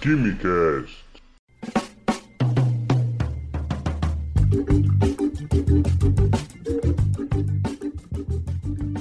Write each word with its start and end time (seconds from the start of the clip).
Quimicast. 0.00 1.04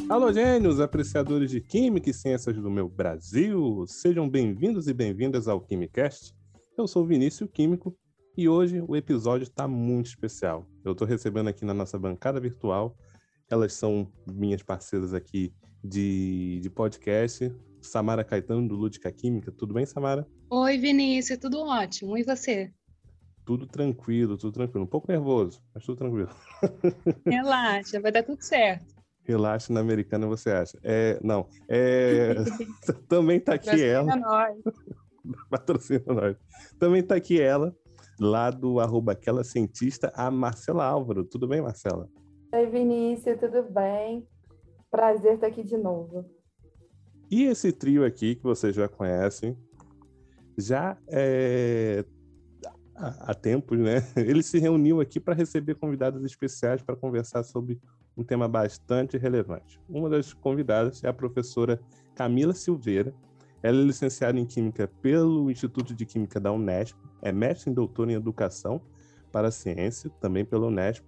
Alô, 0.10 0.34
gênios, 0.34 0.82
apreciadores 0.82 1.52
de 1.52 1.62
Química 1.62 2.10
e 2.10 2.14
Ciências 2.14 2.58
do 2.58 2.70
meu 2.70 2.90
Brasil! 2.90 3.86
Sejam 3.88 4.30
bem-vindos 4.30 4.90
e 4.90 4.94
bem-vindas 4.94 5.48
ao 5.48 5.62
Quimicast. 5.62 6.36
Eu 6.78 6.86
sou 6.86 7.06
Vinícius 7.06 7.50
Químico 7.50 7.98
e 8.36 8.50
hoje 8.50 8.84
o 8.86 8.94
episódio 8.94 9.44
está 9.44 9.70
muito 9.70 10.08
especial. 10.08 10.68
Eu 10.84 10.92
estou 10.92 11.08
recebendo 11.08 11.48
aqui 11.48 11.64
na 11.64 11.74
nossa 11.74 11.98
bancada 11.98 12.42
virtual, 12.42 12.94
elas 13.50 13.72
são 13.72 14.12
minhas 14.30 14.62
parceiras 14.62 15.14
aqui 15.14 15.54
de, 15.82 16.60
de 16.62 16.70
podcast, 16.70 17.56
Samara 17.82 18.24
Caetano, 18.24 18.68
do 18.68 18.76
Lúdica 18.76 19.12
Química. 19.12 19.52
Tudo 19.52 19.74
bem, 19.74 19.86
Samara? 19.86 20.28
Oi, 20.50 20.78
Vinícius, 20.78 21.40
tudo 21.40 21.60
ótimo. 21.62 22.18
E 22.18 22.24
você? 22.24 22.72
Tudo 23.46 23.66
tranquilo, 23.66 24.38
tudo 24.38 24.54
tranquilo. 24.54 24.84
Um 24.84 24.88
pouco 24.88 25.12
nervoso, 25.12 25.62
mas 25.74 25.84
tudo 25.84 25.98
tranquilo. 25.98 26.30
Relaxa, 27.26 28.00
vai 28.00 28.12
dar 28.12 28.24
tudo 28.24 28.42
certo. 28.42 28.96
Relaxa, 29.24 29.72
na 29.72 29.80
americana 29.80 30.28
você 30.28 30.52
acha. 30.52 30.80
É, 30.84 31.20
não, 31.24 31.48
é... 31.68 32.36
também 33.08 33.38
está 33.38 33.54
aqui 33.54 33.66
Patrocina 33.66 33.92
ela. 33.92 34.16
Nós. 34.16 34.58
Patrocina 35.50 36.14
nós. 36.14 36.38
Também 36.80 37.02
está 37.02 37.16
aqui 37.16 37.40
ela, 37.40 37.76
lá 38.20 38.50
do 38.50 38.80
arroba 38.80 39.12
aquela 39.12 39.44
cientista, 39.44 40.12
a 40.16 40.30
Marcela 40.30 40.86
Álvaro. 40.86 41.24
Tudo 41.24 41.48
bem, 41.48 41.62
Marcela? 41.62 42.10
Oi, 42.54 42.66
Vinícius, 42.66 43.40
tudo 43.40 43.64
bem? 43.64 44.28
Prazer 44.90 45.36
estar 45.36 45.48
aqui 45.48 45.64
de 45.64 45.78
novo. 45.78 46.26
E 47.30 47.44
esse 47.44 47.72
trio 47.72 48.06
aqui, 48.06 48.36
que 48.36 48.44
vocês 48.44 48.76
já 48.76 48.88
conhecem, 48.88 49.56
já 50.58 50.98
é... 51.08 52.04
há 52.96 53.34
tempos, 53.34 53.78
né? 53.78 54.04
Ele 54.18 54.42
se 54.42 54.60
reuniu 54.60 55.00
aqui 55.00 55.20
para 55.20 55.34
receber 55.34 55.76
convidados 55.76 56.24
especiais 56.24 56.82
para 56.82 56.96
conversar 56.96 57.44
sobre 57.44 57.80
um 58.18 58.24
tema 58.24 58.48
bastante 58.48 59.18
relevante. 59.18 59.80
Uma 59.88 60.10
das 60.10 60.34
convidadas 60.34 61.04
é 61.04 61.08
a 61.08 61.14
professora 61.14 61.80
Camila 62.16 62.54
Silveira. 62.54 63.14
Ela 63.62 63.80
é 63.82 63.84
licenciada 63.84 64.40
em 64.40 64.46
Química 64.46 64.90
pelo 65.02 65.52
Instituto 65.52 65.94
de 65.94 66.06
Química 66.06 66.40
da 66.40 66.52
Unesp 66.52 66.98
é 67.22 67.32
mestre 67.32 67.70
em 67.70 67.74
doutor 67.74 68.10
em 68.10 68.14
Educação 68.14 68.82
para 69.32 69.50
a 69.50 69.52
Ciência, 69.52 70.10
também 70.22 70.46
pela 70.46 70.68
Unesp. 70.68 71.04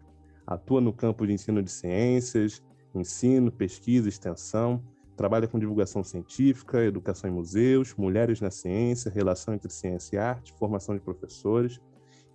Atua 0.45 0.81
no 0.81 0.91
campo 0.91 1.25
de 1.25 1.33
ensino 1.33 1.61
de 1.63 1.71
ciências, 1.71 2.61
ensino, 2.93 3.51
pesquisa, 3.51 4.09
extensão. 4.09 4.83
Trabalha 5.21 5.47
com 5.47 5.59
divulgação 5.59 6.03
científica, 6.03 6.83
educação 6.83 7.29
em 7.29 7.33
museus, 7.33 7.93
mulheres 7.93 8.41
na 8.41 8.49
ciência, 8.49 9.11
relação 9.11 9.53
entre 9.53 9.71
ciência 9.71 10.15
e 10.15 10.17
arte, 10.17 10.51
formação 10.53 10.95
de 10.95 11.01
professores 11.01 11.79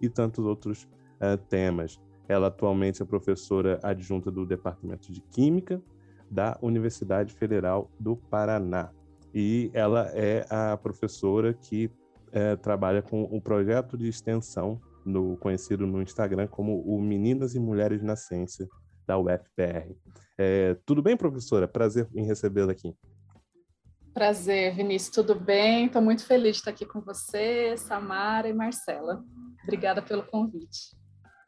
e 0.00 0.08
tantos 0.08 0.44
outros 0.44 0.84
uh, 0.84 1.36
temas. 1.48 2.00
Ela 2.28 2.46
atualmente 2.46 3.02
é 3.02 3.04
professora 3.04 3.80
adjunta 3.82 4.30
do 4.30 4.46
Departamento 4.46 5.10
de 5.10 5.20
Química 5.20 5.82
da 6.30 6.56
Universidade 6.62 7.34
Federal 7.34 7.90
do 7.98 8.14
Paraná. 8.14 8.92
E 9.34 9.68
ela 9.74 10.08
é 10.14 10.46
a 10.48 10.76
professora 10.76 11.52
que 11.52 11.90
é, 12.30 12.54
trabalha 12.54 13.02
com 13.02 13.24
o 13.24 13.40
projeto 13.40 13.98
de 13.98 14.06
extensão, 14.06 14.80
no, 15.04 15.36
conhecido 15.38 15.88
no 15.88 16.00
Instagram 16.00 16.46
como 16.46 16.82
o 16.82 17.02
Meninas 17.02 17.56
e 17.56 17.58
Mulheres 17.58 18.00
na 18.00 18.14
Ciência, 18.14 18.68
da 19.06 19.18
UFPR. 19.18 19.94
É, 20.38 20.76
tudo 20.84 21.02
bem, 21.02 21.16
professora? 21.16 21.68
Prazer 21.68 22.08
em 22.14 22.24
recebê-la 22.24 22.72
aqui. 22.72 22.94
Prazer, 24.12 24.74
Vinícius, 24.74 25.14
tudo 25.14 25.34
bem? 25.34 25.86
Estou 25.86 26.00
muito 26.00 26.24
feliz 26.24 26.52
de 26.52 26.58
estar 26.60 26.70
aqui 26.70 26.86
com 26.86 27.00
você, 27.00 27.76
Samara 27.76 28.48
e 28.48 28.52
Marcela. 28.54 29.22
Obrigada 29.62 30.00
pelo 30.00 30.22
convite. 30.22 30.96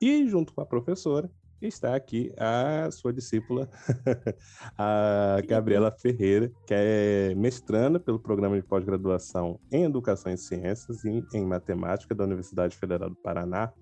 E 0.00 0.28
junto 0.28 0.53
com 0.53 0.60
a 0.60 0.66
professora, 0.66 1.31
está 1.60 1.97
aqui 1.97 2.32
a 2.37 2.91
sua 2.91 3.12
discípula, 3.12 3.69
a 4.77 5.38
Gabriela 5.47 5.91
Ferreira, 5.91 6.53
que 6.66 6.75
é 6.75 7.34
mestranda 7.34 7.99
pelo 7.99 8.21
programa 8.21 8.61
de 8.61 8.66
pós-graduação 8.66 9.59
em 9.72 9.84
Educação 9.84 10.31
em 10.31 10.37
Ciências 10.37 11.05
e 11.05 11.25
em 11.34 11.44
Matemática 11.44 12.15
da 12.15 12.25
Universidade 12.25 12.77
Federal 12.77 13.11
do 13.11 13.16
Paraná. 13.16 13.72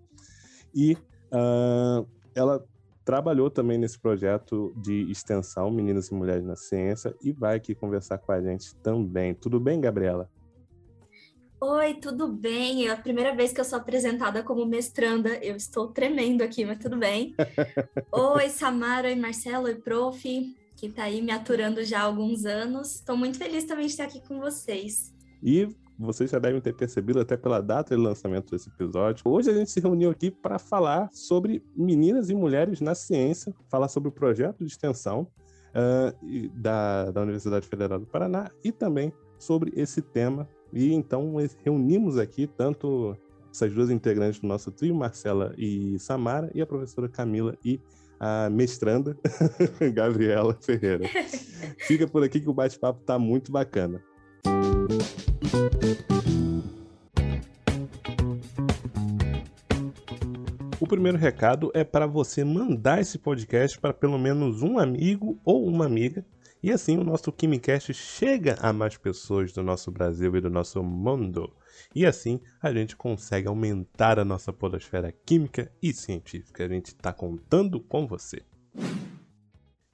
E 0.75 0.97
uh, 1.33 2.09
ela 2.35 2.65
trabalhou 3.07 3.49
também 3.49 3.79
nesse 3.79 3.97
projeto 3.97 4.75
de 4.77 5.09
extensão 5.09 5.71
Meninas 5.71 6.09
e 6.09 6.15
Mulheres 6.15 6.45
na 6.45 6.57
Ciência 6.57 7.15
e 7.23 7.33
vai 7.33 7.57
aqui 7.57 7.73
conversar 7.73 8.19
com 8.19 8.33
a 8.33 8.43
gente 8.43 8.75
também. 8.77 9.33
Tudo 9.33 9.61
bem, 9.61 9.81
Gabriela? 9.81 10.29
Oi, 11.61 11.95
tudo 11.95 12.27
bem? 12.27 12.89
É 12.89 12.91
a 12.91 12.97
primeira 12.97 13.33
vez 13.35 13.53
que 13.53 13.61
eu 13.61 13.65
sou 13.65 13.79
apresentada 13.79 14.43
como 14.43 14.67
mestranda. 14.67 15.31
Eu 15.37 15.55
estou 15.55 15.87
tremendo 15.87 16.43
aqui, 16.43 16.65
mas 16.65 16.79
tudo 16.79 16.99
bem. 16.99 17.33
Oi, 18.11 18.49
Samara, 18.51 19.07
oi, 19.07 19.15
Marcelo, 19.15 19.67
oi, 19.67 19.77
prof, 19.77 20.21
que 20.77 20.87
está 20.87 21.05
aí 21.05 21.23
me 21.23 21.31
aturando 21.31 21.85
já 21.85 22.01
há 22.01 22.03
alguns 22.03 22.45
anos. 22.45 22.97
Estou 22.97 23.17
muito 23.17 23.39
feliz 23.39 23.65
também 23.65 23.87
de 23.87 23.93
estar 23.93 24.05
aqui 24.05 24.21
com 24.27 24.41
vocês. 24.41 25.15
E 25.41 25.69
vocês 25.99 26.31
já 26.31 26.39
devem 26.39 26.61
ter 26.61 26.75
percebido 26.75 27.21
até 27.21 27.37
pela 27.37 27.61
data 27.61 27.97
de 27.97 28.01
lançamento 28.01 28.51
desse 28.51 28.69
episódio. 28.69 29.23
Hoje 29.27 29.51
a 29.51 29.55
gente 29.55 29.71
se 29.71 29.81
reuniu 29.81 30.11
aqui 30.11 30.31
para 30.31 30.59
falar 30.59 31.09
sobre 31.13 31.65
meninas 31.77 32.31
e 32.31 32.35
mulheres 32.35 32.81
na 32.81 32.95
ciência, 32.95 33.55
falar 33.69 33.89
sobre 33.89 34.09
o 34.09 34.13
projeto 34.13 34.65
de 34.65 34.71
extensão 34.71 35.27
uh, 35.73 36.51
da, 36.55 37.11
da 37.11 37.23
Universidade 37.23 37.67
Federal 37.67 37.99
do 37.99 38.07
Paraná 38.07 38.51
e 38.63 38.71
também 38.71 39.13
sobre 39.39 39.73
esse 39.75 40.03
tema 40.03 40.49
e 40.73 40.93
então 40.93 41.35
reunimos 41.65 42.19
aqui 42.19 42.47
tanto 42.47 43.17
essas 43.51 43.73
duas 43.73 43.91
integrantes 43.91 44.41
do 44.41 44.47
nosso 44.47 44.71
trio, 44.71 44.95
Marcela 44.95 45.55
e 45.57 45.99
Samara, 45.99 46.51
e 46.55 46.61
a 46.61 46.67
professora 46.67 47.09
Camila 47.09 47.57
e 47.65 47.81
a 48.21 48.51
mestranda 48.51 49.17
Gabriela 49.95 50.55
Ferreira. 50.61 51.07
Fica 51.87 52.07
por 52.07 52.23
aqui 52.23 52.41
que 52.41 52.49
o 52.49 52.53
bate-papo 52.53 53.01
está 53.01 53.19
muito 53.19 53.51
bacana. 53.51 54.03
O 60.79 60.89
primeiro 60.89 61.19
recado 61.19 61.73
é 61.75 61.83
para 61.83 62.07
você 62.07 62.45
mandar 62.45 63.01
esse 63.01 63.19
podcast 63.19 63.77
para 63.77 63.93
pelo 63.93 64.17
menos 64.17 64.63
um 64.63 64.79
amigo 64.79 65.37
ou 65.45 65.67
uma 65.67 65.85
amiga 65.85 66.25
e 66.63 66.71
assim 66.71 66.97
o 66.97 67.05
nosso 67.05 67.33
KimiCast 67.33 67.93
chega 67.95 68.57
a 68.61 68.73
mais 68.73 68.97
pessoas 68.97 69.53
do 69.53 69.63
nosso 69.63 69.91
Brasil 69.91 70.37
e 70.37 70.41
do 70.41 70.51
nosso 70.51 70.83
mundo. 70.83 71.53
E 71.95 72.07
assim 72.07 72.41
a 72.63 72.73
gente 72.73 72.97
consegue 72.97 73.49
aumentar 73.49 74.19
a 74.19 74.25
nossa 74.25 74.53
podosfera 74.53 75.13
química 75.25 75.71
e 75.83 75.93
científica. 75.93 76.65
A 76.65 76.69
gente 76.69 76.87
está 76.87 77.13
contando 77.13 77.81
com 77.81 78.07
você. 78.07 78.43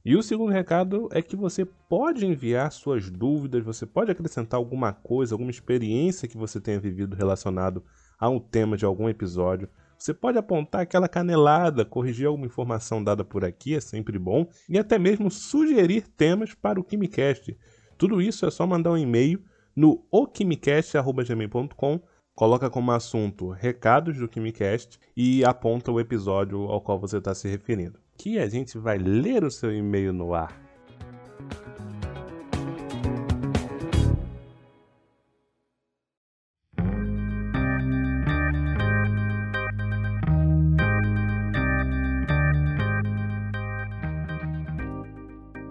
E 0.04 0.16
o 0.16 0.22
segundo 0.22 0.50
recado 0.50 1.08
é 1.12 1.22
que 1.22 1.36
você 1.36 1.64
pode 1.64 2.26
enviar 2.26 2.72
suas 2.72 3.08
dúvidas, 3.08 3.62
você 3.64 3.86
pode 3.86 4.10
acrescentar 4.10 4.58
alguma 4.58 4.92
coisa, 4.92 5.32
alguma 5.32 5.52
experiência 5.52 6.26
que 6.26 6.36
você 6.36 6.60
tenha 6.60 6.80
vivido 6.80 7.14
relacionado 7.14 7.84
a 8.18 8.28
um 8.28 8.40
tema 8.40 8.76
de 8.76 8.84
algum 8.84 9.08
episódio. 9.08 9.68
Você 9.96 10.12
pode 10.12 10.36
apontar 10.36 10.80
aquela 10.80 11.08
canelada, 11.08 11.84
corrigir 11.84 12.26
alguma 12.26 12.46
informação 12.46 13.04
dada 13.04 13.24
por 13.24 13.44
aqui, 13.44 13.76
é 13.76 13.80
sempre 13.80 14.18
bom, 14.18 14.48
e 14.68 14.76
até 14.76 14.98
mesmo 14.98 15.30
sugerir 15.30 16.08
temas 16.08 16.52
para 16.52 16.80
o 16.80 16.84
KimiCast. 16.84 17.56
Tudo 17.96 18.20
isso 18.20 18.44
é 18.44 18.50
só 18.50 18.66
mandar 18.66 18.90
um 18.90 18.98
e-mail 18.98 19.40
no 19.76 20.04
okimicast.gmail.com, 20.10 22.00
coloca 22.34 22.68
como 22.68 22.90
assunto 22.90 23.50
recados 23.50 24.18
do 24.18 24.26
KimiCast 24.28 24.98
e 25.16 25.44
aponta 25.44 25.92
o 25.92 26.00
episódio 26.00 26.62
ao 26.62 26.80
qual 26.80 26.98
você 26.98 27.18
está 27.18 27.32
se 27.32 27.46
referindo. 27.46 28.01
Que 28.22 28.38
a 28.38 28.48
gente 28.48 28.78
vai 28.78 28.98
ler 28.98 29.42
o 29.42 29.50
seu 29.50 29.74
e-mail 29.74 30.12
no 30.12 30.32
ar. 30.32 30.56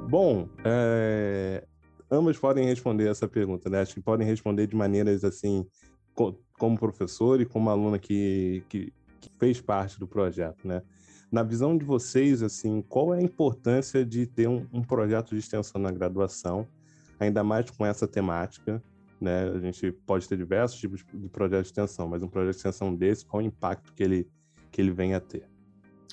Bom, 0.10 0.50
é... 0.66 1.66
ambas 2.12 2.38
podem 2.38 2.66
responder 2.66 3.08
essa 3.08 3.30
pergunta, 3.30 3.70
né? 3.70 3.80
Acho 3.80 3.94
que 3.94 4.02
podem 4.02 4.28
responder 4.28 4.68
de 4.68 4.76
maneiras 4.76 5.24
assim, 5.24 5.66
como 6.14 6.78
professor 6.78 7.40
e 7.40 7.46
como 7.46 7.70
aluna 7.70 7.98
que, 7.98 8.62
que, 8.68 8.92
que 9.22 9.30
fez 9.40 9.62
parte 9.62 9.98
do 9.98 10.06
projeto, 10.06 10.68
né? 10.68 10.82
Na 11.32 11.44
visão 11.44 11.78
de 11.78 11.86
vocês, 11.86 12.44
assim, 12.44 12.82
qual 12.82 13.14
é 13.14 13.20
a 13.20 13.22
importância 13.22 14.06
de 14.06 14.26
ter 14.26 14.50
um, 14.50 14.68
um 14.74 14.84
projeto 14.84 15.30
de 15.30 15.38
extensão 15.38 15.80
na 15.80 15.90
graduação, 15.90 16.68
ainda 17.20 17.44
mais 17.44 17.70
com 17.70 17.86
essa 17.86 18.08
temática, 18.08 18.84
né? 19.22 19.44
A 19.44 19.60
gente 19.60 19.92
pode 19.92 20.28
ter 20.28 20.36
diversos 20.36 20.80
tipos 20.80 21.06
de 21.14 21.30
projetos 21.30 21.68
de 21.68 21.70
extensão, 21.70 22.08
mas 22.08 22.24
um 22.24 22.28
projeto 22.28 22.54
de 22.54 22.58
extensão 22.58 22.94
desse, 22.94 23.26
qual 23.26 23.42
o 23.42 23.46
impacto 23.46 23.94
que 23.94 24.04
ele, 24.04 24.28
que 24.72 24.82
ele 24.82 24.92
vem 24.92 25.14
a 25.14 25.20
ter? 25.20 25.48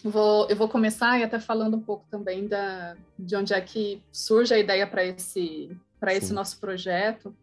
Vou, 0.05 0.47
eu 0.49 0.55
vou 0.55 0.69
começar 0.69 1.19
e 1.19 1.25
até 1.25 1.41
falando 1.41 1.77
um 1.77 1.81
pouco 1.81 2.07
também 2.09 2.47
da, 2.47 2.97
de 3.19 3.35
onde 3.35 3.53
é 3.53 3.61
que 3.61 4.03
surge 4.13 4.55
a 4.55 4.59
ideia 4.59 4.87
para 4.87 5.05
esse, 5.05 5.77
esse 6.09 6.33
nosso 6.33 6.61
projeto. 6.61 7.35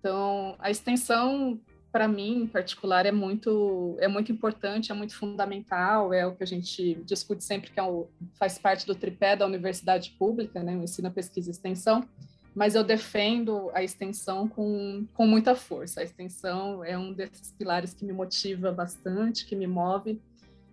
Então, 0.00 0.56
a 0.58 0.70
extensão, 0.70 1.58
para 1.96 2.06
mim, 2.06 2.42
em 2.42 2.46
particular, 2.46 3.06
é 3.06 3.10
muito, 3.10 3.96
é 3.98 4.06
muito 4.06 4.30
importante, 4.30 4.92
é 4.92 4.94
muito 4.94 5.16
fundamental, 5.16 6.12
é 6.12 6.26
o 6.26 6.34
que 6.34 6.44
a 6.44 6.46
gente 6.46 6.96
discute 7.06 7.42
sempre, 7.42 7.70
que 7.70 7.80
é 7.80 7.82
o, 7.82 8.06
faz 8.38 8.58
parte 8.58 8.86
do 8.86 8.94
tripé 8.94 9.34
da 9.34 9.46
universidade 9.46 10.10
pública, 10.18 10.62
né, 10.62 10.76
o 10.76 10.82
ensino, 10.82 11.10
pesquisa 11.10 11.48
e 11.48 11.52
extensão, 11.52 12.06
mas 12.54 12.74
eu 12.74 12.84
defendo 12.84 13.70
a 13.72 13.82
extensão 13.82 14.46
com, 14.46 15.06
com 15.14 15.26
muita 15.26 15.54
força. 15.54 16.02
A 16.02 16.04
extensão 16.04 16.84
é 16.84 16.98
um 16.98 17.14
desses 17.14 17.50
pilares 17.52 17.94
que 17.94 18.04
me 18.04 18.12
motiva 18.12 18.70
bastante, 18.70 19.46
que 19.46 19.56
me 19.56 19.66
move, 19.66 20.20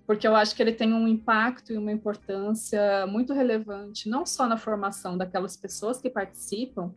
porque 0.05 0.27
eu 0.27 0.35
acho 0.35 0.53
que 0.53 0.61
ele 0.61 0.73
tem 0.73 0.91
um 0.91 1.07
impacto 1.07 1.71
e 1.71 1.77
uma 1.77 1.93
importância 1.93 3.07
muito 3.07 3.31
relevante, 3.31 4.09
não 4.09 4.25
só 4.25 4.45
na 4.45 4.57
formação 4.57 5.17
daquelas 5.17 5.55
pessoas 5.55 6.01
que 6.01 6.09
participam 6.09 6.91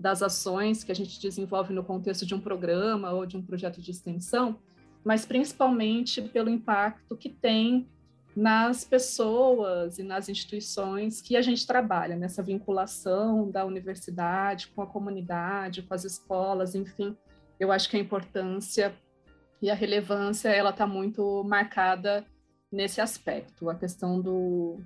das 0.00 0.22
ações 0.22 0.82
que 0.82 0.90
a 0.90 0.94
gente 0.94 1.20
desenvolve 1.20 1.74
no 1.74 1.84
contexto 1.84 2.24
de 2.24 2.34
um 2.34 2.40
programa 2.40 3.12
ou 3.12 3.26
de 3.26 3.36
um 3.36 3.42
projeto 3.42 3.80
de 3.80 3.90
extensão, 3.90 4.58
mas 5.04 5.26
principalmente 5.26 6.22
pelo 6.22 6.48
impacto 6.48 7.16
que 7.16 7.28
tem 7.28 7.86
nas 8.34 8.84
pessoas 8.84 9.98
e 9.98 10.02
nas 10.02 10.28
instituições 10.28 11.20
que 11.20 11.36
a 11.36 11.42
gente 11.42 11.66
trabalha, 11.66 12.16
nessa 12.16 12.42
vinculação 12.42 13.50
da 13.50 13.64
universidade 13.64 14.68
com 14.68 14.80
a 14.82 14.86
comunidade, 14.86 15.82
com 15.82 15.92
as 15.92 16.04
escolas, 16.04 16.74
enfim, 16.74 17.16
eu 17.58 17.70
acho 17.70 17.90
que 17.90 17.96
a 17.96 18.00
importância 18.00 18.94
e 19.60 19.70
a 19.70 19.74
relevância 19.74 20.48
ela 20.48 20.70
está 20.70 20.86
muito 20.86 21.44
marcada 21.44 22.24
nesse 22.72 23.00
aspecto, 23.00 23.68
a 23.68 23.74
questão 23.74 24.20
do, 24.20 24.78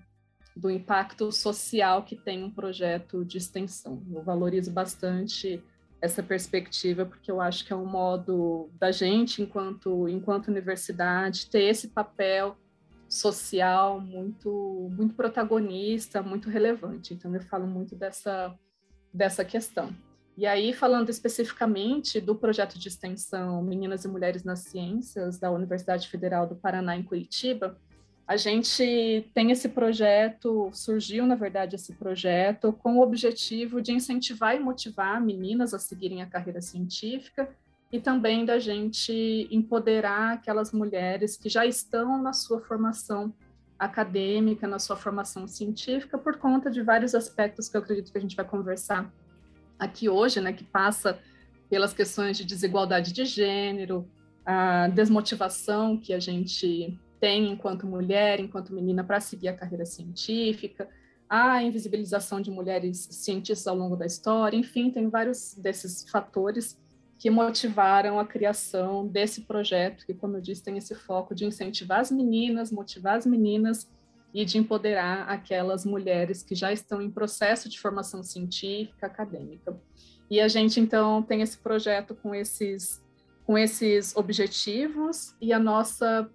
do 0.57 0.71
impacto 0.71 1.33
social 1.33 2.05
que 2.05 2.15
tem 2.15 2.45
um 2.45 2.51
projeto 2.51 3.25
de 3.25 3.39
extensão. 3.39 4.03
Eu 4.13 4.23
valorizo 4.23 4.71
bastante 4.71 5.63
essa 6.01 6.23
perspectiva 6.23 7.05
porque 7.07 7.31
eu 7.31 7.41
acho 7.41 7.65
que 7.65 7.73
é 7.73 7.77
um 7.77 7.87
modo 7.87 8.71
da 8.79 8.93
gente, 8.93 9.43
enquanto 9.43 10.09
enquanto 10.09 10.49
universidade, 10.49 11.49
ter 11.51 11.63
esse 11.63 11.89
papel 11.89 12.57
social 13.09 14.01
muito 14.01 14.91
muito 14.93 15.15
protagonista, 15.15 16.23
muito 16.23 16.49
relevante. 16.49 17.15
Então 17.15 17.35
eu 17.35 17.41
falo 17.43 17.67
muito 17.67 17.97
dessa 17.97 18.55
dessa 19.13 19.45
questão. 19.45 19.95
E 20.37 20.47
aí 20.47 20.73
falando 20.73 21.11
especificamente 21.11 22.21
do 22.21 22.35
projeto 22.35 22.79
de 22.79 22.89
extensão 22.89 23.63
Meninas 23.63 24.05
e 24.05 24.09
Mulheres 24.09 24.45
nas 24.45 24.61
Ciências 24.61 25.39
da 25.39 25.51
Universidade 25.51 26.09
Federal 26.09 26.47
do 26.47 26.57
Paraná 26.57 26.97
em 26.97 27.03
Curitiba, 27.03 27.79
a 28.27 28.37
gente 28.37 29.29
tem 29.35 29.51
esse 29.51 29.69
projeto, 29.69 30.71
surgiu 30.73 31.27
na 31.27 31.35
verdade 31.35 31.77
esse 31.77 31.93
projeto 31.93 32.73
com 32.73 32.97
o 32.97 33.03
objetivo 33.03 33.83
de 33.83 33.93
incentivar 33.93 34.57
e 34.57 34.61
motivar 34.61 35.21
meninas 35.21 35.75
a 35.75 35.79
seguirem 35.79 36.23
a 36.23 36.27
carreira 36.27 36.63
científica 36.63 37.51
e 37.93 38.01
também 38.01 38.45
da 38.45 38.59
gente 38.59 39.47
empoderar 39.51 40.33
aquelas 40.33 40.73
mulheres 40.73 41.37
que 41.37 41.51
já 41.51 41.67
estão 41.67 42.21
na 42.21 42.33
sua 42.33 42.61
formação 42.61 43.33
acadêmica, 43.79 44.67
na 44.67 44.79
sua 44.79 44.97
formação 44.97 45.47
científica, 45.47 46.17
por 46.17 46.39
conta 46.39 46.71
de 46.71 46.81
vários 46.81 47.15
aspectos 47.15 47.69
que 47.69 47.77
eu 47.77 47.83
acredito 47.83 48.11
que 48.11 48.19
a 48.19 48.21
gente 48.21 48.37
vai 48.37 48.45
conversar 48.45 49.13
aqui 49.79 50.09
hoje, 50.09 50.41
né, 50.41 50.53
que 50.53 50.65
passa 50.65 51.19
pelas 51.69 51.93
questões 51.93 52.39
de 52.39 52.45
desigualdade 52.45 53.13
de 53.13 53.25
gênero, 53.25 54.09
a 54.47 54.89
desmotivação 54.89 55.99
que 55.99 56.15
a 56.15 56.21
gente 56.21 56.99
tem 57.21 57.51
enquanto 57.51 57.87
mulher, 57.87 58.41
enquanto 58.41 58.75
menina, 58.75 59.03
para 59.03 59.21
seguir 59.21 59.49
a 59.49 59.57
carreira 59.57 59.87
científica, 59.87 60.89
a 61.29 61.63
invisibilização 61.63 62.41
de 62.41 62.51
mulheres 62.51 63.09
cientistas 63.11 63.67
ao 63.67 63.77
longo 63.77 63.97
da 63.97 64.07
história, 64.07 64.57
enfim, 64.57 64.91
tem 64.91 65.09
vários 65.09 65.55
desses 65.55 66.09
fatores 66.09 66.79
que 67.19 67.31
motivaram 67.31 68.21
a 68.21 68.27
criação 68.27 69.07
desse 69.07 69.43
projeto, 69.43 70.05
que, 70.05 70.13
como 70.13 70.37
eu 70.37 70.41
disse, 70.41 70.63
tem 70.63 70.77
esse 70.77 70.95
foco 70.95 71.35
de 71.35 71.45
incentivar 71.45 72.01
as 72.01 72.11
meninas, 72.11 72.71
motivar 72.71 73.17
as 73.17 73.25
meninas 73.25 73.91
e 74.35 74.45
de 74.45 74.59
empoderar 74.59 75.29
aquelas 75.29 75.85
mulheres 75.87 76.43
que 76.43 76.55
já 76.55 76.73
estão 76.73 77.01
em 77.01 77.11
processo 77.11 77.69
de 77.69 77.81
formação 77.81 78.23
científica, 78.23 79.07
acadêmica. 79.07 79.75
E 80.29 80.41
a 80.41 80.49
gente, 80.49 80.81
então, 80.81 81.23
tem 81.23 81.41
esse 81.41 81.57
projeto 81.57 82.15
com 82.15 82.35
esses, 82.35 83.03
com 83.47 83.57
esses 83.57 84.15
objetivos, 84.17 85.35
e 85.41 85.53
a 85.53 85.59
nossa 85.59 86.29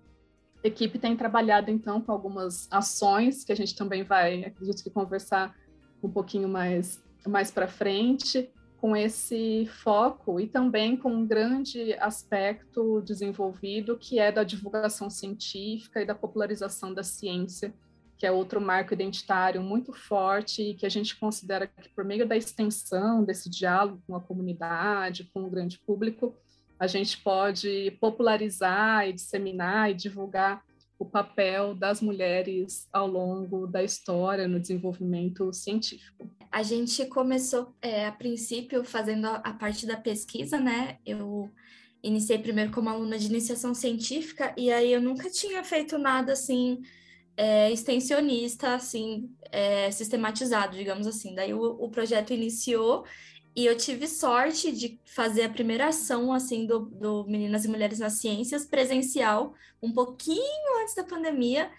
equipe 0.63 0.99
tem 0.99 1.15
trabalhado, 1.15 1.71
então, 1.71 2.01
com 2.01 2.11
algumas 2.11 2.67
ações 2.71 3.43
que 3.43 3.51
a 3.51 3.55
gente 3.55 3.75
também 3.75 4.03
vai, 4.03 4.43
acredito 4.43 4.83
que, 4.83 4.89
conversar 4.89 5.55
um 6.03 6.09
pouquinho 6.09 6.47
mais, 6.47 7.01
mais 7.25 7.51
para 7.51 7.67
frente, 7.67 8.49
com 8.77 8.95
esse 8.95 9.69
foco 9.83 10.39
e 10.39 10.47
também 10.47 10.95
com 10.95 11.11
um 11.11 11.27
grande 11.27 11.93
aspecto 11.95 13.01
desenvolvido 13.01 13.97
que 13.97 14.19
é 14.19 14.31
da 14.31 14.43
divulgação 14.43 15.09
científica 15.09 16.01
e 16.01 16.05
da 16.05 16.15
popularização 16.15 16.93
da 16.93 17.03
ciência, 17.03 17.73
que 18.17 18.25
é 18.25 18.31
outro 18.31 18.61
marco 18.61 18.93
identitário 18.93 19.61
muito 19.61 19.93
forte 19.93 20.61
e 20.61 20.73
que 20.75 20.85
a 20.85 20.89
gente 20.89 21.17
considera 21.17 21.67
que 21.67 21.89
por 21.89 22.05
meio 22.05 22.27
da 22.27 22.37
extensão 22.37 23.23
desse 23.23 23.49
diálogo 23.49 24.01
com 24.07 24.15
a 24.15 24.21
comunidade, 24.21 25.29
com 25.33 25.43
o 25.43 25.49
grande 25.49 25.77
público, 25.79 26.35
a 26.79 26.87
gente 26.87 27.17
pode 27.17 27.91
popularizar 27.99 29.07
e 29.07 29.13
disseminar 29.13 29.91
e 29.91 29.93
divulgar 29.93 30.63
o 30.97 31.05
papel 31.05 31.73
das 31.75 32.01
mulheres 32.01 32.87
ao 32.91 33.07
longo 33.07 33.67
da 33.67 33.83
história 33.83 34.47
no 34.47 34.59
desenvolvimento 34.59 35.51
científico. 35.53 36.29
A 36.51 36.63
gente 36.63 37.05
começou, 37.05 37.73
é, 37.81 38.07
a 38.07 38.11
princípio, 38.11 38.83
fazendo 38.83 39.27
a, 39.27 39.53
parte 39.53 39.85
da 39.85 39.95
pesquisa, 39.95 40.59
né? 40.59 40.97
Eu 41.05 41.49
iniciei 42.01 42.37
primeiro 42.37 42.71
como 42.71 42.89
aluna 42.89 43.17
de 43.17 43.27
iniciação 43.27 43.73
científica 43.73 44.53
e 44.57 44.71
aí 44.71 44.91
eu 44.91 45.01
nunca 45.01 45.29
tinha 45.29 45.63
feito 45.63 45.97
nada 45.97 46.33
assim 46.33 46.81
é, 47.39 47.71
extensionista, 47.71 48.75
assim, 48.75 49.29
é, 49.49 49.89
sistematizado, 49.91 50.75
digamos 50.75 51.07
assim. 51.07 51.33
Daí 51.33 51.53
o, 51.53 51.61
o, 51.61 51.89
projeto 51.89 52.33
iniciou 52.33 53.05
e 53.55 53.65
eu 53.65 53.75
tive 53.75 54.07
sorte 54.07 54.71
de 54.71 54.99
fazer 55.05 55.43
a 55.43 55.49
primeira 55.49 55.87
ação, 55.87 56.31
assim, 56.31 56.65
do, 56.65 56.79
do 56.79 57.25
Meninas 57.25 57.65
e 57.65 57.67
Mulheres 57.67 57.99
nas 57.99 58.13
Ciências 58.13 58.65
presencial, 58.65 59.53
um 59.81 59.91
pouquinho 59.91 60.81
antes 60.81 60.95
da 60.95 61.03
pandemia. 61.03 61.69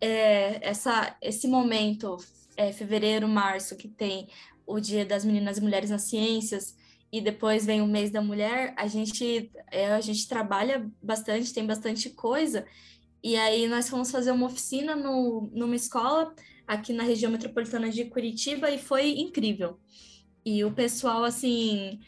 É, 0.00 0.66
essa, 0.66 1.16
esse 1.20 1.46
momento 1.46 2.16
é, 2.56 2.72
fevereiro, 2.72 3.28
março, 3.28 3.76
que 3.76 3.88
tem 3.88 4.28
o 4.66 4.80
Dia 4.80 5.04
das 5.04 5.24
Meninas 5.24 5.58
e 5.58 5.60
Mulheres 5.60 5.90
nas 5.90 6.02
Ciências, 6.02 6.76
e 7.12 7.20
depois 7.20 7.66
vem 7.66 7.80
o 7.80 7.86
mês 7.86 8.10
da 8.10 8.22
mulher, 8.22 8.72
a 8.76 8.86
gente, 8.86 9.50
é, 9.70 9.92
a 9.92 10.00
gente 10.00 10.28
trabalha 10.28 10.88
bastante, 11.02 11.52
tem 11.52 11.66
bastante 11.66 12.10
coisa, 12.10 12.64
e 13.22 13.36
aí 13.36 13.66
nós 13.66 13.88
fomos 13.88 14.10
fazer 14.10 14.30
uma 14.30 14.46
oficina 14.46 14.94
no, 14.94 15.50
numa 15.52 15.76
escola 15.76 16.34
aqui 16.66 16.92
na 16.92 17.02
região 17.02 17.32
metropolitana 17.32 17.90
de 17.90 18.04
Curitiba 18.04 18.70
e 18.70 18.78
foi 18.78 19.10
incrível. 19.18 19.78
E 20.44 20.64
o 20.64 20.72
pessoal, 20.72 21.24
assim, 21.24 22.00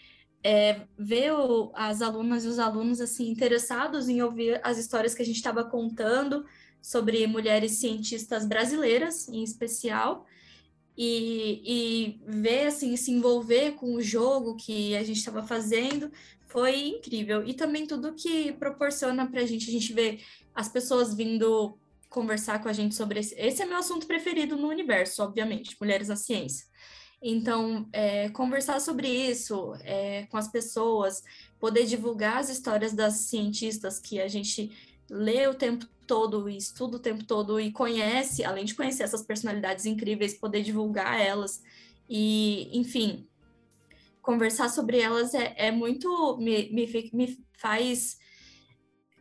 é, 0.42 0.80
ver 0.98 1.32
as 1.74 2.02
alunas 2.02 2.44
e 2.44 2.48
os 2.48 2.58
alunos, 2.58 3.00
assim, 3.00 3.30
interessados 3.30 4.08
em 4.08 4.22
ouvir 4.22 4.60
as 4.64 4.78
histórias 4.78 5.14
que 5.14 5.22
a 5.22 5.24
gente 5.24 5.36
estava 5.36 5.64
contando 5.64 6.44
sobre 6.80 7.26
mulheres 7.26 7.72
cientistas 7.72 8.44
brasileiras, 8.44 9.28
em 9.28 9.42
especial, 9.42 10.26
e, 10.96 11.62
e 11.64 12.20
ver, 12.26 12.66
assim, 12.66 12.96
se 12.96 13.10
envolver 13.12 13.72
com 13.72 13.94
o 13.94 14.02
jogo 14.02 14.56
que 14.56 14.96
a 14.96 15.02
gente 15.02 15.18
estava 15.18 15.42
fazendo 15.42 16.10
foi 16.46 16.88
incrível. 16.88 17.42
E 17.46 17.54
também 17.54 17.86
tudo 17.86 18.12
que 18.12 18.52
proporciona 18.52 19.26
para 19.26 19.40
a 19.40 19.46
gente, 19.46 19.70
a 19.70 19.72
gente 19.72 19.92
ver 19.92 20.22
as 20.54 20.68
pessoas 20.68 21.14
vindo 21.14 21.78
conversar 22.10 22.62
com 22.62 22.68
a 22.68 22.72
gente 22.74 22.94
sobre 22.94 23.20
esse. 23.20 23.34
Esse 23.38 23.62
é 23.62 23.64
meu 23.64 23.78
assunto 23.78 24.06
preferido 24.06 24.54
no 24.56 24.68
universo, 24.68 25.22
obviamente, 25.22 25.74
mulheres 25.80 26.08
na 26.08 26.16
ciência. 26.16 26.66
Então, 27.22 27.88
é, 27.92 28.28
conversar 28.30 28.80
sobre 28.80 29.08
isso 29.08 29.74
é, 29.84 30.26
com 30.26 30.36
as 30.36 30.48
pessoas, 30.48 31.22
poder 31.60 31.86
divulgar 31.86 32.38
as 32.38 32.48
histórias 32.48 32.92
das 32.92 33.14
cientistas 33.14 34.00
que 34.00 34.20
a 34.20 34.26
gente 34.26 34.72
lê 35.08 35.46
o 35.46 35.54
tempo 35.54 35.86
todo 36.06 36.48
e 36.48 36.56
estuda 36.56 36.96
o 36.96 37.00
tempo 37.00 37.24
todo 37.24 37.60
e 37.60 37.70
conhece, 37.70 38.44
além 38.44 38.64
de 38.64 38.74
conhecer 38.74 39.04
essas 39.04 39.22
personalidades 39.22 39.86
incríveis, 39.86 40.34
poder 40.34 40.62
divulgar 40.62 41.20
elas. 41.20 41.62
E, 42.10 42.76
enfim, 42.76 43.28
conversar 44.20 44.68
sobre 44.68 44.98
elas 44.98 45.32
é, 45.32 45.54
é 45.56 45.70
muito 45.70 46.36
me, 46.38 46.70
me, 46.70 47.10
me 47.12 47.46
faz 47.56 48.18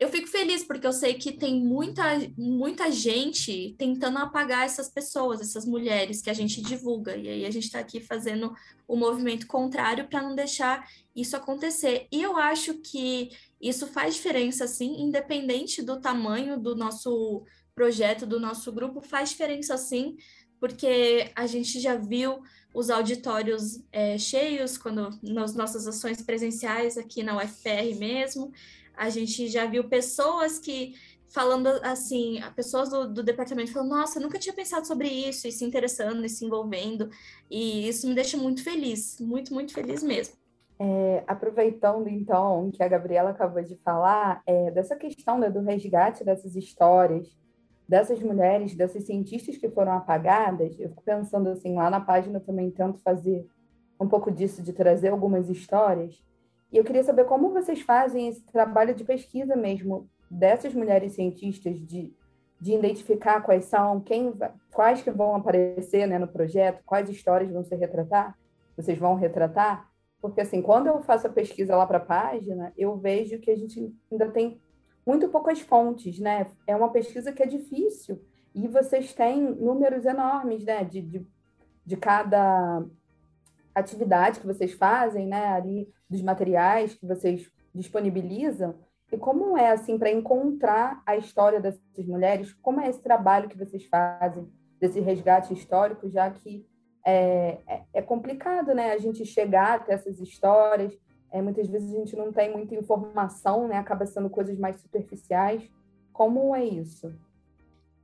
eu 0.01 0.09
fico 0.09 0.27
feliz 0.27 0.63
porque 0.63 0.87
eu 0.87 0.91
sei 0.91 1.13
que 1.13 1.31
tem 1.31 1.63
muita, 1.63 2.03
muita 2.35 2.91
gente 2.91 3.75
tentando 3.77 4.17
apagar 4.17 4.65
essas 4.65 4.89
pessoas, 4.89 5.39
essas 5.39 5.63
mulheres 5.63 6.23
que 6.23 6.29
a 6.31 6.33
gente 6.33 6.59
divulga. 6.59 7.15
E 7.15 7.29
aí 7.29 7.45
a 7.45 7.51
gente 7.51 7.65
está 7.65 7.77
aqui 7.77 7.99
fazendo 7.99 8.51
o 8.87 8.95
movimento 8.95 9.45
contrário 9.45 10.07
para 10.07 10.23
não 10.23 10.33
deixar 10.33 10.89
isso 11.15 11.37
acontecer. 11.37 12.07
E 12.11 12.19
eu 12.19 12.35
acho 12.35 12.79
que 12.79 13.29
isso 13.61 13.85
faz 13.85 14.15
diferença, 14.15 14.65
sim, 14.65 15.03
independente 15.03 15.83
do 15.83 16.01
tamanho 16.01 16.59
do 16.59 16.75
nosso 16.75 17.43
projeto, 17.75 18.25
do 18.25 18.39
nosso 18.39 18.71
grupo, 18.71 19.01
faz 19.01 19.29
diferença 19.29 19.77
sim, 19.77 20.17
porque 20.59 21.31
a 21.35 21.45
gente 21.45 21.79
já 21.79 21.95
viu 21.95 22.41
os 22.73 22.89
auditórios 22.89 23.83
é, 23.91 24.17
cheios 24.17 24.79
quando 24.79 25.11
nas 25.21 25.53
nossas 25.53 25.85
ações 25.85 26.23
presenciais 26.23 26.97
aqui 26.97 27.21
na 27.21 27.37
UFR 27.37 27.95
mesmo 27.99 28.51
A 29.01 29.09
gente 29.09 29.47
já 29.47 29.65
viu 29.65 29.89
pessoas 29.89 30.59
que 30.59 30.93
falando 31.27 31.67
assim, 31.81 32.39
pessoas 32.55 32.89
do, 32.89 33.11
do 33.11 33.23
departamento 33.23 33.71
falando, 33.71 33.89
nossa, 33.89 34.19
nunca 34.19 34.37
tinha 34.37 34.53
pensado 34.53 34.85
sobre 34.85 35.07
isso, 35.07 35.47
e 35.47 35.51
se 35.51 35.65
interessando 35.65 36.23
e 36.23 36.29
se 36.29 36.45
envolvendo, 36.45 37.09
e 37.49 37.87
isso 37.87 38.07
me 38.07 38.13
deixa 38.13 38.37
muito 38.37 38.63
feliz, 38.63 39.17
muito, 39.19 39.53
muito 39.53 39.73
feliz 39.73 40.03
mesmo. 40.03 40.35
É, 40.77 41.23
aproveitando 41.25 42.07
então 42.07 42.69
que 42.71 42.83
a 42.83 42.87
Gabriela 42.87 43.31
acabou 43.31 43.63
de 43.63 43.75
falar, 43.77 44.43
é, 44.45 44.69
dessa 44.69 44.95
questão 44.95 45.39
né, 45.39 45.49
do 45.49 45.61
resgate 45.61 46.23
dessas 46.23 46.55
histórias, 46.55 47.27
dessas 47.87 48.19
mulheres, 48.19 48.75
dessas 48.75 49.05
cientistas 49.05 49.57
que 49.57 49.69
foram 49.69 49.93
apagadas, 49.93 50.79
eu 50.79 50.89
fico 50.89 51.01
pensando 51.01 51.49
assim, 51.49 51.75
lá 51.75 51.89
na 51.89 52.01
página 52.01 52.37
eu 52.37 52.45
também 52.45 52.69
tento 52.69 52.99
fazer 52.99 53.47
um 53.99 54.07
pouco 54.07 54.29
disso, 54.31 54.61
de 54.61 54.73
trazer 54.73 55.09
algumas 55.09 55.49
histórias, 55.49 56.21
e 56.71 56.77
eu 56.77 56.83
queria 56.83 57.03
saber 57.03 57.25
como 57.25 57.51
vocês 57.51 57.81
fazem 57.81 58.27
esse 58.27 58.41
trabalho 58.45 58.95
de 58.95 59.03
pesquisa 59.03 59.55
mesmo, 59.55 60.09
dessas 60.29 60.73
mulheres 60.73 61.13
cientistas 61.13 61.77
de, 61.85 62.13
de 62.59 62.73
identificar 62.73 63.41
quais 63.41 63.65
são, 63.65 63.99
quem, 63.99 64.33
quais 64.73 65.01
que 65.01 65.11
vão 65.11 65.35
aparecer 65.35 66.07
né, 66.07 66.17
no 66.17 66.27
projeto, 66.27 66.83
quais 66.85 67.09
histórias 67.09 67.51
vão 67.51 67.63
se 67.63 67.75
retratar, 67.75 68.37
vocês 68.77 68.97
vão 68.97 69.15
retratar, 69.15 69.91
porque 70.21 70.39
assim, 70.39 70.61
quando 70.61 70.87
eu 70.87 71.01
faço 71.01 71.27
a 71.27 71.31
pesquisa 71.31 71.75
lá 71.75 71.85
para 71.85 71.97
a 71.97 72.05
página, 72.05 72.71
eu 72.77 72.95
vejo 72.95 73.39
que 73.39 73.49
a 73.49 73.57
gente 73.57 73.93
ainda 74.11 74.29
tem 74.29 74.61
muito 75.05 75.27
poucas 75.29 75.59
fontes, 75.59 76.19
né? 76.19 76.45
É 76.67 76.75
uma 76.75 76.91
pesquisa 76.91 77.31
que 77.31 77.41
é 77.41 77.47
difícil 77.47 78.21
e 78.53 78.67
vocês 78.67 79.13
têm 79.13 79.41
números 79.41 80.05
enormes, 80.05 80.63
né? 80.63 80.83
De, 80.83 81.01
de, 81.01 81.27
de 81.83 81.97
cada 81.97 82.85
atividade 83.73 84.39
que 84.39 84.45
vocês 84.45 84.73
fazem, 84.73 85.25
né? 85.25 85.47
Ali 85.47 85.91
dos 86.11 86.21
materiais 86.21 86.93
que 86.93 87.05
vocês 87.05 87.49
disponibilizam. 87.73 88.75
E 89.11 89.17
como 89.17 89.57
é, 89.57 89.71
assim, 89.71 89.97
para 89.97 90.11
encontrar 90.11 91.01
a 91.05 91.15
história 91.15 91.59
dessas 91.59 92.05
mulheres? 92.05 92.53
Como 92.61 92.81
é 92.81 92.89
esse 92.89 93.01
trabalho 93.01 93.47
que 93.47 93.57
vocês 93.57 93.85
fazem, 93.85 94.47
desse 94.79 94.99
resgate 94.99 95.53
histórico, 95.53 96.09
já 96.09 96.29
que 96.29 96.65
é, 97.05 97.57
é, 97.67 97.81
é 97.93 98.01
complicado, 98.01 98.73
né? 98.73 98.91
A 98.91 98.97
gente 98.97 99.25
chegar 99.25 99.75
até 99.75 99.93
essas 99.93 100.19
histórias, 100.19 100.97
é, 101.31 101.41
muitas 101.41 101.67
vezes 101.67 101.93
a 101.93 101.97
gente 101.97 102.15
não 102.15 102.31
tem 102.31 102.51
muita 102.51 102.75
informação, 102.75 103.67
né? 103.67 103.77
Acaba 103.77 104.05
sendo 104.05 104.29
coisas 104.29 104.57
mais 104.57 104.77
superficiais. 104.77 105.63
Como 106.11 106.53
é 106.55 106.63
isso? 106.63 107.13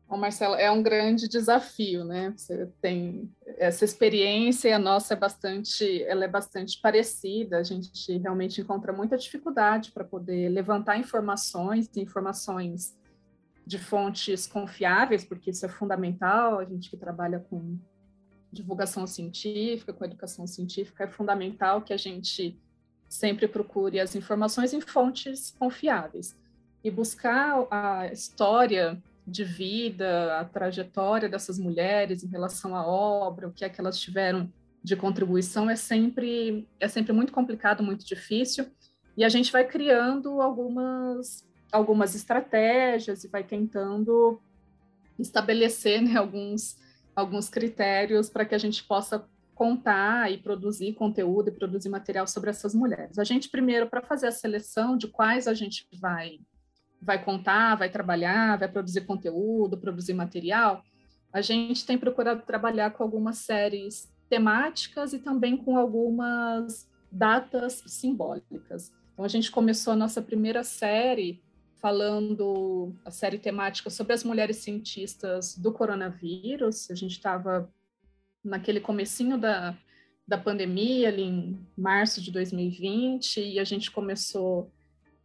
Bom, 0.09 0.15
Marcela, 0.15 0.57
é 0.57 0.71
um 0.71 0.81
grande 0.81 1.27
desafio, 1.27 2.05
né? 2.05 2.33
Você 2.37 2.65
tem 2.81 3.29
essa 3.57 3.83
experiência 3.83 4.73
a 4.73 4.79
nossa 4.79 5.13
é 5.13 5.17
bastante, 5.17 6.01
ela 6.03 6.23
é 6.23 6.27
bastante 6.29 6.79
parecida. 6.79 7.57
A 7.57 7.63
gente 7.63 8.17
realmente 8.17 8.61
encontra 8.61 8.93
muita 8.93 9.17
dificuldade 9.17 9.91
para 9.91 10.05
poder 10.05 10.47
levantar 10.47 10.97
informações, 10.97 11.89
informações 11.97 12.97
de 13.65 13.77
fontes 13.77 14.47
confiáveis, 14.47 15.25
porque 15.25 15.49
isso 15.49 15.65
é 15.65 15.69
fundamental. 15.69 16.59
A 16.59 16.63
gente 16.63 16.89
que 16.89 16.95
trabalha 16.95 17.39
com 17.39 17.77
divulgação 18.49 19.05
científica, 19.05 19.91
com 19.91 20.05
educação 20.05 20.47
científica, 20.47 21.03
é 21.03 21.07
fundamental 21.07 21.81
que 21.81 21.91
a 21.91 21.97
gente 21.97 22.57
sempre 23.09 23.45
procure 23.45 23.99
as 23.99 24.15
informações 24.15 24.73
em 24.73 24.79
fontes 24.79 25.51
confiáveis 25.59 26.33
e 26.81 26.89
buscar 26.89 27.67
a 27.69 28.07
história 28.07 29.01
de 29.27 29.43
vida, 29.43 30.39
a 30.39 30.45
trajetória 30.45 31.27
dessas 31.27 31.59
mulheres 31.59 32.23
em 32.23 32.29
relação 32.29 32.73
à 32.73 32.87
obra, 32.87 33.49
o 33.49 33.51
que 33.51 33.65
é 33.65 33.69
que 33.69 33.79
elas 33.81 33.99
tiveram 33.99 34.51
de 34.81 34.95
contribuição 34.95 35.69
é 35.69 35.75
sempre 35.75 36.65
é 36.79 36.87
sempre 36.87 37.11
muito 37.11 37.33
complicado, 37.33 37.83
muito 37.83 38.05
difícil, 38.05 38.67
e 39.17 39.25
a 39.25 39.29
gente 39.29 39.51
vai 39.51 39.65
criando 39.65 40.41
algumas 40.41 41.45
algumas 41.69 42.15
estratégias 42.15 43.25
e 43.25 43.27
vai 43.27 43.43
tentando 43.43 44.41
estabelecer 45.19 46.01
né, 46.01 46.15
alguns 46.15 46.77
alguns 47.13 47.49
critérios 47.49 48.29
para 48.29 48.45
que 48.45 48.55
a 48.55 48.57
gente 48.57 48.81
possa 48.85 49.27
contar 49.53 50.31
e 50.31 50.37
produzir 50.37 50.93
conteúdo 50.93 51.49
e 51.49 51.51
produzir 51.51 51.89
material 51.89 52.27
sobre 52.27 52.51
essas 52.51 52.73
mulheres. 52.73 53.17
A 53.17 53.23
gente 53.25 53.49
primeiro 53.49 53.89
para 53.89 54.03
fazer 54.03 54.27
a 54.27 54.31
seleção 54.31 54.95
de 54.95 55.07
quais 55.07 55.47
a 55.47 55.53
gente 55.53 55.85
vai 55.99 56.39
vai 57.01 57.23
contar, 57.23 57.75
vai 57.75 57.89
trabalhar, 57.89 58.57
vai 58.57 58.67
produzir 58.67 59.01
conteúdo, 59.01 59.77
produzir 59.77 60.13
material, 60.13 60.83
a 61.31 61.41
gente 61.41 61.85
tem 61.85 61.97
procurado 61.97 62.41
trabalhar 62.41 62.91
com 62.91 63.03
algumas 63.03 63.37
séries 63.39 64.11
temáticas 64.29 65.13
e 65.13 65.19
também 65.19 65.55
com 65.55 65.77
algumas 65.77 66.89
datas 67.11 67.83
simbólicas. 67.85 68.91
Então, 69.13 69.25
a 69.25 69.27
gente 69.27 69.51
começou 69.51 69.93
a 69.93 69.95
nossa 69.95 70.21
primeira 70.21 70.63
série 70.63 71.41
falando 71.79 72.95
a 73.05 73.11
série 73.11 73.37
temática 73.37 73.89
sobre 73.89 74.13
as 74.13 74.23
mulheres 74.23 74.57
cientistas 74.57 75.55
do 75.55 75.71
coronavírus. 75.71 76.89
A 76.89 76.95
gente 76.95 77.11
estava 77.11 77.71
naquele 78.43 78.79
comecinho 78.79 79.37
da, 79.37 79.77
da 80.27 80.37
pandemia, 80.37 81.09
ali 81.09 81.23
em 81.23 81.67
março 81.77 82.21
de 82.21 82.31
2020, 82.31 83.41
e 83.41 83.59
a 83.59 83.63
gente 83.63 83.91
começou 83.91 84.71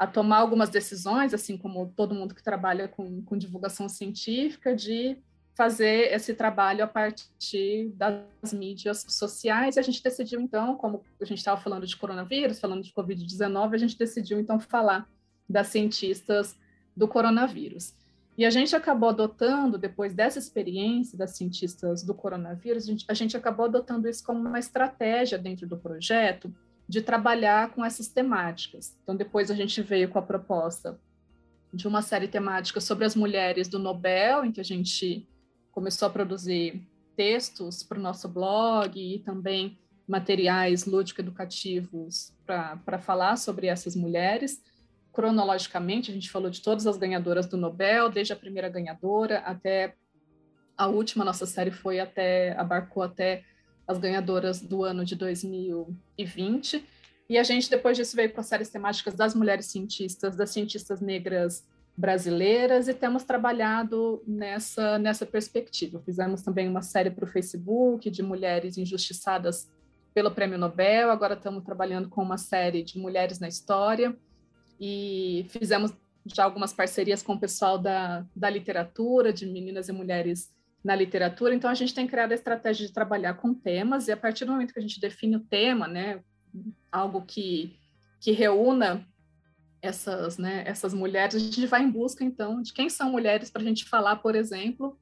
a 0.02 0.06
tomar 0.09 0.38
algumas 0.38 0.68
decisões, 0.68 1.32
assim 1.32 1.56
como 1.56 1.92
todo 1.94 2.12
mundo 2.12 2.35
que 2.35 2.42
trabalha 2.42 2.88
com, 2.88 3.23
com 3.23 3.38
divulgação 3.38 3.88
científica, 3.88 4.75
de 4.75 5.16
fazer 5.54 6.12
esse 6.12 6.35
trabalho 6.35 6.82
a 6.82 6.88
partir 6.88 7.92
das 7.94 8.52
mídias 8.52 9.06
sociais. 9.09 9.76
E 9.76 9.78
a 9.78 9.82
gente 9.82 10.02
decidiu, 10.02 10.40
então, 10.40 10.75
como 10.75 11.04
a 11.21 11.25
gente 11.25 11.38
estava 11.38 11.61
falando 11.61 11.87
de 11.87 11.97
coronavírus, 11.97 12.59
falando 12.59 12.82
de 12.82 12.92
Covid-19, 12.92 13.75
a 13.75 13.78
gente 13.78 13.97
decidiu, 13.97 14.40
então, 14.40 14.59
falar 14.59 15.09
das 15.49 15.68
cientistas 15.68 16.59
do 16.97 17.06
coronavírus. 17.06 17.94
E 18.37 18.44
a 18.44 18.50
gente 18.50 18.75
acabou 18.75 19.11
adotando, 19.11 19.78
depois 19.78 20.12
dessa 20.12 20.40
experiência 20.40 21.16
das 21.16 21.37
cientistas 21.37 22.02
do 22.02 22.12
coronavírus, 22.12 22.82
a 22.82 22.87
gente, 22.87 23.04
a 23.06 23.14
gente 23.14 23.37
acabou 23.37 23.66
adotando 23.66 24.09
isso 24.09 24.25
como 24.25 24.40
uma 24.40 24.59
estratégia 24.59 25.38
dentro 25.38 25.64
do 25.64 25.76
projeto 25.76 26.52
de 26.92 27.00
trabalhar 27.00 27.70
com 27.70 27.82
essas 27.82 28.08
temáticas. 28.08 28.94
Então, 29.02 29.16
depois 29.16 29.50
a 29.50 29.54
gente 29.54 29.80
veio 29.80 30.11
com 30.11 30.18
a 30.18 30.22
proposta 30.22 31.00
de 31.72 31.88
uma 31.88 32.02
série 32.02 32.28
temática 32.28 32.82
sobre 32.82 33.06
as 33.06 33.16
mulheres 33.16 33.66
do 33.66 33.78
Nobel, 33.78 34.44
em 34.44 34.52
que 34.52 34.61
a 34.61 34.64
gente 34.64 35.26
começou 35.70 36.06
a 36.06 36.11
produzir 36.11 36.87
textos 37.16 37.82
para 37.82 37.99
o 37.99 38.02
nosso 38.02 38.28
blog 38.28 39.00
e 39.00 39.20
também 39.20 39.78
materiais 40.06 40.84
lúdico-educativos 40.84 42.34
para 42.44 42.99
falar 42.99 43.37
sobre 43.37 43.68
essas 43.68 43.96
mulheres. 43.96 44.62
Cronologicamente, 45.14 46.11
a 46.11 46.14
gente 46.14 46.30
falou 46.30 46.50
de 46.50 46.61
todas 46.61 46.87
as 46.87 46.99
ganhadoras 46.99 47.46
do 47.46 47.56
Nobel, 47.56 48.11
desde 48.11 48.34
a 48.34 48.37
primeira 48.37 48.68
ganhadora 48.68 49.38
até 49.38 49.94
a 50.76 50.88
última 50.88 51.25
nossa 51.25 51.46
série 51.46 51.70
foi 51.70 52.00
até 52.00 52.52
abarcou 52.58 53.02
até 53.02 53.44
as 53.87 53.99
ganhadoras 53.99 54.61
do 54.61 54.85
ano 54.85 55.05
de 55.05 55.15
2020. 55.17 56.85
E 57.29 57.39
a 57.39 57.43
gente, 57.43 57.71
depois 57.71 57.97
disso, 57.97 58.17
veio 58.17 58.33
as 58.37 58.47
séries 58.47 58.69
temáticas 58.69 59.15
das 59.15 59.35
mulheres 59.35 59.67
cientistas, 59.67 60.37
das 60.37 60.51
cientistas 60.51 61.01
negras 61.01 61.65
brasileiras, 61.97 62.89
e 62.89 62.95
temos 62.95 63.23
trabalhado 63.23 64.23
nessa, 64.27 64.99
nessa 64.99 65.27
perspectiva. 65.27 66.01
Fizemos 66.01 66.43
também 66.43 66.69
uma 66.69 66.83
série 66.83 67.11
para 67.11 67.25
o 67.25 67.29
Facebook 67.29 68.11
de 68.11 68.23
mulheres 68.23 68.79
injustiçadas 68.79 69.71
pelo 70.15 70.31
Prêmio 70.31 70.59
Nobel, 70.59 71.11
agora 71.11 71.35
estamos 71.35 71.65
trabalhando 71.65 72.09
com 72.09 72.23
uma 72.23 72.39
série 72.39 72.83
de 72.83 72.99
mulheres 72.99 73.39
na 73.39 73.49
história, 73.49 74.15
e 74.79 75.47
fizemos 75.49 75.93
já 76.27 76.45
algumas 76.45 76.73
parcerias 76.73 77.23
com 77.23 77.35
o 77.35 77.41
pessoal 77.41 77.79
da, 77.79 78.25
da 78.35 78.51
literatura, 78.51 79.33
de 79.33 79.47
meninas 79.47 79.89
e 79.89 79.93
mulheres 79.93 80.53
na 80.85 80.95
literatura, 80.95 81.55
então 81.55 81.71
a 81.71 81.75
gente 81.75 81.95
tem 81.95 82.07
criado 82.07 82.33
a 82.33 82.35
estratégia 82.35 82.87
de 82.87 82.93
trabalhar 82.93 83.35
com 83.35 83.55
temas, 83.55 84.09
e 84.09 84.12
a 84.12 84.17
partir 84.17 84.45
do 84.45 84.53
momento 84.53 84.73
que 84.73 84.79
a 84.79 84.83
gente 84.83 85.01
define 85.01 85.37
o 85.37 85.45
tema, 85.45 85.87
né, 85.87 86.21
algo 86.91 87.23
que, 87.23 87.79
que 88.21 88.33
reúna 88.33 89.07
essas, 89.81 90.39
né, 90.39 90.65
essas 90.67 90.93
mulheres, 90.93 91.37
a 91.37 91.39
gente 91.39 91.67
vai 91.67 91.83
em 91.83 91.91
busca, 91.91 92.25
então, 92.25 92.61
de 92.61 92.73
quem 92.73 92.89
são 92.89 93.11
mulheres 93.11 93.51
para 93.51 93.62
a 93.62 93.65
gente 93.65 93.85
falar, 93.85 94.17
por 94.17 94.35
exemplo, 94.35 94.99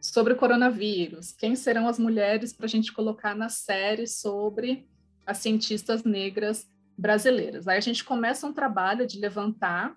sobre 0.00 0.34
o 0.34 0.36
coronavírus, 0.36 1.32
quem 1.32 1.56
serão 1.56 1.88
as 1.88 1.98
mulheres 1.98 2.52
para 2.52 2.66
a 2.66 2.68
gente 2.68 2.92
colocar 2.92 3.34
na 3.34 3.48
série 3.48 4.06
sobre 4.06 4.86
as 5.26 5.38
cientistas 5.38 6.04
negras 6.04 6.68
brasileiras. 6.96 7.66
Aí 7.66 7.78
a 7.78 7.80
gente 7.80 8.04
começa 8.04 8.46
um 8.46 8.52
trabalho 8.52 9.06
de 9.06 9.18
levantar 9.18 9.96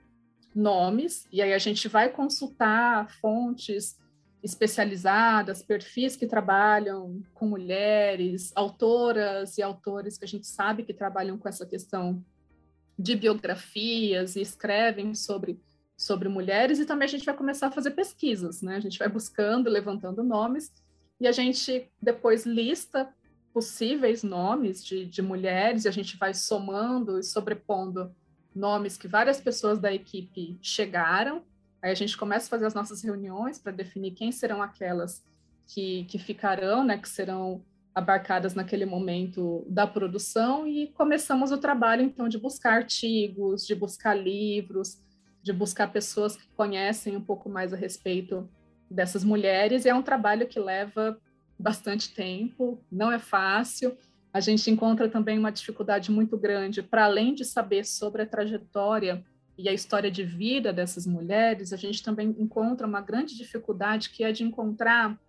nomes, 0.55 1.27
e 1.31 1.41
aí 1.41 1.53
a 1.53 1.59
gente 1.59 1.87
vai 1.87 2.09
consultar 2.09 3.09
fontes 3.19 3.97
especializadas, 4.43 5.63
perfis 5.63 6.15
que 6.15 6.27
trabalham 6.27 7.21
com 7.33 7.47
mulheres, 7.47 8.51
autoras 8.55 9.57
e 9.57 9.61
autores 9.61 10.17
que 10.17 10.25
a 10.25 10.27
gente 10.27 10.47
sabe 10.47 10.83
que 10.83 10.93
trabalham 10.93 11.37
com 11.37 11.49
essa 11.49 11.65
questão 11.65 12.23
de 12.97 13.15
biografias 13.15 14.35
e 14.35 14.41
escrevem 14.41 15.13
sobre 15.13 15.59
sobre 15.97 16.29
mulheres 16.29 16.77
e 16.77 16.85
também 16.85 17.07
a 17.07 17.09
gente 17.09 17.25
vai 17.25 17.35
começar 17.35 17.67
a 17.67 17.71
fazer 17.71 17.91
pesquisas, 17.91 18.61
né? 18.61 18.75
A 18.75 18.79
gente 18.79 18.99
vai 18.99 19.09
buscando, 19.09 19.67
levantando 19.67 20.23
nomes 20.23 20.71
e 21.19 21.27
a 21.27 21.31
gente 21.31 21.89
depois 21.99 22.45
lista 22.45 23.11
possíveis 23.51 24.21
nomes 24.21 24.85
de, 24.85 25.07
de 25.07 25.21
mulheres 25.23 25.85
e 25.85 25.87
a 25.87 25.91
gente 25.91 26.15
vai 26.15 26.35
somando 26.35 27.17
e 27.17 27.23
sobrepondo 27.23 28.15
nomes 28.53 28.95
que 28.95 29.07
várias 29.07 29.41
pessoas 29.41 29.79
da 29.79 29.91
equipe 29.91 30.59
chegaram. 30.61 31.43
Aí 31.81 31.91
a 31.91 31.95
gente 31.95 32.17
começa 32.17 32.47
a 32.47 32.49
fazer 32.49 32.65
as 32.65 32.73
nossas 32.73 33.03
reuniões 33.03 33.59
para 33.59 33.71
definir 33.71 34.11
quem 34.11 34.31
serão 34.31 34.61
aquelas 34.61 35.23
que, 35.67 36.05
que 36.05 36.17
ficarão, 36.17 36.83
né, 36.83 36.97
que 36.97 37.09
serão 37.09 37.63
abarcadas 37.93 38.53
naquele 38.53 38.85
momento 38.85 39.65
da 39.67 39.87
produção 39.87 40.67
e 40.67 40.87
começamos 40.87 41.51
o 41.51 41.57
trabalho 41.57 42.03
então 42.03 42.29
de 42.29 42.37
buscar 42.37 42.73
artigos, 42.73 43.65
de 43.65 43.73
buscar 43.73 44.13
livros, 44.13 45.01
de 45.41 45.51
buscar 45.51 45.91
pessoas 45.91 46.35
que 46.35 46.47
conhecem 46.55 47.15
um 47.15 47.21
pouco 47.21 47.49
mais 47.49 47.73
a 47.73 47.77
respeito 47.77 48.47
dessas 48.89 49.23
mulheres. 49.23 49.83
E 49.83 49.89
é 49.89 49.95
um 49.95 50.03
trabalho 50.03 50.47
que 50.47 50.59
leva 50.59 51.19
bastante 51.57 52.13
tempo, 52.13 52.79
não 52.91 53.11
é 53.11 53.17
fácil. 53.17 53.97
A 54.31 54.39
gente 54.39 54.69
encontra 54.69 55.09
também 55.09 55.39
uma 55.39 55.51
dificuldade 55.51 56.11
muito 56.11 56.37
grande, 56.37 56.83
para 56.83 57.05
além 57.05 57.33
de 57.33 57.43
saber 57.43 57.83
sobre 57.83 58.21
a 58.21 58.27
trajetória 58.27 59.25
e 59.57 59.67
a 59.67 59.73
história 59.73 60.11
de 60.11 60.23
vida 60.23 60.71
dessas 60.71 61.07
mulheres, 61.07 61.73
a 61.73 61.77
gente 61.77 62.03
também 62.03 62.35
encontra 62.37 62.85
uma 62.85 63.01
grande 63.01 63.35
dificuldade 63.35 64.11
que 64.11 64.23
é 64.23 64.31
de 64.31 64.43
encontrar 64.43 65.19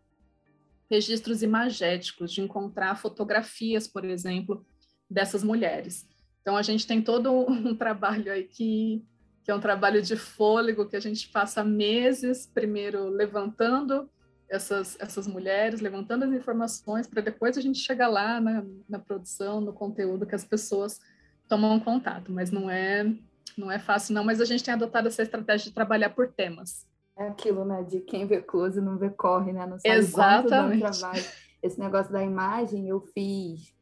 registros 0.90 1.42
imagéticos, 1.42 2.32
de 2.32 2.40
encontrar 2.40 2.96
fotografias, 2.96 3.88
por 3.88 4.04
exemplo, 4.04 4.66
dessas 5.08 5.42
mulheres. 5.42 6.06
Então 6.42 6.56
a 6.56 6.62
gente 6.62 6.86
tem 6.86 7.00
todo 7.00 7.32
um 7.32 7.74
trabalho 7.74 8.30
aí 8.30 8.44
que, 8.44 9.02
que 9.42 9.50
é 9.50 9.54
um 9.54 9.60
trabalho 9.60 10.02
de 10.02 10.16
fôlego 10.16 10.86
que 10.86 10.96
a 10.96 11.00
gente 11.00 11.28
passa 11.28 11.64
meses 11.64 12.46
primeiro 12.46 13.08
levantando 13.08 14.10
essas, 14.48 14.96
essas 14.98 15.26
mulheres, 15.26 15.80
levantando 15.80 16.24
as 16.24 16.32
informações 16.32 17.06
para 17.06 17.22
depois 17.22 17.56
a 17.56 17.60
gente 17.60 17.78
chegar 17.78 18.08
lá 18.08 18.40
na, 18.40 18.64
na 18.88 18.98
produção, 18.98 19.60
no 19.60 19.72
conteúdo 19.72 20.26
que 20.26 20.34
as 20.34 20.44
pessoas 20.44 21.00
tomam 21.46 21.80
contato, 21.80 22.32
mas 22.32 22.50
não 22.50 22.68
é 22.68 23.14
não 23.58 23.70
é 23.70 23.78
fácil 23.78 24.14
não, 24.14 24.24
mas 24.24 24.40
a 24.40 24.44
gente 24.44 24.62
tem 24.62 24.74
adotado 24.74 25.08
essa 25.08 25.22
estratégia 25.22 25.68
de 25.68 25.74
trabalhar 25.74 26.10
por 26.10 26.28
temas. 26.28 26.86
É 27.16 27.28
aquilo, 27.28 27.64
né, 27.64 27.82
de 27.82 28.00
quem 28.00 28.26
vê 28.26 28.40
close 28.40 28.80
não 28.80 28.96
vê 28.96 29.10
corre, 29.10 29.52
né, 29.52 29.66
não 29.66 29.78
sabe 29.78 29.94
Exatamente. 29.96 30.80
trabalho. 30.80 31.24
Esse 31.62 31.78
negócio 31.78 32.12
da 32.12 32.22
imagem 32.22 32.88
eu 32.88 33.00
fiz 33.00 33.76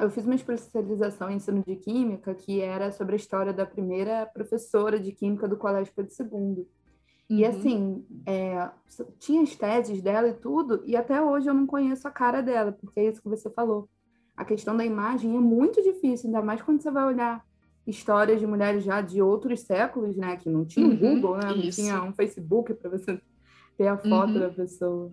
eu 0.00 0.10
fiz 0.10 0.24
uma 0.24 0.34
especialização 0.34 1.30
em 1.30 1.36
ensino 1.36 1.62
de 1.64 1.76
química 1.76 2.34
que 2.34 2.60
era 2.60 2.90
sobre 2.90 3.14
a 3.14 3.16
história 3.16 3.52
da 3.52 3.64
primeira 3.64 4.26
professora 4.26 4.98
de 4.98 5.12
química 5.12 5.46
do 5.46 5.56
Colégio 5.56 5.92
Pedro 5.94 6.12
II. 6.18 6.66
E 7.30 7.42
Uhum. 7.42 7.48
assim, 7.48 8.06
é, 8.26 8.70
tinha 9.18 9.42
as 9.42 9.54
teses 9.54 10.02
dela 10.02 10.28
e 10.28 10.34
tudo, 10.34 10.82
e 10.84 10.96
até 10.96 11.22
hoje 11.22 11.48
eu 11.48 11.54
não 11.54 11.66
conheço 11.66 12.06
a 12.06 12.10
cara 12.10 12.42
dela, 12.42 12.72
porque 12.72 13.00
é 13.00 13.08
isso 13.08 13.22
que 13.22 13.28
você 13.28 13.48
falou. 13.50 13.88
A 14.36 14.44
questão 14.44 14.76
da 14.76 14.84
imagem 14.84 15.36
é 15.36 15.40
muito 15.40 15.82
difícil, 15.82 16.26
ainda 16.26 16.42
mais 16.42 16.60
quando 16.60 16.82
você 16.82 16.90
vai 16.90 17.04
olhar 17.04 17.44
histórias 17.86 18.40
de 18.40 18.46
mulheres 18.46 18.84
já 18.84 19.00
de 19.00 19.20
outros 19.20 19.60
séculos, 19.60 20.16
né? 20.16 20.36
Que 20.36 20.48
não 20.48 20.64
tinha 20.64 20.86
um 20.86 20.90
Uhum, 20.90 20.96
Google, 20.96 21.36
né? 21.36 21.50
Não 21.50 21.58
isso. 21.60 21.80
tinha 21.80 22.02
um 22.02 22.12
Facebook 22.14 22.74
para 22.74 22.90
você 22.90 23.20
ter 23.76 23.88
a 23.88 23.96
foto 23.98 24.34
Uhum. 24.34 24.40
da 24.40 24.50
pessoa. 24.50 25.12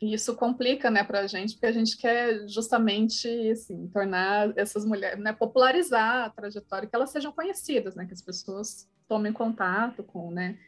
E 0.00 0.12
isso 0.12 0.36
complica, 0.36 0.90
né, 0.90 1.02
para 1.02 1.20
a 1.20 1.26
gente, 1.26 1.54
porque 1.54 1.64
a 1.66 1.72
gente 1.72 1.96
quer 1.96 2.46
justamente, 2.46 3.26
assim, 3.50 3.88
tornar 3.88 4.52
essas 4.56 4.84
mulheres, 4.84 5.18
né, 5.18 5.32
popularizar 5.32 6.26
a 6.26 6.30
trajetória, 6.30 6.86
que 6.86 6.94
elas 6.94 7.08
sejam 7.10 7.32
conhecidas, 7.32 7.94
né, 7.94 8.04
que 8.04 8.12
as 8.12 8.20
pessoas 8.20 8.86
tomem 9.08 9.32
contato 9.32 10.02
com, 10.04 10.30
né, 10.30 10.58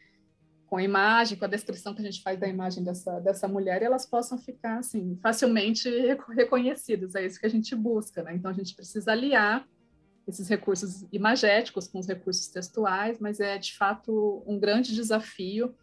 com 0.65 0.77
a 0.77 0.83
imagem, 0.83 1.37
com 1.37 1.45
a 1.45 1.49
descrição 1.49 1.93
que 1.93 2.01
a 2.01 2.05
gente 2.05 2.23
faz 2.23 2.39
da 2.39 2.47
imagem 2.47 2.83
dessa, 2.83 3.19
dessa 3.19 3.47
mulher, 3.47 3.83
e 3.83 3.85
elas 3.85 4.03
possam 4.05 4.35
ficar, 4.37 4.79
assim, 4.79 5.15
facilmente 5.21 5.87
reco- 5.89 6.31
reconhecidas. 6.31 7.13
É 7.13 7.23
isso 7.23 7.39
que 7.39 7.45
a 7.45 7.49
gente 7.51 7.75
busca, 7.75 8.23
né? 8.23 8.33
Então 8.35 8.49
a 8.49 8.53
gente 8.53 8.75
precisa 8.75 9.11
aliar 9.11 9.63
esses 10.29 10.47
recursos 10.47 11.05
imagéticos 11.11 11.87
com 11.87 11.99
os 11.99 12.07
recursos 12.07 12.47
textuais, 12.47 13.19
mas 13.19 13.39
é 13.39 13.57
de 13.57 13.75
fato 13.75 14.43
um 14.47 14.59
grande 14.59 14.93
desafio 14.93 15.75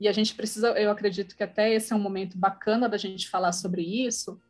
e 0.00 0.08
a 0.08 0.12
gente 0.12 0.34
precisa, 0.34 0.70
eu 0.72 0.90
acredito 0.90 1.36
que 1.36 1.44
até 1.44 1.72
esse 1.72 1.92
é 1.92 1.96
um 1.96 2.00
momento 2.00 2.36
bacana 2.36 2.88
da 2.88 2.96
gente 2.96 3.30
falar 3.30 3.52
sobre 3.52 3.82
isso, 3.82 4.40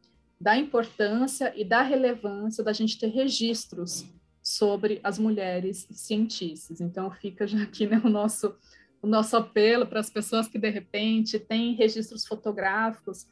da 0.40 0.56
importância 0.56 1.52
e 1.54 1.64
da 1.64 1.82
relevância 1.82 2.64
da 2.64 2.72
gente 2.72 2.98
ter 2.98 3.08
registros 3.08 4.06
sobre 4.42 4.98
as 5.04 5.18
mulheres 5.18 5.86
cientistas. 5.90 6.80
Então 6.80 7.10
fica 7.10 7.46
já 7.46 7.62
aqui 7.62 7.86
né, 7.86 8.00
o 8.02 8.08
nosso 8.08 8.56
o 9.02 9.06
nosso 9.06 9.36
apelo 9.36 9.84
para 9.84 9.98
as 9.98 10.08
pessoas 10.08 10.46
que 10.46 10.58
de 10.58 10.70
repente 10.70 11.36
têm 11.38 11.74
registros 11.74 12.24
fotográficos 12.24 13.26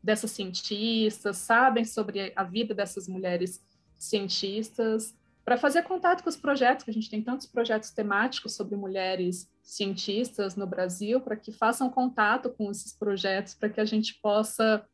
dessas 0.00 0.30
cientistas, 0.30 1.36
sabem 1.38 1.84
sobre 1.84 2.32
a 2.36 2.44
vida 2.44 2.72
dessas 2.72 3.08
mulheres 3.08 3.60
cientistas, 3.98 5.14
para 5.46 5.56
fazer 5.56 5.84
contato 5.84 6.24
com 6.24 6.28
os 6.28 6.36
projetos, 6.36 6.84
que 6.84 6.90
a 6.90 6.92
gente 6.92 7.08
tem 7.08 7.22
tantos 7.22 7.46
projetos 7.46 7.92
temáticos 7.92 8.56
sobre 8.56 8.74
mulheres 8.74 9.48
cientistas 9.62 10.56
no 10.56 10.66
Brasil, 10.66 11.20
para 11.20 11.36
que 11.36 11.52
façam 11.52 11.88
contato 11.88 12.50
com 12.50 12.68
esses 12.68 12.92
projetos, 12.92 13.54
para 13.54 13.68
que 13.68 13.80
a 13.80 13.84
gente 13.84 14.18
possa 14.20 14.84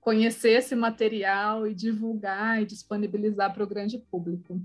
conhecer 0.00 0.54
esse 0.58 0.74
material 0.74 1.68
e 1.68 1.72
divulgar 1.72 2.60
e 2.60 2.66
disponibilizar 2.66 3.54
para 3.54 3.62
o 3.62 3.66
grande 3.66 3.96
público. 3.96 4.60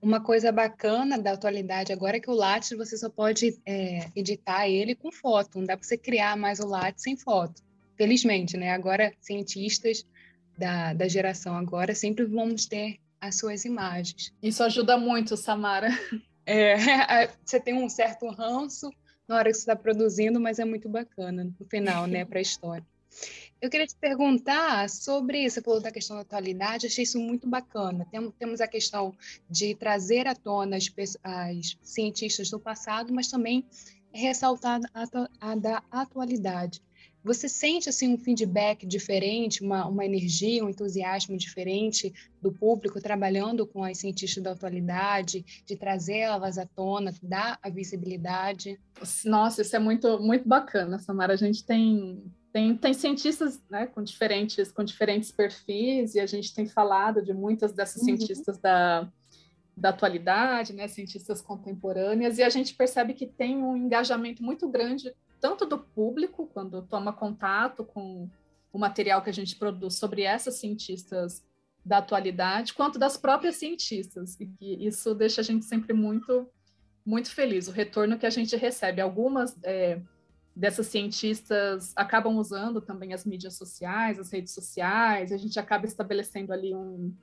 Uma 0.00 0.22
coisa 0.22 0.50
bacana 0.50 1.18
da 1.18 1.32
atualidade 1.32 1.92
agora 1.92 2.16
é 2.16 2.20
que 2.20 2.30
o 2.30 2.34
Lattes 2.34 2.70
você 2.70 2.96
só 2.96 3.10
pode 3.10 3.60
é, 3.66 4.08
editar 4.16 4.66
ele 4.70 4.94
com 4.94 5.12
foto, 5.12 5.58
não 5.58 5.66
dá 5.66 5.76
para 5.76 5.86
você 5.86 5.98
criar 5.98 6.34
mais 6.34 6.60
o 6.60 6.66
Lattes 6.66 7.02
sem 7.02 7.14
foto. 7.14 7.62
Felizmente, 7.94 8.56
né? 8.56 8.72
Agora, 8.72 9.12
cientistas 9.20 10.06
da, 10.56 10.94
da 10.94 11.06
geração 11.06 11.54
agora 11.56 11.94
sempre 11.94 12.24
vamos 12.24 12.64
ter 12.64 12.98
as 13.20 13.36
suas 13.36 13.64
imagens. 13.64 14.32
Isso 14.42 14.62
ajuda 14.62 14.96
muito, 14.96 15.36
Samara. 15.36 15.88
É, 16.50 16.76
você 17.44 17.60
tem 17.60 17.74
um 17.74 17.90
certo 17.90 18.26
ranço 18.30 18.90
na 19.28 19.36
hora 19.36 19.50
que 19.50 19.54
você 19.54 19.60
está 19.60 19.76
produzindo, 19.76 20.40
mas 20.40 20.58
é 20.58 20.64
muito 20.64 20.88
bacana 20.88 21.44
no 21.44 21.66
final, 21.66 22.06
né, 22.06 22.24
para 22.24 22.38
a 22.38 22.40
história. 22.40 22.86
Eu 23.60 23.68
queria 23.68 23.86
te 23.86 23.96
perguntar 23.96 24.88
sobre, 24.88 25.48
você 25.50 25.60
falou 25.60 25.78
da 25.78 25.90
questão 25.90 26.16
da 26.16 26.22
atualidade, 26.22 26.86
achei 26.86 27.04
isso 27.04 27.18
muito 27.18 27.46
bacana. 27.46 28.06
Tem, 28.10 28.30
temos 28.30 28.62
a 28.62 28.66
questão 28.66 29.14
de 29.50 29.74
trazer 29.74 30.26
à 30.26 30.34
tona 30.34 30.76
as, 30.76 30.90
as 31.22 31.76
cientistas 31.82 32.48
do 32.48 32.58
passado, 32.58 33.12
mas 33.12 33.28
também 33.28 33.66
ressaltar 34.10 34.80
a, 34.94 35.04
a 35.40 35.54
da 35.54 35.82
atualidade. 35.90 36.80
Você 37.24 37.48
sente 37.48 37.88
assim 37.88 38.14
um 38.14 38.18
feedback 38.18 38.86
diferente, 38.86 39.62
uma, 39.62 39.86
uma 39.86 40.04
energia, 40.04 40.64
um 40.64 40.68
entusiasmo 40.68 41.36
diferente 41.36 42.12
do 42.40 42.52
público 42.52 43.00
trabalhando 43.00 43.66
com 43.66 43.82
as 43.84 43.98
cientistas 43.98 44.42
da 44.42 44.52
atualidade, 44.52 45.44
de 45.66 45.76
trazê-las 45.76 46.58
à 46.58 46.66
tona, 46.66 47.12
dar 47.22 47.58
a 47.62 47.68
visibilidade? 47.68 48.78
Nossa, 49.24 49.62
isso 49.62 49.74
é 49.74 49.78
muito 49.78 50.20
muito 50.20 50.48
bacana, 50.48 50.98
Samara. 50.98 51.34
A 51.34 51.36
gente 51.36 51.64
tem 51.64 52.22
tem, 52.52 52.76
tem 52.76 52.94
cientistas 52.94 53.62
né, 53.70 53.86
com, 53.86 54.02
diferentes, 54.02 54.72
com 54.72 54.82
diferentes 54.82 55.30
perfis, 55.30 56.14
e 56.14 56.20
a 56.20 56.26
gente 56.26 56.54
tem 56.54 56.66
falado 56.66 57.22
de 57.22 57.32
muitas 57.32 57.72
dessas 57.72 58.02
uhum. 58.02 58.16
cientistas 58.16 58.58
da, 58.58 59.08
da 59.76 59.90
atualidade, 59.90 60.72
né, 60.72 60.88
cientistas 60.88 61.40
contemporâneas, 61.40 62.38
e 62.38 62.42
a 62.42 62.48
gente 62.48 62.74
percebe 62.74 63.14
que 63.14 63.26
tem 63.26 63.56
um 63.56 63.76
engajamento 63.76 64.42
muito 64.42 64.68
grande, 64.68 65.14
tanto 65.40 65.66
do 65.66 65.78
público, 65.78 66.46
quando 66.52 66.82
toma 66.82 67.12
contato 67.12 67.84
com 67.84 68.28
o 68.72 68.78
material 68.78 69.22
que 69.22 69.30
a 69.30 69.34
gente 69.34 69.56
produz 69.56 69.94
sobre 69.94 70.22
essas 70.22 70.56
cientistas 70.56 71.44
da 71.84 71.98
atualidade, 71.98 72.74
quanto 72.74 72.98
das 72.98 73.16
próprias 73.16 73.56
cientistas, 73.56 74.38
e 74.60 74.86
isso 74.86 75.14
deixa 75.14 75.40
a 75.40 75.44
gente 75.44 75.64
sempre 75.64 75.92
muito, 75.92 76.48
muito 77.04 77.30
feliz, 77.30 77.66
o 77.68 77.72
retorno 77.72 78.18
que 78.18 78.26
a 78.26 78.30
gente 78.30 78.56
recebe. 78.56 79.00
Algumas. 79.00 79.56
É, 79.62 80.00
dessas 80.58 80.88
cientistas 80.88 81.92
acabam 81.94 82.36
usando 82.36 82.80
também 82.80 83.14
as 83.14 83.24
mídias 83.24 83.54
sociais, 83.54 84.18
as 84.18 84.32
redes 84.32 84.52
sociais, 84.52 85.30
a 85.30 85.36
gente 85.36 85.56
acaba 85.56 85.86
estabelecendo 85.86 86.52
ali 86.52 86.74
um, 86.74 87.14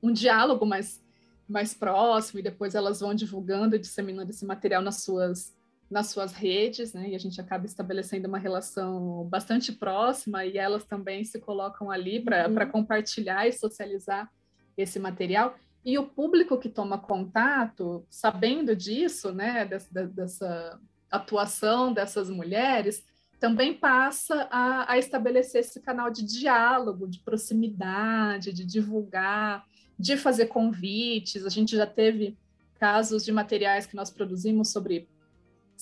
um 0.00 0.12
diálogo 0.12 0.64
mais, 0.64 1.04
mais 1.48 1.74
próximo, 1.74 2.38
e 2.38 2.42
depois 2.42 2.76
elas 2.76 3.00
vão 3.00 3.14
divulgando 3.14 3.74
e 3.74 3.80
disseminando 3.80 4.30
esse 4.30 4.46
material 4.46 4.80
nas 4.80 5.02
suas, 5.02 5.52
nas 5.92 6.08
suas 6.08 6.32
redes, 6.32 6.94
né? 6.94 7.10
E 7.10 7.14
a 7.14 7.18
gente 7.18 7.38
acaba 7.40 7.66
estabelecendo 7.66 8.26
uma 8.26 8.38
relação 8.38 9.24
bastante 9.28 9.70
próxima, 9.70 10.44
e 10.44 10.56
elas 10.56 10.84
também 10.84 11.22
se 11.22 11.38
colocam 11.38 11.90
ali 11.90 12.18
para 12.18 12.48
uhum. 12.48 12.70
compartilhar 12.70 13.46
e 13.46 13.52
socializar 13.52 14.30
esse 14.76 14.98
material. 14.98 15.54
E 15.84 15.98
o 15.98 16.06
público 16.06 16.58
que 16.58 16.68
toma 16.68 16.96
contato, 16.96 18.06
sabendo 18.08 18.74
disso, 18.74 19.32
né, 19.32 19.66
dessa, 19.66 20.06
dessa 20.06 20.80
atuação 21.10 21.92
dessas 21.92 22.30
mulheres 22.30 23.04
também 23.38 23.74
passa 23.74 24.48
a, 24.50 24.92
a, 24.92 24.98
estabelecer 24.98 25.60
esse 25.60 25.80
canal 25.80 26.10
de 26.10 26.22
diálogo, 26.24 27.08
de 27.08 27.18
proximidade, 27.18 28.52
de 28.52 28.64
divulgar, 28.64 29.64
de 29.98 30.16
fazer 30.16 30.46
convites. 30.46 31.44
A 31.44 31.48
gente 31.48 31.76
já 31.76 31.84
teve 31.84 32.38
casos 32.78 33.24
de 33.24 33.32
materiais 33.32 33.84
que 33.84 33.96
nós 33.96 34.10
produzimos 34.10 34.70
sobre 34.70 35.08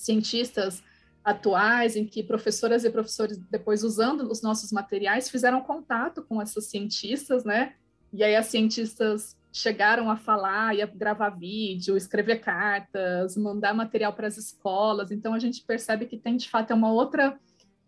cientistas 0.00 0.82
atuais, 1.24 1.96
em 1.96 2.06
que 2.06 2.22
professoras 2.22 2.84
e 2.84 2.90
professores, 2.90 3.38
depois 3.50 3.84
usando 3.84 4.30
os 4.30 4.42
nossos 4.42 4.72
materiais, 4.72 5.28
fizeram 5.28 5.60
contato 5.60 6.22
com 6.22 6.40
essas 6.40 6.66
cientistas, 6.66 7.44
né? 7.44 7.74
E 8.12 8.24
aí 8.24 8.34
as 8.34 8.46
cientistas 8.46 9.36
chegaram 9.52 10.10
a 10.10 10.16
falar 10.16 10.74
e 10.76 10.82
a 10.82 10.86
gravar 10.86 11.30
vídeo, 11.30 11.96
escrever 11.96 12.40
cartas, 12.40 13.36
mandar 13.36 13.74
material 13.74 14.12
para 14.12 14.26
as 14.26 14.36
escolas. 14.36 15.10
Então 15.10 15.34
a 15.34 15.38
gente 15.38 15.62
percebe 15.64 16.06
que 16.06 16.16
tem 16.16 16.36
de 16.36 16.48
fato 16.48 16.70
é 16.70 16.74
uma 16.74 16.92
outra 16.92 17.38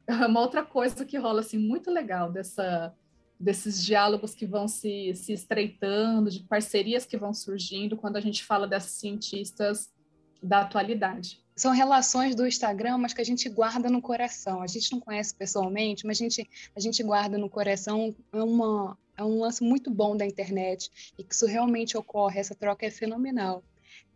uma 0.28 0.40
outra 0.40 0.64
coisa 0.64 1.04
que 1.04 1.16
rola 1.16 1.40
assim 1.40 1.58
muito 1.58 1.90
legal 1.90 2.30
dessa 2.30 2.92
desses 3.38 3.84
diálogos 3.84 4.36
que 4.36 4.46
vão 4.46 4.68
se, 4.68 5.12
se 5.16 5.32
estreitando, 5.32 6.30
de 6.30 6.44
parcerias 6.44 7.04
que 7.04 7.16
vão 7.16 7.34
surgindo 7.34 7.96
quando 7.96 8.16
a 8.16 8.20
gente 8.20 8.44
fala 8.44 8.68
dessas 8.68 8.92
cientistas 8.92 9.92
da 10.40 10.60
atualidade. 10.60 11.41
São 11.54 11.72
relações 11.72 12.34
do 12.34 12.46
Instagram, 12.46 12.98
mas 12.98 13.12
que 13.12 13.20
a 13.20 13.24
gente 13.24 13.48
guarda 13.48 13.90
no 13.90 14.00
coração. 14.00 14.62
A 14.62 14.66
gente 14.66 14.92
não 14.92 15.00
conhece 15.00 15.34
pessoalmente, 15.34 16.06
mas 16.06 16.18
a 16.18 16.24
gente, 16.24 16.50
a 16.74 16.80
gente 16.80 17.02
guarda 17.02 17.36
no 17.36 17.48
coração. 17.48 18.14
É, 18.32 18.42
uma, 18.42 18.98
é 19.16 19.22
um 19.22 19.40
lance 19.40 19.62
muito 19.62 19.90
bom 19.90 20.16
da 20.16 20.24
internet 20.24 20.90
e 21.18 21.22
que 21.22 21.34
isso 21.34 21.46
realmente 21.46 21.96
ocorre. 21.96 22.40
Essa 22.40 22.54
troca 22.54 22.86
é 22.86 22.90
fenomenal. 22.90 23.62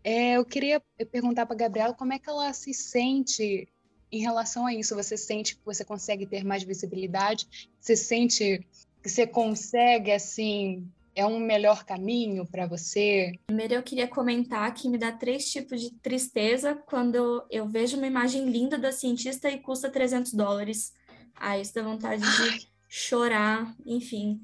É, 0.03 0.33
eu 0.37 0.45
queria 0.45 0.81
perguntar 1.11 1.47
para 1.47 1.55
a 1.55 1.59
Gabriela 1.59 1.93
como 1.93 2.13
é 2.13 2.19
que 2.19 2.31
ela 2.31 2.53
se 2.53 2.73
sente 2.73 3.69
em 4.11 4.21
relação 4.21 4.67
a 4.67 4.73
isso. 4.73 4.95
Você 4.95 5.17
sente 5.17 5.57
que 5.57 5.65
você 5.65 5.85
consegue 5.85 6.27
ter 6.27 6.45
mais 6.45 6.63
visibilidade? 6.63 7.47
Você 7.79 7.97
sente 7.97 8.65
que 9.03 9.11
você 9.11 9.27
consegue, 9.27 10.11
assim, 10.11 10.89
é 11.17 11.25
um 11.25 11.41
melhor 11.41 11.85
caminho 11.85 12.47
para 12.47 12.67
você? 12.67 13.33
Primeiro, 13.47 13.75
eu 13.75 13.83
queria 13.83 14.07
comentar 14.07 14.73
que 14.75 14.89
me 14.89 14.99
dá 14.99 15.11
três 15.11 15.51
tipos 15.51 15.81
de 15.81 15.91
tristeza 15.95 16.75
quando 16.87 17.43
eu 17.51 17.67
vejo 17.67 17.97
uma 17.97 18.07
imagem 18.07 18.51
linda 18.51 18.77
da 18.77 18.93
cientista 18.93 19.51
e 19.51 19.59
custa 19.59 19.91
300 19.91 20.35
dólares. 20.35 20.93
Aí 21.35 21.63
isso 21.63 21.75
dá 21.75 21.83
vontade 21.83 22.23
Ai. 22.23 22.51
de 22.51 22.69
chorar, 22.87 23.75
enfim. 23.87 24.41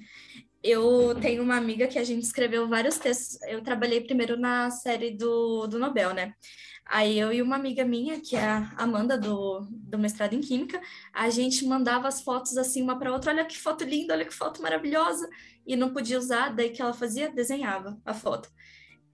Eu 0.63 1.15
tenho 1.21 1.43
uma 1.43 1.57
amiga 1.57 1.87
que 1.87 1.99
a 1.99 2.05
gente 2.05 2.23
escreveu 2.23 2.67
vários 2.69 2.97
textos. 2.97 3.41
Eu 3.43 3.63
trabalhei 3.63 4.01
primeiro 4.01 4.39
na 4.39 4.71
série 4.71 5.11
do, 5.11 5.67
do 5.67 5.79
Nobel, 5.79 6.15
né? 6.15 6.35
Aí 6.85 7.19
eu 7.19 7.33
e 7.33 7.41
uma 7.41 7.57
amiga 7.57 7.85
minha, 7.85 8.21
que 8.21 8.37
é 8.37 8.45
a 8.45 8.73
Amanda 8.77 9.17
do, 9.17 9.67
do 9.71 9.99
mestrado 9.99 10.35
em 10.35 10.41
Química, 10.41 10.81
a 11.13 11.31
gente 11.31 11.65
mandava 11.65 12.09
as 12.09 12.21
fotos 12.21 12.57
assim 12.57 12.83
uma 12.83 12.99
para 12.99 13.13
outra, 13.13 13.31
olha 13.31 13.45
que 13.45 13.57
foto 13.59 13.85
linda, 13.85 14.15
olha 14.15 14.25
que 14.25 14.35
foto 14.35 14.61
maravilhosa, 14.61 15.29
e 15.67 15.77
não 15.77 15.93
podia 15.93 16.19
usar, 16.19 16.55
daí 16.55 16.71
que 16.71 16.83
ela 16.83 16.93
fazia, 16.93 17.31
desenhava 17.31 17.99
a 18.05 18.13
foto. 18.13 18.51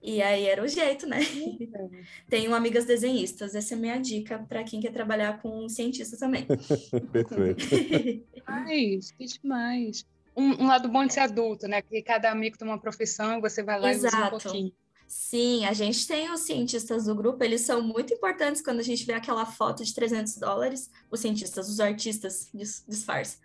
E 0.01 0.21
aí 0.21 0.45
era 0.45 0.63
o 0.63 0.67
jeito, 0.67 1.05
né? 1.05 1.19
Tenho 2.29 2.55
amigas 2.55 2.85
desenhistas, 2.85 3.53
essa 3.53 3.73
é 3.73 3.77
a 3.77 3.79
minha 3.79 3.97
dica 3.99 4.39
para 4.47 4.63
quem 4.63 4.79
quer 4.79 4.91
trabalhar 4.91 5.41
com 5.41 5.67
cientista 5.67 6.17
também. 6.17 6.45
Perfeito. 7.11 8.25
Ai, 8.45 8.99
que 9.17 9.25
demais. 9.25 10.05
Um, 10.35 10.63
um, 10.63 10.67
lado 10.67 10.87
bom 10.87 11.05
de 11.05 11.13
ser 11.13 11.19
adulto, 11.19 11.67
né? 11.67 11.81
Que 11.81 12.01
cada 12.01 12.31
amigo 12.31 12.57
tem 12.57 12.67
uma 12.67 12.79
profissão 12.79 13.37
e 13.37 13.41
você 13.41 13.61
vai 13.61 13.77
lá 13.79 13.91
Exato. 13.91 14.15
e 14.15 14.17
usa 14.17 14.25
um 14.25 14.29
pouquinho. 14.29 14.73
Sim, 15.09 15.65
a 15.65 15.73
gente 15.73 16.05
tem 16.05 16.31
os 16.31 16.41
cientistas 16.41 17.05
do 17.05 17.15
grupo, 17.15 17.43
eles 17.43 17.61
são 17.61 17.81
muito 17.81 18.13
importantes 18.13 18.61
quando 18.61 18.79
a 18.79 18.83
gente 18.83 19.03
vê 19.05 19.13
aquela 19.13 19.43
foto 19.43 19.83
de 19.83 19.91
300 19.91 20.37
dólares, 20.37 20.87
os 21.09 21.19
cientistas, 21.19 21.67
os 21.67 21.79
artistas, 21.79 22.51
disfarça. 22.87 23.39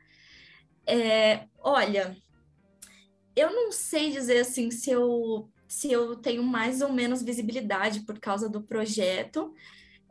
É, 0.87 1.47
olha, 1.59 2.15
eu 3.35 3.51
não 3.51 3.73
sei 3.73 4.11
dizer 4.11 4.41
assim 4.41 4.71
se 4.71 4.91
eu, 4.91 5.49
se 5.67 5.91
eu 5.91 6.17
tenho 6.17 6.43
mais 6.43 6.83
ou 6.83 6.93
menos 6.93 7.23
visibilidade 7.23 8.01
por 8.01 8.21
causa 8.21 8.47
do 8.47 8.63
projeto. 8.63 9.55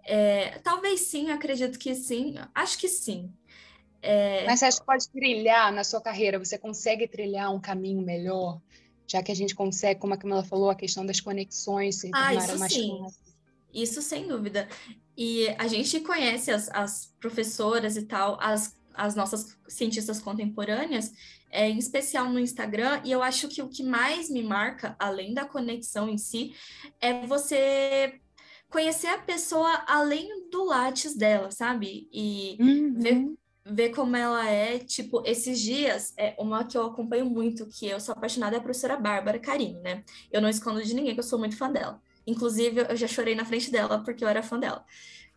É, 0.04 0.58
talvez 0.64 1.02
sim, 1.02 1.30
acredito 1.30 1.78
que 1.78 1.94
sim, 1.94 2.34
acho 2.56 2.80
que 2.80 2.90
sim. 2.90 3.32
É... 4.02 4.44
Mas 4.48 4.58
você 4.60 4.66
acha 4.66 4.80
que 4.80 4.86
pode 4.88 5.08
trilhar 5.08 5.72
na 5.72 5.84
sua 5.84 6.02
carreira? 6.02 6.40
Você 6.40 6.58
consegue 6.58 7.08
trilhar 7.08 7.54
um 7.54 7.62
caminho 7.62 8.02
melhor? 8.02 8.60
Já 9.08 9.22
que 9.22 9.32
a 9.32 9.36
gente 9.36 9.56
consegue, 9.56 10.00
como 10.00 10.14
a 10.14 10.18
Camila 10.18 10.44
falou, 10.44 10.70
a 10.70 10.76
questão 10.76 11.06
das 11.06 11.20
conexões 11.20 11.98
se 11.98 12.10
ah, 12.14 12.34
isso 12.34 12.58
mais 12.58 12.74
sim. 12.74 13.06
Isso 13.74 14.02
sem 14.02 14.28
dúvida. 14.28 14.68
E 15.18 15.48
a 15.58 15.68
gente 15.68 16.00
conhece 16.02 16.52
as, 16.52 16.70
as 16.70 17.14
professoras 17.20 17.98
e 17.98 18.04
tal, 18.04 18.38
as, 18.40 18.76
as 18.94 19.16
nossas 19.16 19.58
cientistas 19.68 20.20
contemporâneas, 20.20 21.12
é, 21.50 21.70
em 21.70 21.78
especial 21.78 22.30
no 22.30 22.40
Instagram, 22.40 23.02
e 23.04 23.12
eu 23.12 23.22
acho 23.22 23.48
que 23.48 23.62
o 23.62 23.70
que 23.70 23.84
mais 23.84 24.30
me 24.30 24.44
marca, 24.44 24.96
além 25.00 25.34
da 25.34 25.46
conexão 25.46 26.10
em 26.10 26.18
si, 26.18 26.56
é 27.00 27.26
você 27.26 28.20
conhecer 28.70 29.08
a 29.08 29.20
pessoa 29.20 29.84
além 29.88 30.50
do 30.50 30.66
látis 30.66 31.16
dela, 31.16 31.52
sabe? 31.52 32.10
E 32.12 32.58
uhum. 32.60 32.94
ver 32.96 33.34
ver 33.66 33.90
como 33.90 34.16
ela 34.16 34.50
é, 34.50 34.80
tipo, 34.80 35.24
esses 35.26 35.60
dias, 35.60 36.14
é 36.18 36.36
uma 36.38 36.66
que 36.66 36.78
eu 36.78 36.86
acompanho 36.86 37.26
muito, 37.26 37.66
que 37.68 37.88
eu 37.88 38.00
sou 38.00 38.14
apaixonada, 38.14 38.56
é 38.56 38.60
a 38.60 38.62
professora 38.62 38.98
Bárbara 38.98 39.40
Carini, 39.40 39.80
né? 39.80 40.04
Eu 40.32 40.42
não 40.42 40.50
escondo 40.50 40.84
de 40.84 40.94
ninguém 40.94 41.14
que 41.14 41.20
eu 41.20 41.24
sou 41.24 41.40
muito 41.40 41.56
fã 41.56 41.72
dela. 41.72 42.02
Inclusive, 42.28 42.86
eu 42.90 42.96
já 42.96 43.08
chorei 43.08 43.36
na 43.36 43.46
frente 43.46 43.72
dela 43.72 44.04
porque 44.04 44.24
eu 44.24 44.28
era 44.28 44.44
fã 44.44 44.60
dela. 44.60 44.86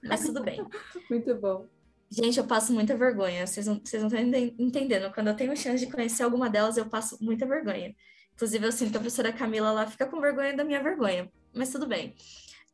Mas 0.02 0.24
tudo 0.24 0.42
bem. 0.42 0.64
muito 1.10 1.34
bom. 1.36 1.66
Gente, 2.10 2.38
eu 2.38 2.46
passo 2.46 2.72
muita 2.72 2.96
vergonha. 2.96 3.46
Vocês 3.46 3.66
não, 3.66 3.80
vocês 3.82 4.02
não 4.02 4.08
estão 4.08 4.54
entendendo. 4.58 5.12
Quando 5.12 5.28
eu 5.28 5.36
tenho 5.36 5.56
chance 5.56 5.84
de 5.84 5.90
conhecer 5.90 6.22
alguma 6.22 6.48
delas, 6.48 6.76
eu 6.76 6.86
passo 6.86 7.18
muita 7.20 7.46
vergonha. 7.46 7.94
Inclusive, 8.34 8.66
eu 8.66 8.72
sinto 8.72 8.90
que 8.92 8.96
a 8.96 9.00
professora 9.00 9.32
Camila 9.32 9.72
lá 9.72 9.86
fica 9.86 10.06
com 10.06 10.20
vergonha 10.20 10.54
da 10.54 10.62
minha 10.62 10.82
vergonha. 10.82 11.30
Mas 11.52 11.70
tudo 11.70 11.86
bem. 11.86 12.14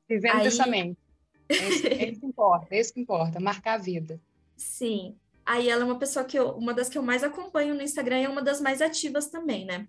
Vivendo 0.09 0.37
Aí... 0.37 0.45
pensamento. 0.45 0.99
É 1.49 1.69
isso, 1.69 1.87
é 1.87 2.11
isso 2.11 2.21
que 2.21 2.27
importa, 2.27 2.67
é 2.71 2.81
isso 2.81 2.95
que 2.95 3.01
importa, 3.01 3.41
marcar 3.41 3.75
a 3.75 3.79
vida. 3.79 4.21
Sim. 4.57 5.17
Aí 5.53 5.69
ela 5.69 5.83
é 5.83 5.85
uma 5.85 5.99
pessoa 5.99 6.25
que 6.25 6.39
eu, 6.39 6.53
uma 6.53 6.73
das 6.73 6.89
que 6.89 6.97
eu 6.97 7.03
mais 7.03 7.23
acompanho 7.23 7.75
no 7.75 7.83
Instagram 7.83 8.21
e 8.21 8.25
é 8.25 8.29
uma 8.29 8.41
das 8.41 8.59
mais 8.59 8.81
ativas 8.81 9.29
também, 9.29 9.67
né? 9.67 9.87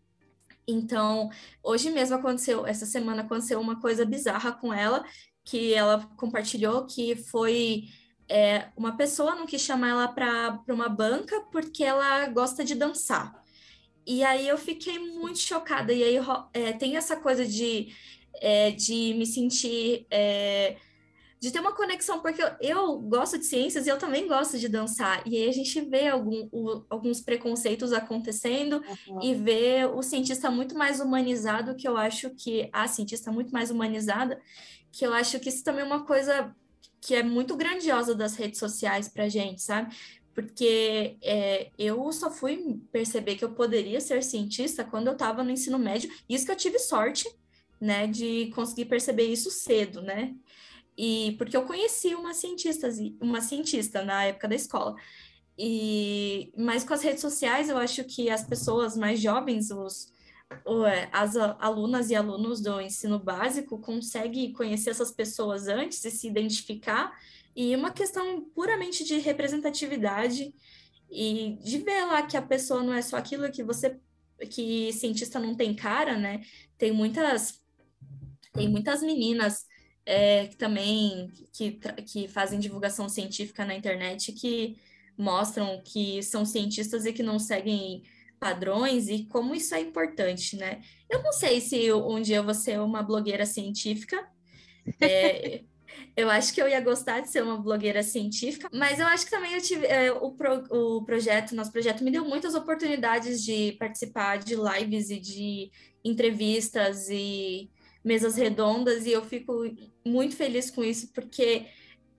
Então, 0.68 1.30
hoje 1.64 1.90
mesmo 1.90 2.18
aconteceu, 2.18 2.68
essa 2.68 2.86
semana 2.86 3.22
aconteceu 3.22 3.62
uma 3.62 3.80
coisa 3.80 4.04
bizarra 4.04 4.52
com 4.52 4.74
ela, 4.74 5.06
que 5.42 5.74
ela 5.74 6.06
compartilhou 6.18 6.86
que 6.86 7.16
foi 7.16 7.86
é, 8.28 8.72
uma 8.76 8.98
pessoa 8.98 9.36
não 9.36 9.46
quis 9.46 9.62
chamar 9.62 9.92
ela 9.92 10.08
para 10.10 10.62
uma 10.68 10.90
banca 10.90 11.40
porque 11.50 11.82
ela 11.82 12.28
gosta 12.28 12.62
de 12.66 12.76
dançar. 12.76 13.34
E 14.06 14.22
aí 14.22 14.46
eu 14.46 14.58
fiquei 14.58 15.00
muito 15.00 15.40
chocada. 15.40 15.94
E 15.94 16.04
aí 16.04 16.18
é, 16.54 16.74
tem 16.74 16.98
essa 16.98 17.16
coisa 17.16 17.46
de, 17.46 17.88
é, 18.42 18.72
de 18.72 19.14
me 19.14 19.26
sentir 19.26 20.08
é, 20.12 20.76
de 21.44 21.52
ter 21.52 21.60
uma 21.60 21.74
conexão, 21.74 22.22
porque 22.22 22.42
eu, 22.42 22.52
eu, 22.62 23.00
gosto 23.00 23.38
de 23.38 23.46
ciências 23.46 23.86
e 23.86 23.90
eu 23.90 23.98
também 23.98 24.30
gosto 24.30 24.58
de 24.58 24.70
dançar. 24.70 25.22
E 25.28 25.36
aí 25.36 25.50
a 25.50 25.52
gente 25.52 25.82
vê 25.82 26.08
algum, 26.08 26.48
o, 26.54 26.86
alguns 26.90 27.20
preconceitos 27.20 27.92
acontecendo 27.92 28.82
uhum. 29.10 29.22
e 29.22 29.36
vê 29.36 29.84
o 29.84 30.02
cientista 30.02 30.50
muito 30.50 30.74
mais 30.78 31.02
humanizado, 31.02 31.76
que 31.76 31.86
eu 31.86 31.98
acho 31.98 32.30
que 32.30 32.70
a 32.72 32.88
cientista 32.88 33.30
muito 33.30 33.52
mais 33.52 33.70
humanizada, 33.70 34.40
que 34.90 35.06
eu 35.06 35.14
acho 35.14 35.38
que 35.38 35.50
isso 35.50 35.66
também 35.66 35.82
é 35.82 35.86
uma 35.86 36.06
coisa 36.06 36.56
que 37.02 37.14
é 37.14 37.22
muito 37.22 37.58
grandiosa 37.58 38.16
das 38.16 38.38
redes 38.38 38.58
sociais 38.58 39.10
para 39.10 39.28
gente, 39.28 39.62
sabe? 39.62 39.94
Porque 40.34 41.18
é, 41.22 41.72
eu 41.78 42.10
só 42.14 42.32
fui 42.32 42.80
perceber 42.90 43.36
que 43.36 43.44
eu 43.44 43.52
poderia 43.52 44.00
ser 44.00 44.24
cientista 44.24 44.86
quando 44.86 45.08
eu 45.08 45.14
estava 45.14 45.44
no 45.44 45.52
ensino 45.52 45.78
médio, 45.78 46.10
isso 46.30 46.46
que 46.46 46.54
eu 46.54 46.56
tive 46.56 46.80
sorte, 46.80 47.30
né, 47.82 48.08
de 48.08 48.50
conseguir 48.56 48.86
perceber 48.86 49.26
isso 49.26 49.52
cedo, 49.52 50.02
né? 50.02 50.34
E 50.98 51.36
porque 51.38 51.58
eu 51.58 51.66
conheci 51.66 52.14
uma 52.16 52.34
cientista, 52.34 52.90
uma 53.20 53.42
cientista 53.42 54.04
na 54.04 54.26
época 54.26 54.48
da 54.48 54.56
escola. 54.56 54.96
E 55.58 56.52
mas 56.58 56.84
com 56.84 56.94
as 56.94 57.02
redes 57.02 57.22
sociais, 57.22 57.70
eu 57.70 57.78
acho 57.78 58.04
que 58.04 58.30
as 58.30 58.44
pessoas 58.44 58.98
mais 58.98 59.20
jovens, 59.20 59.72
os 59.72 60.14
é, 60.88 61.10
as 61.12 61.36
alunas 61.36 62.10
e 62.10 62.16
alunos 62.16 62.62
do 62.62 62.80
ensino 62.80 63.18
básico 63.18 63.80
conseguem 63.80 64.54
conhecer 64.54 64.92
essas 64.92 65.12
pessoas 65.12 65.68
antes 65.68 66.04
e 66.06 66.12
se 66.12 66.28
identificar, 66.28 67.12
e 67.56 67.76
uma 67.76 67.92
questão 67.92 68.42
puramente 68.54 69.04
de 69.04 69.18
representatividade 69.18 70.54
e 71.10 71.58
de 71.64 71.78
ver 71.80 72.06
lá 72.06 72.24
que 72.24 72.38
a 72.38 72.42
pessoa 72.42 72.84
não 72.84 72.94
é 72.94 73.02
só 73.02 73.18
aquilo 73.18 73.52
que 73.52 73.64
você 73.64 74.00
que 74.50 74.92
cientista 74.94 75.40
não 75.40 75.56
tem 75.56 75.76
cara, 75.76 76.18
né? 76.18 76.42
Tem 76.78 76.92
muitas 76.92 77.62
tem 78.54 78.70
muitas 78.70 79.02
meninas 79.02 79.66
é, 80.06 80.48
que 80.48 80.58
também 80.58 81.32
que, 81.52 81.80
que 82.06 82.28
fazem 82.28 82.60
divulgação 82.60 83.08
científica 83.08 83.66
na 83.66 83.76
internet 83.76 84.32
que 84.34 84.78
mostram 85.18 85.82
que 85.84 86.22
são 86.24 86.46
cientistas 86.46 87.06
e 87.06 87.14
que 87.14 87.24
não 87.24 87.40
seguem 87.40 88.04
padrões 88.40 89.08
e 89.08 89.26
como 89.26 89.56
isso 89.56 89.74
é 89.74 89.80
importante, 89.80 90.58
né? 90.58 90.82
Eu 91.10 91.24
não 91.24 91.32
sei 91.32 91.62
se 91.62 91.94
um 91.94 92.22
dia 92.22 92.38
eu 92.38 92.44
vou 92.44 92.54
ser 92.54 92.80
uma 92.82 93.02
blogueira 93.02 93.46
científica. 93.46 94.28
É, 95.00 95.62
eu 96.18 96.30
acho 96.30 96.54
que 96.54 96.62
eu 96.62 96.68
ia 96.68 96.82
gostar 96.82 97.22
de 97.22 97.32
ser 97.32 97.42
uma 97.42 97.58
blogueira 97.58 98.04
científica, 98.04 98.68
mas 98.74 99.00
eu 99.00 99.08
acho 99.08 99.26
que 99.26 99.32
também 99.32 99.54
eu 99.54 99.62
tive 99.62 99.86
é, 99.86 100.12
o, 100.12 100.32
pro, 100.32 100.66
o 100.70 101.06
projeto, 101.06 101.56
nosso 101.56 101.72
projeto 101.72 102.04
me 102.04 102.12
deu 102.12 102.26
muitas 102.26 102.54
oportunidades 102.54 103.42
de 103.42 103.74
participar 103.80 104.40
de 104.40 104.56
lives 104.56 105.10
e 105.10 105.20
de 105.20 105.72
entrevistas 106.04 107.08
e 107.10 107.70
mesas 108.04 108.36
redondas 108.36 109.06
e 109.06 109.12
eu 109.12 109.24
fico 109.24 109.64
muito 110.06 110.36
feliz 110.36 110.70
com 110.70 110.84
isso, 110.84 111.12
porque 111.14 111.66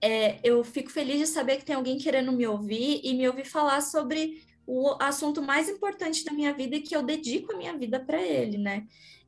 é, 0.01 0.39
eu 0.43 0.63
fico 0.63 0.89
feliz 0.89 1.19
de 1.19 1.27
saber 1.27 1.57
que 1.57 1.65
tem 1.65 1.75
alguém 1.75 1.97
querendo 1.97 2.31
me 2.31 2.45
ouvir 2.47 3.01
e 3.03 3.13
me 3.13 3.27
ouvir 3.27 3.45
falar 3.45 3.81
sobre 3.81 4.41
o 4.67 4.95
assunto 4.99 5.41
mais 5.41 5.69
importante 5.69 6.25
da 6.25 6.33
minha 6.33 6.53
vida 6.53 6.75
e 6.75 6.81
que 6.81 6.95
eu 6.95 7.03
dedico 7.03 7.53
a 7.53 7.57
minha 7.57 7.77
vida 7.77 7.99
para 7.99 8.21
ele, 8.21 8.57
né? 8.57 8.87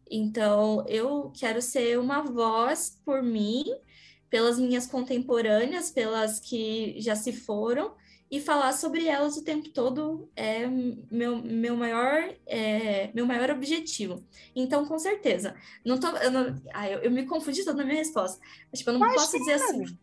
Então, 0.10 0.84
eu 0.88 1.32
quero 1.38 1.62
ser 1.62 2.00
uma 2.00 2.22
voz 2.22 3.00
por 3.06 3.22
mim, 3.22 3.66
pelas 4.30 4.58
minhas 4.58 4.88
contemporâneas, 4.88 5.92
pelas 5.92 6.40
que 6.40 6.96
já 7.00 7.16
se 7.16 7.32
foram, 7.32 7.94
e 8.30 8.42
falar 8.42 8.74
sobre 8.74 9.08
elas 9.08 9.38
o 9.38 9.44
tempo 9.44 9.70
todo 9.70 10.30
é 10.36 10.68
meu, 11.10 11.42
meu, 11.42 11.78
maior, 11.78 12.34
é, 12.46 13.10
meu 13.14 13.26
maior 13.26 13.50
objetivo. 13.50 14.24
Então, 14.56 14.86
com 14.86 15.00
certeza. 15.00 15.56
Não 15.86 16.00
tô, 16.00 16.08
eu, 16.18 16.32
não, 16.32 16.62
ah, 16.74 16.90
eu, 16.90 17.00
eu 17.00 17.12
me 17.12 17.26
confundi 17.26 17.64
toda 17.64 17.78
na 17.78 17.86
minha 17.86 17.98
resposta. 17.98 18.40
Mas, 18.70 18.80
tipo, 18.80 18.90
eu 18.90 18.94
não 18.94 19.00
Mas 19.00 19.16
posso 19.16 19.38
dizer 19.38 19.54
assim. 19.54 19.98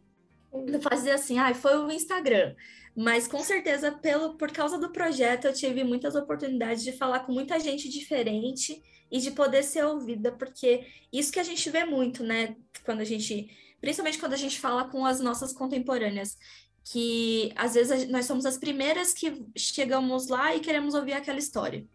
Não 0.53 0.81
posso 0.81 0.97
dizer 0.97 1.11
assim, 1.11 1.39
ah, 1.39 1.53
foi 1.55 1.77
o 1.77 1.91
Instagram. 1.91 2.55
Mas 2.97 3.27
com 3.27 3.41
certeza, 3.41 3.91
pelo, 3.91 4.37
por 4.37 4.53
causa 4.53 4.79
do 4.79 4.93
projeto, 4.93 5.47
eu 5.47 5.53
tive 5.53 5.83
muitas 5.83 6.15
oportunidades 6.15 6.85
de 6.85 6.93
falar 6.93 7.21
com 7.21 7.33
muita 7.33 7.59
gente 7.59 7.89
diferente 7.89 8.81
e 9.11 9.19
de 9.19 9.33
poder 9.33 9.63
ser 9.65 9.85
ouvida, 9.85 10.33
porque 10.33 10.87
isso 11.13 11.33
que 11.33 11.41
a 11.41 11.45
gente 11.45 11.69
vê 11.71 11.85
muito, 11.85 12.23
né? 12.23 12.57
Quando 12.85 13.01
a 13.01 13.05
gente. 13.05 13.49
Principalmente 13.81 14.19
quando 14.19 14.33
a 14.33 14.39
gente 14.39 14.59
fala 14.59 14.89
com 14.89 15.05
as 15.05 15.21
nossas 15.21 15.53
contemporâneas, 15.53 16.39
que 16.85 17.53
às 17.57 17.75
vezes 17.75 18.09
nós 18.11 18.27
somos 18.27 18.44
as 18.47 18.59
primeiras 18.59 19.12
que 19.12 19.44
chegamos 19.57 20.29
lá 20.29 20.55
e 20.55 20.61
queremos 20.61 20.94
ouvir 20.94 21.14
aquela 21.14 21.38
história. 21.38 21.87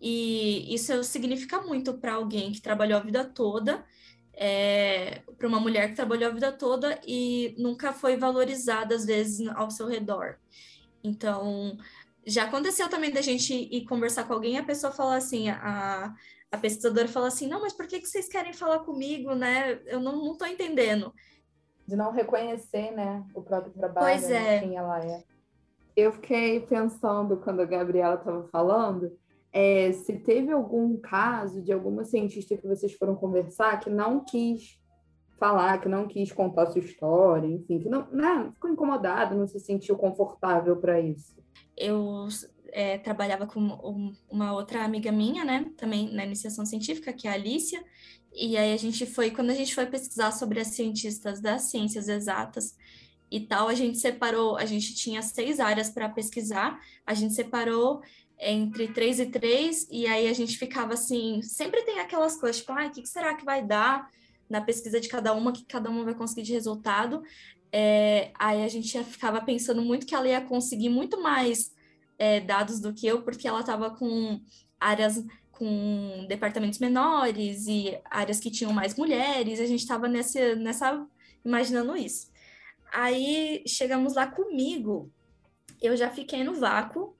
E 0.00 0.74
isso 0.74 1.02
significa 1.04 1.62
muito 1.62 1.94
para 1.94 2.14
alguém 2.14 2.52
que 2.52 2.60
trabalhou 2.60 2.98
a 2.98 3.02
vida 3.02 3.24
toda 3.24 3.84
é, 4.36 5.22
para 5.38 5.48
uma 5.48 5.60
mulher 5.60 5.88
que 5.88 5.96
trabalhou 5.96 6.30
a 6.30 6.34
vida 6.34 6.52
toda 6.52 7.00
e 7.06 7.54
nunca 7.58 7.92
foi 7.92 8.16
valorizada, 8.16 8.94
às 8.94 9.04
vezes, 9.04 9.46
ao 9.48 9.70
seu 9.70 9.86
redor. 9.86 10.36
Então, 11.02 11.76
já 12.26 12.44
aconteceu 12.44 12.88
também 12.88 13.10
da 13.10 13.20
gente 13.20 13.52
ir 13.54 13.84
conversar 13.84 14.24
com 14.24 14.32
alguém 14.32 14.54
e 14.54 14.58
a 14.58 14.64
pessoa 14.64 14.92
falar 14.92 15.16
assim, 15.16 15.48
a, 15.48 16.14
a 16.50 16.58
pesquisadora 16.58 17.08
fala 17.08 17.28
assim, 17.28 17.46
não, 17.46 17.60
mas 17.60 17.72
por 17.72 17.86
que, 17.86 18.00
que 18.00 18.08
vocês 18.08 18.28
querem 18.28 18.52
falar 18.52 18.80
comigo, 18.80 19.34
né? 19.34 19.80
Eu 19.86 20.00
não, 20.00 20.32
estou 20.32 20.48
entendendo. 20.48 21.14
De 21.86 21.96
não 21.96 22.12
reconhecer, 22.12 22.90
né, 22.92 23.24
o 23.34 23.42
próprio 23.42 23.72
trabalho, 23.72 24.06
pois 24.06 24.28
né, 24.28 24.56
é. 24.56 24.60
quem 24.60 24.76
ela 24.76 25.00
é. 25.00 25.22
Eu 25.96 26.12
fiquei 26.12 26.60
pensando, 26.60 27.36
quando 27.36 27.60
a 27.60 27.66
Gabriela 27.66 28.16
estava 28.16 28.48
falando, 28.48 29.12
é, 29.52 29.92
se 29.92 30.18
teve 30.18 30.50
algum 30.50 30.96
caso 30.96 31.62
de 31.62 31.72
alguma 31.72 32.04
cientista 32.04 32.56
que 32.56 32.66
vocês 32.66 32.92
foram 32.94 33.14
conversar 33.14 33.78
que 33.78 33.88
não 33.88 34.24
quis 34.24 34.80
falar, 35.38 35.80
que 35.80 35.88
não 35.88 36.08
quis 36.08 36.32
contar 36.32 36.66
sua 36.66 36.80
história, 36.80 37.46
enfim, 37.46 37.78
que 37.78 37.88
não, 37.88 38.10
né, 38.10 38.50
ficou 38.54 38.70
incomodado, 38.70 39.36
não 39.36 39.46
se 39.46 39.60
sentiu 39.60 39.96
confortável 39.96 40.76
para 40.76 41.00
isso. 41.00 41.36
Eu 41.76 42.26
é, 42.72 42.98
trabalhava 42.98 43.46
com 43.46 44.12
uma 44.28 44.52
outra 44.52 44.84
amiga 44.84 45.12
minha, 45.12 45.44
né, 45.44 45.70
também 45.76 46.12
na 46.12 46.24
iniciação 46.24 46.66
científica, 46.66 47.12
que 47.12 47.28
é 47.28 47.30
a 47.30 47.34
Alicia, 47.34 47.80
e 48.34 48.56
aí 48.56 48.72
a 48.72 48.76
gente 48.76 49.06
foi, 49.06 49.30
quando 49.30 49.50
a 49.50 49.54
gente 49.54 49.74
foi 49.74 49.86
pesquisar 49.86 50.32
sobre 50.32 50.60
as 50.60 50.68
cientistas 50.68 51.40
das 51.40 51.62
ciências 51.62 52.08
exatas 52.08 52.76
e 53.30 53.40
tal, 53.40 53.68
a 53.68 53.74
gente 53.74 53.98
separou, 53.98 54.56
a 54.56 54.64
gente 54.64 54.94
tinha 54.94 55.22
seis 55.22 55.60
áreas 55.60 55.88
para 55.88 56.08
pesquisar, 56.08 56.80
a 57.06 57.14
gente 57.14 57.34
separou 57.34 58.02
entre 58.38 58.88
três 58.88 59.20
e 59.20 59.26
três, 59.26 59.86
e 59.90 60.06
aí 60.06 60.26
a 60.26 60.32
gente 60.32 60.58
ficava 60.58 60.94
assim, 60.94 61.40
sempre 61.42 61.82
tem 61.82 62.00
aquelas 62.00 62.36
coisas, 62.36 62.60
tipo, 62.60 62.72
ah, 62.72 62.86
o 62.86 62.90
que 62.90 63.06
será 63.06 63.34
que 63.34 63.44
vai 63.44 63.64
dar 63.64 64.08
na 64.48 64.60
pesquisa 64.60 65.00
de 65.00 65.08
cada 65.08 65.32
uma, 65.32 65.52
que 65.52 65.64
cada 65.64 65.88
uma 65.88 66.04
vai 66.04 66.14
conseguir 66.14 66.42
de 66.42 66.52
resultado. 66.52 67.22
É, 67.72 68.30
aí 68.38 68.62
a 68.62 68.68
gente 68.68 69.02
ficava 69.04 69.40
pensando 69.40 69.82
muito 69.82 70.06
que 70.06 70.14
ela 70.14 70.28
ia 70.28 70.40
conseguir 70.40 70.88
muito 70.88 71.20
mais 71.20 71.72
é, 72.18 72.40
dados 72.40 72.80
do 72.80 72.92
que 72.92 73.06
eu, 73.06 73.22
porque 73.22 73.48
ela 73.48 73.60
estava 73.60 73.90
com 73.90 74.40
áreas 74.78 75.24
com 75.58 76.26
departamentos 76.28 76.78
menores 76.78 77.66
e 77.66 77.98
áreas 78.10 78.40
que 78.40 78.50
tinham 78.50 78.72
mais 78.72 78.94
mulheres, 78.96 79.60
a 79.60 79.66
gente 79.66 79.80
estava 79.80 80.08
nessa, 80.08 80.54
nessa 80.56 81.06
imaginando 81.44 81.96
isso. 81.96 82.32
Aí 82.92 83.62
chegamos 83.66 84.14
lá 84.14 84.26
comigo, 84.26 85.10
eu 85.80 85.96
já 85.96 86.10
fiquei 86.10 86.44
no 86.44 86.54
vácuo, 86.54 87.16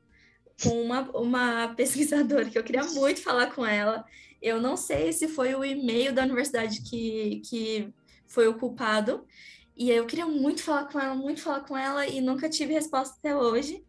com 0.62 0.81
uma, 0.83 1.01
uma 1.11 1.75
pesquisadora 1.77 2.49
que 2.49 2.59
eu 2.59 2.64
queria 2.64 2.85
muito 2.85 3.20
falar 3.20 3.53
com 3.53 3.64
ela. 3.64 4.05
Eu 4.40 4.61
não 4.61 4.77
sei 4.77 5.12
se 5.12 5.27
foi 5.27 5.55
o 5.55 5.64
e-mail 5.64 6.12
da 6.12 6.23
universidade 6.23 6.83
que, 6.83 7.42
que 7.49 7.92
foi 8.27 8.47
o 8.47 8.55
culpado. 8.55 9.27
E 9.77 9.90
eu 9.90 10.07
queria 10.07 10.27
muito 10.27 10.62
falar 10.62 10.85
com 10.85 11.01
ela, 11.01 11.14
muito 11.14 11.40
falar 11.40 11.61
com 11.61 11.77
ela, 11.77 12.07
e 12.07 12.20
nunca 12.20 12.49
tive 12.49 12.73
resposta 12.73 13.16
até 13.18 13.35
hoje. 13.35 13.85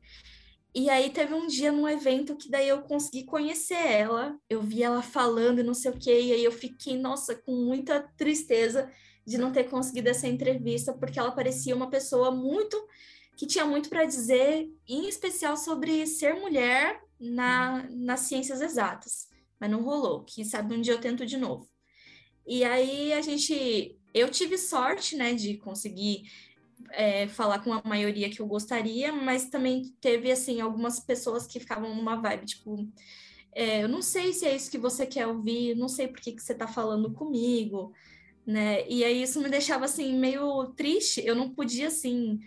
E 0.76 0.90
aí 0.90 1.10
teve 1.10 1.34
um 1.34 1.48
dia 1.48 1.72
num 1.72 1.88
evento 1.88 2.36
que 2.36 2.50
daí 2.50 2.68
eu 2.68 2.82
consegui 2.82 3.24
conhecer 3.24 3.76
ela, 3.76 4.38
eu 4.50 4.62
vi 4.62 4.84
ela 4.84 5.02
falando 5.02 5.64
não 5.64 5.74
sei 5.74 5.90
o 5.90 5.98
quê, 5.98 6.20
e 6.20 6.34
aí 6.34 6.44
eu 6.44 6.52
fiquei, 6.52 6.98
nossa, 6.98 7.34
com 7.34 7.54
muita 7.56 8.02
tristeza 8.18 8.92
de 9.26 9.38
não 9.38 9.54
ter 9.54 9.70
conseguido 9.70 10.10
essa 10.10 10.28
entrevista, 10.28 10.94
porque 10.94 11.18
ela 11.18 11.32
parecia 11.32 11.74
uma 11.74 11.90
pessoa 11.90 12.30
muito 12.30 12.78
que 13.38 13.48
tinha 13.48 13.66
muito 13.66 13.88
para 13.88 14.04
dizer, 14.04 14.70
em 14.86 15.08
especial 15.08 15.56
sobre 15.56 16.06
ser 16.06 16.36
mulher 16.36 17.02
na, 17.18 17.88
nas 17.90 18.22
ciências 18.22 18.60
exatas, 18.60 19.30
mas 19.58 19.72
não 19.72 19.82
rolou. 19.82 20.24
Que 20.26 20.44
sabe 20.44 20.76
um 20.76 20.82
dia 20.82 20.94
eu 20.94 21.02
tento 21.02 21.26
de 21.26 21.38
novo. 21.38 21.70
E 22.46 22.64
aí 22.66 23.14
a 23.14 23.22
gente, 23.22 23.98
eu 24.14 24.30
tive 24.30 24.58
sorte, 24.58 25.16
né, 25.16 25.34
de 25.34 25.58
conseguir 25.58 26.24
é, 26.92 27.28
falar 27.28 27.60
com 27.60 27.74
a 27.74 27.82
maioria 27.84 28.30
que 28.30 28.42
eu 28.42 28.48
gostaria, 28.48 29.12
mas 29.12 29.50
também 29.50 29.94
teve 30.02 30.32
assim 30.32 30.62
algumas 30.62 31.00
pessoas 31.00 31.48
que 31.48 31.60
ficavam 31.60 31.96
numa 31.96 32.16
vibe 32.16 32.46
tipo 32.46 32.88
é, 33.56 33.84
eu 33.84 33.88
não 33.88 34.02
sei 34.02 34.34
se 34.34 34.46
é 34.46 34.54
isso 34.54 34.70
que 34.70 34.78
você 34.78 35.06
quer 35.06 35.26
ouvir, 35.28 35.76
não 35.76 35.88
sei 35.88 36.10
por 36.10 36.20
que, 36.20 36.34
que 36.34 36.44
você 36.44 36.52
está 36.52 36.68
falando 36.68 37.14
comigo, 37.14 37.94
né? 38.46 38.86
E 38.88 39.04
aí 39.04 39.24
isso 39.24 39.42
me 39.42 39.50
deixava 39.50 39.86
assim 39.86 40.14
meio 40.20 40.66
triste. 40.76 41.26
Eu 41.26 41.36
não 41.36 41.50
podia 41.50 41.88
assim 41.88 42.40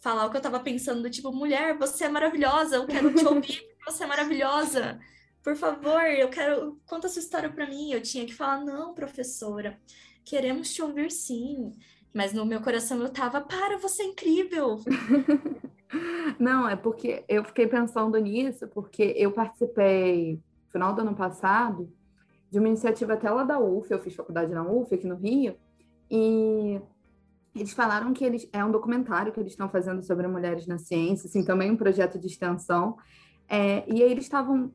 falar 0.00 0.26
o 0.26 0.30
que 0.30 0.36
eu 0.36 0.42
tava 0.42 0.60
pensando, 0.60 1.08
tipo, 1.08 1.32
mulher, 1.32 1.78
você 1.78 2.04
é 2.04 2.08
maravilhosa, 2.08 2.76
eu 2.76 2.86
quero 2.86 3.14
te 3.14 3.24
ouvir, 3.24 3.62
você 3.86 4.04
é 4.04 4.06
maravilhosa. 4.06 5.00
Por 5.42 5.56
favor, 5.56 6.02
eu 6.02 6.28
quero. 6.28 6.78
Conta 6.86 7.08
sua 7.08 7.20
história 7.20 7.50
para 7.50 7.66
mim. 7.66 7.90
Eu 7.90 8.02
tinha 8.02 8.26
que 8.26 8.34
falar, 8.34 8.62
não, 8.64 8.94
professora, 8.94 9.80
queremos 10.24 10.72
te 10.72 10.82
ouvir 10.82 11.10
sim. 11.10 11.72
Mas 12.14 12.32
no 12.32 12.44
meu 12.44 12.60
coração 12.60 13.00
eu 13.00 13.08
tava, 13.08 13.40
para, 13.40 13.78
você 13.78 14.02
é 14.02 14.06
incrível. 14.06 14.78
não, 16.38 16.68
é 16.68 16.76
porque 16.76 17.24
eu 17.28 17.44
fiquei 17.44 17.66
pensando 17.66 18.18
nisso, 18.18 18.68
porque 18.68 19.14
eu 19.16 19.32
participei, 19.32 20.34
no 20.66 20.70
final 20.70 20.94
do 20.94 21.00
ano 21.00 21.14
passado, 21.14 21.90
de 22.50 22.58
uma 22.58 22.68
iniciativa 22.68 23.14
até 23.14 23.30
lá 23.30 23.44
da 23.44 23.58
UF, 23.58 23.90
eu 23.90 23.98
fiz 23.98 24.14
faculdade 24.14 24.52
na 24.52 24.62
UF, 24.62 24.94
aqui 24.94 25.06
no 25.06 25.16
Rio, 25.16 25.56
e 26.10 26.80
eles 27.54 27.72
falaram 27.72 28.12
que 28.12 28.24
eles 28.24 28.48
é 28.52 28.62
um 28.64 28.70
documentário 28.70 29.32
que 29.32 29.40
eles 29.40 29.52
estão 29.52 29.68
fazendo 29.68 30.02
sobre 30.02 30.26
mulheres 30.26 30.66
na 30.66 30.78
ciência, 30.78 31.26
assim, 31.26 31.44
também 31.44 31.70
um 31.70 31.76
projeto 31.76 32.18
de 32.18 32.26
extensão. 32.26 32.96
É, 33.48 33.84
e 33.86 34.02
aí 34.02 34.10
eles 34.10 34.24
estavam 34.24 34.70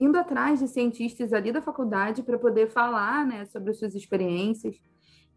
indo 0.00 0.18
atrás 0.18 0.60
de 0.60 0.68
cientistas 0.68 1.32
ali 1.32 1.52
da 1.52 1.62
faculdade 1.62 2.22
para 2.22 2.38
poder 2.38 2.68
falar, 2.68 3.26
né, 3.26 3.44
sobre 3.46 3.72
suas 3.72 3.94
experiências. 3.94 4.76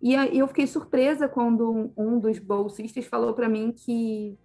E 0.02 0.16
aí 0.16 0.40
eu 0.40 0.48
fiquei 0.48 0.66
surpresa 0.66 1.28
quando 1.28 1.92
um 1.98 2.20
dos 2.20 2.40
bolsistas 2.40 3.06
falou 3.06 3.34
para 3.34 3.50
mim 3.50 3.72
que 3.72 4.38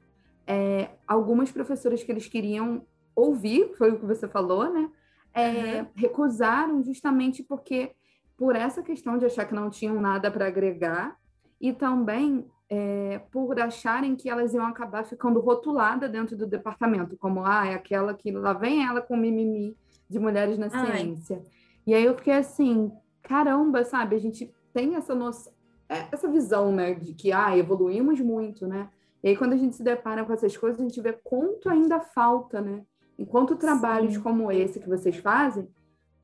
é, 0.46 0.90
algumas 1.06 1.50
professoras 1.50 2.02
que 2.02 2.10
eles 2.10 2.26
queriam 2.26 2.84
ouvir, 3.14 3.72
foi 3.76 3.92
o 3.92 3.98
que 3.98 4.04
você 4.04 4.26
falou, 4.26 4.72
né, 4.72 4.90
é, 5.32 5.82
uhum. 5.82 5.86
recusaram 5.94 6.82
justamente 6.82 7.42
porque 7.42 7.92
por 8.36 8.56
essa 8.56 8.82
questão 8.82 9.16
de 9.16 9.26
achar 9.26 9.44
que 9.44 9.54
não 9.54 9.70
tinham 9.70 10.00
nada 10.00 10.30
para 10.30 10.46
agregar 10.46 11.16
e 11.60 11.72
também 11.72 12.44
é, 12.68 13.20
por 13.30 13.60
acharem 13.60 14.16
que 14.16 14.28
elas 14.28 14.52
iam 14.54 14.66
acabar 14.66 15.04
ficando 15.04 15.38
rotuladas 15.40 16.10
dentro 16.10 16.36
do 16.36 16.46
departamento, 16.46 17.16
como 17.16 17.44
ah, 17.44 17.66
é 17.66 17.74
aquela 17.74 18.14
que 18.14 18.32
lá 18.32 18.52
vem 18.52 18.84
ela 18.84 19.00
com 19.00 19.16
mimimi 19.16 19.76
de 20.08 20.18
mulheres 20.18 20.58
na 20.58 20.68
Ai. 20.72 20.98
ciência. 20.98 21.42
E 21.86 21.94
aí 21.94 22.04
eu 22.04 22.16
fiquei 22.16 22.34
assim, 22.34 22.90
caramba, 23.22 23.84
sabe? 23.84 24.16
A 24.16 24.18
gente 24.18 24.52
tem 24.74 24.96
essa 24.96 25.14
noção, 25.14 25.52
é, 25.88 26.06
essa 26.12 26.28
visão, 26.28 26.72
né, 26.72 26.92
de 26.94 27.14
que 27.14 27.32
ah, 27.32 27.56
evoluímos 27.56 28.20
muito, 28.20 28.66
né? 28.66 28.90
E 29.22 29.28
aí 29.28 29.36
quando 29.36 29.54
a 29.54 29.56
gente 29.56 29.76
se 29.76 29.82
depara 29.82 30.24
com 30.24 30.32
essas 30.32 30.54
coisas, 30.56 30.80
a 30.80 30.84
gente 30.84 31.00
vê 31.00 31.12
quanto 31.12 31.70
ainda 31.70 32.00
falta, 32.00 32.60
né? 32.60 32.84
Enquanto 33.18 33.56
trabalhos 33.56 34.14
Sim. 34.14 34.20
como 34.20 34.50
esse 34.50 34.80
que 34.80 34.88
vocês 34.88 35.16
fazem 35.16 35.68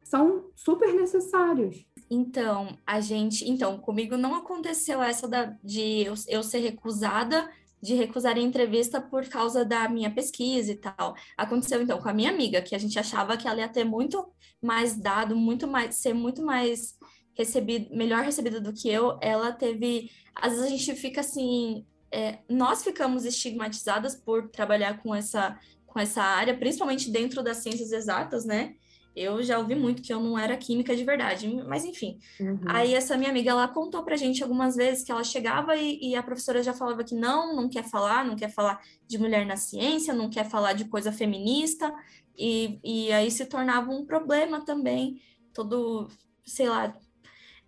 são 0.03 0.47
super 0.57 0.93
necessários. 0.93 1.87
Então, 2.11 2.77
a 2.85 3.01
gente. 3.01 3.49
Então, 3.49 3.79
comigo 3.79 4.17
não 4.17 4.35
aconteceu 4.35 5.01
essa 5.01 5.29
da, 5.29 5.57
de 5.63 6.05
eu, 6.05 6.15
eu 6.27 6.43
ser 6.43 6.59
recusada, 6.59 7.49
de 7.81 7.95
recusar 7.95 8.37
a 8.37 8.41
entrevista 8.41 9.01
por 9.01 9.27
causa 9.29 9.65
da 9.65 9.89
minha 9.89 10.11
pesquisa 10.11 10.73
e 10.73 10.77
tal. 10.77 11.15
Aconteceu, 11.37 11.81
então, 11.81 12.01
com 12.01 12.09
a 12.09 12.13
minha 12.13 12.31
amiga, 12.31 12.61
que 12.61 12.75
a 12.75 12.79
gente 12.79 12.99
achava 12.99 13.37
que 13.37 13.47
ela 13.47 13.61
ia 13.61 13.69
ter 13.69 13.85
muito 13.85 14.27
mais 14.61 14.97
dado, 14.97 15.37
muito 15.37 15.69
mais, 15.69 15.95
ser 15.95 16.13
muito 16.13 16.43
mais 16.43 16.99
recebido, 17.35 17.95
melhor 17.95 18.23
recebida 18.23 18.61
do 18.61 18.73
que 18.73 18.89
eu. 18.89 19.19
Ela 19.21 19.53
teve. 19.53 20.11
Às 20.35 20.53
vezes 20.53 20.67
a 20.67 20.71
gente 20.71 20.95
fica 20.95 21.21
assim. 21.21 21.85
É, 22.13 22.39
nós 22.49 22.83
ficamos 22.83 23.25
estigmatizadas 23.25 24.17
por 24.17 24.49
trabalhar 24.49 25.01
com 25.01 25.15
essa, 25.15 25.59
com 25.87 25.99
essa 25.99 26.23
área, 26.23 26.57
principalmente 26.57 27.11
dentro 27.11 27.43
das 27.43 27.59
ciências 27.59 27.93
exatas, 27.93 28.45
né? 28.45 28.75
Eu 29.15 29.43
já 29.43 29.59
ouvi 29.59 29.75
muito 29.75 30.03
que 30.03 30.13
eu 30.13 30.21
não 30.21 30.39
era 30.39 30.57
química 30.57 30.95
de 30.95 31.05
verdade, 31.05 31.49
mas 31.67 31.85
enfim. 31.85 32.19
Uhum. 32.39 32.61
Aí 32.67 32.95
essa 32.95 33.17
minha 33.17 33.31
amiga, 33.31 33.51
ela 33.51 33.67
contou 33.67 34.05
pra 34.05 34.17
gente 34.17 34.43
algumas 34.43 34.77
vezes 34.77 35.05
que 35.05 35.11
ela 35.11 35.25
chegava 35.25 35.75
e, 35.77 35.99
e, 36.01 36.15
a 36.15 36.23
professora 36.23 36.63
já 36.63 36.73
falava 36.73 37.03
que 37.03 37.15
não, 37.15 37.55
não 37.55 37.69
quer 37.69 37.85
falar, 37.85 38.25
não 38.25 38.37
quer 38.37 38.51
falar 38.51 38.81
de 39.07 39.19
mulher 39.19 39.45
na 39.45 39.57
ciência, 39.57 40.15
não 40.15 40.31
quer 40.31 40.49
falar 40.49 40.75
de 40.75 40.85
coisa 40.85 41.11
feminista, 41.11 41.93
e, 42.39 42.79
e 42.85 43.13
aí 43.13 43.31
se 43.31 43.45
tornava 43.47 43.91
um 43.91 44.07
problema 44.07 44.65
também, 44.65 45.21
todo, 45.53 46.09
sei 46.47 46.69
lá, 46.69 46.97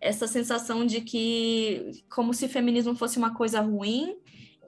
essa 0.03 0.27
sensação 0.27 0.85
de 0.85 1.01
que 1.01 2.05
como 2.11 2.35
se 2.35 2.49
feminismo 2.49 2.95
fosse 2.97 3.19
uma 3.19 3.33
coisa 3.33 3.61
ruim 3.61 4.17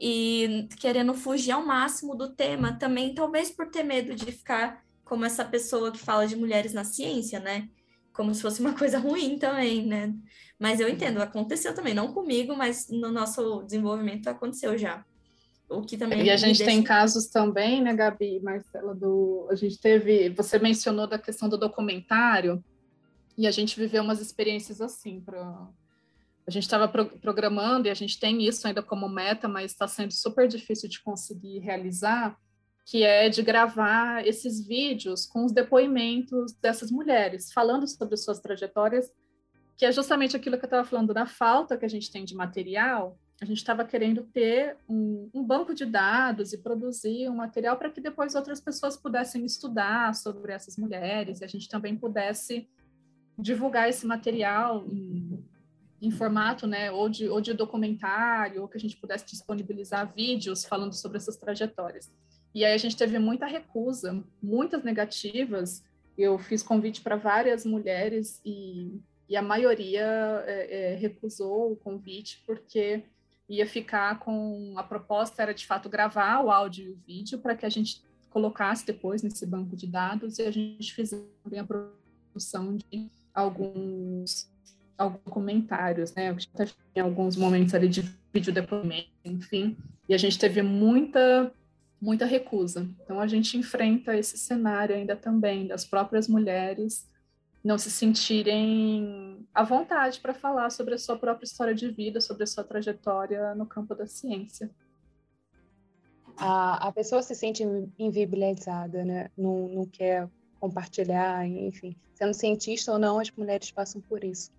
e 0.01 0.69
querendo 0.79 1.13
fugir 1.13 1.51
ao 1.51 1.67
máximo 1.67 2.15
do 2.15 2.29
tema, 2.29 2.79
também 2.79 3.13
talvez 3.13 3.51
por 3.51 3.69
ter 3.69 3.83
medo 3.83 4.15
de 4.15 4.31
ficar 4.31 4.85
como 5.05 5.25
essa 5.25 5.45
pessoa 5.45 5.91
que 5.91 5.99
fala 5.99 6.25
de 6.25 6.37
mulheres 6.37 6.73
na 6.73 6.85
ciência, 6.85 7.41
né? 7.41 7.69
Como 8.13 8.33
se 8.33 8.41
fosse 8.41 8.61
uma 8.61 8.75
coisa 8.79 8.97
ruim 8.97 9.37
também, 9.37 9.85
né? 9.85 10.15
Mas 10.57 10.79
eu 10.79 10.89
entendo, 10.89 11.21
aconteceu 11.21 11.75
também, 11.75 11.95
não 11.95 12.13
comigo, 12.13 12.57
mas 12.57 12.87
no 12.89 13.11
nosso 13.11 13.65
desenvolvimento 13.65 14.29
aconteceu 14.29 14.79
já. 14.79 15.05
O 15.69 15.83
que 15.83 15.97
também. 15.97 16.25
E 16.25 16.31
a 16.31 16.37
gente 16.37 16.59
deixa... 16.59 16.65
tem 16.65 16.81
casos 16.81 17.27
também, 17.27 17.83
né, 17.83 17.93
Gabi, 17.93 18.39
Marcela, 18.41 18.95
do. 18.95 19.49
A 19.51 19.57
gente 19.57 19.81
teve. 19.81 20.29
Você 20.31 20.59
mencionou 20.61 21.09
da 21.09 21.19
questão 21.19 21.49
do 21.49 21.59
documentário, 21.59 22.63
e 23.37 23.47
a 23.47 23.51
gente 23.51 23.79
viveu 23.79 24.03
umas 24.03 24.21
experiências 24.21 24.81
assim 24.81 25.21
para 25.21 25.69
a 26.47 26.51
gente 26.51 26.65
estava 26.65 26.87
pro 26.87 27.07
programando 27.07 27.89
e 27.89 27.91
a 27.91 27.95
gente 27.95 28.21
tem 28.21 28.47
isso 28.47 28.67
ainda 28.67 28.83
como 28.83 29.09
meta, 29.09 29.49
mas 29.49 29.73
está 29.73 29.89
sendo 29.89 30.13
super 30.13 30.47
difícil 30.47 30.89
de 30.89 31.03
conseguir 31.03 31.59
realizar, 31.61 32.37
que 32.85 33.03
é 33.03 33.31
de 33.31 33.43
gravar 33.43 34.27
esses 34.27 34.67
vídeos 34.67 35.25
com 35.25 35.45
os 35.45 35.53
depoimentos 35.53 36.53
dessas 36.53 36.91
mulheres, 36.91 37.51
falando 37.51 37.89
sobre 37.89 38.17
suas 38.19 38.41
trajetórias, 38.41 39.11
que 39.77 39.87
é 39.87 39.91
justamente 39.91 40.37
aquilo 40.37 40.59
que 40.59 40.65
eu 40.65 40.67
estava 40.67 40.87
falando 40.87 41.15
da 41.15 41.25
falta 41.25 41.79
que 41.79 41.85
a 41.85 41.89
gente 41.89 42.13
tem 42.13 42.25
de 42.25 42.35
material. 42.35 43.19
A 43.41 43.47
gente 43.47 43.59
estava 43.59 43.85
querendo 43.85 44.23
ter 44.23 44.77
um, 44.89 45.29
um, 45.35 45.43
banco 45.43 45.75
de 45.75 45.85
dados 45.85 46.53
e 46.53 46.59
produzir 46.59 47.29
um 47.29 47.37
material 47.37 47.77
para 47.77 47.91
que 47.91 48.01
depois 48.01 48.35
outras 48.35 48.61
pessoas 48.61 48.97
pudessem 48.97 49.45
estudar 49.45 50.15
sobre 50.15 50.53
essas 50.53 50.77
mulheres 50.77 51.41
e 51.41 51.45
a 51.45 51.49
gente 51.49 51.69
também 51.69 51.97
pudesse 51.97 52.69
divulgar 53.39 53.89
esse 53.89 54.07
material 54.07 54.87
em, 54.89 55.45
em 56.01 56.11
formato, 56.11 56.67
né, 56.67 56.91
ou 56.91 57.09
de, 57.09 57.29
ou 57.29 57.41
de 57.41 57.53
documentário, 57.53 58.63
ou 58.63 58.69
que 58.69 58.77
a 58.77 58.81
gente 58.81 58.97
pudesse 58.97 59.27
disponibilizar 59.27 60.13
vídeos 60.15 60.65
falando 60.65 60.93
sobre 60.93 61.19
essas 61.19 61.37
trajetórias. 61.37 62.11
E 62.55 62.65
aí 62.65 62.73
a 62.73 62.79
gente 62.79 62.97
teve 62.97 63.19
muita 63.19 63.47
recusa, 63.47 64.23
muitas 64.41 64.85
negativas. 64.85 65.85
Eu 66.17 66.39
fiz 66.39 66.63
convite 66.63 67.01
para 67.01 67.17
várias 67.17 67.67
mulheres 67.67 68.41
e, 68.45 69.01
e 69.29 69.37
a 69.37 69.43
maioria 69.43 70.05
é, 70.47 70.93
é, 70.93 70.95
recusou 70.95 71.73
o 71.73 71.77
convite 71.77 72.43
porque 72.47 73.03
ia 73.49 73.67
ficar 73.67 74.21
com 74.21 74.75
a 74.77 74.83
proposta 74.83 75.43
era 75.43 75.53
de 75.53 75.67
fato 75.67 75.89
gravar 75.89 76.43
o 76.43 76.51
áudio 76.51 76.85
e 76.87 76.91
o 76.91 76.97
vídeo 77.07 77.39
para 77.39 77.57
que 77.57 77.67
a 77.67 77.69
gente 77.69 78.03
colocasse 78.31 78.87
depois 78.87 79.23
nesse 79.23 79.45
banco 79.45 79.77
de 79.77 79.87
dados 79.87 80.39
e 80.39 80.43
a 80.43 80.51
gente 80.51 80.95
fizesse 80.95 81.27
também 81.43 81.61
a 81.61 81.65
produção 81.65 82.77
de 82.77 83.11
alguns, 83.35 84.49
alguns 84.97 85.33
comentários, 85.33 86.15
né? 86.15 86.35
Em 86.95 87.01
alguns 87.01 87.37
momentos 87.37 87.75
ali 87.75 87.89
de 87.89 88.03
vídeo 88.33 88.53
depoimento, 88.53 89.11
enfim. 89.25 89.77
E 90.09 90.15
a 90.15 90.19
gente 90.19 90.39
teve 90.39 90.63
muita 90.63 91.53
muita 92.01 92.27
recusa. 92.27 92.87
Então 93.03 93.19
a 93.19 93.27
gente 93.27 93.57
enfrenta 93.57 94.15
esse 94.15 94.37
cenário 94.37 94.95
ainda 94.95 95.17
também 95.17 95.67
das 95.67 95.87
próprias 95.87 96.29
mulheres 96.29 97.09
não 97.65 97.79
se 97.79 97.91
sentirem 97.91 99.49
à 99.55 99.65
vontade 99.65 100.21
para 100.21 100.35
falar 100.35 100.69
sobre 100.69 100.95
a 100.95 100.99
sua 100.99 101.17
própria 101.17 101.47
história 101.47 101.75
de 101.75 101.91
vida, 101.91 102.21
sobre 102.21 102.45
a 102.45 102.47
sua 102.47 102.63
trajetória 102.63 103.55
no 103.55 103.65
campo 103.65 103.95
da 103.95 104.07
ciência. 104.07 104.71
A, 106.37 106.89
a 106.89 106.93
pessoa 106.93 107.23
se 107.23 107.35
sente 107.35 107.63
invibilizada, 107.99 109.03
né? 109.03 109.31
Não, 109.37 109.69
não 109.69 109.87
quer 109.87 110.29
compartilhar, 110.65 111.47
enfim. 111.47 111.95
Sendo 112.15 112.33
cientista 112.33 112.91
ou 112.91 112.99
não, 112.99 113.19
as 113.19 113.31
mulheres 113.31 113.71
passam 113.71 114.01
por 114.01 114.25
isso. 114.25 114.51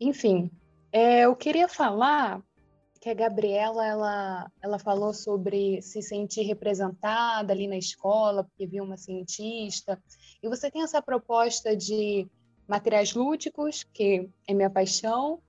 Enfim, 0.00 0.48
é, 0.92 1.22
eu 1.22 1.34
queria 1.34 1.66
falar 1.66 2.40
que 3.00 3.10
a 3.10 3.14
Gabriela 3.14 3.84
ela, 3.84 4.50
ela 4.62 4.78
falou 4.78 5.12
sobre 5.12 5.82
se 5.82 6.00
sentir 6.02 6.42
representada 6.42 7.52
ali 7.52 7.66
na 7.66 7.76
escola, 7.76 8.44
porque 8.44 8.64
viu 8.64 8.84
uma 8.84 8.96
cientista. 8.96 10.00
E 10.40 10.48
você 10.48 10.70
tem 10.70 10.82
essa 10.82 11.02
proposta 11.02 11.76
de 11.76 12.28
materiais 12.68 13.12
lúdicos, 13.12 13.84
que 13.92 14.28
é 14.46 14.54
minha 14.54 14.70
paixão, 14.70 15.40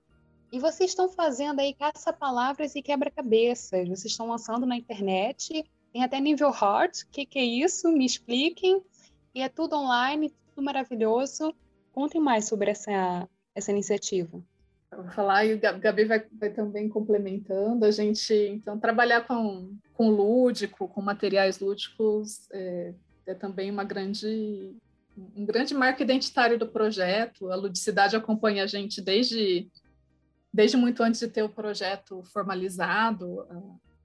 e 0.50 0.58
vocês 0.58 0.90
estão 0.90 1.08
fazendo 1.08 1.60
aí 1.60 1.72
caça-palavras 1.74 2.74
e 2.74 2.82
quebra-cabeças. 2.82 3.88
Vocês 3.88 4.06
estão 4.06 4.26
lançando 4.26 4.66
na 4.66 4.76
internet, 4.76 5.64
tem 5.92 6.02
até 6.02 6.20
nível 6.20 6.50
hard. 6.50 6.92
O 7.02 7.08
que, 7.12 7.24
que 7.24 7.38
é 7.38 7.44
isso? 7.44 7.88
Me 7.92 8.04
expliquem. 8.04 8.82
E 9.34 9.42
é 9.42 9.48
tudo 9.48 9.76
online, 9.76 10.32
tudo 10.54 10.64
maravilhoso. 10.64 11.54
Contem 11.92 12.20
mais 12.20 12.46
sobre 12.46 12.70
essa, 12.70 13.28
essa 13.54 13.70
iniciativa. 13.70 14.42
Eu 14.92 15.04
vou 15.04 15.12
falar 15.12 15.44
e 15.44 15.54
o 15.54 15.60
Gabi 15.60 16.04
vai, 16.04 16.24
vai 16.32 16.50
também 16.50 16.88
complementando. 16.88 17.84
A 17.84 17.90
gente, 17.90 18.34
então, 18.34 18.78
trabalhar 18.78 19.26
com, 19.26 19.76
com 19.94 20.10
lúdico, 20.10 20.88
com 20.88 21.00
materiais 21.00 21.60
lúdicos, 21.60 22.48
é, 22.52 22.92
é 23.26 23.34
também 23.34 23.70
uma 23.70 23.84
grande, 23.84 24.76
um 25.36 25.46
grande 25.46 25.74
marco 25.74 26.02
identitário 26.02 26.58
do 26.58 26.66
projeto. 26.66 27.52
A 27.52 27.54
ludicidade 27.54 28.16
acompanha 28.16 28.64
a 28.64 28.66
gente 28.66 29.00
desde, 29.00 29.68
desde 30.52 30.76
muito 30.76 31.04
antes 31.04 31.20
de 31.20 31.28
ter 31.28 31.44
o 31.44 31.48
projeto 31.48 32.24
formalizado 32.24 33.46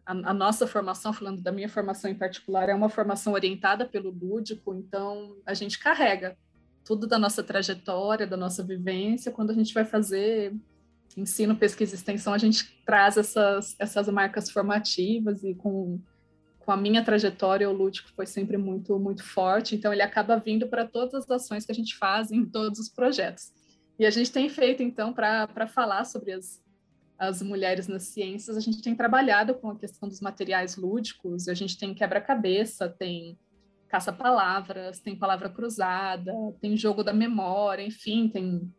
a, 0.05 0.11
a, 0.11 0.33
nossa 0.33 0.67
formação, 0.67 1.11
falando 1.11 1.41
da 1.41 1.51
minha 1.51 1.67
formação 1.67 2.09
em 2.09 2.15
particular, 2.15 2.69
é 2.69 2.75
uma 2.75 2.89
formação 2.89 3.33
orientada 3.33 3.85
pelo 3.85 4.11
lúdico, 4.11 4.73
então 4.75 5.35
a 5.45 5.53
gente 5.53 5.79
carrega 5.79 6.37
tudo 6.83 7.07
da 7.07 7.17
nossa 7.17 7.43
trajetória, 7.43 8.27
da 8.27 8.37
nossa 8.37 8.63
vivência, 8.63 9.31
quando 9.31 9.49
a 9.49 9.53
gente 9.53 9.73
vai 9.73 9.83
fazer 9.83 10.53
ensino, 11.17 11.55
pesquisa 11.55 11.95
e 11.95 11.97
extensão, 11.97 12.33
a 12.33 12.37
gente 12.37 12.79
traz 12.85 13.17
essas, 13.17 13.75
essas 13.79 14.07
marcas 14.09 14.51
formativas 14.51 15.43
e 15.43 15.55
com, 15.55 15.99
com 16.59 16.71
a 16.71 16.77
minha 16.77 17.03
trajetória, 17.03 17.69
o 17.69 17.73
lúdico 17.73 18.09
foi 18.15 18.27
sempre 18.27 18.57
muito, 18.57 18.99
muito 18.99 19.23
forte, 19.23 19.75
então 19.75 19.91
ele 19.91 20.01
acaba 20.03 20.37
vindo 20.37 20.67
para 20.67 20.85
todas 20.85 21.15
as 21.15 21.31
ações 21.31 21.65
que 21.65 21.71
a 21.71 21.75
gente 21.75 21.97
faz 21.97 22.31
em 22.31 22.45
todos 22.45 22.79
os 22.79 22.89
projetos. 22.89 23.51
E 23.97 24.05
a 24.05 24.09
gente 24.09 24.31
tem 24.31 24.49
feito, 24.49 24.83
então, 24.83 25.13
para 25.13 25.67
falar 25.67 26.03
sobre 26.03 26.33
as, 26.33 26.61
as 27.17 27.41
mulheres 27.41 27.87
nas 27.87 28.03
ciências, 28.03 28.57
a 28.57 28.59
gente 28.59 28.81
tem 28.81 28.95
trabalhado 28.95 29.55
com 29.55 29.69
a 29.69 29.77
questão 29.77 30.07
dos 30.07 30.19
materiais 30.19 30.75
lúdicos, 30.75 31.47
a 31.47 31.53
gente 31.53 31.77
tem 31.77 31.93
quebra-cabeça, 31.93 32.89
tem 32.89 33.37
caça-palavras, 33.87 34.99
tem 34.99 35.15
palavra 35.15 35.49
cruzada, 35.49 36.33
tem 36.59 36.75
jogo 36.75 37.03
da 37.03 37.13
memória, 37.13 37.83
enfim, 37.85 38.27
tem 38.27 38.73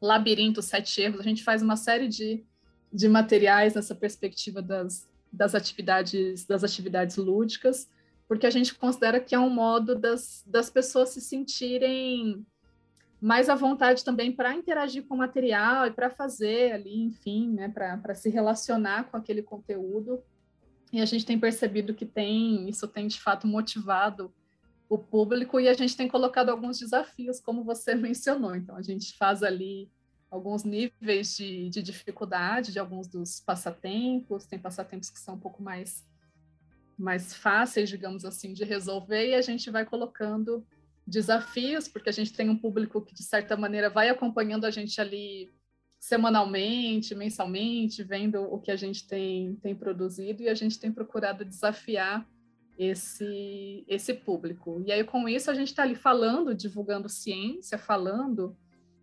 labirinto, 0.00 0.62
sete 0.62 1.00
erros, 1.00 1.20
a 1.20 1.24
gente 1.24 1.42
faz 1.42 1.62
uma 1.62 1.76
série 1.76 2.06
de, 2.06 2.44
de 2.92 3.08
materiais 3.08 3.74
nessa 3.74 3.94
perspectiva 3.94 4.62
das, 4.62 5.08
das 5.32 5.54
atividades 5.54 6.46
das 6.46 6.62
atividades 6.62 7.16
lúdicas, 7.16 7.90
porque 8.28 8.46
a 8.46 8.50
gente 8.50 8.74
considera 8.74 9.18
que 9.18 9.34
é 9.34 9.38
um 9.38 9.50
modo 9.50 9.94
das, 9.94 10.44
das 10.46 10.70
pessoas 10.70 11.10
se 11.10 11.20
sentirem 11.20 12.46
mais 13.24 13.48
à 13.48 13.54
vontade 13.54 14.04
também 14.04 14.30
para 14.30 14.54
interagir 14.54 15.06
com 15.06 15.14
o 15.14 15.16
material 15.16 15.86
e 15.86 15.90
para 15.90 16.10
fazer 16.10 16.72
ali, 16.72 17.04
enfim, 17.04 17.50
né, 17.50 17.70
para 17.70 18.14
se 18.14 18.28
relacionar 18.28 19.04
com 19.04 19.16
aquele 19.16 19.42
conteúdo. 19.42 20.22
E 20.92 21.00
a 21.00 21.06
gente 21.06 21.24
tem 21.24 21.40
percebido 21.40 21.94
que 21.94 22.04
tem, 22.04 22.68
isso 22.68 22.86
tem 22.86 23.06
de 23.06 23.18
fato 23.18 23.46
motivado 23.46 24.30
o 24.90 24.98
público 24.98 25.58
e 25.58 25.70
a 25.70 25.72
gente 25.72 25.96
tem 25.96 26.06
colocado 26.06 26.50
alguns 26.50 26.78
desafios, 26.78 27.40
como 27.40 27.64
você 27.64 27.94
mencionou. 27.96 28.54
Então, 28.54 28.76
a 28.76 28.82
gente 28.82 29.16
faz 29.16 29.42
ali 29.42 29.90
alguns 30.30 30.62
níveis 30.62 31.34
de, 31.34 31.70
de 31.70 31.82
dificuldade 31.82 32.72
de 32.72 32.78
alguns 32.78 33.08
dos 33.08 33.40
passatempos, 33.40 34.44
tem 34.44 34.58
passatempos 34.58 35.08
que 35.08 35.18
são 35.18 35.36
um 35.36 35.40
pouco 35.40 35.62
mais 35.62 36.06
mais 36.96 37.34
fáceis, 37.34 37.88
digamos 37.88 38.24
assim, 38.24 38.52
de 38.52 38.64
resolver, 38.64 39.30
e 39.30 39.34
a 39.34 39.40
gente 39.40 39.68
vai 39.68 39.84
colocando 39.84 40.64
desafios, 41.06 41.86
porque 41.86 42.08
a 42.08 42.12
gente 42.12 42.32
tem 42.32 42.48
um 42.48 42.56
público 42.56 43.00
que, 43.00 43.14
de 43.14 43.22
certa 43.22 43.56
maneira, 43.56 43.90
vai 43.90 44.08
acompanhando 44.08 44.64
a 44.64 44.70
gente 44.70 45.00
ali 45.00 45.52
semanalmente, 45.98 47.14
mensalmente, 47.14 48.02
vendo 48.02 48.42
o 48.42 48.58
que 48.58 48.70
a 48.70 48.76
gente 48.76 49.06
tem, 49.06 49.56
tem 49.56 49.74
produzido 49.74 50.42
e 50.42 50.48
a 50.48 50.54
gente 50.54 50.78
tem 50.78 50.92
procurado 50.92 51.44
desafiar 51.44 52.28
esse, 52.78 53.84
esse 53.88 54.12
público. 54.12 54.82
E 54.86 54.92
aí, 54.92 55.04
com 55.04 55.28
isso, 55.28 55.50
a 55.50 55.54
gente 55.54 55.68
está 55.68 55.82
ali 55.82 55.94
falando, 55.94 56.54
divulgando 56.54 57.08
ciência, 57.08 57.78
falando 57.78 58.56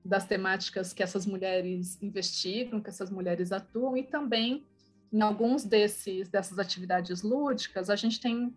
das 0.04 0.26
temáticas 0.26 0.93
que 0.93 1.04
essas 1.04 1.26
mulheres 1.26 2.02
investigam, 2.02 2.82
que 2.82 2.89
essas 2.89 3.10
mulheres 3.10 3.52
atuam, 3.52 3.95
e 3.95 4.04
também 4.04 4.66
em 5.12 5.22
alguns 5.22 5.64
desses 5.64 6.30
dessas 6.30 6.58
atividades 6.58 7.22
lúdicas, 7.22 7.89
a 7.89 7.95
gente 7.95 8.20
tem 8.20 8.56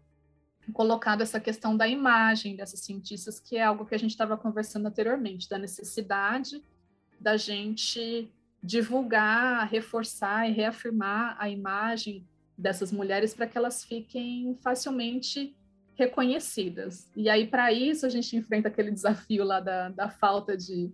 colocado 0.72 1.22
essa 1.22 1.38
questão 1.38 1.76
da 1.76 1.86
imagem 1.86 2.56
dessas 2.56 2.80
cientistas, 2.80 3.38
que 3.38 3.56
é 3.56 3.64
algo 3.64 3.84
que 3.84 3.94
a 3.94 3.98
gente 3.98 4.10
estava 4.10 4.36
conversando 4.36 4.86
anteriormente, 4.86 5.48
da 5.48 5.58
necessidade 5.58 6.62
da 7.20 7.36
gente 7.36 8.30
divulgar, 8.62 9.68
reforçar 9.68 10.48
e 10.48 10.52
reafirmar 10.52 11.36
a 11.38 11.48
imagem 11.48 12.26
dessas 12.56 12.92
mulheres 12.92 13.34
para 13.34 13.46
que 13.46 13.58
elas 13.58 13.84
fiquem 13.84 14.56
facilmente 14.62 15.54
reconhecidas. 15.94 17.10
E 17.14 17.28
aí, 17.28 17.46
para 17.46 17.72
isso, 17.72 18.04
a 18.04 18.08
gente 18.08 18.36
enfrenta 18.36 18.68
aquele 18.68 18.90
desafio 18.90 19.44
lá 19.44 19.60
da, 19.60 19.88
da 19.90 20.08
falta 20.08 20.56
de, 20.56 20.90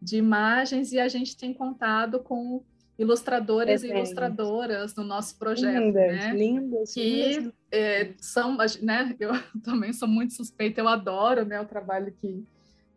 de 0.00 0.16
imagens 0.16 0.92
e 0.92 1.00
a 1.00 1.08
gente 1.08 1.36
tem 1.36 1.54
contado 1.54 2.20
com 2.20 2.62
ilustradores 2.98 3.82
e 3.82 3.88
ilustradoras 3.88 4.94
no 4.94 5.02
nosso 5.02 5.38
projeto, 5.38 5.82
lindas, 5.82 6.16
né? 6.16 6.34
Lindas, 6.34 6.94
que 6.94 7.34
lindas. 7.34 7.52
É, 7.70 8.12
são, 8.18 8.56
né? 8.82 9.16
Eu 9.20 9.32
também 9.62 9.92
sou 9.92 10.08
muito 10.08 10.34
suspeita, 10.34 10.80
eu 10.80 10.88
adoro, 10.88 11.44
né, 11.44 11.60
o 11.60 11.66
trabalho 11.66 12.12
que, 12.20 12.44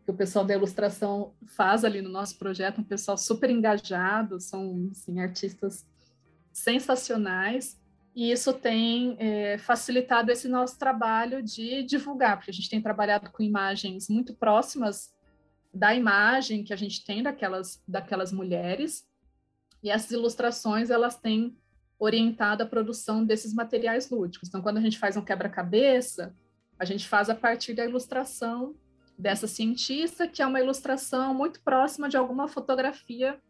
que 0.04 0.10
o 0.10 0.14
pessoal 0.14 0.44
da 0.44 0.54
ilustração 0.54 1.32
faz 1.46 1.84
ali 1.84 2.02
no 2.02 2.10
nosso 2.10 2.38
projeto, 2.38 2.80
um 2.80 2.84
pessoal 2.84 3.16
super 3.16 3.50
engajado, 3.50 4.38
são 4.40 4.88
assim, 4.92 5.18
artistas 5.18 5.86
sensacionais 6.52 7.78
e 8.16 8.32
isso 8.32 8.54
tem 8.54 9.14
é, 9.18 9.58
facilitado 9.58 10.32
esse 10.32 10.48
nosso 10.48 10.78
trabalho 10.78 11.42
de 11.42 11.82
divulgar, 11.82 12.38
porque 12.38 12.50
a 12.50 12.54
gente 12.54 12.70
tem 12.70 12.80
trabalhado 12.80 13.30
com 13.30 13.42
imagens 13.42 14.08
muito 14.08 14.34
próximas 14.34 15.14
da 15.72 15.94
imagem 15.94 16.64
que 16.64 16.72
a 16.72 16.76
gente 16.76 17.04
tem 17.04 17.22
daquelas, 17.22 17.82
daquelas 17.86 18.32
mulheres, 18.32 19.06
e 19.86 19.90
essas 19.90 20.10
ilustrações 20.10 20.90
elas 20.90 21.16
têm 21.16 21.56
orientado 21.96 22.60
a 22.60 22.66
produção 22.66 23.24
desses 23.24 23.54
materiais 23.54 24.10
lúdicos. 24.10 24.48
Então, 24.48 24.60
quando 24.60 24.78
a 24.78 24.80
gente 24.80 24.98
faz 24.98 25.16
um 25.16 25.22
quebra-cabeça, 25.22 26.34
a 26.76 26.84
gente 26.84 27.06
faz 27.06 27.30
a 27.30 27.36
partir 27.36 27.72
da 27.72 27.84
ilustração 27.84 28.74
dessa 29.16 29.46
cientista, 29.46 30.26
que 30.26 30.42
é 30.42 30.46
uma 30.46 30.58
ilustração 30.58 31.32
muito 31.32 31.60
próxima 31.60 32.08
de 32.08 32.16
alguma 32.16 32.48
fotografia 32.48 33.40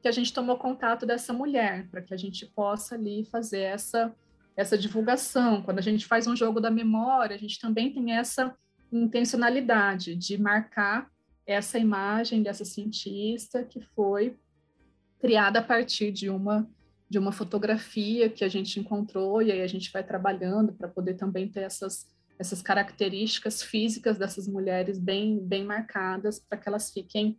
que 0.00 0.08
a 0.08 0.12
gente 0.12 0.32
tomou 0.32 0.56
contato 0.56 1.04
dessa 1.04 1.30
mulher, 1.30 1.86
para 1.90 2.00
que 2.00 2.14
a 2.14 2.16
gente 2.16 2.46
possa 2.46 2.94
ali 2.94 3.26
fazer 3.26 3.60
essa, 3.60 4.16
essa 4.56 4.78
divulgação. 4.78 5.62
Quando 5.62 5.78
a 5.78 5.82
gente 5.82 6.06
faz 6.06 6.26
um 6.26 6.34
jogo 6.34 6.58
da 6.58 6.70
memória, 6.70 7.36
a 7.36 7.38
gente 7.38 7.60
também 7.60 7.92
tem 7.92 8.12
essa 8.14 8.56
intencionalidade 8.90 10.16
de 10.16 10.40
marcar 10.40 11.10
essa 11.46 11.78
imagem 11.78 12.42
dessa 12.42 12.64
cientista 12.64 13.62
que 13.62 13.80
foi 13.94 14.38
criada 15.22 15.60
a 15.60 15.62
partir 15.62 16.10
de 16.10 16.28
uma 16.28 16.68
de 17.08 17.18
uma 17.18 17.30
fotografia 17.30 18.30
que 18.30 18.42
a 18.42 18.48
gente 18.48 18.80
encontrou 18.80 19.42
e 19.42 19.52
aí 19.52 19.60
a 19.60 19.66
gente 19.66 19.92
vai 19.92 20.02
trabalhando 20.02 20.72
para 20.72 20.88
poder 20.88 21.14
também 21.14 21.48
ter 21.48 21.60
essas 21.60 22.08
essas 22.38 22.60
características 22.60 23.62
físicas 23.62 24.18
dessas 24.18 24.48
mulheres 24.48 24.98
bem 24.98 25.38
bem 25.38 25.64
marcadas 25.64 26.40
para 26.40 26.58
que 26.58 26.68
elas 26.68 26.90
fiquem 26.90 27.38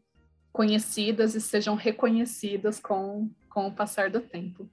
conhecidas 0.53 1.35
e 1.35 1.41
sejam 1.41 1.75
reconhecidas 1.75 2.79
com, 2.79 3.29
com 3.49 3.67
o 3.67 3.73
passar 3.73 4.09
do 4.09 4.21
tempo. 4.21 4.69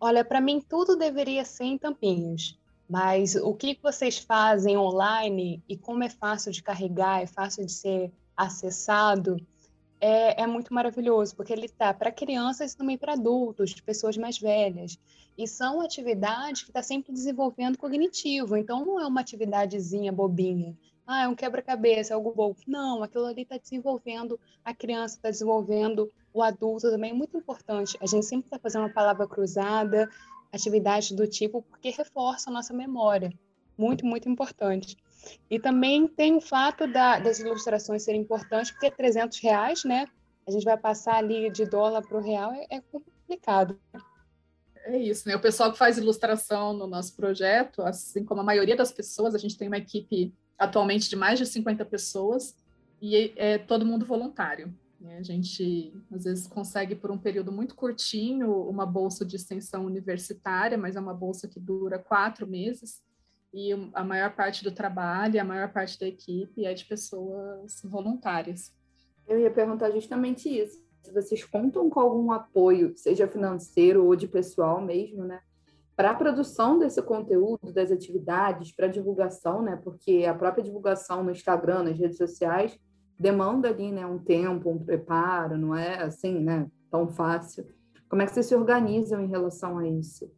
Olha, 0.00 0.24
para 0.24 0.40
mim 0.40 0.60
tudo 0.66 0.96
deveria 0.96 1.44
ser 1.44 1.64
em 1.64 1.78
tampinhas, 1.78 2.58
mas 2.88 3.36
o 3.36 3.54
que 3.54 3.78
vocês 3.80 4.18
fazem 4.18 4.76
online 4.76 5.62
e 5.68 5.76
como 5.76 6.02
é 6.02 6.08
fácil 6.08 6.50
de 6.50 6.62
carregar, 6.62 7.22
é 7.22 7.26
fácil 7.26 7.66
de 7.66 7.72
ser 7.72 8.10
acessado, 8.34 9.36
é, 10.00 10.42
é 10.42 10.46
muito 10.46 10.72
maravilhoso, 10.72 11.36
porque 11.36 11.52
ele 11.52 11.66
está 11.66 11.92
para 11.92 12.10
crianças 12.10 12.72
e 12.72 12.76
também 12.76 12.96
para 12.96 13.12
adultos, 13.12 13.74
pessoas 13.80 14.16
mais 14.16 14.38
velhas. 14.38 14.98
E 15.36 15.46
são 15.46 15.80
atividades 15.80 16.62
que 16.62 16.70
está 16.70 16.82
sempre 16.82 17.12
desenvolvendo 17.12 17.78
cognitivo, 17.78 18.56
então 18.56 18.84
não 18.84 19.00
é 19.00 19.06
uma 19.06 19.20
atividadezinha 19.20 20.12
bobinha 20.12 20.76
ah, 21.12 21.24
é 21.24 21.28
um 21.28 21.34
quebra-cabeça, 21.34 22.12
é 22.12 22.14
algo 22.14 22.32
bom. 22.32 22.54
Não, 22.68 23.02
aquilo 23.02 23.26
ali 23.26 23.42
está 23.42 23.58
desenvolvendo 23.58 24.38
a 24.64 24.72
criança, 24.72 25.16
está 25.16 25.28
desenvolvendo 25.28 26.08
o 26.32 26.40
adulto 26.40 26.88
também. 26.88 27.10
É 27.10 27.14
muito 27.14 27.36
importante. 27.36 27.98
A 28.00 28.06
gente 28.06 28.24
sempre 28.24 28.46
está 28.46 28.60
fazendo 28.60 28.82
uma 28.82 28.92
palavra 28.92 29.26
cruzada, 29.26 30.08
atividades 30.52 31.10
do 31.10 31.26
tipo, 31.26 31.62
porque 31.62 31.90
reforça 31.90 32.48
a 32.48 32.52
nossa 32.52 32.72
memória. 32.72 33.32
Muito, 33.76 34.06
muito 34.06 34.28
importante. 34.28 34.96
E 35.50 35.58
também 35.58 36.06
tem 36.06 36.36
o 36.36 36.40
fato 36.40 36.86
da, 36.86 37.18
das 37.18 37.38
ilustrações 37.38 38.02
serem 38.02 38.20
importantes, 38.20 38.70
porque 38.70 38.90
300 38.90 39.38
reais, 39.40 39.84
né? 39.84 40.06
A 40.46 40.50
gente 40.50 40.64
vai 40.64 40.76
passar 40.76 41.16
ali 41.16 41.50
de 41.50 41.64
dólar 41.64 42.02
para 42.02 42.18
o 42.18 42.22
real, 42.22 42.52
é, 42.52 42.66
é 42.70 42.80
complicado. 42.80 43.78
É 44.84 44.98
isso, 44.98 45.28
né? 45.28 45.36
O 45.36 45.40
pessoal 45.40 45.70
que 45.70 45.78
faz 45.78 45.98
ilustração 45.98 46.72
no 46.72 46.86
nosso 46.86 47.14
projeto, 47.14 47.82
assim 47.82 48.24
como 48.24 48.40
a 48.40 48.44
maioria 48.44 48.76
das 48.76 48.90
pessoas, 48.90 49.34
a 49.34 49.38
gente 49.38 49.56
tem 49.56 49.68
uma 49.68 49.76
equipe 49.76 50.34
atualmente 50.58 51.08
de 51.08 51.16
mais 51.16 51.38
de 51.38 51.46
50 51.46 51.84
pessoas 51.84 52.56
e 53.00 53.32
é 53.36 53.58
todo 53.58 53.86
mundo 53.86 54.04
voluntário. 54.04 54.74
Né? 55.00 55.16
A 55.18 55.22
gente, 55.22 55.92
às 56.12 56.24
vezes, 56.24 56.46
consegue, 56.46 56.94
por 56.94 57.10
um 57.10 57.18
período 57.18 57.50
muito 57.50 57.74
curtinho, 57.74 58.68
uma 58.68 58.84
bolsa 58.84 59.24
de 59.24 59.36
extensão 59.36 59.86
universitária, 59.86 60.76
mas 60.76 60.96
é 60.96 61.00
uma 61.00 61.14
bolsa 61.14 61.48
que 61.48 61.58
dura 61.58 61.98
quatro 61.98 62.46
meses, 62.46 63.02
e 63.52 63.72
a 63.94 64.04
maior 64.04 64.34
parte 64.34 64.62
do 64.62 64.70
trabalho, 64.70 65.40
a 65.40 65.44
maior 65.44 65.72
parte 65.72 65.98
da 65.98 66.06
equipe 66.06 66.64
é 66.64 66.72
de 66.72 66.84
pessoas 66.84 67.80
voluntárias. 67.84 68.72
Eu 69.26 69.38
ia 69.38 69.50
perguntar 69.50 69.90
justamente 69.90 70.48
isso. 70.48 70.80
Se 71.02 71.12
vocês 71.12 71.44
contam 71.44 71.88
com 71.88 72.00
algum 72.00 72.30
apoio, 72.30 72.96
seja 72.96 73.26
financeiro 73.26 74.04
ou 74.04 74.14
de 74.14 74.28
pessoal 74.28 74.80
mesmo, 74.80 75.24
né? 75.24 75.40
para 76.00 76.12
a 76.12 76.14
produção 76.14 76.78
desse 76.78 77.02
conteúdo, 77.02 77.74
das 77.74 77.92
atividades, 77.92 78.72
para 78.72 78.86
divulgação, 78.86 79.60
né? 79.60 79.78
Porque 79.84 80.24
a 80.24 80.32
própria 80.32 80.64
divulgação 80.64 81.22
no 81.22 81.30
Instagram, 81.30 81.82
nas 81.82 81.98
redes 81.98 82.16
sociais, 82.16 82.74
demanda 83.18 83.68
ali, 83.68 83.92
né, 83.92 84.06
um 84.06 84.18
tempo, 84.18 84.70
um 84.70 84.82
preparo, 84.82 85.58
não 85.58 85.76
é 85.76 86.02
assim, 86.02 86.40
né, 86.40 86.66
tão 86.90 87.06
fácil. 87.06 87.66
Como 88.08 88.22
é 88.22 88.24
que 88.24 88.32
vocês 88.32 88.46
se 88.46 88.54
organizam 88.54 89.20
em 89.20 89.28
relação 89.28 89.76
a 89.76 89.86
isso? 89.86 90.32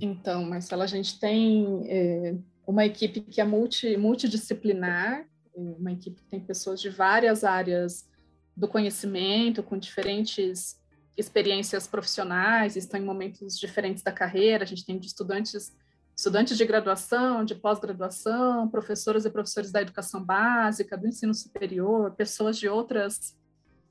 Então, 0.00 0.44
Marcela, 0.44 0.84
a 0.84 0.86
gente 0.86 1.18
tem 1.18 1.86
é, 1.88 2.34
uma 2.66 2.84
equipe 2.84 3.20
que 3.20 3.40
é 3.40 3.44
multi, 3.44 3.96
multidisciplinar, 3.96 5.26
uma 5.54 5.92
equipe 5.92 6.20
que 6.22 6.28
tem 6.28 6.40
pessoas 6.40 6.80
de 6.80 6.88
várias 6.88 7.44
áreas 7.44 8.08
do 8.56 8.68
conhecimento, 8.68 9.62
com 9.62 9.78
diferentes 9.78 10.78
experiências 11.16 11.86
profissionais, 11.86 12.76
estão 12.76 13.00
em 13.00 13.04
momentos 13.04 13.58
diferentes 13.58 14.02
da 14.02 14.12
carreira. 14.12 14.64
A 14.64 14.66
gente 14.66 14.86
tem 14.86 14.98
de 14.98 15.06
estudantes, 15.06 15.76
estudantes 16.16 16.56
de 16.56 16.64
graduação, 16.64 17.44
de 17.44 17.54
pós-graduação, 17.54 18.68
professoras 18.68 19.24
e 19.24 19.30
professores 19.30 19.72
da 19.72 19.82
educação 19.82 20.24
básica, 20.24 20.96
do 20.96 21.08
ensino 21.08 21.34
superior, 21.34 22.12
pessoas 22.12 22.58
de 22.58 22.68
outras 22.68 23.38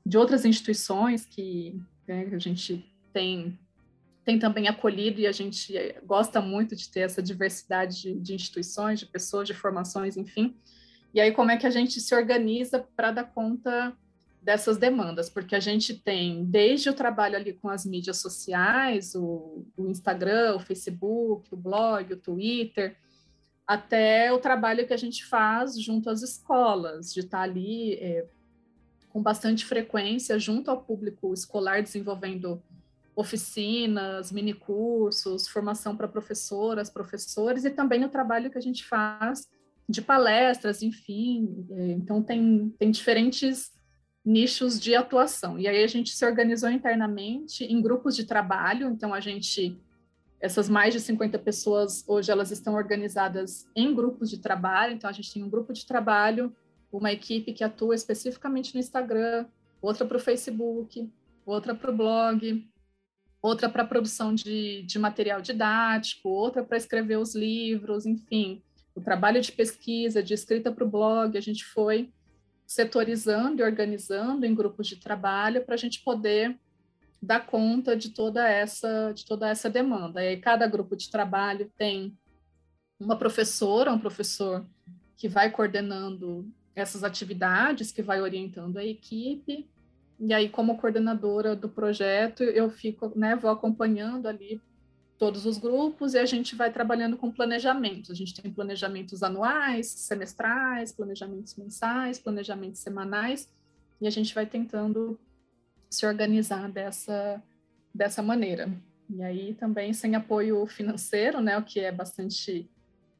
de 0.04 0.16
outras 0.16 0.46
instituições 0.46 1.26
que 1.26 1.78
né, 2.08 2.28
a 2.32 2.38
gente 2.38 2.90
tem 3.12 3.58
tem 4.24 4.38
também 4.38 4.68
acolhido 4.68 5.20
e 5.20 5.26
a 5.26 5.32
gente 5.32 5.72
gosta 6.04 6.40
muito 6.40 6.76
de 6.76 6.88
ter 6.90 7.00
essa 7.00 7.22
diversidade 7.22 8.02
de, 8.02 8.14
de 8.14 8.34
instituições, 8.34 9.00
de 9.00 9.06
pessoas, 9.06 9.46
de 9.48 9.54
formações, 9.54 10.16
enfim. 10.16 10.56
E 11.12 11.20
aí 11.20 11.32
como 11.32 11.50
é 11.50 11.56
que 11.56 11.66
a 11.66 11.70
gente 11.70 12.00
se 12.00 12.14
organiza 12.14 12.86
para 12.94 13.10
dar 13.10 13.24
conta 13.24 13.96
dessas 14.42 14.78
demandas, 14.78 15.28
porque 15.28 15.54
a 15.54 15.60
gente 15.60 15.94
tem 15.94 16.44
desde 16.44 16.88
o 16.88 16.94
trabalho 16.94 17.36
ali 17.36 17.52
com 17.52 17.68
as 17.68 17.84
mídias 17.84 18.18
sociais, 18.18 19.14
o, 19.14 19.66
o, 19.76 19.88
Instagram, 19.88 20.56
o 20.56 20.60
Facebook, 20.60 21.52
o 21.52 21.56
blog, 21.56 22.12
o 22.12 22.16
Twitter, 22.16 22.96
até 23.66 24.32
o 24.32 24.38
trabalho 24.38 24.86
que 24.86 24.94
a 24.94 24.96
gente 24.96 25.24
faz 25.26 25.80
junto 25.80 26.08
às 26.08 26.22
escolas, 26.22 27.12
de 27.12 27.20
estar 27.20 27.42
ali 27.42 27.94
é, 27.94 28.26
com 29.10 29.22
bastante 29.22 29.64
frequência 29.64 30.38
junto 30.38 30.70
ao 30.70 30.82
público 30.82 31.34
escolar, 31.34 31.82
desenvolvendo 31.82 32.62
oficinas, 33.20 34.32
minicursos, 34.32 35.46
formação 35.46 35.96
para 35.96 36.08
professoras, 36.08 36.90
professores, 36.90 37.64
e 37.64 37.70
também 37.70 38.04
o 38.04 38.08
trabalho 38.08 38.50
que 38.50 38.58
a 38.58 38.62
gente 38.62 38.84
faz 38.84 39.48
de 39.88 40.00
palestras, 40.00 40.82
enfim. 40.82 41.66
É, 41.70 41.92
então, 41.92 42.22
tem, 42.22 42.74
tem 42.78 42.90
diferentes 42.90 43.72
nichos 44.24 44.78
de 44.78 44.94
atuação. 44.94 45.58
E 45.58 45.66
aí 45.66 45.82
a 45.82 45.86
gente 45.86 46.10
se 46.10 46.24
organizou 46.24 46.70
internamente 46.70 47.64
em 47.64 47.80
grupos 47.80 48.14
de 48.16 48.24
trabalho, 48.24 48.88
então 48.88 49.12
a 49.12 49.20
gente 49.20 49.78
essas 50.40 50.70
mais 50.70 50.94
de 50.94 51.00
50 51.00 51.38
pessoas 51.38 52.02
hoje 52.08 52.30
elas 52.30 52.50
estão 52.50 52.74
organizadas 52.74 53.66
em 53.76 53.94
grupos 53.94 54.30
de 54.30 54.38
trabalho, 54.38 54.94
então 54.94 55.10
a 55.10 55.12
gente 55.12 55.30
tem 55.30 55.42
um 55.42 55.50
grupo 55.50 55.70
de 55.70 55.84
trabalho, 55.84 56.54
uma 56.90 57.12
equipe 57.12 57.52
que 57.52 57.62
atua 57.62 57.94
especificamente 57.94 58.74
no 58.74 58.80
Instagram, 58.80 59.46
outra 59.82 60.06
para 60.06 60.16
o 60.16 60.20
Facebook, 60.20 61.10
outra 61.44 61.74
para 61.74 61.90
o 61.90 61.96
blog, 61.96 62.66
outra 63.42 63.68
para 63.68 63.84
produção 63.84 64.34
de, 64.34 64.82
de 64.82 64.98
material 64.98 65.40
didático, 65.40 66.28
outra 66.28 66.62
para 66.62 66.76
escrever 66.76 67.16
os 67.16 67.34
livros, 67.34 68.06
enfim, 68.06 68.62
o 68.94 69.00
trabalho 69.00 69.40
de 69.40 69.52
pesquisa, 69.52 70.22
de 70.22 70.34
escrita 70.34 70.70
para 70.70 70.84
o 70.84 70.88
blog, 70.88 71.36
a 71.36 71.40
gente 71.40 71.64
foi 71.64 72.12
setorizando 72.66 73.60
e 73.60 73.64
organizando 73.64 74.46
em 74.46 74.54
grupos 74.54 74.86
de 74.86 74.96
trabalho 74.96 75.64
para 75.64 75.74
a 75.74 75.78
gente 75.78 76.02
poder 76.02 76.58
dar 77.22 77.46
conta 77.46 77.96
de 77.96 78.10
toda 78.10 78.48
essa 78.48 79.12
de 79.12 79.24
toda 79.26 79.48
essa 79.48 79.68
demanda. 79.68 80.24
E 80.24 80.36
cada 80.36 80.66
grupo 80.66 80.96
de 80.96 81.10
trabalho 81.10 81.70
tem 81.76 82.16
uma 82.98 83.16
professora, 83.16 83.92
um 83.92 83.98
professor 83.98 84.66
que 85.16 85.28
vai 85.28 85.50
coordenando 85.50 86.48
essas 86.74 87.02
atividades, 87.02 87.90
que 87.90 88.02
vai 88.02 88.20
orientando 88.20 88.78
a 88.78 88.84
equipe. 88.84 89.68
E 90.20 90.34
aí, 90.34 90.50
como 90.50 90.76
coordenadora 90.76 91.56
do 91.56 91.68
projeto, 91.68 92.42
eu 92.42 92.70
fico, 92.70 93.10
né, 93.16 93.34
vou 93.34 93.50
acompanhando 93.50 94.26
ali 94.26 94.60
todos 95.16 95.46
os 95.46 95.56
grupos 95.56 96.12
e 96.14 96.18
a 96.18 96.26
gente 96.26 96.54
vai 96.54 96.70
trabalhando 96.70 97.16
com 97.16 97.30
planejamentos. 97.30 98.10
A 98.10 98.14
gente 98.14 98.34
tem 98.34 98.52
planejamentos 98.52 99.22
anuais, 99.22 99.86
semestrais, 99.86 100.92
planejamentos 100.92 101.54
mensais, 101.56 102.18
planejamentos 102.18 102.80
semanais, 102.80 103.48
e 104.00 104.06
a 104.06 104.10
gente 104.10 104.34
vai 104.34 104.44
tentando 104.46 105.18
se 105.88 106.06
organizar 106.06 106.70
dessa, 106.70 107.42
dessa 107.94 108.22
maneira. 108.22 108.70
E 109.08 109.22
aí 109.22 109.54
também 109.54 109.92
sem 109.92 110.14
apoio 110.14 110.66
financeiro, 110.66 111.40
né, 111.40 111.56
o 111.56 111.64
que 111.64 111.80
é 111.80 111.90
bastante 111.90 112.70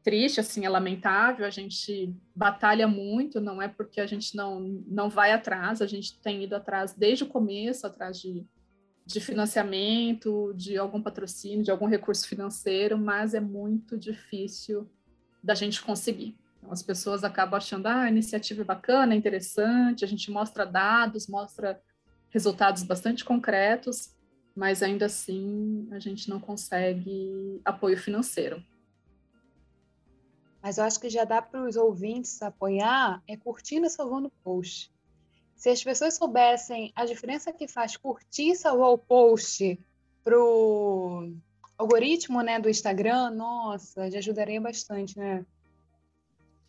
triste, 0.03 0.41
assim, 0.41 0.65
é 0.65 0.69
lamentável, 0.69 1.47
a 1.47 1.51
gente 1.51 2.15
batalha 2.35 2.89
muito, 2.89 3.41
não 3.41 3.61
é 3.61 3.69
porque 3.69 4.01
a 4.01 4.07
gente 4.07 4.37
não, 4.37 4.61
não 4.87 5.09
vai 5.09 5.33
atrás, 5.33 5.83
a 5.83 5.87
gente 5.87 6.19
tem 6.21 6.45
ido 6.45 6.57
atrás 6.57 6.95
desde 6.95 7.25
o 7.25 7.29
começo, 7.29 7.87
atrás 7.87 8.21
de, 8.21 8.47
de 9.05 9.21
financiamento, 9.21 10.53
de 10.57 10.77
algum 10.79 11.03
patrocínio, 11.03 11.65
de 11.65 11.71
algum 11.71 11.87
recurso 11.87 12.27
financeiro, 12.27 12.99
mas 12.99 13.35
é 13.35 13.41
muito 13.41 13.99
difícil 13.99 14.91
da 15.43 15.55
gente 15.55 15.83
conseguir. 15.83 16.37
Então, 16.59 16.73
as 16.73 16.83
pessoas 16.83 17.25
acabam 17.25 17.57
achando, 17.57 17.87
ah, 17.87 18.03
a 18.03 18.09
iniciativa 18.09 18.63
é 18.63 18.65
bacana, 18.65 19.15
é 19.15 19.17
interessante, 19.17 20.05
a 20.05 20.09
gente 20.09 20.31
mostra 20.31 20.65
dados, 20.65 21.27
mostra 21.27 21.81
resultados 22.31 22.83
bastante 22.83 23.25
concretos, 23.25 24.15
mas 24.55 24.83
ainda 24.83 25.07
assim 25.07 25.89
a 25.91 25.99
gente 25.99 26.29
não 26.29 26.39
consegue 26.39 27.61
apoio 27.65 27.97
financeiro. 27.97 28.63
Mas 30.63 30.79
eu 30.79 30.85
acho 30.85 31.01
que 31.01 31.09
já 31.09 31.25
dá 31.25 31.41
para 31.41 31.63
os 31.63 31.77
ouvintes 31.77 32.43
apoiar 32.43 33.23
é 33.27 33.37
curtindo 33.37 33.87
e 33.87 33.91
salvando 33.91 34.29
o 34.29 34.33
post. 34.45 34.93
Se 35.57 35.69
as 35.69 35.83
pessoas 35.83 36.15
soubessem 36.15 36.93
a 36.95 37.05
diferença 37.05 37.53
que 37.53 37.69
faz 37.69 37.97
curtir 37.97 38.53
e 38.53 38.57
salvar 38.57 38.91
o 38.91 38.99
post 38.99 39.79
para 40.23 40.39
o 40.39 41.33
algoritmo 41.77 42.43
né, 42.43 42.59
do 42.59 42.69
Instagram, 42.69 43.31
nossa, 43.31 44.11
já 44.11 44.19
ajudaria 44.19 44.61
bastante, 44.61 45.19
né? 45.19 45.45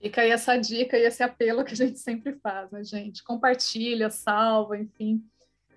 Fica 0.02 0.22
aí 0.22 0.32
essa 0.32 0.58
dica 0.58 0.98
e 0.98 1.04
esse 1.04 1.22
apelo 1.22 1.64
que 1.64 1.74
a 1.74 1.78
gente 1.78 2.00
sempre 2.00 2.34
faz, 2.40 2.72
né, 2.72 2.84
gente? 2.84 3.24
Compartilha, 3.24 4.10
salva, 4.10 4.78
enfim, 4.78 5.24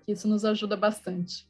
isso 0.07 0.27
nos 0.27 0.43
ajuda 0.43 0.75
bastante. 0.75 1.47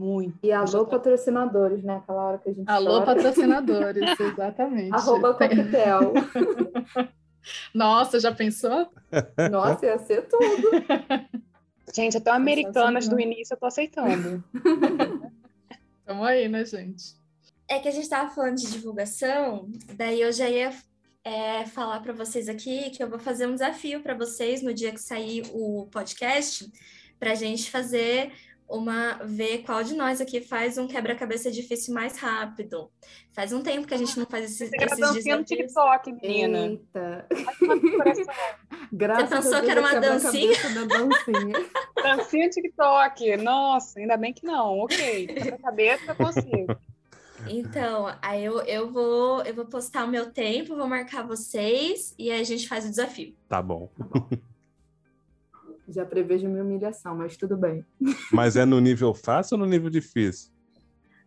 Muito. 0.00 0.38
E 0.42 0.50
alô, 0.50 0.86
patrocinadores, 0.86 1.84
né? 1.84 1.96
Aquela 1.96 2.24
hora 2.24 2.38
que 2.38 2.48
a 2.48 2.52
gente 2.54 2.70
Alô, 2.70 2.92
chora. 2.92 3.04
patrocinadores, 3.04 4.02
exatamente. 4.18 4.94
Arroba 4.94 5.34
coquetel. 5.34 6.14
Nossa, 7.74 8.18
já 8.18 8.34
pensou? 8.34 8.90
Nossa, 9.50 9.84
ia 9.84 9.98
ser 9.98 10.26
tudo. 10.26 10.70
Gente, 11.94 12.16
até 12.16 12.30
o 12.30 12.34
Americanas 12.34 13.08
do 13.08 13.18
início 13.18 13.52
eu 13.52 13.58
tô 13.58 13.66
aceitando. 13.66 14.44
Tamo 16.06 16.24
aí, 16.24 16.48
né, 16.48 16.64
gente? 16.64 17.16
É 17.68 17.80
que 17.80 17.88
a 17.88 17.90
gente 17.90 18.04
estava 18.04 18.30
falando 18.30 18.58
de 18.58 18.70
divulgação, 18.70 19.68
daí 19.96 20.20
eu 20.20 20.32
já 20.32 20.48
ia 20.48 20.70
é, 21.24 21.66
falar 21.66 21.98
para 21.98 22.12
vocês 22.12 22.48
aqui 22.48 22.90
que 22.90 23.02
eu 23.02 23.10
vou 23.10 23.18
fazer 23.18 23.48
um 23.48 23.54
desafio 23.54 24.00
para 24.02 24.14
vocês 24.14 24.62
no 24.62 24.72
dia 24.72 24.92
que 24.92 25.00
sair 25.00 25.42
o 25.52 25.88
podcast, 25.90 26.70
para 27.18 27.32
a 27.32 27.34
gente 27.34 27.68
fazer 27.72 28.32
uma 28.70 29.18
ver 29.24 29.64
qual 29.64 29.82
de 29.82 29.94
nós 29.94 30.20
aqui 30.20 30.40
faz 30.40 30.78
um 30.78 30.86
quebra-cabeça 30.86 31.50
difícil 31.50 31.92
mais 31.92 32.16
rápido. 32.16 32.88
Faz 33.32 33.52
um 33.52 33.62
tempo 33.62 33.86
que 33.86 33.94
a 33.94 33.96
gente 33.96 34.16
não 34.16 34.26
faz 34.26 34.44
esses, 34.44 34.70
Você 34.70 34.76
esses 34.76 34.98
dancinha 34.98 35.36
no 35.36 35.42
desafios. 35.42 35.72
TikTok, 35.72 36.12
menina. 36.12 36.58
Eita. 36.58 37.26
Graças 38.92 39.28
Você 39.28 39.36
pensou 39.36 39.54
a 39.54 39.60
Deus, 39.60 39.64
que 39.64 39.70
era 39.70 39.80
uma 39.80 39.90
quebra-cabeça 39.90 40.68
da 40.70 40.84
dancinha. 40.84 41.70
Dancinha 42.02 42.46
no 42.46 42.50
TikTok. 42.50 43.36
Nossa, 43.38 43.98
ainda 43.98 44.16
bem 44.16 44.32
que 44.32 44.46
não. 44.46 44.78
Ok. 44.78 45.26
Na 45.50 45.58
cabeça 45.58 46.12
eu 46.12 46.14
consigo. 46.14 46.76
Então, 47.48 48.14
aí 48.22 48.44
eu, 48.44 48.60
eu 48.62 48.92
vou 48.92 49.42
eu 49.42 49.54
vou 49.54 49.64
postar 49.64 50.04
o 50.04 50.08
meu 50.08 50.30
tempo, 50.30 50.76
vou 50.76 50.86
marcar 50.86 51.26
vocês 51.26 52.14
e 52.18 52.30
aí 52.30 52.40
a 52.40 52.44
gente 52.44 52.68
faz 52.68 52.84
o 52.84 52.90
desafio. 52.90 53.34
Tá 53.48 53.62
bom. 53.62 53.90
Já 55.90 56.04
prevejo 56.04 56.48
minha 56.48 56.62
humilhação, 56.62 57.16
mas 57.16 57.36
tudo 57.36 57.56
bem. 57.56 57.84
Mas 58.32 58.56
é 58.56 58.64
no 58.64 58.80
nível 58.80 59.12
fácil 59.12 59.56
ou 59.56 59.64
no 59.64 59.66
nível 59.66 59.90
difícil? 59.90 60.50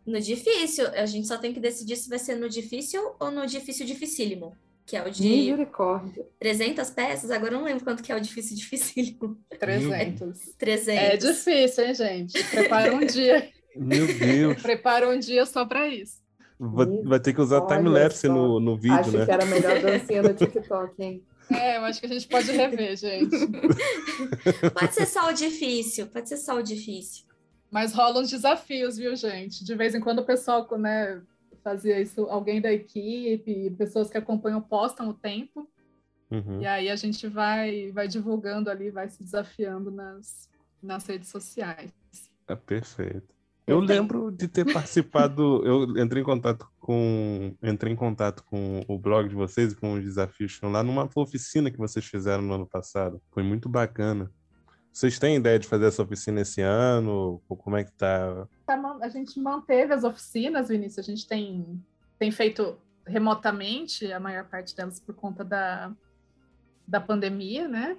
No 0.05 0.19
difícil, 0.19 0.87
a 0.89 1.05
gente 1.05 1.27
só 1.27 1.37
tem 1.37 1.53
que 1.53 1.59
decidir 1.59 1.95
se 1.95 2.09
vai 2.09 2.19
ser 2.19 2.35
no 2.35 2.49
difícil 2.49 3.15
ou 3.19 3.31
no 3.31 3.45
difícil 3.45 3.85
dificílimo, 3.85 4.55
que 4.85 4.97
é 4.97 5.05
o 5.05 5.09
de 5.09 5.23
Misericórdia. 5.23 6.25
300 6.39 6.89
peças, 6.89 7.31
agora 7.31 7.53
eu 7.53 7.59
não 7.59 7.65
lembro 7.65 7.83
quanto 7.83 8.03
que 8.03 8.11
é 8.11 8.15
o 8.15 8.19
difícil 8.19 8.55
dificílimo. 8.55 9.37
300. 9.59 10.39
300. 10.57 11.03
É 11.03 11.17
difícil, 11.17 11.85
hein, 11.85 11.93
gente? 11.93 12.43
Prepara 12.45 12.93
um 12.93 13.05
dia. 13.05 13.49
Meu 13.75 14.05
Deus. 14.07 14.61
Prepara 14.61 15.09
um 15.09 15.17
dia 15.17 15.45
só 15.45 15.65
para 15.65 15.87
isso. 15.87 16.22
Vai, 16.59 16.85
vai 17.03 17.19
ter 17.19 17.33
que 17.33 17.41
usar 17.41 17.61
timelapse 17.67 18.27
no, 18.27 18.59
no 18.59 18.75
vídeo, 18.77 18.95
Acho 18.99 19.17
né? 19.17 19.25
que 19.25 19.31
era 19.31 19.43
a 19.43 19.47
melhor 19.47 19.81
dancinha 19.81 20.21
do 20.23 20.33
TikTok, 20.35 21.03
hein? 21.03 21.23
É, 21.51 21.77
eu 21.77 21.83
acho 21.83 21.99
que 21.99 22.05
a 22.05 22.09
gente 22.09 22.27
pode 22.27 22.51
rever, 22.51 22.95
gente. 22.95 23.35
Pode 24.73 24.93
ser 24.93 25.05
só 25.05 25.29
o 25.29 25.33
difícil, 25.33 26.07
pode 26.07 26.29
ser 26.29 26.37
só 26.37 26.57
o 26.57 26.63
difícil. 26.63 27.25
Mas 27.69 27.93
rolam 27.93 28.23
uns 28.23 28.29
desafios, 28.29 28.97
viu, 28.97 29.13
gente? 29.15 29.63
De 29.65 29.75
vez 29.75 29.93
em 29.93 29.99
quando 29.99 30.19
o 30.19 30.25
pessoal, 30.25 30.65
né, 30.77 31.21
fazia 31.61 31.99
isso, 31.99 32.27
alguém 32.29 32.61
da 32.61 32.71
equipe, 32.71 33.71
pessoas 33.77 34.09
que 34.09 34.17
acompanham 34.17 34.61
postam 34.61 35.09
o 35.09 35.13
tempo, 35.13 35.67
Uhum. 36.31 36.61
e 36.61 36.65
aí 36.65 36.89
a 36.89 36.95
gente 36.95 37.27
vai, 37.27 37.91
vai 37.91 38.07
divulgando 38.07 38.67
ali, 38.67 38.89
vai 38.89 39.07
se 39.07 39.21
desafiando 39.23 39.91
nas, 39.91 40.49
nas 40.81 41.05
redes 41.05 41.29
sociais. 41.29 41.91
É 42.47 42.55
perfeito. 42.55 43.32
Eu 43.65 43.79
lembro 43.79 44.29
de 44.29 44.47
ter 44.47 44.71
participado, 44.71 45.65
eu 45.65 45.97
entrei 45.97 46.21
em 46.21 46.25
contato 46.25 46.67
com 46.79 47.55
entrei 47.63 47.93
em 47.93 47.95
contato 47.95 48.43
com 48.43 48.83
o 48.87 48.97
blog 48.97 49.29
de 49.29 49.35
vocês 49.35 49.73
com 49.73 49.93
os 49.93 50.03
desafios 50.03 50.59
lá 50.61 50.83
numa 50.83 51.09
oficina 51.15 51.71
que 51.71 51.77
vocês 51.77 52.05
fizeram 52.05 52.43
no 52.43 52.53
ano 52.53 52.67
passado. 52.67 53.21
Foi 53.31 53.41
muito 53.41 53.69
bacana. 53.69 54.29
Vocês 54.91 55.17
têm 55.17 55.37
ideia 55.37 55.57
de 55.57 55.67
fazer 55.67 55.85
essa 55.85 56.03
oficina 56.03 56.41
esse 56.41 56.61
ano? 56.61 57.41
Ou 57.49 57.57
como 57.57 57.77
é 57.77 57.83
que 57.83 57.91
tá? 57.93 58.47
Tá 58.65 58.97
A 59.01 59.09
gente 59.09 59.39
manteve 59.39 59.93
as 59.93 60.03
oficinas, 60.03 60.67
Vinícius, 60.67 60.99
a 60.99 61.09
gente 61.09 61.27
tem, 61.27 61.81
tem 62.19 62.29
feito 62.29 62.77
remotamente, 63.07 64.11
a 64.11 64.19
maior 64.19 64.45
parte 64.45 64.75
delas 64.75 64.99
por 64.99 65.15
conta 65.15 65.43
da, 65.43 65.91
da 66.87 67.01
pandemia, 67.01 67.67
né? 67.67 67.97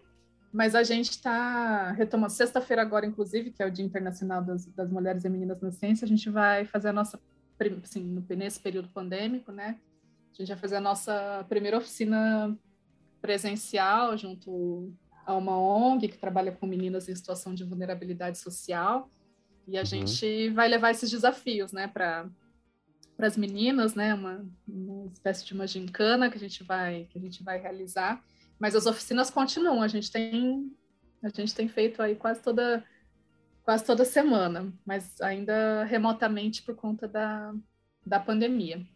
Mas 0.55 0.77
a 0.77 0.85
gente 0.85 1.11
está 1.11 1.91
retomando. 1.91 2.33
Sexta-feira, 2.33 2.81
agora, 2.81 3.05
inclusive, 3.05 3.51
que 3.51 3.61
é 3.61 3.67
o 3.67 3.71
Dia 3.73 3.85
Internacional 3.85 4.41
das, 4.41 4.65
das 4.67 4.89
Mulheres 4.89 5.25
e 5.25 5.29
Meninas 5.29 5.61
na 5.61 5.73
Ciência, 5.73 6.05
a 6.05 6.09
gente 6.09 6.31
vai 6.31 6.65
fazer 6.65 6.91
a 6.91 6.93
nossa, 6.93 7.19
assim, 7.83 8.25
nesse 8.31 8.61
período 8.61 8.89
pandêmico, 8.89 9.51
né? 9.51 9.81
A 10.33 10.37
gente 10.37 10.49
vai 10.49 10.57
fazer 10.57 10.77
a 10.77 10.81
nossa 10.81 11.45
primeira 11.49 11.77
oficina 11.77 12.57
presencial 13.21 14.17
junto 14.17 14.93
a 15.27 15.35
uma 15.35 15.59
ONG 15.59 16.07
que 16.07 16.19
trabalha 16.19 16.53
com 16.53 16.67
meninas 16.69 17.09
em 17.09 17.17
situação 17.17 17.53
de 17.53 17.65
vulnerabilidade 17.65 18.39
social. 18.39 19.11
E 19.67 19.77
a 19.77 19.81
Uhum. 19.81 19.87
gente 19.87 20.51
vai 20.51 20.69
levar 20.69 20.93
esses 20.93 21.11
desafios, 21.11 21.73
né, 21.73 21.89
para 21.89 22.29
para 23.17 23.29
as 23.29 23.37
meninas, 23.37 23.95
né, 23.95 24.13
uma, 24.13 24.45
uma 24.67 25.07
espécie 25.13 25.45
de 25.47 25.55
uma 25.55 25.69
gincana 25.69 26.29
que 26.29 26.37
a 26.37 26.41
gente 26.41 26.65
vai 26.65 27.07
que 27.11 27.17
a 27.19 27.21
gente 27.21 27.43
vai 27.43 27.61
realizar. 27.61 28.23
Mas 28.59 28.75
as 28.75 28.87
oficinas 28.87 29.31
continuam. 29.31 29.83
A 29.83 29.89
gente 29.89 30.11
tem 30.11 30.71
a 31.23 31.29
gente 31.29 31.55
tem 31.55 31.69
feito 31.69 32.03
aí 32.03 32.15
quase 32.15 32.43
toda 32.43 32.85
quase 33.65 33.83
toda 33.83 34.05
semana, 34.05 34.73
mas 34.85 35.19
ainda 35.23 35.85
remotamente 35.85 36.63
por 36.63 36.77
conta 36.77 37.09
da, 37.09 37.55
da 38.05 38.21
pandemia. 38.21 38.87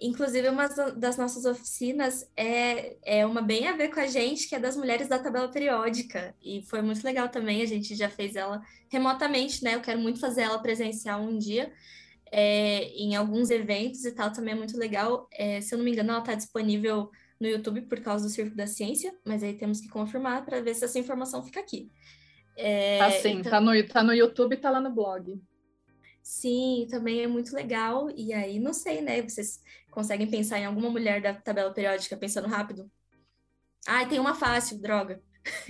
Inclusive, 0.00 0.48
uma 0.48 0.66
das 0.66 1.16
nossas 1.16 1.44
oficinas 1.44 2.28
é, 2.36 2.96
é 3.04 3.24
uma 3.24 3.40
bem 3.40 3.68
a 3.68 3.76
ver 3.76 3.88
com 3.88 4.00
a 4.00 4.06
gente, 4.06 4.48
que 4.48 4.54
é 4.56 4.58
das 4.58 4.76
mulheres 4.76 5.08
da 5.08 5.18
tabela 5.18 5.48
periódica. 5.48 6.34
E 6.42 6.62
foi 6.62 6.82
muito 6.82 7.04
legal 7.04 7.28
também, 7.28 7.62
a 7.62 7.66
gente 7.66 7.94
já 7.94 8.08
fez 8.08 8.34
ela 8.34 8.60
remotamente, 8.88 9.62
né? 9.62 9.76
Eu 9.76 9.80
quero 9.80 10.00
muito 10.00 10.18
fazer 10.18 10.42
ela 10.42 10.58
presencial 10.58 11.20
um 11.20 11.38
dia, 11.38 11.72
é, 12.32 12.88
em 12.96 13.14
alguns 13.14 13.50
eventos 13.50 14.04
e 14.04 14.12
tal, 14.12 14.32
também 14.32 14.54
é 14.54 14.56
muito 14.56 14.76
legal. 14.76 15.28
É, 15.32 15.60
se 15.60 15.72
eu 15.72 15.78
não 15.78 15.84
me 15.84 15.92
engano, 15.92 16.10
ela 16.10 16.18
está 16.18 16.34
disponível 16.34 17.10
no 17.40 17.46
YouTube 17.46 17.82
por 17.82 18.00
causa 18.00 18.24
do 18.24 18.30
Circo 18.30 18.56
da 18.56 18.66
Ciência, 18.66 19.14
mas 19.24 19.42
aí 19.42 19.54
temos 19.54 19.80
que 19.80 19.88
confirmar 19.88 20.44
para 20.44 20.60
ver 20.60 20.74
se 20.74 20.84
essa 20.84 20.98
informação 20.98 21.42
fica 21.42 21.60
aqui. 21.60 21.90
É, 22.56 22.98
Tá 22.98 23.10
sim, 23.10 23.32
então- 23.40 23.50
tá, 23.52 23.60
no, 23.60 23.86
tá 23.88 24.02
no 24.02 24.12
YouTube 24.14 24.54
e 24.54 24.56
tá 24.56 24.70
lá 24.70 24.80
no 24.80 24.90
blog. 24.90 25.40
Sim, 26.22 26.86
também 26.90 27.22
é 27.22 27.26
muito 27.26 27.54
legal. 27.54 28.10
E 28.10 28.32
aí, 28.32 28.58
não 28.58 28.72
sei, 28.72 29.00
né? 29.00 29.22
Vocês 29.22 29.62
conseguem 29.90 30.26
pensar 30.28 30.58
em 30.58 30.64
alguma 30.64 30.90
mulher 30.90 31.20
da 31.22 31.32
tabela 31.34 31.72
periódica 31.72 32.16
pensando 32.16 32.48
rápido? 32.48 32.90
Ai, 33.86 34.08
tem 34.08 34.18
uma 34.18 34.34
fácil, 34.34 34.80
droga. 34.80 35.22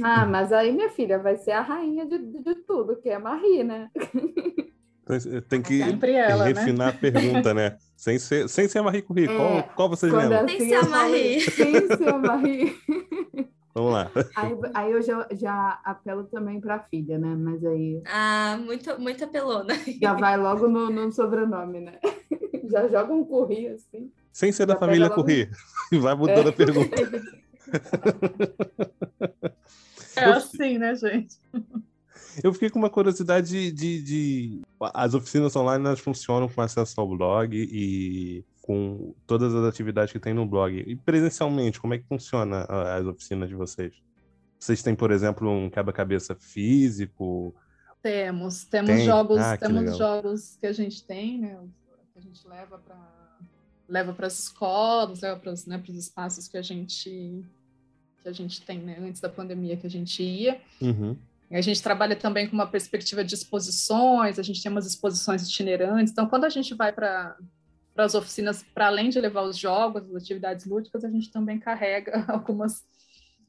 Ah, 0.02 0.24
mas 0.24 0.52
aí, 0.52 0.72
minha 0.72 0.88
filha, 0.88 1.18
vai 1.18 1.36
ser 1.36 1.50
a 1.50 1.60
rainha 1.60 2.06
de, 2.06 2.16
de 2.18 2.54
tudo, 2.66 2.96
que 2.96 3.10
é 3.10 3.14
a 3.16 3.20
Marie, 3.20 3.62
né? 3.64 3.90
Então, 5.08 5.40
tem 5.42 5.62
que 5.62 5.80
ela, 5.82 6.44
né? 6.44 6.52
refinar 6.52 6.88
né? 6.88 6.92
a 6.92 6.92
pergunta, 6.92 7.54
né? 7.54 7.76
Sem 7.96 8.18
ser, 8.18 8.46
sem 8.46 8.68
ser 8.68 8.80
a 8.80 8.82
Marie 8.82 9.00
Curie. 9.00 9.24
É, 9.24 9.34
qual, 9.34 9.62
qual 9.74 9.88
vocês 9.88 10.12
lembram? 10.12 10.46
Sem 10.46 10.68
ser 10.68 10.74
a 10.74 10.82
Marie. 10.82 11.40
Sem 11.40 11.96
ser 11.96 12.08
a 12.10 12.18
Marie. 12.18 12.76
Vamos 13.74 13.92
lá. 13.92 14.10
Aí, 14.36 14.52
aí 14.74 14.92
eu 14.92 15.00
já, 15.00 15.26
já 15.32 15.80
apelo 15.82 16.24
também 16.24 16.60
para 16.60 16.74
a 16.74 16.78
filha, 16.80 17.18
né? 17.18 17.34
Mas 17.34 17.64
aí. 17.64 18.02
Ah, 18.04 18.58
muito, 18.62 19.00
muito 19.00 19.24
apelona. 19.24 19.74
Já 20.00 20.12
vai 20.12 20.36
logo 20.36 20.68
no, 20.68 20.90
no 20.90 21.10
sobrenome, 21.10 21.80
né? 21.80 21.98
Já 22.70 22.86
joga 22.88 23.12
um 23.12 23.24
curri 23.24 23.68
assim. 23.68 24.12
Sem 24.32 24.52
ser 24.52 24.66
da 24.66 24.76
família 24.76 25.08
Curri. 25.08 25.48
Vai 25.92 26.14
mudando 26.14 26.48
é. 26.48 26.50
a 26.50 26.52
pergunta. 26.52 26.96
É 30.16 30.24
assim, 30.24 30.78
né, 30.78 30.94
gente? 30.94 31.36
Eu 32.42 32.52
fiquei 32.52 32.70
com 32.70 32.78
uma 32.78 32.90
curiosidade 32.90 33.48
de, 33.48 33.72
de, 33.72 34.02
de, 34.02 34.62
As 34.94 35.14
oficinas 35.14 35.54
online 35.56 35.84
elas 35.84 36.00
funcionam 36.00 36.48
com 36.48 36.60
acesso 36.60 37.00
ao 37.00 37.08
blog 37.08 37.56
e 37.56 38.44
com 38.62 39.14
todas 39.26 39.54
as 39.54 39.64
atividades 39.64 40.12
que 40.12 40.18
tem 40.18 40.34
no 40.34 40.44
blog. 40.44 40.82
E 40.86 40.96
presencialmente, 40.96 41.80
como 41.80 41.94
é 41.94 41.98
que 41.98 42.04
funciona 42.04 42.64
as 42.64 43.06
oficinas 43.06 43.48
de 43.48 43.54
vocês? 43.54 43.94
Vocês 44.58 44.82
têm, 44.82 44.94
por 44.94 45.10
exemplo, 45.10 45.48
um 45.48 45.70
quebra-cabeça 45.70 46.34
físico? 46.34 47.54
Temos, 48.02 48.64
temos 48.64 48.90
tem? 48.90 49.04
jogos, 49.04 49.38
ah, 49.38 49.56
temos 49.56 49.82
legal. 49.82 49.98
jogos 49.98 50.56
que 50.56 50.66
a 50.66 50.72
gente 50.72 51.04
tem, 51.04 51.40
né? 51.40 51.58
Que 52.12 52.18
a 52.18 52.22
gente 52.22 52.46
leva 52.46 52.78
para 52.78 53.16
leva 53.88 54.12
para 54.12 54.26
as 54.26 54.38
escolas, 54.40 55.20
leva 55.20 55.38
para 55.38 55.52
os 55.52 55.64
né, 55.64 55.80
espaços 55.90 56.48
que 56.48 56.56
a 56.56 56.62
gente 56.62 57.44
que 58.22 58.28
a 58.28 58.32
gente 58.32 58.60
tem, 58.62 58.80
né? 58.80 58.96
Antes 59.00 59.20
da 59.20 59.28
pandemia 59.28 59.76
que 59.76 59.86
a 59.86 59.90
gente 59.90 60.22
ia. 60.22 60.60
Uhum. 60.80 61.16
A 61.50 61.60
gente 61.60 61.82
trabalha 61.82 62.16
também 62.16 62.48
com 62.48 62.54
uma 62.54 62.66
perspectiva 62.66 63.22
de 63.22 63.34
exposições, 63.34 64.38
a 64.38 64.42
gente 64.42 64.62
tem 64.62 64.70
umas 64.70 64.86
exposições 64.86 65.46
itinerantes. 65.48 66.12
Então, 66.12 66.28
quando 66.28 66.44
a 66.44 66.48
gente 66.48 66.74
vai 66.74 66.92
para 66.92 67.36
as 67.96 68.14
oficinas, 68.14 68.64
para 68.74 68.88
além 68.88 69.10
de 69.10 69.20
levar 69.20 69.42
os 69.42 69.56
jogos, 69.56 70.02
as 70.10 70.22
atividades 70.22 70.66
lúdicas, 70.66 71.04
a 71.04 71.10
gente 71.10 71.30
também 71.30 71.58
carrega 71.58 72.24
algumas 72.28 72.84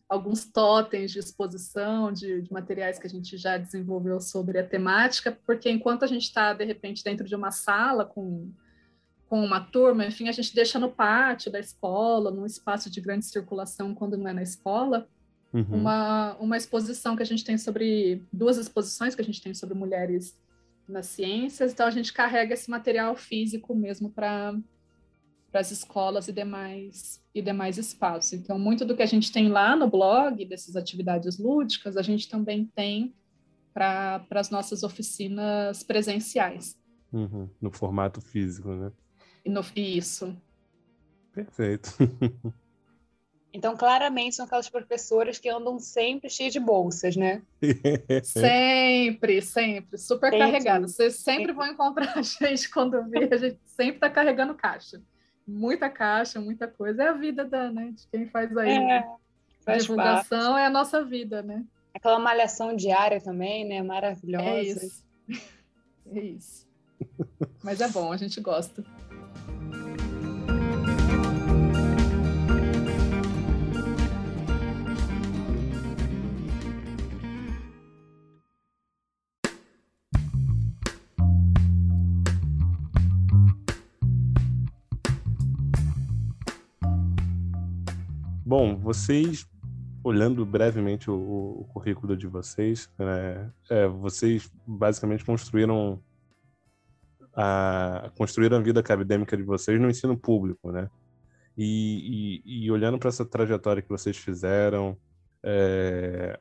alguns 0.09 0.45
totens 0.45 1.11
de 1.11 1.19
exposição 1.19 2.13
de, 2.13 2.41
de, 2.41 2.51
materiais 2.51 2.97
que 2.97 3.05
a 3.05 3.09
gente 3.09 3.37
já 3.37 3.57
desenvolveu 3.57 4.21
sobre 4.21 4.57
a 4.57 4.65
temática, 4.65 5.37
porque 5.45 5.69
enquanto 5.69 6.03
a 6.03 6.07
gente 6.07 6.23
está, 6.23 6.53
de 6.53 6.63
repente, 6.63 7.03
dentro 7.03 7.27
de 7.27 7.35
uma 7.35 7.51
sala 7.51 8.05
com, 8.05 8.49
com 9.27 9.43
uma 9.43 9.59
turma, 9.59 10.05
enfim, 10.05 10.29
a 10.29 10.31
gente 10.31 10.55
deixa 10.55 10.79
no 10.79 10.89
pátio 10.89 11.51
da 11.51 11.59
escola, 11.59 12.31
num 12.31 12.45
espaço 12.45 12.89
de 12.89 13.01
grande 13.01 13.25
circulação, 13.25 13.93
quando 13.93 14.17
não 14.17 14.29
é 14.29 14.33
na 14.33 14.43
escola, 14.43 15.09
uhum. 15.53 15.65
uma, 15.69 16.35
uma 16.35 16.57
exposição 16.57 17.15
que 17.15 17.23
a 17.23 17.25
gente 17.25 17.43
tem 17.43 17.57
sobre, 17.57 18.23
duas 18.31 18.57
exposições 18.57 19.15
que 19.15 19.21
a 19.21 19.25
gente 19.25 19.41
tem 19.41 19.53
sobre 19.53 19.75
mulheres 19.75 20.37
nas 20.87 21.07
ciências, 21.07 21.73
então 21.73 21.85
a 21.85 21.91
gente 21.91 22.13
carrega 22.13 22.53
esse 22.53 22.69
material 22.69 23.15
físico 23.15 23.75
mesmo 23.75 24.09
para 24.09 24.55
as 25.53 25.71
escolas 25.71 26.27
e 26.27 26.31
demais 26.31 27.21
e 27.35 27.41
demais 27.41 27.77
espaços. 27.77 28.33
Então, 28.33 28.57
muito 28.57 28.85
do 28.85 28.95
que 28.95 29.03
a 29.03 29.07
gente 29.07 29.31
tem 29.31 29.49
lá 29.49 29.75
no 29.75 29.89
blog 29.89 30.45
dessas 30.45 30.75
atividades 30.75 31.37
lúdicas, 31.37 31.97
a 31.97 32.01
gente 32.01 32.29
também 32.29 32.65
tem 32.73 33.13
para 33.73 34.25
as 34.31 34.49
nossas 34.49 34.81
oficinas 34.83 35.83
presenciais. 35.83 36.75
Uhum, 37.11 37.49
no 37.61 37.71
formato 37.71 38.21
físico, 38.21 38.69
né? 38.69 38.91
No, 39.45 39.63
isso. 39.75 40.35
Perfeito. 41.31 41.91
Então, 43.53 43.75
claramente, 43.75 44.35
são 44.35 44.45
aquelas 44.45 44.69
professoras 44.69 45.39
que 45.39 45.49
andam 45.49 45.79
sempre 45.79 46.29
cheias 46.29 46.53
de 46.53 46.59
bolsas, 46.59 47.15
né? 47.15 47.41
sempre, 48.23 49.41
sempre. 49.41 49.97
Super 49.97 50.31
carregadas. 50.37 50.95
Vocês 50.95 51.15
sempre 51.15 51.53
vão 51.53 51.67
encontrar 51.67 52.17
a 52.17 52.21
gente 52.21 52.69
quando 52.69 53.03
vê. 53.09 53.29
A 53.31 53.37
gente 53.37 53.59
sempre 53.65 53.95
está 53.95 54.09
carregando 54.09 54.53
caixa. 54.53 55.01
Muita 55.47 55.89
caixa, 55.89 56.39
muita 56.41 56.67
coisa. 56.67 57.03
É 57.03 57.07
a 57.07 57.13
vida 57.13 57.45
da, 57.45 57.71
né, 57.71 57.93
de 57.95 58.05
quem 58.07 58.27
faz 58.27 58.55
aí. 58.57 58.77
É, 58.77 59.07
faz 59.65 59.83
divulgação 59.83 60.51
parte. 60.53 60.61
é 60.61 60.65
a 60.65 60.69
nossa 60.69 61.03
vida, 61.03 61.41
né? 61.41 61.63
Aquela 61.93 62.19
malhação 62.19 62.75
diária 62.75 63.19
também, 63.19 63.65
né? 63.65 63.81
Maravilhosa. 63.81 64.45
É 64.45 64.61
isso. 64.61 65.07
É 66.09 66.21
isso. 66.21 66.65
Mas 67.61 67.81
é 67.81 67.89
bom, 67.89 68.13
a 68.13 68.15
gente 68.15 68.39
gosta. 68.39 68.81
Bom, 88.59 88.75
vocês, 88.75 89.47
olhando 90.03 90.43
brevemente 90.43 91.11
o, 91.11 91.13
o 91.13 91.65
currículo 91.71 92.17
de 92.17 92.25
vocês, 92.25 92.89
né, 92.97 93.53
é, 93.69 93.87
vocês 93.87 94.51
basicamente 94.65 95.23
construíram 95.23 96.01
a, 97.35 98.11
construíram 98.17 98.57
a 98.57 98.59
vida 98.59 98.79
acadêmica 98.79 99.37
de 99.37 99.43
vocês 99.43 99.79
no 99.79 99.87
ensino 99.87 100.17
público, 100.17 100.71
né? 100.71 100.89
E, 101.55 102.41
e, 102.43 102.65
e 102.65 102.71
olhando 102.71 102.97
para 102.97 103.09
essa 103.09 103.23
trajetória 103.23 103.79
que 103.79 103.89
vocês 103.89 104.17
fizeram, 104.17 104.97
é, 105.43 106.39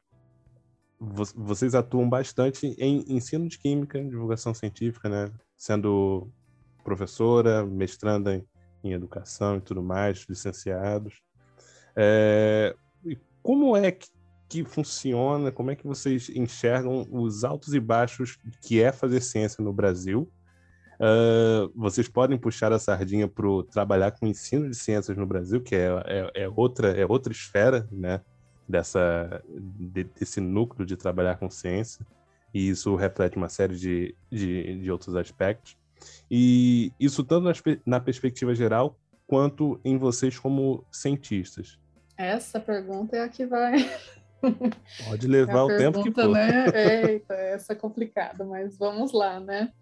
vocês 0.98 1.74
atuam 1.74 2.08
bastante 2.08 2.66
em 2.78 3.04
ensino 3.14 3.46
de 3.46 3.58
química, 3.58 4.02
divulgação 4.02 4.54
científica, 4.54 5.10
né? 5.10 5.30
Sendo 5.54 6.30
professora, 6.82 7.62
mestranda 7.66 8.36
em, 8.36 8.48
em 8.82 8.92
educação 8.94 9.58
e 9.58 9.60
tudo 9.60 9.82
mais, 9.82 10.24
licenciados. 10.26 11.25
É, 11.96 12.76
como 13.42 13.76
é 13.76 13.90
que, 13.90 14.08
que, 14.48 14.64
funciona, 14.64 15.50
como 15.50 15.70
é 15.70 15.76
que 15.76 15.86
vocês 15.86 16.28
enxergam 16.28 17.06
os 17.10 17.42
altos 17.42 17.72
e 17.74 17.80
baixos 17.80 18.38
que 18.60 18.82
é 18.82 18.92
fazer 18.92 19.20
ciência 19.20 19.64
no 19.64 19.72
Brasil? 19.72 20.30
Uh, 20.96 21.70
vocês 21.74 22.08
podem 22.08 22.38
puxar 22.38 22.72
a 22.72 22.78
sardinha 22.78 23.28
para 23.28 23.46
trabalhar 23.70 24.12
com 24.12 24.26
ensino 24.26 24.68
de 24.68 24.74
ciências 24.74 25.16
no 25.16 25.26
Brasil, 25.26 25.60
que 25.60 25.74
é, 25.74 25.88
é, 26.06 26.42
é, 26.42 26.48
outra, 26.48 26.88
é 26.88 27.04
outra 27.06 27.32
esfera 27.32 27.86
né, 27.92 28.20
dessa, 28.66 29.42
de, 29.54 30.04
desse 30.04 30.40
núcleo 30.40 30.86
de 30.86 30.96
trabalhar 30.96 31.36
com 31.36 31.50
ciência, 31.50 32.06
e 32.52 32.70
isso 32.70 32.96
reflete 32.96 33.36
uma 33.36 33.48
série 33.50 33.76
de, 33.76 34.14
de, 34.30 34.80
de 34.80 34.90
outros 34.90 35.14
aspectos. 35.16 35.76
E 36.30 36.92
isso 36.98 37.22
tanto 37.22 37.44
na, 37.44 37.52
na 37.84 38.00
perspectiva 38.00 38.54
geral, 38.54 38.98
quanto 39.26 39.78
em 39.84 39.98
vocês 39.98 40.38
como 40.38 40.84
cientistas. 40.90 41.78
Essa 42.16 42.58
pergunta 42.58 43.16
é 43.16 43.20
a 43.20 43.28
que 43.28 43.46
vai. 43.46 43.74
Pode 45.08 45.26
levar 45.26 45.58
é 45.58 45.62
o 45.62 45.66
pergunta, 45.66 45.92
tempo 45.92 46.02
que 46.02 46.10
for. 46.12 46.30
Né? 46.30 46.66
Eita, 47.10 47.34
essa 47.34 47.72
é 47.72 47.76
complicada, 47.76 48.44
mas 48.44 48.78
vamos 48.78 49.12
lá, 49.12 49.40
né? 49.40 49.72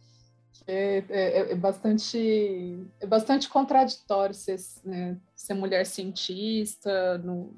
É, 0.67 1.05
é, 1.09 1.53
é 1.53 1.55
bastante, 1.55 2.79
é 3.01 3.07
bastante 3.07 3.49
contraditório 3.49 4.35
ser, 4.35 4.57
né, 4.85 5.17
ser 5.35 5.53
mulher 5.53 5.85
cientista 5.85 7.19
no, 7.19 7.53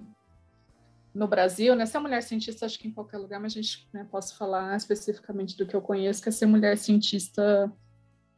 no 1.15 1.29
Brasil, 1.29 1.77
né? 1.77 1.87
Ser 1.87 1.99
mulher 1.99 2.23
cientista, 2.23 2.67
acho 2.67 2.79
que 2.79 2.89
em 2.89 2.93
qualquer 2.93 3.19
lugar, 3.19 3.39
mas 3.39 3.53
a 3.53 3.61
gente 3.61 3.87
né, 3.93 4.07
posso 4.11 4.37
falar 4.37 4.77
especificamente 4.77 5.57
do 5.57 5.67
que 5.67 5.77
eu 5.77 5.83
conheço, 5.83 6.23
que 6.23 6.31
é 6.31 6.33
ser 6.33 6.47
mulher 6.47 6.77
cientista 6.79 7.71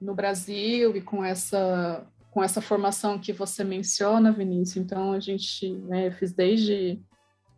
no 0.00 0.14
Brasil 0.14 0.94
e 0.96 1.00
com 1.00 1.24
essa 1.24 2.06
com 2.30 2.42
essa 2.42 2.60
formação 2.60 3.18
que 3.18 3.32
você 3.32 3.64
menciona, 3.64 4.32
Vinícius. 4.32 4.76
Então, 4.76 5.12
a 5.12 5.20
gente 5.20 5.72
né, 5.72 6.10
fiz 6.10 6.32
desde 6.32 7.00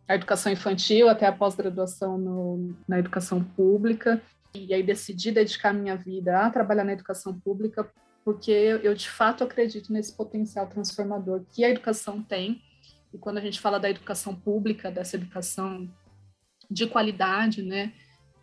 a 0.07 0.15
educação 0.15 0.51
infantil 0.51 1.07
até 1.07 1.25
a 1.25 1.31
pós-graduação 1.31 2.75
na 2.87 2.99
educação 2.99 3.43
pública. 3.43 4.21
E 4.53 4.73
aí 4.73 4.83
decidi 4.83 5.31
dedicar 5.31 5.73
minha 5.73 5.95
vida 5.95 6.39
a 6.39 6.49
trabalhar 6.49 6.83
na 6.83 6.93
educação 6.93 7.39
pública, 7.39 7.89
porque 8.23 8.51
eu 8.51 8.93
de 8.93 9.09
fato 9.09 9.43
acredito 9.43 9.93
nesse 9.93 10.15
potencial 10.15 10.67
transformador 10.67 11.45
que 11.51 11.63
a 11.63 11.69
educação 11.69 12.21
tem. 12.21 12.61
E 13.13 13.17
quando 13.17 13.37
a 13.37 13.41
gente 13.41 13.59
fala 13.59 13.79
da 13.79 13.89
educação 13.89 14.35
pública, 14.35 14.91
dessa 14.91 15.15
educação 15.15 15.89
de 16.69 16.87
qualidade, 16.87 17.61
né, 17.61 17.93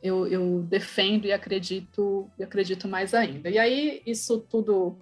eu, 0.02 0.26
eu 0.26 0.62
defendo 0.62 1.26
e 1.26 1.32
acredito, 1.32 2.30
e 2.38 2.44
acredito 2.44 2.88
mais 2.88 3.12
ainda. 3.14 3.50
E 3.50 3.58
aí 3.58 4.02
isso 4.06 4.40
tudo 4.40 4.98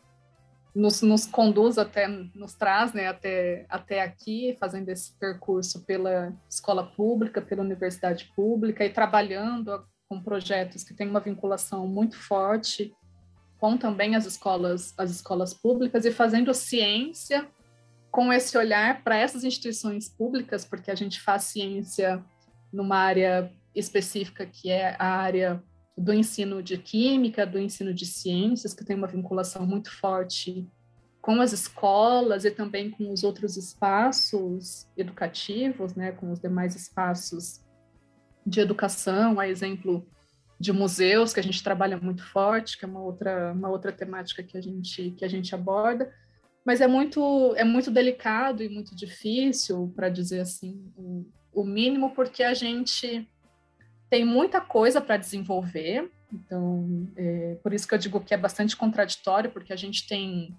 nos, 0.77 1.01
nos 1.01 1.25
conduz 1.25 1.79
até, 1.79 2.07
nos 2.07 2.55
traz 2.55 2.93
né, 2.93 3.09
até, 3.09 3.65
até 3.67 4.03
aqui, 4.03 4.55
fazendo 4.61 4.91
esse 4.91 5.19
percurso 5.19 5.83
pela 5.87 6.35
escola 6.51 6.85
pública, 6.85 7.41
pela 7.41 7.63
universidade 7.63 8.31
pública 8.37 8.85
e 8.85 8.91
trabalhando 8.91 9.83
com 10.07 10.23
projetos 10.23 10.85
que 10.85 10.93
têm 10.93 11.09
uma 11.09 11.19
vinculação 11.19 11.89
muito 11.89 12.19
forte 12.19 12.95
com 13.59 13.79
também 13.79 14.15
as 14.15 14.27
escolas, 14.27 14.93
as 14.99 15.11
escolas 15.11 15.55
públicas 15.55 16.05
e 16.05 16.13
fazendo 16.13 16.53
ciência 16.53 17.49
com 18.11 18.31
esse 18.31 18.57
olhar 18.59 19.03
para 19.03 19.17
essas 19.17 19.45
instituições 19.45 20.11
públicas, 20.11 20.63
porque 20.63 20.91
a 20.91 20.95
gente 20.95 21.23
faz 21.23 21.45
ciência 21.45 22.23
numa 22.71 22.99
área 22.99 23.51
específica 23.75 24.45
que 24.45 24.71
é 24.71 24.95
a 24.99 25.07
área 25.07 25.63
do 25.97 26.13
ensino 26.13 26.63
de 26.63 26.77
química, 26.77 27.47
do 27.47 27.59
ensino 27.59 27.95
de 27.95 28.05
ciências, 28.05 28.75
que 28.75 28.85
tem 28.85 28.97
uma 28.97 29.07
vinculação 29.07 29.67
muito 29.67 29.91
forte 29.91 30.69
com 31.23 31.41
as 31.41 31.53
escolas 31.53 32.45
e 32.45 32.51
também 32.51 32.91
com 32.91 33.11
os 33.11 33.25
outros 33.25 33.57
espaços 33.57 34.87
educativos, 34.97 35.95
né, 35.95 36.13
com 36.13 36.31
os 36.31 36.39
demais 36.39 36.77
espaços 36.77 37.65
de 38.47 38.61
educação, 38.61 39.41
a 39.41 39.49
exemplo 39.49 40.07
de 40.59 40.73
museus, 40.73 41.33
que 41.33 41.41
a 41.41 41.43
gente 41.43 41.63
trabalha 41.63 41.97
muito 41.97 42.25
forte, 42.25 42.79
que 42.79 42.85
é 42.85 42.89
uma 42.89 43.01
outra, 43.01 43.53
uma 43.53 43.69
outra 43.69 43.91
temática 43.91 44.43
que 44.43 44.57
a 44.57 44.61
gente, 44.61 45.11
que 45.13 45.25
a 45.25 45.29
gente 45.29 45.55
aborda, 45.55 46.13
mas 46.65 46.81
é 46.81 46.87
muito, 46.87 47.55
é 47.57 47.65
muito 47.65 47.91
delicado 47.91 48.63
e 48.63 48.69
muito 48.69 48.95
difícil, 48.95 49.93
para 49.95 50.09
dizer 50.09 50.41
assim, 50.41 50.93
o, 50.97 51.27
o 51.53 51.65
mínimo, 51.65 52.15
porque 52.15 52.43
a 52.43 52.55
gente 52.55 53.29
tem 54.09 54.25
muita 54.25 54.61
coisa 54.61 55.01
para 55.01 55.17
desenvolver, 55.17 56.11
então, 56.33 57.09
é, 57.17 57.57
por 57.63 57.73
isso 57.73 57.87
que 57.87 57.95
eu 57.95 57.99
digo 57.99 58.21
que 58.21 58.35
é 58.35 58.37
bastante 58.37 58.77
contraditório, 58.77 59.51
porque 59.51 59.73
a 59.73 59.77
gente 59.77 60.07
tem 60.07 60.55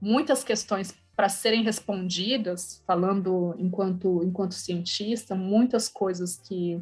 muitas 0.00 0.42
questões 0.42 0.94
para 1.14 1.28
serem 1.28 1.62
respondidas, 1.62 2.82
falando 2.86 3.54
enquanto, 3.58 4.22
enquanto 4.24 4.54
cientista, 4.54 5.34
muitas 5.34 5.88
coisas 5.88 6.36
que, 6.36 6.80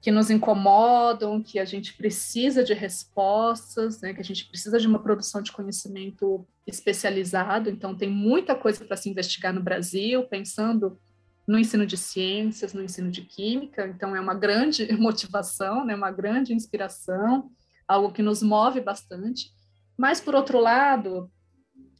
que 0.00 0.10
nos 0.10 0.30
incomodam, 0.30 1.42
que 1.42 1.58
a 1.58 1.64
gente 1.64 1.94
precisa 1.94 2.62
de 2.62 2.72
respostas, 2.72 4.00
né, 4.00 4.14
que 4.14 4.20
a 4.20 4.24
gente 4.24 4.46
precisa 4.46 4.78
de 4.78 4.86
uma 4.86 5.00
produção 5.00 5.42
de 5.42 5.52
conhecimento 5.52 6.46
especializado, 6.66 7.68
então 7.68 7.94
tem 7.94 8.08
muita 8.08 8.54
coisa 8.54 8.84
para 8.84 8.96
se 8.96 9.10
investigar 9.10 9.52
no 9.52 9.62
Brasil, 9.62 10.22
pensando 10.24 10.98
no 11.46 11.58
ensino 11.58 11.86
de 11.86 11.96
ciências, 11.96 12.72
no 12.72 12.82
ensino 12.82 13.10
de 13.10 13.22
química, 13.22 13.86
então 13.86 14.16
é 14.16 14.20
uma 14.20 14.34
grande 14.34 14.90
motivação, 14.96 15.84
né, 15.84 15.94
uma 15.94 16.10
grande 16.10 16.54
inspiração, 16.54 17.50
algo 17.86 18.12
que 18.12 18.22
nos 18.22 18.42
move 18.42 18.80
bastante. 18.80 19.50
Mas, 19.96 20.20
por 20.20 20.34
outro 20.34 20.58
lado, 20.58 21.30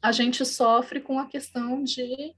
a 0.03 0.13
gente 0.13 0.45
sofre 0.45 1.01
com 1.01 1.19
a 1.19 1.27
questão 1.27 1.83
de 1.83 2.35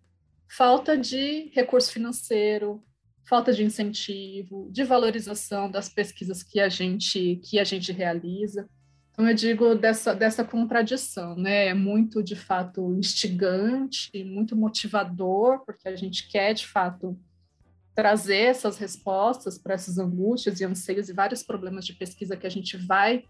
falta 0.49 0.97
de 0.97 1.51
recurso 1.55 1.93
financeiro, 1.93 2.83
falta 3.29 3.53
de 3.53 3.65
incentivo, 3.65 4.69
de 4.71 4.85
valorização 4.85 5.71
das 5.71 5.89
pesquisas 5.89 6.43
que 6.43 6.61
a 6.61 6.69
gente 6.69 7.41
que 7.45 7.59
a 7.59 7.65
gente 7.65 7.93
realiza. 7.93 8.69
Então 9.17 9.31
eu 9.31 9.35
digo 9.35 9.75
dessa 9.75 10.15
dessa 10.15 10.45
contradição, 10.45 11.35
né? 11.35 11.69
É 11.69 11.75
muito 11.75 12.23
de 12.23 12.37
fato 12.37 12.95
instigante, 12.95 14.11
muito 14.25 14.55
motivador, 14.55 15.65
porque 15.65 15.89
a 15.89 15.97
gente 15.97 16.29
quer 16.29 16.53
de 16.53 16.67
fato 16.67 17.19
trazer 17.95 18.37
essas 18.37 18.77
respostas 18.77 19.57
para 19.57 19.73
essas 19.73 19.99
angústias 19.99 20.61
e 20.61 20.67
anseios 20.67 21.09
e 21.09 21.15
vários 21.15 21.43
problemas 21.43 21.87
de 21.87 21.95
pesquisa 21.95 22.37
que 22.37 22.47
a 22.47 22.51
gente 22.51 22.77
vai 22.77 23.25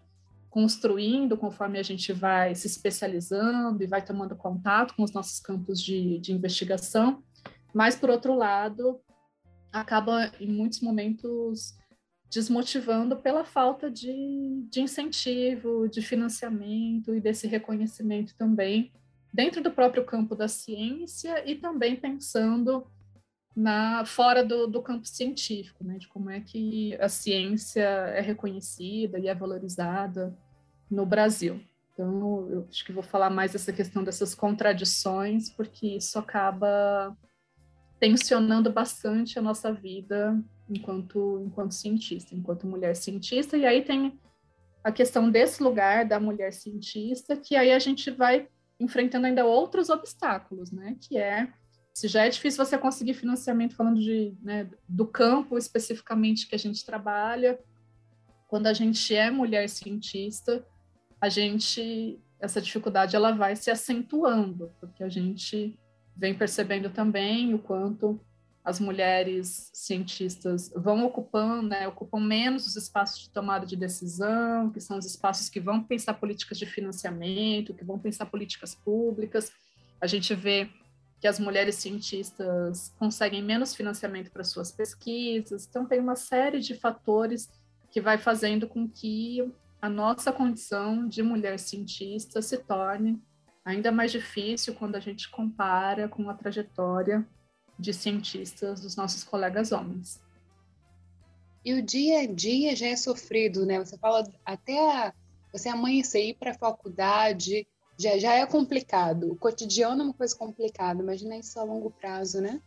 construindo 0.49 1.37
conforme 1.37 1.79
a 1.79 1.83
gente 1.83 2.11
vai 2.11 2.53
se 2.53 2.67
especializando 2.67 3.81
e 3.81 3.87
vai 3.87 4.03
tomando 4.03 4.35
contato 4.35 4.93
com 4.93 5.03
os 5.03 5.13
nossos 5.13 5.39
campos 5.39 5.81
de, 5.81 6.19
de 6.19 6.33
investigação, 6.33 7.23
mas, 7.73 7.95
por 7.95 8.09
outro 8.09 8.35
lado, 8.35 8.99
acaba, 9.71 10.31
em 10.39 10.51
muitos 10.51 10.81
momentos, 10.81 11.77
desmotivando 12.29 13.15
pela 13.17 13.45
falta 13.45 13.89
de, 13.89 14.65
de 14.69 14.81
incentivo, 14.81 15.87
de 15.87 16.01
financiamento 16.01 17.15
e 17.15 17.21
desse 17.21 17.47
reconhecimento 17.47 18.35
também 18.35 18.91
dentro 19.33 19.61
do 19.61 19.71
próprio 19.71 20.03
campo 20.03 20.35
da 20.35 20.47
ciência 20.47 21.49
e 21.49 21.55
também 21.55 21.95
pensando 21.95 22.85
na 23.55 24.05
fora 24.05 24.43
do, 24.43 24.67
do 24.67 24.81
campo 24.81 25.07
científico, 25.07 25.83
né, 25.83 25.97
de 25.97 26.07
como 26.07 26.29
é 26.29 26.39
que 26.39 26.95
a 26.95 27.09
ciência 27.09 27.81
é 27.81 28.21
reconhecida 28.21 29.17
e 29.17 29.27
é 29.27 29.33
valorizada 29.33 30.37
no 30.89 31.05
Brasil. 31.05 31.59
Então, 31.93 32.47
eu 32.51 32.67
acho 32.69 32.85
que 32.85 32.91
vou 32.91 33.01
falar 33.01 33.31
mais 33.31 33.53
dessa 33.53 33.73
questão 33.73 34.03
dessas 34.03 34.35
contradições, 34.35 35.49
porque 35.49 35.97
isso 35.97 36.19
acaba 36.19 37.17
tensionando 37.99 38.71
bastante 38.71 39.39
a 39.39 39.41
nossa 39.41 39.73
vida 39.73 40.39
enquanto 40.69 41.41
enquanto 41.45 41.73
cientista, 41.73 42.35
enquanto 42.35 42.67
mulher 42.67 42.95
cientista. 42.95 43.57
E 43.57 43.65
aí 43.65 43.83
tem 43.83 44.19
a 44.83 44.91
questão 44.91 45.29
desse 45.29 45.61
lugar 45.61 46.05
da 46.05 46.19
mulher 46.19 46.53
cientista, 46.53 47.35
que 47.35 47.55
aí 47.55 47.71
a 47.71 47.79
gente 47.79 48.11
vai 48.11 48.47
enfrentando 48.79 49.27
ainda 49.27 49.45
outros 49.45 49.89
obstáculos, 49.89 50.71
né? 50.71 50.95
Que 51.01 51.17
é 51.17 51.51
se 51.93 52.07
já 52.07 52.25
é 52.25 52.29
difícil 52.29 52.63
você 52.63 52.77
conseguir 52.77 53.15
financiamento 53.15 53.75
falando 53.75 53.99
de, 53.99 54.37
né, 54.43 54.69
do 54.87 55.07
campo 55.07 55.57
especificamente 55.57 56.47
que 56.47 56.53
a 56.53 56.59
gente 56.59 56.85
trabalha, 56.85 57.59
quando 58.47 58.67
a 58.67 58.73
gente 58.73 59.15
é 59.15 59.31
mulher 59.31 59.67
cientista, 59.67 60.63
a 61.19 61.27
gente 61.27 62.21
essa 62.39 62.61
dificuldade 62.61 63.15
ela 63.15 63.31
vai 63.31 63.55
se 63.55 63.71
acentuando, 63.71 64.71
porque 64.79 65.03
a 65.03 65.09
gente 65.09 65.77
vem 66.15 66.37
percebendo 66.37 66.89
também 66.89 67.53
o 67.53 67.59
quanto 67.59 68.21
as 68.67 68.81
mulheres 68.81 69.69
cientistas 69.73 70.69
vão 70.75 71.05
ocupando, 71.05 71.69
né, 71.69 71.87
ocupam 71.87 72.19
menos 72.19 72.67
os 72.67 72.75
espaços 72.75 73.19
de 73.19 73.29
tomada 73.29 73.65
de 73.65 73.77
decisão, 73.77 74.69
que 74.69 74.81
são 74.81 74.97
os 74.97 75.05
espaços 75.05 75.47
que 75.47 75.57
vão 75.57 75.81
pensar 75.81 76.15
políticas 76.15 76.59
de 76.59 76.65
financiamento, 76.65 77.73
que 77.73 77.85
vão 77.85 77.97
pensar 77.97 78.25
políticas 78.25 78.75
públicas. 78.75 79.53
A 80.01 80.05
gente 80.05 80.35
vê 80.35 80.69
que 81.21 81.29
as 81.29 81.39
mulheres 81.39 81.75
cientistas 81.75 82.93
conseguem 82.99 83.41
menos 83.41 83.73
financiamento 83.73 84.29
para 84.31 84.43
suas 84.43 84.69
pesquisas. 84.69 85.65
Então, 85.65 85.85
tem 85.85 86.01
uma 86.01 86.17
série 86.17 86.59
de 86.59 86.75
fatores 86.75 87.49
que 87.89 88.01
vai 88.01 88.17
fazendo 88.17 88.67
com 88.67 88.85
que 88.85 89.49
a 89.81 89.87
nossa 89.87 90.29
condição 90.29 91.07
de 91.07 91.23
mulher 91.23 91.57
cientista 91.57 92.41
se 92.41 92.57
torne 92.57 93.17
ainda 93.63 93.93
mais 93.93 94.11
difícil 94.11 94.73
quando 94.73 94.97
a 94.97 94.99
gente 94.99 95.29
compara 95.29 96.09
com 96.09 96.29
a 96.29 96.33
trajetória 96.33 97.25
de 97.79 97.93
cientistas 97.93 98.81
dos 98.81 98.95
nossos 98.95 99.23
colegas 99.23 99.71
homens. 99.71 100.19
E 101.63 101.73
o 101.73 101.81
dia 101.81 102.21
a 102.21 102.25
dia 102.25 102.75
já 102.75 102.87
é 102.87 102.95
sofrido, 102.95 103.65
né? 103.65 103.79
Você 103.79 103.97
fala 103.97 104.23
até 104.45 105.13
você 105.51 105.69
amanhecer 105.69 106.29
ir 106.29 106.33
para 106.35 106.51
a 106.51 106.57
faculdade, 106.57 107.67
já, 107.99 108.17
já 108.17 108.33
é 108.33 108.45
complicado. 108.45 109.31
O 109.31 109.35
cotidiano 109.35 110.01
é 110.01 110.05
uma 110.05 110.13
coisa 110.13 110.35
complicada, 110.35 111.01
imagina 111.01 111.37
isso 111.37 111.59
a 111.59 111.63
longo 111.63 111.91
prazo, 111.91 112.41
né? 112.41 112.61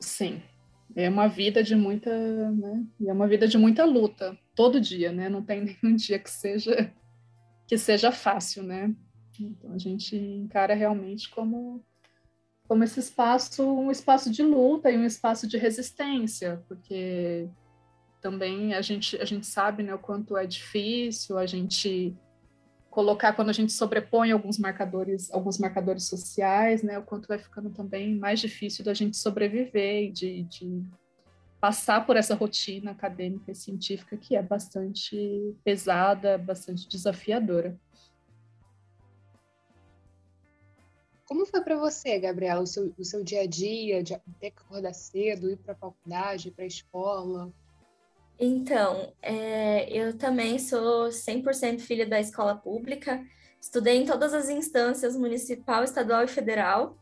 Sim. 0.00 0.42
É 0.94 1.08
uma 1.08 1.26
vida 1.26 1.62
de 1.62 1.74
muita, 1.74 2.10
né? 2.52 2.86
É 3.04 3.12
uma 3.12 3.26
vida 3.26 3.48
de 3.48 3.58
muita 3.58 3.84
luta, 3.84 4.38
todo 4.54 4.80
dia, 4.80 5.10
né? 5.10 5.28
Não 5.28 5.42
tem 5.42 5.60
nenhum 5.82 5.96
dia 5.96 6.18
que 6.18 6.30
seja 6.30 6.92
que 7.66 7.76
seja 7.76 8.12
fácil, 8.12 8.62
né? 8.62 8.94
Então 9.40 9.72
a 9.72 9.78
gente 9.78 10.16
encara 10.16 10.72
realmente 10.72 11.28
como 11.30 11.84
como 12.68 12.84
esse 12.84 13.00
espaço, 13.00 13.62
um 13.62 13.90
espaço 13.90 14.30
de 14.30 14.42
luta 14.42 14.90
e 14.90 14.98
um 14.98 15.04
espaço 15.04 15.46
de 15.46 15.56
resistência, 15.56 16.62
porque 16.68 17.48
também 18.20 18.74
a 18.74 18.82
gente 18.82 19.16
a 19.16 19.24
gente 19.24 19.46
sabe, 19.46 19.82
né, 19.82 19.94
o 19.94 19.98
quanto 19.98 20.36
é 20.36 20.46
difícil 20.46 21.38
a 21.38 21.46
gente 21.46 22.16
colocar 22.90 23.34
quando 23.34 23.50
a 23.50 23.52
gente 23.52 23.72
sobrepõe 23.72 24.32
alguns 24.32 24.58
marcadores, 24.58 25.30
alguns 25.30 25.58
marcadores 25.58 26.04
sociais, 26.04 26.82
né, 26.82 26.98
o 26.98 27.02
quanto 27.02 27.28
vai 27.28 27.38
ficando 27.38 27.70
também 27.70 28.16
mais 28.16 28.40
difícil 28.40 28.84
da 28.84 28.94
gente 28.94 29.16
sobreviver 29.16 30.04
e 30.04 30.10
de, 30.10 30.42
de 30.44 30.82
passar 31.60 32.06
por 32.06 32.16
essa 32.16 32.34
rotina 32.34 32.92
acadêmica 32.92 33.52
e 33.52 33.54
científica 33.54 34.16
que 34.16 34.34
é 34.34 34.42
bastante 34.42 35.54
pesada, 35.62 36.38
bastante 36.38 36.88
desafiadora. 36.88 37.78
Como 41.26 41.44
foi 41.44 41.60
para 41.60 41.76
você, 41.76 42.18
Gabriela, 42.20 42.62
o 42.62 42.66
seu, 42.66 42.94
o 42.96 43.04
seu 43.04 43.22
dia 43.24 43.42
a 43.42 43.46
dia, 43.46 44.00
de 44.00 44.16
ter 44.38 44.52
que 44.52 44.62
acordar 44.62 44.94
cedo, 44.94 45.50
ir 45.50 45.56
para 45.56 45.72
a 45.72 45.76
faculdade, 45.76 46.52
para 46.52 46.62
a 46.62 46.68
escola? 46.68 47.52
Então, 48.38 49.12
é, 49.20 49.90
eu 49.90 50.16
também 50.16 50.56
sou 50.58 51.08
100% 51.08 51.80
filha 51.80 52.06
da 52.06 52.20
escola 52.20 52.54
pública, 52.54 53.24
estudei 53.60 53.96
em 53.96 54.06
todas 54.06 54.32
as 54.32 54.48
instâncias, 54.48 55.16
municipal, 55.16 55.82
estadual 55.82 56.22
e 56.22 56.28
federal, 56.28 56.96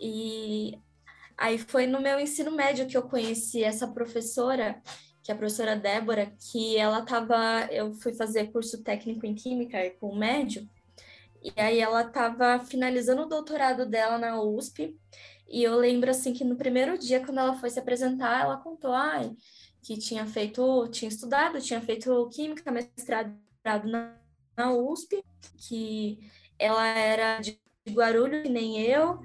e 0.00 0.76
aí 1.38 1.56
foi 1.56 1.86
no 1.86 2.00
meu 2.00 2.18
ensino 2.18 2.50
médio 2.50 2.88
que 2.88 2.96
eu 2.96 3.02
conheci 3.02 3.62
essa 3.62 3.86
professora, 3.86 4.82
que 5.22 5.30
é 5.30 5.34
a 5.34 5.38
professora 5.38 5.76
Débora, 5.76 6.32
que 6.50 6.76
ela 6.76 7.00
estava, 7.00 7.68
eu 7.70 7.92
fui 7.92 8.14
fazer 8.14 8.50
curso 8.50 8.82
técnico 8.82 9.24
em 9.24 9.34
Química 9.34 9.78
com 10.00 10.08
o 10.08 10.18
médio, 10.18 10.68
e 11.44 11.52
aí 11.60 11.78
ela 11.80 12.02
estava 12.02 12.58
finalizando 12.64 13.22
o 13.22 13.26
doutorado 13.28 13.86
dela 13.86 14.18
na 14.18 14.40
USP, 14.42 14.96
e 15.48 15.62
eu 15.62 15.76
lembro, 15.76 16.10
assim, 16.10 16.32
que 16.32 16.44
no 16.44 16.56
primeiro 16.56 16.98
dia, 16.98 17.24
quando 17.24 17.38
ela 17.38 17.54
foi 17.54 17.70
se 17.70 17.78
apresentar, 17.78 18.42
ela 18.42 18.56
contou, 18.58 18.92
ai... 18.92 19.32
Que 19.82 19.98
tinha 19.98 20.26
feito, 20.26 20.88
tinha 20.88 21.10
estudado, 21.10 21.60
tinha 21.60 21.80
feito 21.80 22.28
química, 22.30 22.72
mestrado 22.72 23.36
na, 23.84 24.16
na 24.56 24.72
USP, 24.72 25.22
que 25.68 26.18
ela 26.58 26.86
era 26.86 27.38
de 27.40 27.60
Guarulhos, 27.90 28.42
que 28.42 28.48
nem 28.48 28.80
eu, 28.80 29.20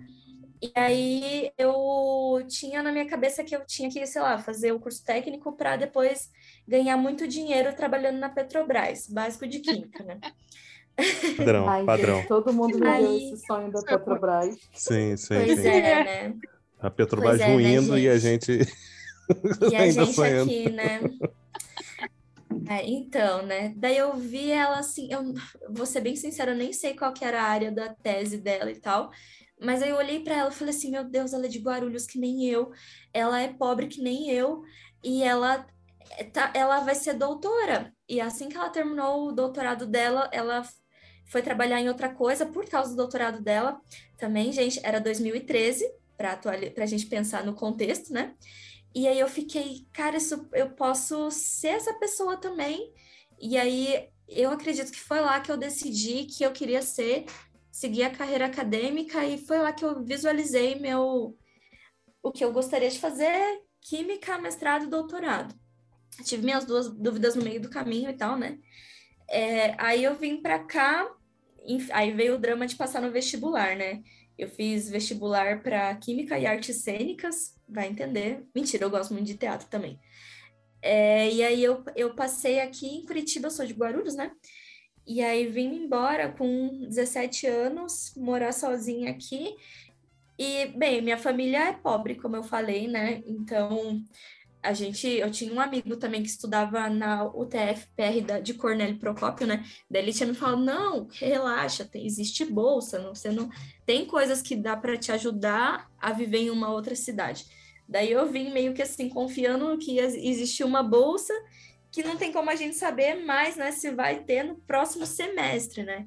E 0.62 0.72
aí 0.76 1.52
eu 1.58 2.46
tinha 2.50 2.84
na 2.84 2.92
minha 2.92 3.08
cabeça 3.08 3.44
que 3.46 3.56
eu 3.56 3.66
tinha 3.66 3.90
que, 3.90 4.06
sei 4.06 4.22
lá, 4.22 4.38
fazer 4.40 4.74
o 4.74 4.80
curso 4.80 5.04
técnico 5.06 5.56
para 5.56 5.78
depois 5.78 6.30
ganhar 6.68 6.98
muito 6.98 7.28
dinheiro 7.28 7.74
trabalhando 7.76 8.20
na 8.20 8.30
Petrobras, 8.30 9.08
básico 9.08 9.48
de 9.48 9.60
química, 9.62 10.04
né? 10.04 10.20
Padrão, 11.38 11.70
Ai, 11.70 11.86
padrão. 11.86 12.18
gente, 12.18 12.28
todo 12.28 12.54
mundo 12.54 12.74
viveu 12.74 12.90
Aí- 12.92 13.32
esse 13.34 13.46
sonho 13.46 13.72
da 13.72 13.82
Petrobras. 13.82 14.56
Sim, 14.74 15.16
sim, 15.18 15.36
Pois 15.36 15.60
sim. 15.60 15.68
é, 15.68 16.04
né? 16.04 16.34
A 16.80 16.90
Petrobras 16.90 17.32
Pois 17.38 17.42
é, 17.42 17.48
né, 17.48 17.54
ruindo 17.54 17.98
e 17.98 18.08
a 18.10 18.18
gente 18.18 18.60
E 19.70 19.76
a 19.76 19.86
gente 19.92 20.14
sonhando. 20.14 20.50
aqui, 20.50 20.70
né? 20.70 21.02
É, 22.68 22.86
então, 22.88 23.46
né? 23.46 23.74
Daí 23.78 23.98
eu 23.98 24.16
vi 24.16 24.52
ela 24.52 24.80
assim, 24.80 25.12
eu 25.12 25.34
vou 25.70 25.86
ser 25.86 26.02
bem 26.02 26.16
sincera, 26.16 26.52
eu 26.52 26.56
nem 26.58 26.72
sei 26.74 26.96
qual 26.96 27.14
que 27.14 27.24
era 27.26 27.42
a 27.42 27.46
área 27.48 27.72
da 27.72 27.90
tese 27.94 28.38
dela 28.38 28.72
e 28.72 28.80
tal, 28.80 29.10
mas 29.60 29.82
aí 29.82 29.90
eu 29.90 29.96
olhei 29.98 30.20
para 30.24 30.36
ela 30.38 30.50
e 30.50 30.54
falei 30.54 30.74
assim, 30.74 30.92
meu 30.92 31.04
Deus, 31.04 31.34
ela 31.34 31.46
é 31.46 31.50
de 31.50 31.60
Guarulhos 31.60 32.06
que 32.06 32.20
nem 32.20 32.46
eu, 32.48 32.72
ela 33.14 33.40
é 33.42 33.48
pobre 33.54 33.88
que 33.88 34.02
nem 34.02 34.30
eu, 34.32 34.62
e 35.04 35.24
ela 35.24 35.66
tá, 36.34 36.52
ela 36.56 36.80
vai 36.82 36.96
ser 36.96 37.14
doutora. 37.14 37.92
E 38.08 38.20
assim 38.22 38.50
que 38.50 38.58
ela 38.58 38.70
terminou 38.70 39.28
o 39.28 39.32
doutorado 39.32 39.86
dela, 39.86 40.30
ela 40.32 40.64
foi 41.30 41.42
trabalhar 41.42 41.80
em 41.80 41.88
outra 41.88 42.10
coisa 42.10 42.46
por 42.46 42.68
causa 42.68 42.90
do 42.90 42.98
doutorado 42.98 43.42
dela. 43.42 43.80
Também, 44.18 44.52
gente, 44.52 44.80
era 44.84 45.00
2013, 45.00 45.90
para 46.18 46.36
pra 46.74 46.86
gente 46.86 47.06
pensar 47.06 47.46
no 47.46 47.54
contexto, 47.54 48.12
né? 48.12 48.36
E 48.94 49.08
aí 49.08 49.20
eu 49.20 49.28
fiquei, 49.28 49.88
cara, 49.94 50.18
isso 50.18 50.50
eu 50.52 50.72
posso 50.72 51.30
ser 51.32 51.70
essa 51.70 51.94
pessoa 51.94 52.36
também. 52.36 52.92
E 53.40 53.58
aí 53.58 54.10
eu 54.28 54.52
acredito 54.52 54.92
que 54.92 55.00
foi 55.00 55.22
lá 55.22 55.40
que 55.40 55.52
eu 55.52 55.58
decidi 55.58 56.26
que 56.26 56.44
eu 56.44 56.52
queria 56.52 56.82
ser, 56.82 57.26
seguir 57.72 58.04
a 58.04 58.10
carreira 58.10 58.48
acadêmica 58.48 59.24
e 59.24 59.38
foi 59.38 59.60
lá 59.60 59.72
que 59.72 59.86
eu 59.86 60.04
visualizei 60.04 60.76
meu 60.76 61.38
o 62.22 62.32
que 62.32 62.44
eu 62.44 62.52
gostaria 62.52 62.90
de 62.90 63.00
fazer, 63.00 63.62
química, 63.80 64.38
mestrado 64.40 64.86
e 64.86 64.90
doutorado. 64.90 65.56
Tive 66.24 66.44
minhas 66.44 66.66
duas 66.66 66.90
dúvidas 66.90 67.36
no 67.36 67.44
meio 67.44 67.62
do 67.62 67.70
caminho 67.70 68.10
e 68.10 68.18
tal, 68.18 68.36
né? 68.36 68.60
É, 69.30 69.76
aí 69.78 70.04
eu 70.04 70.16
vim 70.16 70.42
para 70.42 70.60
cá, 70.60 71.08
aí 71.92 72.12
veio 72.12 72.36
o 72.36 72.38
drama 72.38 72.68
de 72.68 72.76
passar 72.76 73.02
no 73.02 73.12
vestibular, 73.12 73.76
né? 73.76 74.02
Eu 74.38 74.48
fiz 74.48 74.90
vestibular 74.90 75.62
para 75.62 75.94
Química 75.96 76.40
e 76.40 76.46
Artes 76.46 76.78
Cênicas, 76.78 77.56
vai 77.68 77.88
entender. 77.88 78.46
Mentira, 78.56 78.86
eu 78.86 78.90
gosto 78.90 79.14
muito 79.14 79.28
de 79.28 79.36
teatro 79.36 79.68
também. 79.68 80.00
É, 80.82 81.30
e 81.30 81.44
aí 81.44 81.64
eu, 81.64 81.84
eu 81.96 82.16
passei 82.16 82.60
aqui 82.60 82.88
em 82.88 83.06
Curitiba, 83.06 83.48
eu 83.48 83.52
sou 83.52 83.66
de 83.66 83.74
Guarulhos, 83.74 84.16
né? 84.16 84.32
E 85.06 85.22
aí 85.22 85.48
vim 85.48 85.84
embora 85.84 86.32
com 86.32 86.88
17 86.88 87.48
anos, 87.48 88.14
morar 88.16 88.54
sozinha 88.54 89.12
aqui. 89.12 89.56
E, 90.38 90.68
bem, 90.68 91.02
minha 91.02 91.18
família 91.18 91.70
é 91.70 91.74
pobre, 91.74 92.16
como 92.16 92.36
eu 92.36 92.44
falei, 92.44 92.88
né? 92.88 93.22
Então, 93.26 94.02
a 94.62 94.74
gente, 94.74 95.08
eu 95.08 95.32
tinha 95.32 95.54
um 95.54 95.60
amigo 95.60 95.96
também 95.96 96.22
que 96.22 96.30
estudava 96.30 96.90
na 96.90 97.24
UTF-PR 97.26 98.22
da- 98.26 98.40
de 98.40 98.54
Cornélio 98.54 99.00
Procópio, 99.00 99.48
né? 99.48 99.64
Daí 99.90 100.02
ele 100.04 100.14
tinha 100.14 100.28
me 100.28 100.36
falado, 100.36 100.62
não, 100.64 101.08
relaxa, 101.12 101.86
tem, 101.86 102.06
existe 102.06 102.44
bolsa, 102.46 103.00
não, 103.00 103.16
você 103.16 103.32
não 103.32 103.50
tem 103.86 104.06
coisas 104.06 104.42
que 104.42 104.56
dá 104.56 104.76
para 104.76 104.98
te 104.98 105.12
ajudar 105.14 105.90
a 106.00 106.12
viver 106.12 106.40
em 106.40 106.50
uma 106.50 106.70
outra 106.70 106.94
cidade. 106.96 107.46
Daí 107.88 108.12
eu 108.12 108.30
vim 108.30 108.52
meio 108.52 108.74
que 108.74 108.82
assim, 108.82 109.08
confiando 109.10 109.78
que 109.78 109.98
ex- 109.98 110.16
existia 110.16 110.66
uma 110.66 110.84
bolsa 110.84 111.34
que 111.92 112.04
não 112.04 112.18
tem 112.18 112.32
como 112.32 112.50
a 112.50 112.56
gente 112.56 112.76
saber 112.76 113.26
mais, 113.26 113.56
né, 113.56 113.72
se 113.72 113.90
vai 113.92 114.24
ter 114.24 114.44
no 114.44 114.56
próximo 114.56 115.06
semestre, 115.06 115.84
né? 115.84 116.06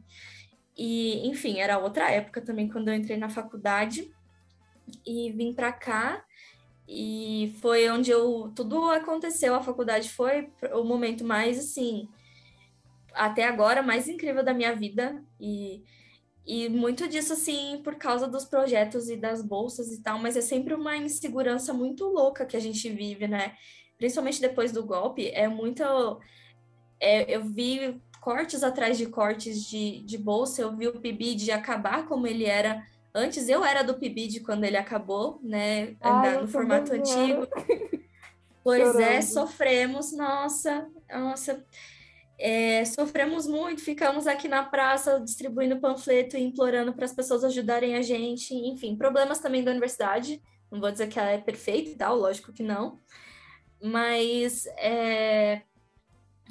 E, 0.76 1.26
enfim, 1.28 1.58
era 1.58 1.78
outra 1.78 2.10
época 2.10 2.40
também 2.40 2.68
quando 2.68 2.88
eu 2.88 2.94
entrei 2.94 3.16
na 3.16 3.28
faculdade 3.28 4.10
e 5.06 5.32
vim 5.32 5.52
para 5.52 5.72
cá 5.72 6.24
e 6.94 7.54
foi 7.60 7.88
onde 7.88 8.10
eu 8.10 8.52
tudo 8.54 8.90
aconteceu. 8.90 9.54
A 9.54 9.62
faculdade 9.62 10.10
foi 10.10 10.50
o 10.74 10.84
momento 10.84 11.24
mais 11.24 11.58
assim 11.58 12.08
até 13.14 13.44
agora 13.44 13.82
mais 13.82 14.08
incrível 14.08 14.44
da 14.44 14.54
minha 14.54 14.74
vida 14.74 15.22
e 15.40 15.82
e 16.44 16.68
muito 16.68 17.08
disso 17.08 17.32
assim 17.32 17.80
por 17.84 17.94
causa 17.94 18.26
dos 18.26 18.44
projetos 18.44 19.08
e 19.08 19.16
das 19.16 19.42
bolsas 19.42 19.92
e 19.92 20.02
tal, 20.02 20.18
mas 20.18 20.36
é 20.36 20.40
sempre 20.40 20.74
uma 20.74 20.96
insegurança 20.96 21.72
muito 21.72 22.04
louca 22.06 22.44
que 22.44 22.56
a 22.56 22.60
gente 22.60 22.88
vive, 22.90 23.28
né? 23.28 23.54
Principalmente 23.96 24.40
depois 24.40 24.72
do 24.72 24.84
golpe, 24.84 25.28
é 25.28 25.46
muito 25.46 25.84
é, 27.00 27.36
eu 27.36 27.44
vi 27.44 28.00
cortes 28.20 28.62
atrás 28.64 28.98
de 28.98 29.06
cortes 29.06 29.64
de, 29.64 30.02
de 30.02 30.18
bolsa, 30.18 30.62
eu 30.62 30.76
vi 30.76 30.88
o 30.88 31.00
PIBID 31.00 31.52
acabar 31.52 32.06
como 32.06 32.26
ele 32.26 32.44
era 32.44 32.84
antes, 33.14 33.48
eu 33.48 33.64
era 33.64 33.82
do 33.82 33.94
PIBID 33.94 34.40
quando 34.40 34.64
ele 34.64 34.76
acabou, 34.76 35.40
né? 35.42 35.96
Ai, 36.00 36.28
Ainda 36.28 36.40
no 36.42 36.48
formato 36.48 36.92
antigo. 36.92 37.46
Pois 38.64 38.94
é, 38.94 39.20
Chorando. 39.20 39.22
sofremos, 39.22 40.12
nossa, 40.12 40.88
nossa, 41.10 41.66
é, 42.38 42.84
sofremos 42.84 43.46
muito, 43.46 43.82
ficamos 43.82 44.26
aqui 44.28 44.46
na 44.46 44.62
praça 44.62 45.18
distribuindo 45.20 45.80
panfleto 45.80 46.36
e 46.36 46.42
implorando 46.42 46.92
para 46.92 47.04
as 47.04 47.12
pessoas 47.12 47.42
ajudarem 47.42 47.96
a 47.96 48.02
gente, 48.02 48.54
enfim, 48.54 48.96
problemas 48.96 49.40
também 49.40 49.64
da 49.64 49.72
universidade, 49.72 50.40
não 50.70 50.80
vou 50.80 50.92
dizer 50.92 51.08
que 51.08 51.18
ela 51.18 51.30
é 51.30 51.38
perfeita 51.38 51.90
e 51.90 51.96
tal, 51.96 52.16
lógico 52.16 52.52
que 52.52 52.62
não, 52.62 53.00
mas 53.82 54.66
é, 54.78 55.62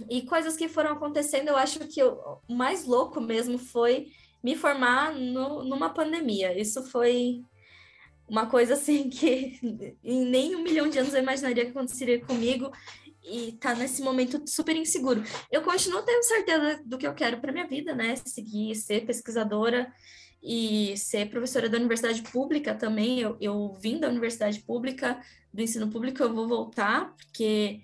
e 0.10 0.22
coisas 0.24 0.58
que 0.58 0.68
foram 0.68 0.92
acontecendo, 0.92 1.48
eu 1.50 1.58
acho 1.58 1.80
que 1.88 2.04
o 2.04 2.40
mais 2.50 2.86
louco 2.86 3.20
mesmo 3.22 3.58
foi 3.58 4.08
me 4.44 4.56
formar 4.56 5.14
no, 5.14 5.64
numa 5.64 5.90
pandemia, 5.90 6.60
isso 6.60 6.84
foi 6.84 7.44
uma 8.28 8.46
coisa 8.46 8.74
assim 8.76 9.10
que 9.12 9.60
em 10.04 10.26
nem 10.26 10.56
um 10.56 10.64
milhão 10.64 10.90
de 10.90 10.98
anos 10.98 11.14
eu 11.14 11.22
imaginaria 11.22 11.66
que 11.66 11.72
aconteceria 11.72 12.26
comigo 12.26 12.72
e 13.24 13.52
tá 13.54 13.76
nesse 13.76 14.02
momento 14.02 14.42
super 14.48 14.76
inseguro. 14.76 15.24
Eu 15.52 15.62
continuo 15.62 16.02
tendo 16.02 16.24
certeza 16.24 16.82
do 16.86 16.98
que 16.98 17.06
eu 17.06 17.14
quero 17.14 17.40
para 17.40 17.52
minha 17.52 17.68
vida, 17.68 17.94
né? 17.94 18.16
Seguir, 18.16 18.74
ser 18.76 19.06
pesquisadora 19.06 19.94
e 20.42 20.98
ser 20.98 21.30
professora 21.30 21.70
da 21.70 21.78
universidade 21.78 22.24
pública 22.24 22.74
também. 22.74 23.20
Eu, 23.20 23.38
eu 23.40 23.74
vim 23.74 24.00
da 24.00 24.10
universidade 24.10 24.62
pública, 24.62 25.22
do 25.54 25.62
ensino 25.62 25.90
público, 25.90 26.24
eu 26.24 26.34
vou 26.34 26.48
voltar, 26.48 27.14
porque 27.16 27.82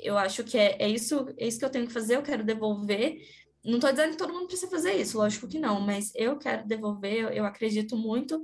eu 0.00 0.18
acho 0.18 0.42
que 0.42 0.58
é, 0.58 0.76
é 0.80 0.88
isso, 0.88 1.26
é 1.38 1.46
isso 1.46 1.58
que 1.58 1.64
eu 1.64 1.70
tenho 1.70 1.86
que 1.86 1.92
fazer, 1.92 2.16
eu 2.16 2.22
quero 2.22 2.42
devolver. 2.42 3.20
Não 3.64 3.74
estou 3.74 3.90
dizendo 3.90 4.12
que 4.12 4.16
todo 4.16 4.32
mundo 4.32 4.46
precisa 4.46 4.70
fazer 4.70 4.94
isso, 4.94 5.18
lógico 5.18 5.46
que 5.46 5.58
não, 5.58 5.80
mas 5.80 6.12
eu 6.14 6.38
quero 6.38 6.66
devolver, 6.66 7.30
eu, 7.32 7.44
acredito 7.44 7.96
muito 7.96 8.42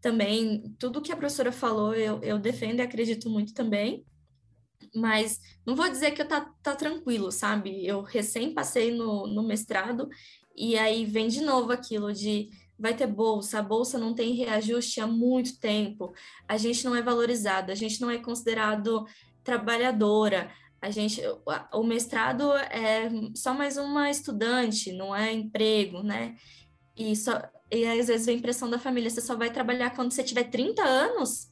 também, 0.00 0.74
tudo 0.78 1.00
que 1.00 1.12
a 1.12 1.16
professora 1.16 1.50
falou, 1.50 1.94
eu, 1.94 2.20
eu 2.22 2.38
defendo 2.38 2.80
e 2.80 2.82
acredito 2.82 3.30
muito 3.30 3.54
também, 3.54 4.04
mas 4.94 5.40
não 5.64 5.74
vou 5.74 5.88
dizer 5.88 6.10
que 6.10 6.22
eu 6.22 6.28
tá, 6.28 6.52
tá 6.62 6.74
tranquilo, 6.74 7.30
sabe? 7.30 7.86
Eu 7.86 8.02
recém 8.02 8.52
passei 8.52 8.92
no, 8.92 9.26
no 9.26 9.42
mestrado 9.42 10.08
e 10.56 10.76
aí 10.76 11.04
vem 11.06 11.28
de 11.28 11.40
novo 11.42 11.72
aquilo 11.72 12.12
de 12.12 12.50
vai 12.78 12.94
ter 12.94 13.06
bolsa, 13.06 13.58
a 13.58 13.62
bolsa 13.62 13.98
não 13.98 14.14
tem 14.14 14.34
reajuste 14.34 15.00
há 15.00 15.06
muito 15.06 15.58
tempo, 15.60 16.14
a 16.48 16.56
gente 16.56 16.82
não 16.84 16.96
é 16.96 17.02
valorizado, 17.02 17.70
a 17.70 17.74
gente 17.74 18.00
não 18.00 18.10
é 18.10 18.18
considerado 18.18 19.04
trabalhadora, 19.44 20.50
a 20.80 20.90
gente, 20.90 21.20
o- 21.72 21.82
mestrado 21.82 22.52
é 22.54 23.08
só 23.34 23.52
mais 23.52 23.76
uma 23.76 24.10
estudante, 24.10 24.92
não 24.92 25.14
é 25.14 25.32
emprego, 25.32 26.02
né? 26.02 26.36
E, 26.96 27.14
só, 27.16 27.40
e 27.70 27.84
às 27.86 28.08
vezes 28.08 28.26
vem 28.26 28.40
pressão 28.40 28.68
da 28.70 28.78
família, 28.78 29.10
você 29.10 29.20
só 29.20 29.36
vai 29.36 29.50
trabalhar 29.52 29.90
quando 29.90 30.12
você 30.12 30.22
tiver 30.24 30.44
30 30.44 30.82
anos? 30.82 31.48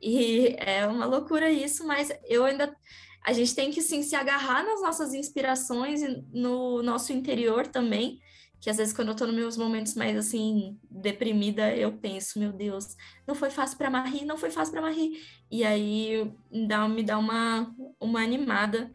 E 0.00 0.56
é 0.58 0.86
uma 0.86 1.06
loucura 1.06 1.50
isso, 1.50 1.86
mas 1.86 2.10
eu 2.26 2.44
ainda. 2.44 2.76
A 3.24 3.32
gente 3.32 3.54
tem 3.54 3.70
que 3.72 3.82
sim 3.82 4.02
se 4.02 4.14
agarrar 4.14 4.64
nas 4.64 4.82
nossas 4.82 5.12
inspirações 5.14 6.02
e 6.02 6.24
no 6.32 6.82
nosso 6.82 7.12
interior 7.12 7.66
também. 7.66 8.20
Que 8.60 8.70
às 8.70 8.78
vezes, 8.78 8.92
quando 8.92 9.08
eu 9.08 9.14
tô 9.14 9.26
nos 9.26 9.34
meus 9.34 9.56
momentos 9.56 9.94
mais 9.94 10.16
assim, 10.16 10.78
deprimida, 10.90 11.74
eu 11.74 11.92
penso, 11.92 12.38
meu 12.38 12.52
Deus, 12.52 12.96
não 13.26 13.34
foi 13.34 13.50
fácil 13.50 13.76
para 13.76 13.90
Marie, 13.90 14.24
não 14.24 14.38
foi 14.38 14.50
fácil 14.50 14.72
para 14.72 14.82
Marie. 14.82 15.20
E 15.50 15.62
aí 15.62 16.30
dá, 16.66 16.88
me 16.88 17.02
dá 17.02 17.18
uma, 17.18 17.74
uma 18.00 18.22
animada. 18.22 18.90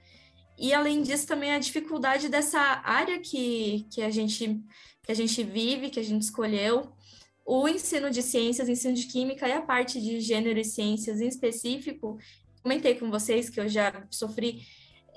E 0.58 0.74
além 0.74 1.02
disso, 1.02 1.28
também 1.28 1.54
a 1.54 1.60
dificuldade 1.60 2.28
dessa 2.28 2.60
área 2.84 3.20
que, 3.20 3.88
que, 3.92 4.02
a 4.02 4.10
gente, 4.10 4.62
que 5.04 5.12
a 5.12 5.16
gente 5.16 5.44
vive, 5.44 5.90
que 5.90 6.00
a 6.00 6.04
gente 6.04 6.24
escolheu, 6.24 6.92
o 7.46 7.68
ensino 7.68 8.10
de 8.10 8.22
ciências, 8.22 8.70
ensino 8.70 8.94
de 8.94 9.08
química 9.08 9.48
e 9.48 9.54
a 9.54 9.62
parte 9.62 10.00
de 10.00 10.20
gênero 10.20 10.60
e 10.60 10.66
ciências 10.66 11.20
em 11.20 11.28
específico, 11.28 12.18
comentei 12.62 12.96
com 12.96 13.10
vocês 13.10 13.50
que 13.50 13.60
eu 13.60 13.68
já 13.68 14.06
sofri 14.10 14.62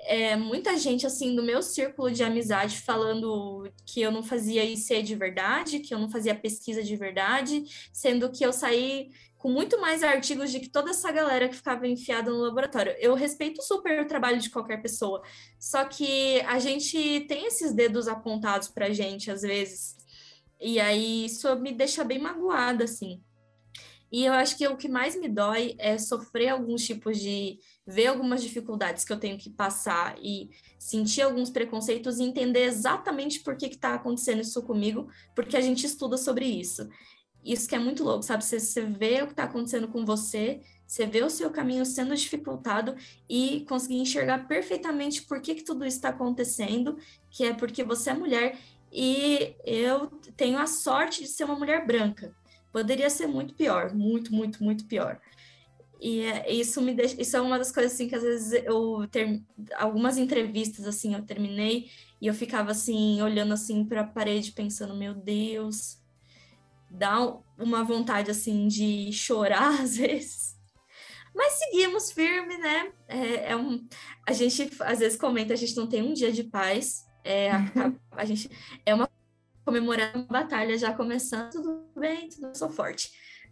é, 0.04 0.36
muita 0.36 0.76
gente 0.76 1.06
assim 1.06 1.34
do 1.34 1.42
meu 1.42 1.62
círculo 1.62 2.10
de 2.10 2.22
amizade 2.22 2.80
falando 2.80 3.70
que 3.86 4.00
eu 4.00 4.10
não 4.10 4.22
fazia 4.22 4.64
IC 4.64 5.02
de 5.02 5.14
verdade, 5.14 5.80
que 5.80 5.94
eu 5.94 5.98
não 5.98 6.10
fazia 6.10 6.34
pesquisa 6.34 6.82
de 6.82 6.96
verdade, 6.96 7.64
sendo 7.92 8.30
que 8.30 8.44
eu 8.44 8.52
saí 8.52 9.10
com 9.36 9.50
muito 9.50 9.78
mais 9.80 10.02
artigos 10.02 10.50
de 10.50 10.60
que 10.60 10.70
toda 10.70 10.90
essa 10.90 11.12
galera 11.12 11.48
que 11.48 11.56
ficava 11.56 11.86
enfiada 11.86 12.30
no 12.30 12.38
laboratório. 12.38 12.94
Eu 12.98 13.14
respeito 13.14 13.62
super 13.62 14.00
o 14.00 14.06
trabalho 14.06 14.40
de 14.40 14.48
qualquer 14.50 14.80
pessoa, 14.80 15.22
só 15.58 15.84
que 15.84 16.40
a 16.42 16.58
gente 16.58 17.26
tem 17.28 17.46
esses 17.46 17.72
dedos 17.72 18.08
apontados 18.08 18.68
pra 18.68 18.90
gente 18.90 19.30
às 19.30 19.42
vezes. 19.42 19.96
E 20.60 20.80
aí 20.80 21.26
isso 21.26 21.54
me 21.56 21.72
deixa 21.72 22.04
bem 22.04 22.18
magoada, 22.18 22.84
assim. 22.84 23.22
E 24.14 24.24
eu 24.24 24.32
acho 24.32 24.56
que 24.56 24.66
o 24.68 24.76
que 24.76 24.88
mais 24.88 25.16
me 25.16 25.28
dói 25.28 25.74
é 25.76 25.98
sofrer 25.98 26.48
alguns 26.48 26.86
tipos 26.86 27.18
de. 27.18 27.58
Ver 27.86 28.06
algumas 28.06 28.42
dificuldades 28.42 29.04
que 29.04 29.12
eu 29.12 29.18
tenho 29.18 29.38
que 29.38 29.50
passar 29.50 30.16
e 30.18 30.50
sentir 30.78 31.22
alguns 31.22 31.50
preconceitos 31.50 32.18
e 32.18 32.22
entender 32.22 32.64
exatamente 32.64 33.40
por 33.40 33.56
que 33.56 33.66
está 33.66 33.94
acontecendo 33.94 34.40
isso 34.40 34.62
comigo, 34.62 35.08
porque 35.34 35.56
a 35.56 35.60
gente 35.60 35.84
estuda 35.84 36.16
sobre 36.16 36.46
isso. 36.46 36.88
Isso 37.44 37.68
que 37.68 37.74
é 37.74 37.78
muito 37.78 38.02
louco, 38.02 38.22
sabe? 38.22 38.42
Você, 38.42 38.58
você 38.58 38.82
vê 38.82 39.22
o 39.22 39.26
que 39.26 39.32
está 39.32 39.44
acontecendo 39.44 39.86
com 39.88 40.04
você, 40.04 40.62
você 40.86 41.04
vê 41.04 41.22
o 41.22 41.28
seu 41.28 41.50
caminho 41.50 41.84
sendo 41.84 42.16
dificultado 42.16 42.96
e 43.28 43.66
conseguir 43.68 43.96
enxergar 43.96 44.48
perfeitamente 44.48 45.22
por 45.22 45.40
que, 45.42 45.54
que 45.54 45.62
tudo 45.62 45.84
isso 45.84 45.96
está 45.96 46.08
acontecendo, 46.08 46.96
que 47.30 47.44
é 47.44 47.52
porque 47.52 47.84
você 47.84 48.10
é 48.10 48.14
mulher 48.14 48.58
e 48.90 49.56
eu 49.64 50.06
tenho 50.36 50.58
a 50.58 50.66
sorte 50.66 51.22
de 51.22 51.28
ser 51.28 51.44
uma 51.44 51.58
mulher 51.58 51.86
branca. 51.86 52.34
Poderia 52.72 53.10
ser 53.10 53.26
muito 53.26 53.54
pior, 53.54 53.92
muito, 53.94 54.32
muito, 54.32 54.62
muito 54.64 54.86
pior. 54.86 55.20
E 56.00 56.20
é, 56.20 56.52
isso 56.52 56.80
me 56.82 56.94
deixa, 56.94 57.20
isso 57.20 57.36
é 57.36 57.40
uma 57.40 57.58
das 57.58 57.72
coisas 57.72 57.92
assim 57.92 58.08
que 58.08 58.14
às 58.14 58.22
vezes 58.22 58.64
eu 58.64 59.06
ter 59.10 59.42
algumas 59.76 60.18
entrevistas 60.18 60.86
assim 60.86 61.14
eu 61.14 61.22
terminei 61.22 61.88
e 62.20 62.26
eu 62.26 62.34
ficava 62.34 62.72
assim 62.72 63.22
olhando 63.22 63.54
assim 63.54 63.84
para 63.84 64.02
a 64.02 64.06
parede 64.06 64.52
pensando, 64.52 64.94
meu 64.94 65.14
Deus, 65.14 65.98
dá 66.90 67.20
uma 67.58 67.84
vontade 67.84 68.30
assim 68.30 68.66
de 68.68 69.12
chorar 69.12 69.80
às 69.80 69.96
vezes. 69.96 70.54
Mas 71.34 71.54
seguimos 71.54 72.12
firme, 72.12 72.56
né? 72.58 72.92
É, 73.08 73.52
é 73.52 73.56
um, 73.56 73.86
a 74.26 74.32
gente 74.32 74.70
às 74.80 75.00
vezes 75.00 75.18
comenta, 75.18 75.52
a 75.52 75.56
gente 75.56 75.76
não 75.76 75.86
tem 75.86 76.02
um 76.02 76.12
dia 76.12 76.30
de 76.30 76.44
paz. 76.44 77.04
É, 77.24 77.50
a, 77.50 77.58
a, 77.58 77.92
a 78.22 78.24
gente 78.24 78.48
é 78.86 78.94
uma 78.94 79.08
comemorar 79.64 80.14
a 80.14 80.18
batalha 80.18 80.76
já 80.76 80.92
começando, 80.92 81.50
tudo 81.50 81.90
bem, 81.96 82.28
tudo 82.28 82.56
sou 82.56 82.70
forte. 82.70 83.10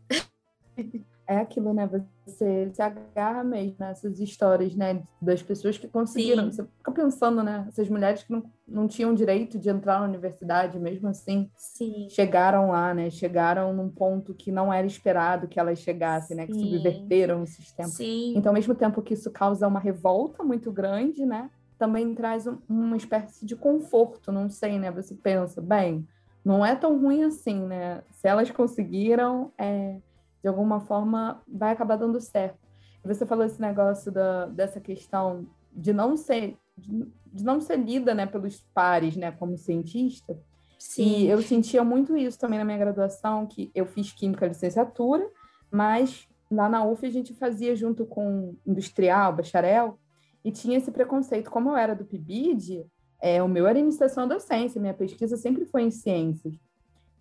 É 1.26 1.38
aquilo, 1.38 1.72
né? 1.72 1.88
Você 2.26 2.70
se 2.72 2.82
agarra 2.82 3.44
mesmo 3.44 3.76
nessas 3.78 4.18
histórias, 4.18 4.74
né? 4.74 5.02
Das 5.20 5.42
pessoas 5.42 5.78
que 5.78 5.88
conseguiram. 5.88 6.44
Sim. 6.44 6.50
Você 6.50 6.64
fica 6.78 6.92
pensando, 6.92 7.42
né? 7.42 7.64
Essas 7.68 7.88
mulheres 7.88 8.22
que 8.22 8.32
não, 8.32 8.42
não 8.66 8.88
tinham 8.88 9.14
direito 9.14 9.58
de 9.58 9.68
entrar 9.68 10.00
na 10.00 10.06
universidade, 10.06 10.78
mesmo 10.78 11.08
assim, 11.08 11.50
Sim. 11.56 12.08
chegaram 12.10 12.70
lá, 12.70 12.92
né? 12.92 13.08
Chegaram 13.10 13.72
num 13.72 13.88
ponto 13.88 14.34
que 14.34 14.50
não 14.50 14.72
era 14.72 14.86
esperado 14.86 15.48
que 15.48 15.60
elas 15.60 15.78
chegassem, 15.78 16.36
né? 16.36 16.46
Que 16.46 16.54
Sim. 16.54 16.70
subverteram 16.70 17.42
o 17.42 17.46
sistema. 17.46 17.88
Sim. 17.88 18.34
Então, 18.36 18.50
ao 18.50 18.54
mesmo 18.54 18.74
tempo 18.74 19.02
que 19.02 19.14
isso 19.14 19.30
causa 19.30 19.68
uma 19.68 19.80
revolta 19.80 20.42
muito 20.42 20.72
grande, 20.72 21.24
né? 21.24 21.50
também 21.82 22.14
traz 22.14 22.46
um, 22.46 22.58
uma 22.68 22.96
espécie 22.96 23.44
de 23.44 23.56
conforto, 23.56 24.30
não 24.30 24.48
sei, 24.48 24.78
né? 24.78 24.92
Você 24.92 25.16
pensa, 25.16 25.60
bem, 25.60 26.06
não 26.44 26.64
é 26.64 26.76
tão 26.76 26.96
ruim 26.96 27.24
assim, 27.24 27.58
né? 27.58 28.04
Se 28.12 28.28
elas 28.28 28.48
conseguiram, 28.52 29.50
é, 29.58 29.96
de 30.42 30.48
alguma 30.48 30.80
forma, 30.80 31.40
vai 31.46 31.72
acabar 31.72 31.96
dando 31.96 32.20
certo. 32.20 32.58
Você 33.04 33.24
falou 33.26 33.44
esse 33.44 33.60
negócio 33.60 34.12
da, 34.12 34.46
dessa 34.46 34.80
questão 34.80 35.46
de 35.72 35.92
não 35.92 36.16
ser 36.16 36.56
de, 36.76 37.06
de 37.32 37.44
não 37.44 37.60
ser 37.60 37.76
lida, 37.76 38.14
né, 38.14 38.26
pelos 38.26 38.60
pares, 38.74 39.16
né, 39.16 39.30
como 39.32 39.56
cientista. 39.56 40.38
Sim. 40.78 41.04
E 41.04 41.28
eu 41.28 41.40
sentia 41.42 41.84
muito 41.84 42.16
isso 42.16 42.38
também 42.38 42.58
na 42.58 42.64
minha 42.64 42.78
graduação, 42.78 43.46
que 43.46 43.70
eu 43.74 43.86
fiz 43.86 44.12
química 44.12 44.46
licenciatura, 44.46 45.28
mas 45.70 46.26
lá 46.50 46.68
na 46.68 46.84
UF 46.84 47.06
a 47.06 47.10
gente 47.10 47.34
fazia 47.34 47.74
junto 47.76 48.04
com 48.04 48.56
industrial, 48.66 49.34
bacharel, 49.34 49.98
e 50.44 50.50
tinha 50.50 50.76
esse 50.76 50.90
preconceito. 50.90 51.50
Como 51.50 51.70
eu 51.70 51.76
era 51.76 51.94
do 51.94 52.04
PIBID, 52.04 52.84
é, 53.20 53.42
o 53.42 53.48
meu 53.48 53.66
era 53.66 53.78
iniciação 53.78 54.26
da 54.26 54.40
ciência, 54.40 54.80
minha 54.80 54.92
pesquisa 54.92 55.36
sempre 55.36 55.64
foi 55.64 55.82
em 55.82 55.90
ciências. 55.90 56.54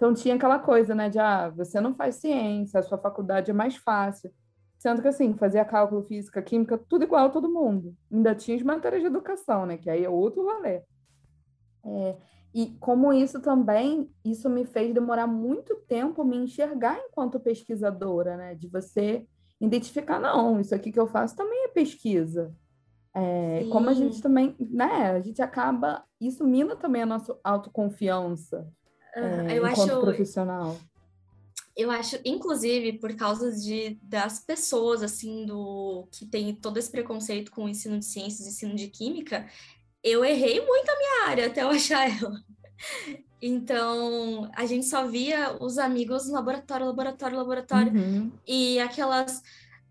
Então 0.01 0.15
tinha 0.15 0.33
aquela 0.33 0.57
coisa, 0.57 0.95
né, 0.95 1.09
de 1.09 1.19
ah, 1.19 1.49
você 1.49 1.79
não 1.79 1.93
faz 1.93 2.15
ciência, 2.15 2.79
a 2.79 2.81
sua 2.81 2.97
faculdade 2.97 3.51
é 3.51 3.53
mais 3.53 3.75
fácil. 3.75 4.33
Sendo 4.79 4.99
que, 4.99 5.07
assim, 5.07 5.35
fazia 5.35 5.63
cálculo, 5.63 6.01
física, 6.01 6.41
química, 6.41 6.75
tudo 6.75 7.03
igual 7.03 7.27
a 7.27 7.29
todo 7.29 7.53
mundo. 7.53 7.95
Ainda 8.11 8.33
tinha 8.33 8.57
as 8.57 8.63
matérias 8.63 9.03
de 9.03 9.07
educação, 9.07 9.67
né, 9.67 9.77
que 9.77 9.91
aí 9.91 10.03
é 10.03 10.09
outro 10.09 10.41
rolê. 10.41 10.81
É, 11.85 12.17
e 12.51 12.75
como 12.79 13.13
isso 13.13 13.39
também, 13.41 14.09
isso 14.25 14.49
me 14.49 14.65
fez 14.65 14.91
demorar 14.91 15.27
muito 15.27 15.75
tempo 15.87 16.23
me 16.23 16.35
enxergar 16.35 16.97
enquanto 16.97 17.39
pesquisadora, 17.39 18.35
né, 18.35 18.55
de 18.55 18.67
você 18.67 19.27
identificar, 19.61 20.19
não, 20.19 20.59
isso 20.59 20.73
aqui 20.73 20.91
que 20.91 20.99
eu 20.99 21.05
faço 21.05 21.35
também 21.35 21.65
é 21.65 21.67
pesquisa. 21.67 22.51
É, 23.13 23.67
como 23.71 23.87
a 23.87 23.93
gente 23.93 24.19
também, 24.19 24.55
né, 24.59 25.11
a 25.11 25.19
gente 25.19 25.43
acaba, 25.43 26.03
isso 26.19 26.43
mina 26.43 26.75
também 26.75 27.03
a 27.03 27.05
nossa 27.05 27.39
autoconfiança 27.43 28.67
uhum, 29.15 29.49
é, 29.49 29.57
enquanto 29.57 29.81
acho, 29.81 30.01
profissional. 30.01 30.77
Eu 31.75 31.89
acho, 31.89 32.19
inclusive, 32.25 32.99
por 32.99 33.15
causa 33.15 33.51
de, 33.51 33.97
das 34.03 34.39
pessoas, 34.39 35.01
assim, 35.01 35.45
do 35.45 36.07
que 36.11 36.25
tem 36.25 36.53
todo 36.53 36.77
esse 36.77 36.91
preconceito 36.91 37.51
com 37.51 37.65
o 37.65 37.69
ensino 37.69 37.97
de 37.97 38.05
ciências 38.05 38.47
ensino 38.47 38.75
de 38.75 38.87
química, 38.87 39.47
eu 40.03 40.25
errei 40.25 40.65
muito 40.65 40.89
a 40.89 40.97
minha 40.97 41.29
área 41.29 41.47
até 41.47 41.63
eu 41.63 41.69
achar 41.71 42.09
ela. 42.09 42.43
Então, 43.41 44.49
a 44.55 44.65
gente 44.65 44.85
só 44.85 45.07
via 45.07 45.55
os 45.59 45.77
amigos 45.77 46.29
laboratório, 46.29 46.85
laboratório, 46.85 47.37
laboratório, 47.37 47.91
uhum. 47.93 48.31
e 48.47 48.79
aquelas 48.79 49.41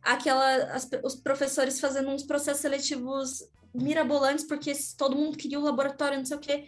aquela 0.02 0.72
as, 0.72 0.88
os 1.04 1.14
professores 1.14 1.78
fazendo 1.78 2.08
uns 2.08 2.22
processos 2.22 2.62
seletivos 2.62 3.42
mirabolantes 3.74 4.46
porque 4.46 4.72
todo 4.96 5.16
mundo 5.16 5.36
queria 5.36 5.58
o 5.58 5.64
laboratório, 5.64 6.18
não 6.18 6.24
sei 6.24 6.36
o 6.36 6.40
quê. 6.40 6.64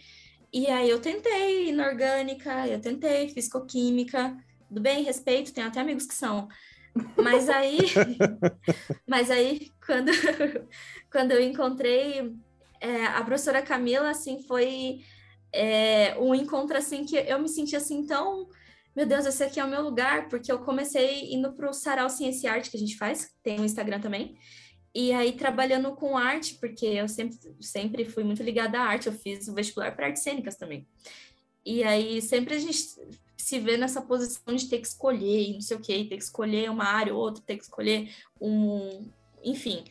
E 0.53 0.67
aí 0.67 0.89
eu 0.89 1.01
tentei 1.01 1.69
inorgânica, 1.69 2.67
eu 2.67 2.79
tentei 2.79 3.27
fisicoquímica, 3.29 4.37
tudo 4.67 4.79
bem, 4.79 5.03
respeito, 5.03 5.53
tenho 5.53 5.67
até 5.67 5.79
amigos 5.79 6.05
que 6.05 6.13
são. 6.13 6.47
Mas 7.17 7.49
aí, 7.49 7.79
mas 9.07 9.31
aí 9.31 9.71
quando, 9.83 10.11
quando 11.11 11.31
eu 11.31 11.41
encontrei 11.41 12.31
é, 12.79 13.05
a 13.07 13.23
professora 13.23 13.63
Camila, 13.63 14.11
assim, 14.11 14.43
foi 14.43 14.99
é, 15.51 16.15
um 16.19 16.35
encontro 16.35 16.77
assim 16.77 17.03
que 17.03 17.15
eu 17.15 17.39
me 17.39 17.49
senti 17.49 17.75
assim 17.75 18.05
tão 18.05 18.47
meu 18.95 19.07
Deus, 19.07 19.25
esse 19.25 19.43
aqui 19.43 19.59
é 19.59 19.65
o 19.65 19.69
meu 19.69 19.81
lugar, 19.81 20.29
porque 20.29 20.51
eu 20.51 20.59
comecei 20.59 21.33
indo 21.33 21.51
para 21.53 21.67
o 21.67 21.73
Sarau 21.73 22.07
Ciência 22.11 22.47
e 22.47 22.49
Arte 22.49 22.69
que 22.69 22.77
a 22.77 22.79
gente 22.79 22.95
faz, 22.95 23.31
tem 23.41 23.59
um 23.59 23.65
Instagram 23.65 23.99
também, 23.99 24.37
e 24.93 25.11
aí 25.11 25.31
trabalhando 25.31 25.91
com 25.93 26.17
arte, 26.17 26.55
porque 26.55 26.85
eu 26.85 27.07
sempre, 27.07 27.37
sempre 27.59 28.05
fui 28.05 28.23
muito 28.23 28.43
ligada 28.43 28.79
à 28.79 28.83
arte, 28.83 29.07
eu 29.07 29.13
fiz 29.13 29.47
o 29.47 29.53
vestibular 29.53 29.95
para 29.95 30.07
artes 30.07 30.21
cênicas 30.21 30.55
também. 30.55 30.87
E 31.65 31.83
aí 31.83 32.21
sempre 32.21 32.53
a 32.55 32.59
gente 32.59 32.77
se 33.37 33.59
vê 33.59 33.75
nessa 33.75 34.01
posição 34.01 34.55
de 34.55 34.69
ter 34.69 34.79
que 34.79 34.87
escolher, 34.87 35.53
não 35.53 35.61
sei 35.61 35.77
o 35.77 35.81
quê, 35.81 36.05
ter 36.07 36.17
que 36.17 36.23
escolher 36.23 36.69
uma 36.69 36.85
área 36.85 37.13
ou 37.13 37.19
outra, 37.19 37.43
ter 37.45 37.57
que 37.57 37.63
escolher 37.63 38.13
um, 38.39 39.09
enfim. 39.43 39.83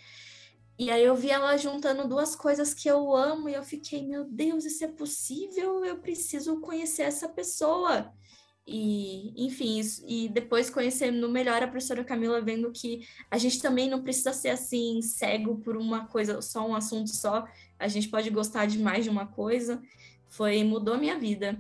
E 0.79 0.91
aí 0.91 1.05
eu 1.05 1.15
vi 1.15 1.31
ela 1.31 1.57
juntando 1.57 2.09
duas 2.09 2.35
coisas 2.35 2.73
que 2.73 2.89
eu 2.89 3.15
amo 3.15 3.49
e 3.49 3.55
eu 3.55 3.63
fiquei, 3.63 4.07
meu 4.07 4.25
Deus, 4.25 4.65
isso 4.65 4.85
é 4.85 4.89
possível? 4.89 5.85
Eu 5.85 5.99
preciso 5.99 6.61
conhecer 6.61 7.03
essa 7.03 7.29
pessoa. 7.29 8.13
E, 8.67 9.47
enfim, 9.47 9.79
isso, 9.79 10.05
e 10.07 10.29
depois 10.29 10.71
conhecendo 10.71 11.29
melhor 11.29 11.63
a 11.63 11.67
professora 11.67 12.05
Camila, 12.05 12.41
vendo 12.41 12.71
que 12.71 13.07
a 13.31 13.37
gente 13.37 13.61
também 13.61 13.91
não 13.91 14.03
precisa 14.03 14.33
ser 14.33 14.51
assim, 14.51 15.03
cego 15.03 15.57
por 15.59 15.77
uma 15.77 16.07
coisa, 16.07 16.41
só 16.41 16.67
um 16.67 16.75
assunto 16.75 17.11
só, 17.11 17.45
a 17.79 17.89
gente 17.89 18.09
pode 18.09 18.31
gostar 18.31 18.67
de 18.67 18.79
mais 18.79 19.05
de 19.05 19.11
uma 19.11 19.27
coisa, 19.27 19.83
foi, 20.29 20.63
mudou 20.63 20.97
minha 20.97 21.19
vida. 21.19 21.59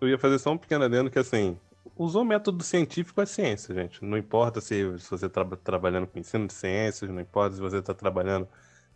Eu 0.00 0.08
ia 0.08 0.18
fazer 0.18 0.38
só 0.38 0.52
um 0.52 0.58
pequeno 0.58 0.84
adendo 0.84 1.10
que, 1.10 1.18
assim, 1.18 1.58
usou 1.96 2.24
método 2.24 2.62
científico 2.62 3.20
é 3.20 3.26
ciência, 3.26 3.74
gente. 3.74 4.04
Não 4.04 4.16
importa 4.16 4.60
se, 4.60 4.98
se 4.98 5.10
você 5.10 5.26
está 5.26 5.44
trabalhando 5.44 6.06
com 6.06 6.18
ensino 6.18 6.46
de 6.46 6.54
ciências, 6.54 7.10
não 7.10 7.20
importa 7.20 7.56
se 7.56 7.60
você 7.60 7.78
está 7.78 7.92
trabalhando 7.92 8.46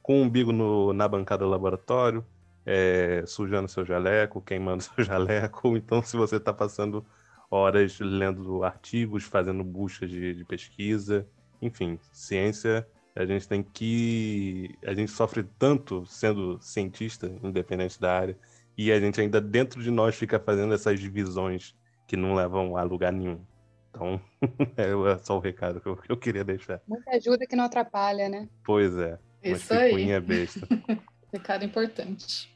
com 0.03 0.21
um 0.21 0.23
umbigo 0.23 0.53
no, 0.53 0.93
na 0.93 1.09
bancada 1.09 1.45
do 1.45 1.51
laboratório, 1.51 2.25
é, 2.73 3.25
sujando 3.27 3.67
seu 3.69 3.85
jaleco, 3.85 4.41
queimando 4.41 4.85
seu 4.85 5.03
jaleco. 5.03 5.77
Então, 5.77 6.01
se 6.03 6.17
você 6.17 6.37
está 6.37 6.53
passando 6.53 7.05
horas 7.51 7.99
lendo 7.99 8.63
artigos, 8.63 9.25
fazendo 9.25 9.65
buscas 9.65 10.09
de, 10.09 10.35
de, 10.35 10.45
pesquisa, 10.45 11.27
enfim, 11.61 11.99
ciência, 12.13 12.87
a 13.17 13.27
gente 13.27 13.49
tem 13.49 13.61
que. 13.61 14.79
A 14.87 14.95
gente 14.95 15.11
sofre 15.11 15.43
tanto 15.59 16.07
sendo 16.07 16.61
cientista, 16.61 17.27
independente 17.43 18.01
da 18.01 18.17
área, 18.17 18.39
e 18.79 18.93
a 18.93 19.01
gente 19.01 19.21
ainda 19.21 19.41
dentro 19.41 19.83
de 19.83 19.91
nós 19.91 20.15
fica 20.15 20.39
fazendo 20.39 20.73
essas 20.73 21.01
divisões 21.01 21.75
que 22.07 22.17
não 22.17 22.35
levam 22.35 22.77
a 22.77 22.85
lugar 22.85 23.13
nenhum. 23.13 23.41
Então, 23.91 24.21
é 24.77 25.19
só 25.19 25.37
o 25.37 25.41
recado 25.41 25.81
que 25.81 25.89
eu, 25.89 25.97
que 25.97 26.13
eu 26.13 26.17
queria 26.17 26.45
deixar. 26.45 26.81
Muita 26.87 27.11
ajuda 27.17 27.49
que 27.49 27.57
não 27.57 27.65
atrapalha, 27.65 28.29
né? 28.29 28.49
Pois 28.63 28.97
é. 28.97 29.19
Isso 29.43 29.75
aí. 29.75 30.13
É 30.13 30.21
besta. 30.21 30.69
Recado 31.33 31.65
importante. 31.65 32.51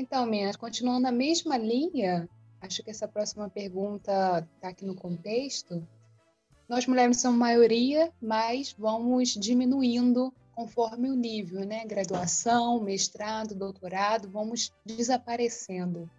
Então, 0.00 0.24
Minas, 0.24 0.56
continuando 0.56 1.02
na 1.02 1.12
mesma 1.12 1.58
linha, 1.58 2.26
acho 2.58 2.82
que 2.82 2.88
essa 2.88 3.06
próxima 3.06 3.50
pergunta 3.50 4.48
está 4.54 4.68
aqui 4.70 4.86
no 4.86 4.94
contexto. 4.94 5.86
Nós 6.66 6.86
mulheres 6.86 7.20
somos 7.20 7.38
maioria, 7.38 8.10
mas 8.18 8.74
vamos 8.78 9.34
diminuindo 9.34 10.32
conforme 10.54 11.10
o 11.10 11.14
nível, 11.14 11.66
né? 11.66 11.84
Graduação, 11.84 12.82
mestrado, 12.82 13.54
doutorado, 13.54 14.30
vamos 14.30 14.72
desaparecendo. 14.86 16.10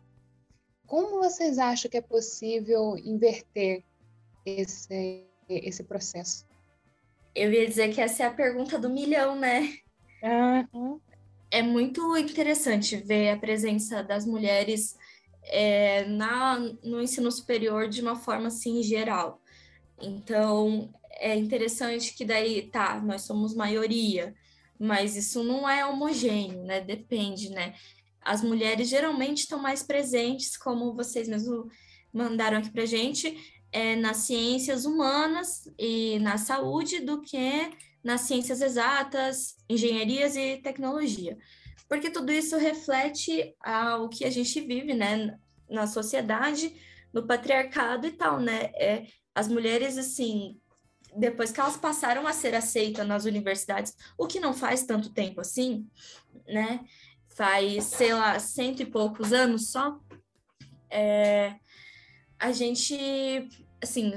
Como 0.86 1.19
vocês 1.19 1.57
acham 1.57 1.89
que 1.89 1.97
é 1.97 2.01
possível 2.01 2.95
inverter 2.99 3.84
esse, 4.45 5.25
esse 5.49 5.84
processo? 5.84 6.45
Eu 7.34 7.51
ia 7.51 7.67
dizer 7.67 7.91
que 7.91 7.99
essa 7.99 8.21
é 8.21 8.25
a 8.27 8.32
pergunta 8.32 8.77
do 8.77 8.91
milhão, 8.91 9.36
né? 9.36 9.75
Uhum. 10.71 11.01
É 11.52 11.62
muito 11.62 12.16
interessante 12.18 12.95
ver 12.95 13.32
a 13.32 13.38
presença 13.38 14.02
das 14.02 14.26
mulheres 14.26 14.95
é, 15.43 16.06
na, 16.06 16.58
no 16.82 17.02
ensino 17.02 17.30
superior 17.30 17.89
de 17.89 18.02
uma 18.02 18.16
forma 18.16 18.47
assim 18.47 18.82
geral. 18.82 19.41
Então, 20.02 20.89
é 21.20 21.36
interessante 21.36 22.14
que 22.14 22.24
daí, 22.24 22.64
tá, 22.64 23.02
nós 23.02 23.24
somos 23.24 23.54
maioria, 23.54 24.34
mas 24.80 25.16
isso 25.18 25.43
não 25.43 25.70
é 25.70 25.86
homogêneo, 25.86 26.64
né? 26.64 26.80
Depende, 26.80 27.49
né? 27.49 27.76
As 28.22 28.41
mulheres 28.41 28.88
geralmente 28.88 29.39
estão 29.39 29.60
mais 29.60 29.84
presentes, 29.84 30.56
como 30.56 30.95
vocês 30.95 31.28
mesmo 31.28 31.70
mandaram 32.14 32.60
aqui 32.60 32.70
pra 32.70 32.86
gente, 32.86 33.38
é, 33.72 33.95
nas 33.95 34.18
ciências 34.18 34.86
humanas 34.86 35.70
e 35.78 36.18
na 36.20 36.38
saúde 36.38 36.99
do 36.99 37.22
que 37.22 37.70
nas 38.04 38.22
ciências 38.22 38.62
exatas, 38.62 39.56
engenharias 39.70 40.36
e 40.36 40.58
tecnologia. 40.58 41.38
Porque 41.88 42.10
tudo 42.10 42.32
isso 42.32 42.58
reflete 42.58 43.56
ao 43.60 44.10
que 44.10 44.26
a 44.26 44.30
gente 44.30 44.62
vive, 44.62 44.93
né, 44.93 45.38
na 45.70 45.88
sociedade, 45.88 46.74
no 47.14 47.28
patriarcado 47.28 48.08
e 48.08 48.12
tal, 48.12 48.39
né? 48.39 48.72
É, 48.76 49.08
as 49.36 49.47
mulheres, 49.47 49.97
assim, 49.97 50.58
depois 51.16 51.52
que 51.52 51.60
elas 51.60 51.78
passaram 51.78 52.26
a 52.26 52.34
ser 52.34 52.56
aceitas 52.56 53.06
nas 53.06 53.26
universidades, 53.26 53.95
o 54.18 54.28
que 54.28 54.39
não 54.39 54.54
faz 54.54 54.84
tanto 54.84 55.10
tempo 55.10 55.41
assim, 55.41 55.88
né? 56.47 56.86
Faz, 57.30 57.86
sei 57.86 58.14
lá, 58.14 58.39
cento 58.39 58.82
e 58.82 58.86
poucos 58.86 59.34
anos 59.34 59.72
só, 59.72 59.99
é, 60.89 61.56
a 62.39 62.52
gente, 62.52 62.95
assim, 63.82 64.14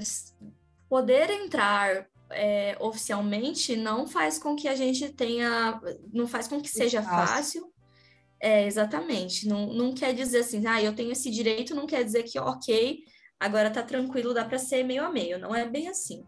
poder 0.88 1.30
entrar 1.30 2.08
é, 2.30 2.76
oficialmente 2.80 3.76
não 3.76 4.06
faz 4.06 4.38
com 4.38 4.56
que 4.56 4.68
a 4.68 4.74
gente 4.74 5.10
tenha, 5.12 5.80
não 6.12 6.26
faz 6.26 6.48
com 6.48 6.60
que 6.60 6.68
seja 6.68 7.02
fácil. 7.02 7.72
É, 8.40 8.66
exatamente. 8.66 9.48
Não, 9.48 9.72
não 9.72 9.94
quer 9.94 10.14
dizer 10.14 10.40
assim, 10.40 10.66
ah, 10.66 10.82
eu 10.82 10.94
tenho 10.94 11.12
esse 11.12 11.30
direito, 11.30 11.74
não 11.74 11.86
quer 11.86 12.04
dizer 12.04 12.24
que, 12.24 12.38
ok, 12.38 13.02
agora 13.40 13.70
tá 13.70 13.82
tranquilo, 13.82 14.34
dá 14.34 14.44
para 14.44 14.58
ser 14.58 14.82
meio 14.84 15.04
a 15.04 15.10
meio. 15.10 15.38
Não 15.38 15.54
é 15.54 15.66
bem 15.66 15.88
assim. 15.88 16.24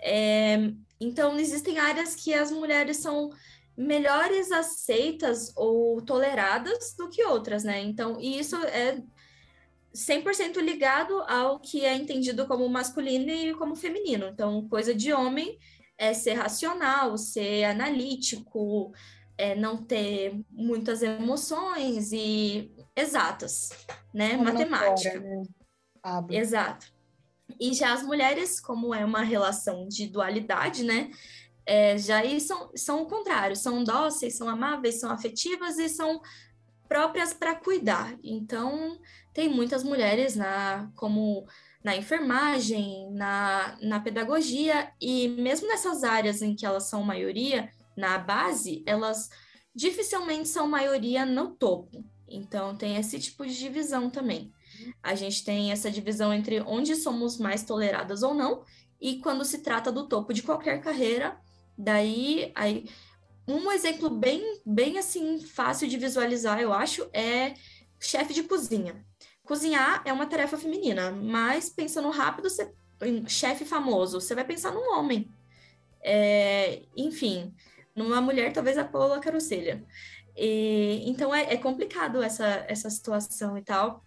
É, 0.00 0.70
então, 1.00 1.38
existem 1.38 1.78
áreas 1.78 2.14
que 2.14 2.34
as 2.34 2.50
mulheres 2.50 2.98
são 2.98 3.30
melhores 3.76 4.50
aceitas 4.50 5.52
ou 5.56 6.02
toleradas 6.02 6.94
do 6.98 7.08
que 7.08 7.24
outras, 7.24 7.64
né? 7.64 7.80
Então, 7.80 8.20
e 8.20 8.38
isso 8.38 8.56
é 8.56 9.00
100% 9.94 10.60
ligado 10.60 11.20
ao 11.22 11.58
que 11.58 11.84
é 11.84 11.94
entendido 11.94 12.46
como 12.46 12.68
masculino 12.68 13.30
e 13.30 13.54
como 13.54 13.74
feminino. 13.74 14.26
Então, 14.28 14.68
coisa 14.68 14.94
de 14.94 15.12
homem 15.12 15.58
é 15.96 16.14
ser 16.14 16.34
racional, 16.34 17.16
ser 17.16 17.64
analítico, 17.64 18.92
é 19.36 19.54
não 19.54 19.76
ter 19.76 20.40
muitas 20.50 21.02
emoções 21.02 22.12
e 22.12 22.72
exatas, 22.94 23.70
né? 24.12 24.32
Como 24.32 24.44
Matemática. 24.44 25.10
Fora, 25.10 25.20
né? 25.20 25.42
Exato. 26.30 26.92
E 27.58 27.72
já 27.72 27.92
as 27.92 28.02
mulheres, 28.02 28.60
como 28.60 28.94
é 28.94 29.04
uma 29.04 29.22
relação 29.22 29.88
de 29.88 30.06
dualidade, 30.06 30.84
né? 30.84 31.10
É, 31.64 31.98
já 31.98 32.18
aí 32.18 32.40
são, 32.40 32.70
são 32.74 33.02
o 33.02 33.06
contrário, 33.06 33.54
são 33.54 33.84
dóceis, 33.84 34.36
são 34.36 34.48
amáveis, 34.48 35.00
são 35.00 35.10
afetivas 35.10 35.78
e 35.78 35.88
são 35.88 36.20
próprias 36.88 37.32
para 37.32 37.54
cuidar. 37.54 38.16
Então, 38.24 38.98
tem 39.38 39.48
muitas 39.48 39.84
mulheres 39.84 40.34
na 40.34 40.90
como 40.96 41.46
na 41.84 41.96
enfermagem, 41.96 43.08
na, 43.12 43.78
na 43.80 44.00
pedagogia, 44.00 44.90
e 45.00 45.28
mesmo 45.28 45.68
nessas 45.68 46.02
áreas 46.02 46.42
em 46.42 46.56
que 46.56 46.66
elas 46.66 46.88
são 46.88 47.04
maioria, 47.04 47.70
na 47.96 48.18
base, 48.18 48.82
elas 48.84 49.30
dificilmente 49.72 50.48
são 50.48 50.66
maioria 50.66 51.24
no 51.24 51.52
topo. 51.52 52.04
Então, 52.26 52.76
tem 52.76 52.96
esse 52.96 53.16
tipo 53.20 53.46
de 53.46 53.56
divisão 53.56 54.10
também. 54.10 54.52
A 55.00 55.14
gente 55.14 55.44
tem 55.44 55.70
essa 55.70 55.88
divisão 55.88 56.34
entre 56.34 56.60
onde 56.62 56.96
somos 56.96 57.38
mais 57.38 57.62
toleradas 57.62 58.24
ou 58.24 58.34
não, 58.34 58.64
e 59.00 59.20
quando 59.20 59.44
se 59.44 59.58
trata 59.58 59.92
do 59.92 60.08
topo 60.08 60.34
de 60.34 60.42
qualquer 60.42 60.80
carreira, 60.80 61.38
daí 61.78 62.50
aí, 62.56 62.88
um 63.46 63.70
exemplo 63.70 64.10
bem, 64.10 64.60
bem 64.66 64.98
assim 64.98 65.40
fácil 65.40 65.86
de 65.86 65.96
visualizar, 65.96 66.58
eu 66.58 66.72
acho, 66.72 67.08
é 67.12 67.54
chefe 68.00 68.34
de 68.34 68.42
cozinha. 68.42 69.06
Cozinhar 69.48 70.02
é 70.04 70.12
uma 70.12 70.26
tarefa 70.26 70.58
feminina, 70.58 71.10
mas 71.10 71.70
pensando 71.70 72.10
rápido, 72.10 72.50
você, 72.50 72.70
chefe 73.26 73.64
famoso, 73.64 74.20
você 74.20 74.34
vai 74.34 74.44
pensar 74.44 74.72
num 74.72 74.92
homem. 74.92 75.26
É, 76.02 76.82
enfim, 76.94 77.54
numa 77.96 78.20
mulher, 78.20 78.52
talvez 78.52 78.76
a 78.76 78.84
Paula 78.84 79.18
Carocelha. 79.20 79.82
E, 80.36 81.02
então 81.06 81.34
é, 81.34 81.54
é, 81.54 81.56
complicado 81.56 82.22
essa, 82.22 82.66
essa 82.68 82.90
situação 82.90 83.56
e 83.56 83.62
tal. 83.62 84.04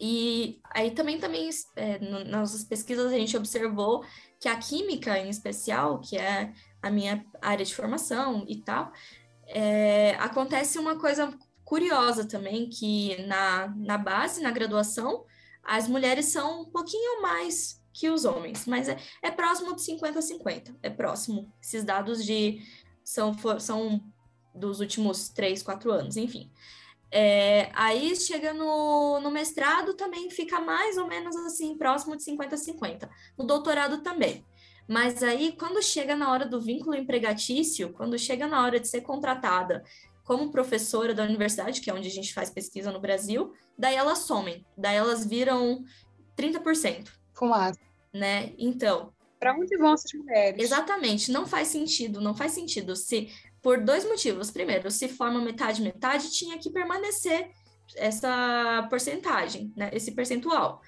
E 0.00 0.60
aí 0.70 0.90
também, 0.90 1.20
também 1.20 1.48
é, 1.76 2.00
no, 2.00 2.24
nas 2.24 2.64
pesquisas 2.64 3.12
a 3.12 3.16
gente 3.16 3.36
observou 3.36 4.04
que 4.40 4.48
a 4.48 4.56
química, 4.56 5.16
em 5.16 5.30
especial, 5.30 6.00
que 6.00 6.18
é 6.18 6.52
a 6.82 6.90
minha 6.90 7.24
área 7.40 7.64
de 7.64 7.72
formação 7.72 8.44
e 8.48 8.56
tal, 8.56 8.92
é, 9.46 10.16
acontece 10.18 10.80
uma 10.80 10.98
coisa 10.98 11.32
curiosa 11.64 12.26
também 12.26 12.68
que 12.68 13.20
na, 13.26 13.68
na 13.76 13.98
base, 13.98 14.42
na 14.42 14.50
graduação, 14.50 15.24
as 15.62 15.88
mulheres 15.88 16.26
são 16.26 16.62
um 16.62 16.64
pouquinho 16.66 17.22
mais 17.22 17.82
que 17.92 18.10
os 18.10 18.24
homens, 18.24 18.66
mas 18.66 18.88
é, 18.88 18.98
é 19.22 19.30
próximo 19.30 19.74
de 19.74 19.82
50 19.82 20.18
a 20.18 20.22
50, 20.22 20.76
é 20.82 20.90
próximo. 20.90 21.52
Esses 21.62 21.84
dados 21.84 22.24
de 22.24 22.60
são, 23.04 23.34
são 23.60 24.02
dos 24.54 24.80
últimos 24.80 25.28
3, 25.28 25.62
4 25.62 25.92
anos, 25.92 26.16
enfim. 26.16 26.50
É, 27.10 27.70
aí 27.74 28.16
chega 28.16 28.52
no, 28.52 29.20
no 29.20 29.30
mestrado 29.30 29.94
também 29.94 30.28
fica 30.30 30.60
mais 30.60 30.96
ou 30.98 31.06
menos 31.06 31.36
assim, 31.36 31.78
próximo 31.78 32.16
de 32.16 32.24
50 32.24 32.56
a 32.56 32.58
50. 32.58 33.10
No 33.38 33.46
doutorado 33.46 34.02
também. 34.02 34.44
Mas 34.88 35.22
aí, 35.22 35.52
quando 35.52 35.82
chega 35.82 36.14
na 36.14 36.30
hora 36.30 36.44
do 36.44 36.60
vínculo 36.60 36.94
empregatício, 36.94 37.92
quando 37.92 38.18
chega 38.18 38.46
na 38.46 38.62
hora 38.62 38.78
de 38.78 38.88
ser 38.88 39.00
contratada 39.00 39.82
como 40.24 40.50
professora 40.50 41.14
da 41.14 41.22
universidade, 41.22 41.80
que 41.80 41.90
é 41.90 41.94
onde 41.94 42.08
a 42.08 42.10
gente 42.10 42.34
faz 42.34 42.50
pesquisa 42.50 42.90
no 42.90 43.00
Brasil, 43.00 43.52
daí 43.78 43.94
elas 43.94 44.18
somem, 44.18 44.66
daí 44.76 44.96
elas 44.96 45.26
viram 45.26 45.84
30%. 46.36 47.08
Fumaça. 47.34 47.78
Né? 48.12 48.52
Então. 48.58 49.12
Para 49.38 49.54
onde 49.54 49.76
vão 49.76 49.92
essas 49.92 50.12
mulheres? 50.14 50.62
Exatamente, 50.62 51.30
não 51.30 51.46
faz 51.46 51.68
sentido, 51.68 52.20
não 52.20 52.34
faz 52.34 52.52
sentido. 52.52 52.96
Se 52.96 53.30
por 53.64 53.82
dois 53.82 54.04
motivos. 54.04 54.50
Primeiro, 54.50 54.90
se 54.90 55.08
forma 55.08 55.40
metade 55.40 55.80
metade, 55.80 56.30
tinha 56.30 56.58
que 56.58 56.70
permanecer 56.70 57.50
essa 57.96 58.86
porcentagem, 58.90 59.72
né? 59.74 59.88
Esse 59.92 60.12
percentual. 60.12 60.82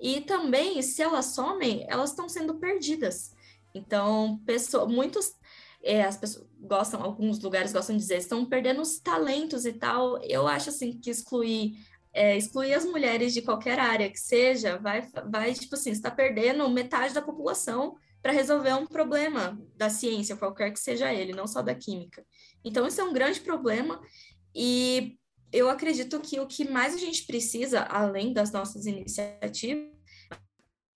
E 0.00 0.20
também, 0.20 0.80
se 0.80 1.02
elas 1.02 1.26
somem, 1.26 1.84
elas 1.88 2.10
estão 2.10 2.28
sendo 2.28 2.54
perdidas. 2.54 3.34
Então, 3.74 4.40
pessoa, 4.46 4.86
muitos 4.86 5.34
é, 5.82 6.02
as 6.02 6.16
pessoas 6.16 6.46
gostam, 6.60 7.02
alguns 7.02 7.40
lugares 7.40 7.72
gostam 7.72 7.96
de 7.96 8.02
dizer, 8.02 8.18
estão 8.18 8.44
perdendo 8.44 8.82
os 8.82 8.98
talentos 8.98 9.64
e 9.64 9.72
tal. 9.72 10.22
Eu 10.22 10.46
acho 10.46 10.70
assim 10.70 10.98
que 10.98 11.10
excluir 11.10 11.74
é, 12.12 12.36
excluir 12.36 12.74
as 12.74 12.84
mulheres 12.84 13.32
de 13.32 13.42
qualquer 13.42 13.78
área 13.78 14.10
que 14.10 14.18
seja, 14.18 14.78
vai, 14.78 15.08
vai 15.30 15.54
tipo 15.54 15.74
assim, 15.74 15.90
está 15.90 16.10
perdendo 16.10 16.68
metade 16.68 17.14
da 17.14 17.22
população 17.22 17.96
para 18.20 18.32
resolver 18.32 18.74
um 18.74 18.86
problema 18.86 19.58
da 19.76 19.88
ciência, 19.88 20.36
qualquer 20.36 20.72
que 20.72 20.80
seja 20.80 21.12
ele, 21.12 21.32
não 21.32 21.46
só 21.46 21.62
da 21.62 21.74
química. 21.74 22.24
Então, 22.64 22.86
isso 22.86 23.00
é 23.00 23.04
um 23.04 23.12
grande 23.12 23.40
problema 23.40 24.00
e 24.54 25.16
eu 25.52 25.70
acredito 25.70 26.20
que 26.20 26.38
o 26.38 26.46
que 26.46 26.68
mais 26.68 26.94
a 26.94 26.98
gente 26.98 27.24
precisa, 27.26 27.82
além 27.82 28.32
das 28.32 28.52
nossas 28.52 28.86
iniciativas, 28.86 29.90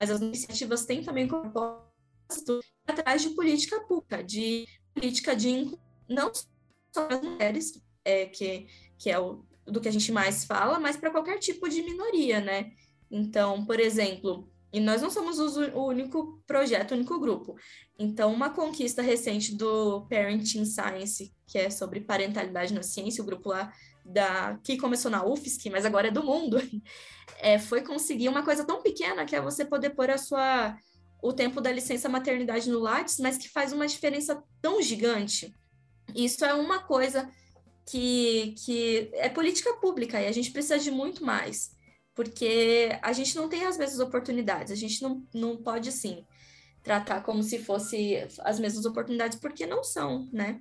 mas 0.01 0.11
as 0.11 0.21
iniciativas 0.21 0.85
têm 0.85 1.03
também 1.03 1.27
como 1.27 1.51
propósito 1.51 2.61
atrás 2.87 3.23
de 3.23 3.31
política 3.31 3.81
pública, 3.81 4.23
de 4.23 4.67
política 4.93 5.35
de 5.35 5.77
não 6.09 6.33
só 6.93 7.09
as 7.09 7.21
mulheres, 7.21 7.81
é, 8.05 8.27
que, 8.27 8.67
que 8.99 9.11
é 9.11 9.19
o, 9.19 9.45
do 9.65 9.81
que 9.81 9.89
a 9.89 9.93
gente 9.93 10.13
mais 10.13 10.45
fala, 10.45 10.79
mas 10.79 10.97
para 10.97 11.11
qualquer 11.11 11.39
tipo 11.39 11.69
de 11.69 11.83
minoria, 11.83 12.41
né? 12.41 12.73
Então, 13.11 13.65
por 13.65 13.81
exemplo, 13.81 14.49
e 14.73 14.81
nós 14.81 15.01
não 15.01 15.09
somos 15.09 15.39
o 15.39 15.85
único 15.85 16.43
projeto, 16.47 16.91
o 16.91 16.95
único 16.95 17.21
grupo. 17.21 17.57
Então, 17.97 18.33
uma 18.33 18.51
conquista 18.51 19.03
recente 19.03 19.55
do 19.55 20.05
Parenting 20.09 20.65
Science, 20.65 21.33
que 21.47 21.57
é 21.57 21.71
sobre 21.71 22.01
parentalidade 22.01 22.75
na 22.75 22.83
ciência, 22.83 23.23
o 23.23 23.27
grupo 23.27 23.51
lá 23.51 23.73
da 24.05 24.59
que 24.65 24.77
começou 24.77 25.11
na 25.11 25.25
UFSC, 25.25 25.71
mas 25.71 25.87
agora 25.87 26.09
é 26.09 26.11
do 26.11 26.25
mundo, 26.25 26.59
é, 27.39 27.59
foi 27.59 27.83
conseguir 27.83 28.29
uma 28.29 28.43
coisa 28.43 28.65
tão 28.65 28.83
pequena 28.83 29.25
que 29.25 29.37
é 29.37 29.41
você 29.41 29.65
poder 29.65 29.91
pôr 29.91 30.11
a 30.11 30.19
sua 30.19 30.77
o 31.25 31.33
tempo 31.33 31.59
da 31.59 31.73
licença 31.73 32.07
maternidade 32.07 32.69
no 32.69 32.79
Lattes, 32.79 33.19
mas 33.19 33.39
que 33.39 33.49
faz 33.49 33.73
uma 33.73 33.87
diferença 33.87 34.45
tão 34.61 34.83
gigante. 34.83 35.55
Isso 36.15 36.45
é 36.45 36.53
uma 36.53 36.83
coisa 36.83 37.31
que, 37.87 38.55
que 38.63 39.11
é 39.15 39.31
política 39.31 39.73
pública 39.81 40.21
e 40.21 40.27
a 40.27 40.33
gente 40.33 40.51
precisa 40.51 40.79
de 40.79 40.91
muito 40.91 41.25
mais. 41.25 41.73
porque 42.15 42.97
a 43.03 43.13
gente 43.13 43.35
não 43.37 43.49
tem 43.49 43.65
as 43.65 43.77
mesmas 43.77 43.99
oportunidades, 43.99 44.73
a 44.73 44.77
gente 44.77 45.03
não, 45.03 45.27
não 45.35 45.57
pode, 45.57 45.91
sim, 45.91 46.25
tratar 46.83 47.23
como 47.23 47.43
se 47.43 47.59
fosse 47.59 48.17
as 48.41 48.61
mesmas 48.61 48.85
oportunidades, 48.85 49.39
porque 49.39 49.67
não 49.67 49.83
são, 49.83 50.29
né? 50.33 50.61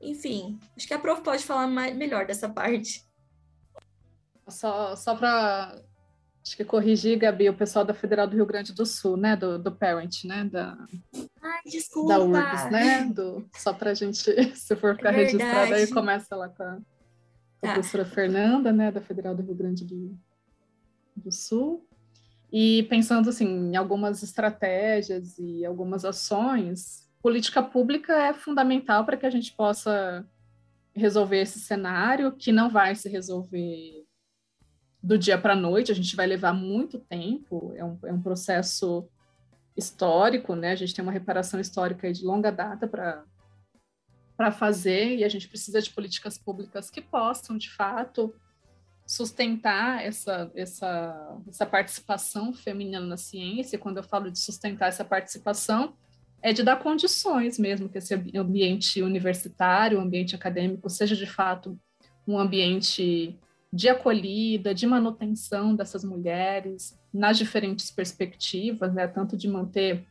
Enfim, 0.00 0.58
acho 0.76 0.86
que 0.86 0.94
a 0.94 0.98
prof 0.98 1.22
pode 1.22 1.44
falar 1.44 1.66
mais, 1.66 1.94
melhor 1.94 2.26
dessa 2.26 2.48
parte. 2.48 3.04
Só, 4.48 4.96
só 4.96 5.14
para 5.14 5.82
acho 6.46 6.56
que 6.56 6.64
corrigir, 6.64 7.18
Gabi, 7.18 7.48
o 7.50 7.54
pessoal 7.54 7.84
da 7.84 7.92
Federal 7.92 8.28
do 8.28 8.36
Rio 8.36 8.46
Grande 8.46 8.72
do 8.72 8.86
Sul, 8.86 9.16
né? 9.16 9.34
Do, 9.34 9.58
do 9.58 9.72
Parent, 9.72 10.22
né? 10.24 10.44
Da, 10.44 10.78
Ai, 11.42 11.60
desculpa. 11.66 12.10
Da 12.10 12.20
URGS, 12.20 12.70
né? 12.70 13.04
Do, 13.06 13.44
só 13.52 13.72
para 13.72 13.90
a 13.90 13.94
gente, 13.94 14.22
se 14.54 14.76
for 14.76 14.94
ficar 14.94 15.10
registrado, 15.10 15.74
aí 15.74 15.88
começa 15.88 16.36
lá 16.36 16.48
com 16.48 16.62
a, 16.62 16.76
com 16.76 17.66
a 17.66 17.68
tá. 17.68 17.72
professora 17.74 18.04
Fernanda, 18.04 18.72
né? 18.72 18.92
Da 18.92 19.00
Federal 19.00 19.34
do 19.34 19.42
Rio 19.42 19.56
Grande 19.56 19.84
do, 19.84 20.16
do 21.16 21.32
Sul. 21.32 21.84
E 22.52 22.84
pensando 22.84 23.28
assim, 23.28 23.72
em 23.72 23.76
algumas 23.76 24.22
estratégias 24.22 25.36
e 25.40 25.66
algumas 25.66 26.04
ações, 26.04 27.10
política 27.20 27.60
pública 27.60 28.12
é 28.12 28.32
fundamental 28.32 29.04
para 29.04 29.16
que 29.16 29.26
a 29.26 29.30
gente 29.30 29.52
possa 29.52 30.24
resolver 30.94 31.40
esse 31.40 31.58
cenário, 31.58 32.30
que 32.30 32.52
não 32.52 32.70
vai 32.70 32.94
se 32.94 33.08
resolver 33.08 34.05
do 35.06 35.16
dia 35.16 35.38
para 35.38 35.52
a 35.52 35.56
noite, 35.56 35.92
a 35.92 35.94
gente 35.94 36.16
vai 36.16 36.26
levar 36.26 36.52
muito 36.52 36.98
tempo, 36.98 37.72
é 37.76 37.84
um, 37.84 37.96
é 38.06 38.12
um 38.12 38.20
processo 38.20 39.08
histórico, 39.76 40.56
né? 40.56 40.72
A 40.72 40.74
gente 40.74 40.92
tem 40.92 41.00
uma 41.00 41.12
reparação 41.12 41.60
histórica 41.60 42.12
de 42.12 42.24
longa 42.24 42.50
data 42.50 42.88
para 42.88 44.50
fazer 44.50 45.14
e 45.14 45.22
a 45.22 45.28
gente 45.28 45.46
precisa 45.46 45.80
de 45.80 45.90
políticas 45.90 46.36
públicas 46.36 46.90
que 46.90 47.00
possam, 47.00 47.56
de 47.56 47.70
fato, 47.70 48.34
sustentar 49.06 50.04
essa, 50.04 50.50
essa, 50.56 51.38
essa 51.46 51.64
participação 51.64 52.52
feminina 52.52 52.98
na 52.98 53.16
ciência. 53.16 53.78
Quando 53.78 53.98
eu 53.98 54.02
falo 54.02 54.28
de 54.28 54.40
sustentar 54.40 54.88
essa 54.88 55.04
participação, 55.04 55.94
é 56.42 56.52
de 56.52 56.64
dar 56.64 56.82
condições 56.82 57.60
mesmo 57.60 57.88
que 57.88 57.98
esse 57.98 58.12
ambiente 58.34 59.00
universitário, 59.02 60.00
ambiente 60.00 60.34
acadêmico, 60.34 60.90
seja 60.90 61.14
de 61.14 61.26
fato 61.26 61.78
um 62.26 62.36
ambiente 62.36 63.38
de 63.72 63.88
acolhida, 63.88 64.74
de 64.74 64.86
manutenção 64.86 65.74
dessas 65.74 66.04
mulheres 66.04 66.98
nas 67.12 67.36
diferentes 67.36 67.90
perspectivas, 67.90 68.94
né, 68.94 69.06
tanto 69.06 69.36
de 69.36 69.48
manter 69.48 70.06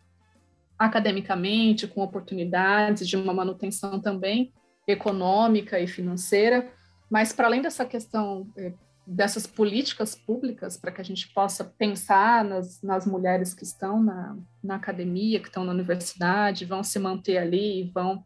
academicamente, 0.78 1.88
com 1.88 2.02
oportunidades, 2.02 3.08
de 3.08 3.16
uma 3.16 3.34
manutenção 3.34 4.00
também 4.00 4.54
econômica 4.88 5.80
e 5.80 5.88
financeira, 5.88 6.72
mas 7.10 7.32
para 7.32 7.48
além 7.48 7.62
dessa 7.62 7.86
questão 7.86 8.48
eh, 8.58 8.74
dessas 9.08 9.46
políticas 9.46 10.16
públicas 10.16 10.78
para 10.78 10.92
que 10.92 11.00
a 11.00 11.04
gente 11.04 11.32
possa 11.32 11.64
pensar 11.64 12.44
nas, 12.44 12.82
nas 12.82 13.06
mulheres 13.06 13.54
que 13.54 13.64
estão 13.64 14.02
na, 14.02 14.36
na 14.64 14.76
academia, 14.76 15.40
que 15.40 15.48
estão 15.48 15.64
na 15.64 15.72
universidade, 15.72 16.66
vão 16.66 16.84
se 16.84 16.98
manter 16.98 17.38
ali, 17.38 17.92
vão 17.94 18.24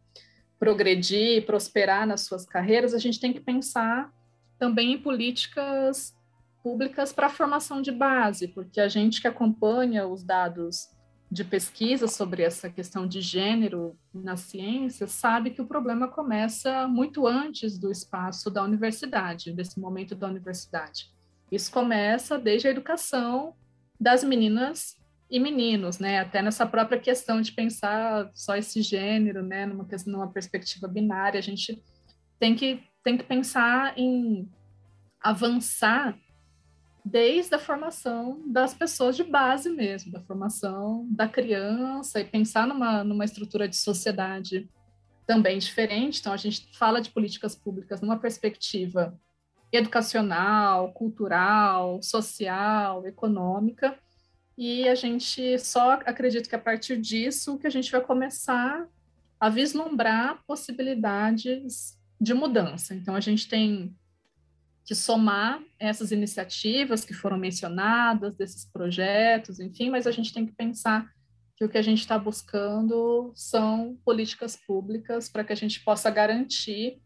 progredir, 0.58 1.44
prosperar 1.44 2.06
nas 2.06 2.22
suas 2.22 2.46
carreiras, 2.46 2.94
a 2.94 2.98
gente 2.98 3.20
tem 3.20 3.32
que 3.32 3.40
pensar 3.40 4.10
também 4.60 4.92
em 4.92 4.98
políticas 4.98 6.14
públicas 6.62 7.12
para 7.12 7.26
a 7.26 7.30
formação 7.30 7.80
de 7.80 7.90
base, 7.90 8.46
porque 8.46 8.80
a 8.80 8.88
gente 8.88 9.20
que 9.20 9.26
acompanha 9.26 10.06
os 10.06 10.22
dados 10.22 10.90
de 11.32 11.42
pesquisa 11.42 12.06
sobre 12.06 12.42
essa 12.42 12.68
questão 12.68 13.06
de 13.06 13.20
gênero 13.20 13.96
na 14.12 14.36
ciência 14.36 15.06
sabe 15.06 15.50
que 15.50 15.62
o 15.62 15.66
problema 15.66 16.08
começa 16.08 16.86
muito 16.86 17.26
antes 17.26 17.78
do 17.78 17.90
espaço 17.90 18.50
da 18.50 18.62
universidade, 18.62 19.52
desse 19.52 19.80
momento 19.80 20.14
da 20.14 20.26
universidade. 20.26 21.10
Isso 21.50 21.72
começa 21.72 22.38
desde 22.38 22.68
a 22.68 22.70
educação 22.70 23.54
das 23.98 24.22
meninas 24.22 25.00
e 25.30 25.38
meninos, 25.38 25.98
né? 25.98 26.18
Até 26.18 26.42
nessa 26.42 26.66
própria 26.66 26.98
questão 26.98 27.40
de 27.40 27.52
pensar 27.52 28.30
só 28.34 28.56
esse 28.56 28.82
gênero, 28.82 29.42
né? 29.42 29.64
Numa, 29.64 29.86
numa 30.06 30.28
perspectiva 30.28 30.88
binária, 30.88 31.38
a 31.38 31.42
gente 31.42 31.80
tem 32.40 32.56
que, 32.56 32.82
tem 33.02 33.16
que 33.16 33.24
pensar 33.24 33.98
em 33.98 34.50
avançar 35.20 36.18
desde 37.04 37.54
a 37.54 37.58
formação 37.58 38.42
das 38.46 38.74
pessoas 38.74 39.16
de 39.16 39.24
base 39.24 39.70
mesmo, 39.70 40.12
da 40.12 40.20
formação 40.20 41.06
da 41.10 41.26
criança 41.26 42.20
e 42.20 42.24
pensar 42.24 42.66
numa, 42.66 43.02
numa 43.02 43.24
estrutura 43.24 43.68
de 43.68 43.76
sociedade 43.76 44.68
também 45.26 45.58
diferente. 45.58 46.20
Então, 46.20 46.32
a 46.32 46.36
gente 46.36 46.76
fala 46.76 47.00
de 47.00 47.10
políticas 47.10 47.54
públicas 47.54 48.00
numa 48.00 48.18
perspectiva 48.18 49.18
educacional, 49.72 50.92
cultural, 50.92 52.02
social, 52.02 53.06
econômica, 53.06 53.96
e 54.58 54.88
a 54.88 54.94
gente 54.94 55.58
só 55.58 55.92
acredita 55.92 56.48
que 56.48 56.56
a 56.56 56.58
partir 56.58 57.00
disso 57.00 57.58
que 57.58 57.66
a 57.66 57.70
gente 57.70 57.90
vai 57.90 58.00
começar 58.00 58.86
a 59.38 59.48
vislumbrar 59.48 60.42
possibilidades 60.46 61.98
de 62.20 62.34
mudança. 62.34 62.94
Então, 62.94 63.14
a 63.14 63.20
gente 63.20 63.48
tem 63.48 63.96
que 64.84 64.94
somar 64.94 65.62
essas 65.78 66.10
iniciativas 66.10 67.04
que 67.04 67.14
foram 67.14 67.38
mencionadas, 67.38 68.36
desses 68.36 68.64
projetos, 68.64 69.60
enfim, 69.60 69.88
mas 69.88 70.06
a 70.06 70.10
gente 70.10 70.32
tem 70.32 70.44
que 70.44 70.52
pensar 70.52 71.08
que 71.56 71.64
o 71.64 71.68
que 71.68 71.78
a 71.78 71.82
gente 71.82 72.00
está 72.00 72.18
buscando 72.18 73.32
são 73.34 73.96
políticas 74.04 74.56
públicas 74.56 75.28
para 75.28 75.44
que 75.44 75.52
a 75.52 75.56
gente 75.56 75.84
possa 75.84 76.10
garantir 76.10 77.00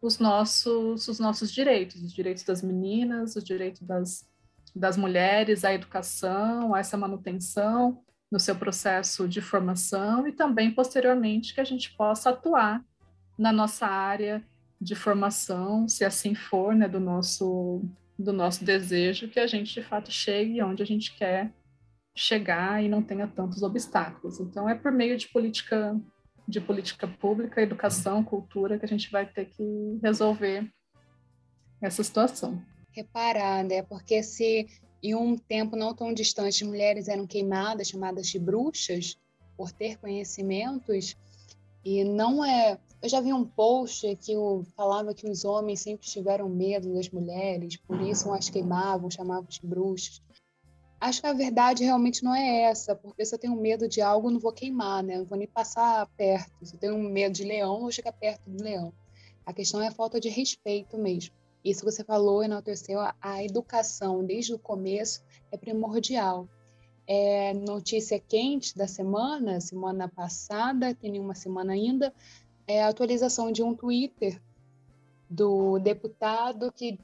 os 0.00 0.18
nossos, 0.18 1.08
os 1.08 1.18
nossos 1.18 1.50
direitos, 1.50 2.02
os 2.02 2.12
direitos 2.12 2.44
das 2.44 2.62
meninas, 2.62 3.36
os 3.36 3.42
direitos 3.42 3.82
das, 3.82 4.28
das 4.74 4.96
mulheres, 4.96 5.64
a 5.64 5.72
educação, 5.72 6.74
a 6.74 6.78
essa 6.78 6.96
manutenção 6.96 8.04
no 8.30 8.38
seu 8.38 8.54
processo 8.54 9.26
de 9.26 9.40
formação 9.40 10.26
e 10.26 10.32
também, 10.32 10.70
posteriormente, 10.70 11.54
que 11.54 11.60
a 11.60 11.64
gente 11.64 11.96
possa 11.96 12.30
atuar 12.30 12.84
na 13.38 13.52
nossa 13.52 13.86
área 13.86 14.42
de 14.80 14.94
formação, 14.94 15.88
se 15.88 16.04
assim 16.04 16.34
for, 16.34 16.74
né, 16.74 16.88
do 16.88 17.00
nosso 17.00 17.82
do 18.18 18.32
nosso 18.32 18.64
desejo 18.64 19.28
que 19.28 19.38
a 19.38 19.46
gente 19.46 19.74
de 19.74 19.82
fato 19.82 20.10
chegue 20.10 20.62
onde 20.62 20.82
a 20.82 20.86
gente 20.86 21.14
quer 21.14 21.52
chegar 22.16 22.82
e 22.82 22.88
não 22.88 23.02
tenha 23.02 23.26
tantos 23.26 23.62
obstáculos. 23.62 24.40
Então 24.40 24.66
é 24.66 24.74
por 24.74 24.90
meio 24.90 25.18
de 25.18 25.28
política 25.28 25.94
de 26.48 26.60
política 26.60 27.08
pública, 27.08 27.60
educação, 27.60 28.22
cultura 28.22 28.78
que 28.78 28.84
a 28.84 28.88
gente 28.88 29.10
vai 29.10 29.26
ter 29.26 29.46
que 29.46 29.98
resolver 30.00 30.70
essa 31.82 32.02
situação. 32.04 32.62
Reparar, 32.92 33.64
né? 33.64 33.82
Porque 33.82 34.22
se 34.22 34.66
em 35.02 35.14
um 35.14 35.36
tempo 35.36 35.76
não 35.76 35.92
tão 35.92 36.14
distante 36.14 36.64
mulheres 36.64 37.08
eram 37.08 37.26
queimadas, 37.26 37.88
chamadas 37.88 38.28
de 38.28 38.38
bruxas, 38.38 39.18
por 39.56 39.72
ter 39.72 39.98
conhecimentos, 39.98 41.16
e 41.84 42.04
não 42.04 42.44
é 42.44 42.78
eu 43.06 43.10
já 43.10 43.20
vi 43.20 43.32
um 43.32 43.44
post 43.44 44.16
que 44.16 44.34
falava 44.74 45.14
que 45.14 45.30
os 45.30 45.44
homens 45.44 45.80
sempre 45.80 46.08
tiveram 46.08 46.48
medo 46.48 46.92
das 46.92 47.08
mulheres, 47.08 47.76
por 47.76 48.00
isso 48.00 48.32
as 48.32 48.50
queimavam, 48.50 49.08
chamavam 49.08 49.44
de 49.44 49.60
bruxas. 49.62 50.20
Acho 51.00 51.20
que 51.20 51.26
a 51.28 51.32
verdade 51.32 51.84
realmente 51.84 52.24
não 52.24 52.34
é 52.34 52.62
essa, 52.62 52.96
porque 52.96 53.24
se 53.24 53.32
eu 53.32 53.38
tenho 53.38 53.54
medo 53.54 53.88
de 53.88 54.00
algo, 54.00 54.28
não 54.28 54.40
vou 54.40 54.52
queimar, 54.52 55.04
né? 55.04 55.18
Não 55.18 55.24
vou 55.24 55.38
nem 55.38 55.46
passar 55.46 56.04
perto. 56.16 56.50
Se 56.64 56.74
eu 56.74 56.80
tenho 56.80 56.98
medo 56.98 57.32
de 57.32 57.44
leão, 57.44 57.82
vou 57.82 57.92
chegar 57.92 58.12
perto 58.12 58.50
do 58.50 58.60
leão. 58.60 58.92
A 59.44 59.52
questão 59.52 59.80
é 59.80 59.86
a 59.86 59.92
falta 59.92 60.18
de 60.18 60.28
respeito 60.28 60.98
mesmo. 60.98 61.32
Isso 61.64 61.84
que 61.84 61.92
você 61.92 62.02
falou, 62.02 62.42
enalteceu, 62.42 62.98
a 63.20 63.44
educação 63.44 64.24
desde 64.24 64.52
o 64.52 64.58
começo 64.58 65.22
é 65.52 65.56
primordial. 65.56 66.48
É 67.06 67.54
notícia 67.54 68.18
quente 68.18 68.76
da 68.76 68.88
semana, 68.88 69.60
semana 69.60 70.08
passada, 70.08 70.92
tem 70.92 71.12
nenhuma 71.12 71.36
semana 71.36 71.72
ainda, 71.72 72.12
é 72.66 72.82
a 72.82 72.88
atualização 72.88 73.52
de 73.52 73.62
um 73.62 73.74
Twitter 73.74 74.40
do 75.28 75.78
deputado 75.78 76.72
que 76.72 76.98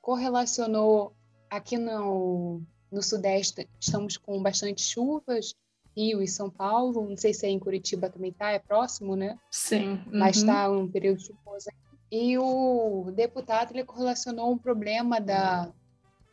correlacionou 0.00 1.12
aqui 1.50 1.76
no, 1.76 2.60
no 2.90 3.02
Sudeste, 3.02 3.68
estamos 3.80 4.16
com 4.16 4.42
bastante 4.42 4.82
chuvas, 4.82 5.54
Rio 5.96 6.22
e 6.22 6.28
São 6.28 6.50
Paulo, 6.50 7.08
não 7.08 7.16
sei 7.16 7.32
se 7.32 7.46
é 7.46 7.48
em 7.48 7.58
Curitiba 7.58 8.10
também 8.10 8.32
tá, 8.32 8.50
é 8.50 8.58
próximo, 8.58 9.16
né? 9.16 9.38
Sim. 9.50 9.92
Uhum. 9.92 10.02
Mas 10.12 10.36
está 10.36 10.70
um 10.70 10.86
período 10.86 11.20
chuvoso 11.20 11.70
E 12.10 12.36
o 12.36 13.10
deputado 13.14 13.72
ele 13.72 13.84
correlacionou 13.84 14.52
um 14.52 14.58
problema 14.58 15.18
da, 15.18 15.72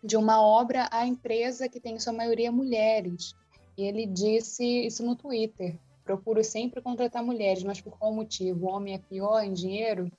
de 0.03 0.17
uma 0.17 0.41
obra 0.41 0.89
à 0.91 1.07
empresa 1.07 1.69
que 1.69 1.79
tem 1.79 1.95
em 1.95 1.99
sua 1.99 2.11
maioria 2.11 2.51
mulheres. 2.51 3.33
E 3.77 3.83
ele 3.83 4.05
disse 4.05 4.85
isso 4.85 5.03
no 5.03 5.15
Twitter 5.15 5.79
procuro 6.03 6.43
sempre 6.43 6.81
contratar 6.81 7.23
mulheres, 7.23 7.63
mas 7.63 7.81
por 7.81 7.97
qual 7.97 8.13
motivo? 8.13 8.65
O 8.65 8.69
homem 8.69 8.95
é 8.95 8.97
pior 8.97 9.41
em 9.43 9.53
dinheiro? 9.53 10.11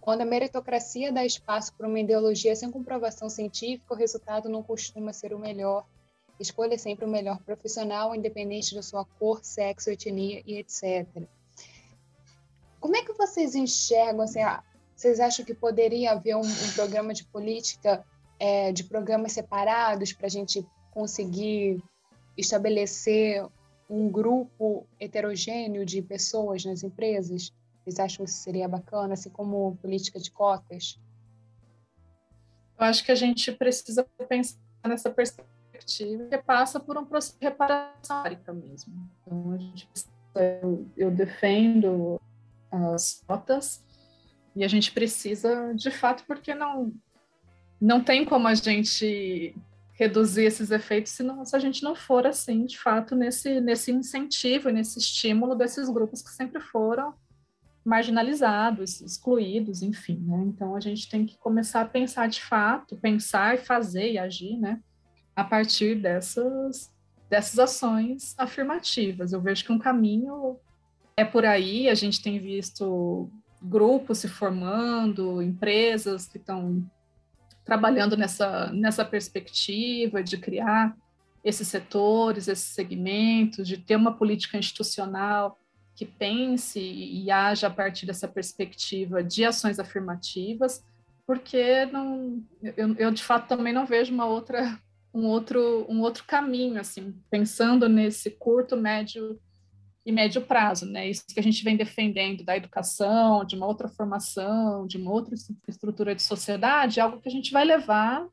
Quando 0.00 0.22
a 0.22 0.24
meritocracia 0.24 1.12
dá 1.12 1.24
espaço 1.24 1.74
para 1.74 1.86
uma 1.86 2.00
ideologia 2.00 2.56
sem 2.56 2.70
comprovação 2.70 3.28
científica, 3.28 3.92
o 3.94 3.96
resultado 3.96 4.48
não 4.48 4.62
costuma 4.62 5.12
ser 5.12 5.34
o 5.34 5.38
melhor. 5.38 5.84
Escolha 6.38 6.78
sempre 6.78 7.04
o 7.04 7.08
melhor 7.08 7.38
profissional, 7.42 8.14
independente 8.14 8.74
da 8.74 8.82
sua 8.82 9.04
cor, 9.04 9.44
sexo, 9.44 9.90
etnia 9.90 10.42
e 10.46 10.56
etc. 10.56 11.06
Como 12.80 12.96
é 12.96 13.04
que 13.04 13.12
vocês 13.12 13.54
enxergam? 13.54 14.22
Assim, 14.22 14.40
ah, 14.40 14.62
vocês 14.96 15.20
acham 15.20 15.44
que 15.44 15.54
poderia 15.54 16.12
haver 16.12 16.34
um, 16.34 16.40
um 16.40 16.72
programa 16.74 17.12
de 17.12 17.24
política 17.24 18.04
é, 18.38 18.72
de 18.72 18.84
programas 18.84 19.32
separados 19.32 20.14
para 20.14 20.26
a 20.26 20.30
gente 20.30 20.66
conseguir 20.90 21.82
estabelecer 22.38 23.46
um 23.90 24.08
grupo 24.08 24.86
heterogêneo 24.98 25.84
de 25.84 26.00
pessoas 26.00 26.64
nas 26.64 26.84
empresas? 26.84 27.52
Vocês 27.82 27.98
acham 27.98 28.24
que 28.24 28.30
isso 28.30 28.40
seria 28.40 28.68
bacana, 28.68 29.14
assim 29.14 29.30
como 29.30 29.76
política 29.82 30.20
de 30.20 30.30
cotas? 30.30 30.98
Eu 32.78 32.86
acho 32.86 33.04
que 33.04 33.10
a 33.10 33.16
gente 33.16 33.50
precisa 33.52 34.06
pensar 34.28 34.58
nessa 34.86 35.10
perspectiva 35.10 36.24
que 36.26 36.38
passa 36.38 36.78
por 36.78 36.96
um 36.96 37.04
processo 37.04 37.38
de 37.38 37.44
reparação 37.44 38.54
mesmo. 38.54 39.10
Então, 39.22 39.52
a 39.52 39.58
gente 39.58 39.88
eu, 40.34 40.86
eu 40.96 41.10
defendo 41.10 42.20
as 42.70 43.22
cotas 43.26 43.82
e 44.54 44.64
a 44.64 44.68
gente 44.68 44.92
precisa, 44.92 45.74
de 45.74 45.90
fato, 45.90 46.24
porque 46.26 46.54
não 46.54 46.92
não 47.80 48.04
tem 48.04 48.24
como 48.26 48.46
a 48.46 48.54
gente 48.54 49.56
reduzir 50.00 50.44
esses 50.44 50.70
efeitos 50.70 51.12
se, 51.12 51.22
não, 51.22 51.44
se 51.44 51.54
a 51.54 51.58
gente 51.58 51.82
não 51.82 51.94
for 51.94 52.26
assim, 52.26 52.64
de 52.64 52.78
fato, 52.78 53.14
nesse, 53.14 53.60
nesse 53.60 53.92
incentivo, 53.92 54.70
nesse 54.70 54.98
estímulo 54.98 55.54
desses 55.54 55.90
grupos 55.90 56.22
que 56.22 56.30
sempre 56.30 56.58
foram 56.58 57.12
marginalizados, 57.84 59.02
excluídos, 59.02 59.82
enfim, 59.82 60.18
né? 60.26 60.42
Então 60.46 60.74
a 60.74 60.80
gente 60.80 61.06
tem 61.06 61.26
que 61.26 61.36
começar 61.36 61.82
a 61.82 61.86
pensar 61.86 62.30
de 62.30 62.40
fato, 62.40 62.96
pensar 62.96 63.56
e 63.56 63.58
fazer 63.58 64.12
e 64.12 64.18
agir, 64.18 64.56
né? 64.56 64.80
A 65.36 65.44
partir 65.44 65.96
dessas 65.96 66.90
dessas 67.28 67.58
ações 67.58 68.34
afirmativas. 68.38 69.32
Eu 69.32 69.40
vejo 69.40 69.64
que 69.64 69.70
um 69.72 69.78
caminho 69.78 70.58
é 71.16 71.24
por 71.24 71.44
aí. 71.44 71.88
A 71.88 71.94
gente 71.94 72.22
tem 72.22 72.40
visto 72.40 73.30
grupos 73.62 74.18
se 74.18 74.28
formando, 74.28 75.42
empresas 75.42 76.26
que 76.26 76.38
estão 76.38 76.84
trabalhando 77.70 78.16
nessa, 78.16 78.68
nessa 78.72 79.04
perspectiva 79.04 80.24
de 80.24 80.36
criar 80.36 80.92
esses 81.44 81.68
setores, 81.68 82.48
esses 82.48 82.74
segmentos, 82.74 83.68
de 83.68 83.76
ter 83.76 83.94
uma 83.94 84.12
política 84.12 84.58
institucional 84.58 85.56
que 85.94 86.04
pense 86.04 86.80
e 86.80 87.30
haja 87.30 87.68
a 87.68 87.70
partir 87.70 88.06
dessa 88.06 88.26
perspectiva 88.26 89.22
de 89.22 89.44
ações 89.44 89.78
afirmativas, 89.78 90.84
porque 91.24 91.86
não, 91.86 92.42
eu, 92.76 92.92
eu 92.96 93.10
de 93.12 93.22
fato 93.22 93.46
também 93.46 93.72
não 93.72 93.86
vejo 93.86 94.12
uma 94.12 94.26
outra 94.26 94.76
um 95.14 95.26
outro 95.26 95.86
um 95.88 96.00
outro 96.00 96.24
caminho 96.24 96.80
assim, 96.80 97.14
pensando 97.30 97.88
nesse 97.88 98.32
curto, 98.32 98.76
médio 98.76 99.40
e 100.04 100.12
médio 100.12 100.42
prazo, 100.42 100.86
né? 100.86 101.08
Isso 101.08 101.24
que 101.26 101.38
a 101.38 101.42
gente 101.42 101.62
vem 101.62 101.76
defendendo 101.76 102.44
da 102.44 102.56
educação, 102.56 103.44
de 103.44 103.54
uma 103.54 103.66
outra 103.66 103.88
formação, 103.88 104.86
de 104.86 104.96
uma 104.96 105.10
outra 105.10 105.34
estrutura 105.68 106.14
de 106.14 106.22
sociedade, 106.22 106.98
é 106.98 107.02
algo 107.02 107.20
que 107.20 107.28
a 107.28 107.32
gente 107.32 107.52
vai 107.52 107.64
levar 107.64 108.26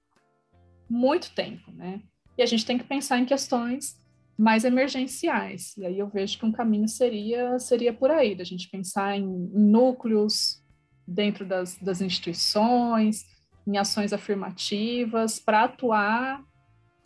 muito 0.90 1.32
tempo, 1.32 1.72
né? 1.72 2.02
E 2.38 2.42
a 2.42 2.46
gente 2.46 2.66
tem 2.66 2.78
que 2.78 2.84
pensar 2.84 3.20
em 3.20 3.26
questões 3.26 4.00
mais 4.38 4.64
emergenciais. 4.64 5.76
E 5.78 5.86
aí 5.86 5.98
eu 5.98 6.08
vejo 6.08 6.38
que 6.38 6.46
um 6.46 6.52
caminho 6.52 6.88
seria 6.88 7.60
seria 7.60 7.92
por 7.92 8.12
aí, 8.12 8.36
da 8.36 8.44
gente 8.44 8.70
pensar 8.70 9.18
em, 9.18 9.26
núcleos 9.26 10.64
dentro 11.08 11.46
das, 11.46 11.78
das 11.78 12.02
instituições, 12.02 13.26
em 13.66 13.78
ações 13.78 14.14
afirmativas 14.14 15.40
para 15.40 15.64
atuar 15.64 16.44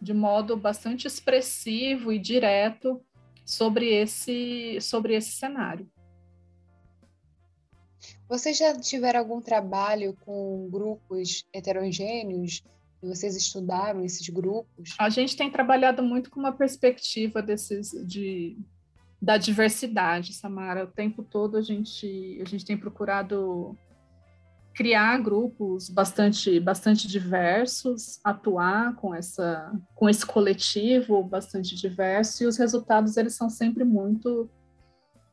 de 0.01 0.13
modo 0.13 0.57
bastante 0.57 1.05
expressivo 1.07 2.11
e 2.11 2.19
direto 2.19 3.01
sobre 3.51 3.93
esse, 3.93 4.79
sobre 4.79 5.13
esse 5.13 5.31
cenário. 5.31 5.85
Vocês 8.29 8.57
já 8.57 8.79
tiveram 8.79 9.19
algum 9.19 9.41
trabalho 9.41 10.15
com 10.21 10.69
grupos 10.71 11.43
heterogêneos? 11.53 12.63
Vocês 13.03 13.35
estudaram 13.35 14.05
esses 14.05 14.29
grupos? 14.29 14.95
A 14.97 15.09
gente 15.09 15.35
tem 15.35 15.51
trabalhado 15.51 16.01
muito 16.01 16.31
com 16.31 16.39
uma 16.39 16.53
perspectiva 16.53 17.41
desses 17.41 17.91
de 18.07 18.57
da 19.21 19.37
diversidade, 19.37 20.33
Samara. 20.33 20.85
O 20.85 20.87
tempo 20.87 21.21
todo 21.21 21.57
a 21.57 21.61
gente 21.61 22.39
a 22.41 22.45
gente 22.45 22.63
tem 22.63 22.77
procurado 22.77 23.77
criar 24.73 25.17
grupos 25.17 25.89
bastante 25.89 26.59
bastante 26.59 27.07
diversos, 27.07 28.19
atuar 28.23 28.95
com 28.95 29.13
essa 29.13 29.71
com 29.95 30.09
esse 30.09 30.25
coletivo 30.25 31.23
bastante 31.23 31.75
diverso 31.75 32.43
e 32.43 32.47
os 32.47 32.57
resultados 32.57 33.17
eles 33.17 33.35
são 33.35 33.49
sempre 33.49 33.83
muito 33.83 34.49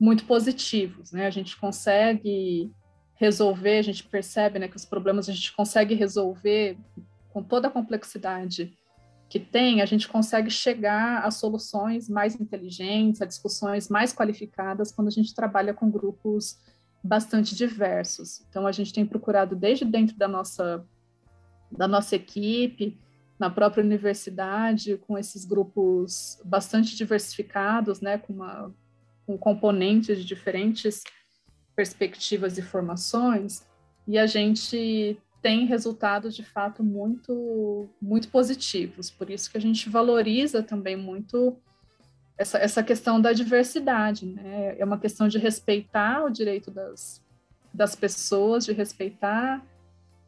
muito 0.01 0.25
positivos, 0.25 1.11
né? 1.13 1.27
A 1.27 1.31
gente 1.31 1.57
consegue 1.59 2.71
resolver, 3.15 3.79
a 3.79 3.83
gente 3.83 4.05
percebe, 4.05 4.59
né, 4.61 4.69
que 4.69 4.77
os 4.77 4.85
problemas 4.85 5.29
a 5.29 5.33
gente 5.33 5.55
consegue 5.55 5.95
resolver 5.95 6.79
com 7.31 7.43
toda 7.43 7.67
a 7.67 7.71
complexidade 7.71 8.73
que 9.29 9.39
tem, 9.41 9.83
a 9.83 9.87
gente 9.87 10.09
consegue 10.09 10.51
chegar 10.51 11.25
a 11.25 11.31
soluções 11.31 12.09
mais 12.09 12.41
inteligentes, 12.41 13.21
a 13.21 13.27
discussões 13.27 13.89
mais 13.89 14.13
qualificadas 14.13 14.91
quando 14.91 15.09
a 15.09 15.11
gente 15.11 15.35
trabalha 15.35 15.75
com 15.75 15.91
grupos 15.91 16.59
bastante 17.03 17.55
diversos. 17.55 18.45
Então 18.49 18.67
a 18.67 18.73
gente 18.73 18.93
tem 18.93 19.07
procurado 19.07 19.55
desde 19.57 19.85
dentro 19.85 20.17
da 20.17 20.29
nossa 20.29 20.85
da 21.71 21.87
nossa 21.87 22.17
equipe, 22.17 22.99
na 23.39 23.51
própria 23.51 23.85
universidade, 23.85 24.97
com 25.07 25.19
esses 25.19 25.45
grupos 25.45 26.41
bastante 26.45 26.97
diversificados, 26.97 28.01
né, 28.01 28.17
com, 28.17 28.33
uma, 28.33 28.75
com 29.27 29.37
componentes 29.37 30.19
de 30.19 30.25
diferentes 30.25 31.05
perspectivas 31.77 32.59
e 32.59 32.63
formações, 32.63 33.67
e 34.07 34.19
a 34.19 34.27
gente 34.27 35.19
tem 35.41 35.67
resultados 35.67 36.35
de 36.35 36.43
fato 36.43 36.83
muito 36.83 37.89
muito 38.03 38.29
positivos. 38.29 39.11
Por 39.11 39.31
isso 39.31 39.51
que 39.51 39.57
a 39.57 39.61
gente 39.61 39.89
valoriza 39.89 40.63
também 40.63 40.97
muito 40.97 41.57
essa, 42.39 42.57
essa 42.59 42.83
questão 42.83 43.21
da 43.21 43.33
diversidade, 43.33 44.25
né? 44.25 44.77
É 44.79 44.85
uma 44.85 44.99
questão 44.99 45.27
de 45.27 45.39
respeitar 45.39 46.25
o 46.25 46.31
direito 46.31 46.71
das, 46.71 47.21
das 47.75 47.97
pessoas, 47.97 48.65
de 48.65 48.73
respeitar 48.73 49.61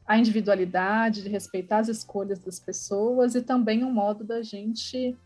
a 0.05 0.19
individualidade, 0.19 1.23
de 1.23 1.29
respeitar 1.29 1.79
as 1.79 1.89
escolhas 1.89 2.41
das 2.41 2.59
pessoas 2.59 3.37
e 3.37 3.43
também 3.43 3.85
um 3.85 3.93
modo 3.93 4.25
da 4.25 4.43
gente 4.43 5.17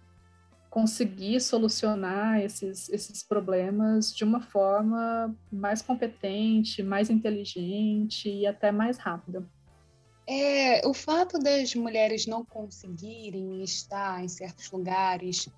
conseguir 0.68 1.40
solucionar 1.40 2.40
esses, 2.40 2.90
esses 2.90 3.22
problemas 3.22 4.14
de 4.14 4.24
uma 4.24 4.40
forma 4.40 5.34
mais 5.50 5.80
competente, 5.80 6.82
mais 6.82 7.08
inteligente 7.08 8.28
e 8.28 8.46
até 8.46 8.70
mais 8.70 8.98
rápida. 8.98 9.48
É, 10.26 10.86
o 10.86 10.92
fato 10.92 11.38
das 11.38 11.74
mulheres 11.74 12.26
não 12.26 12.44
conseguirem 12.44 13.62
estar 13.62 14.22
em 14.22 14.28
certos 14.28 14.70
lugares 14.70 15.48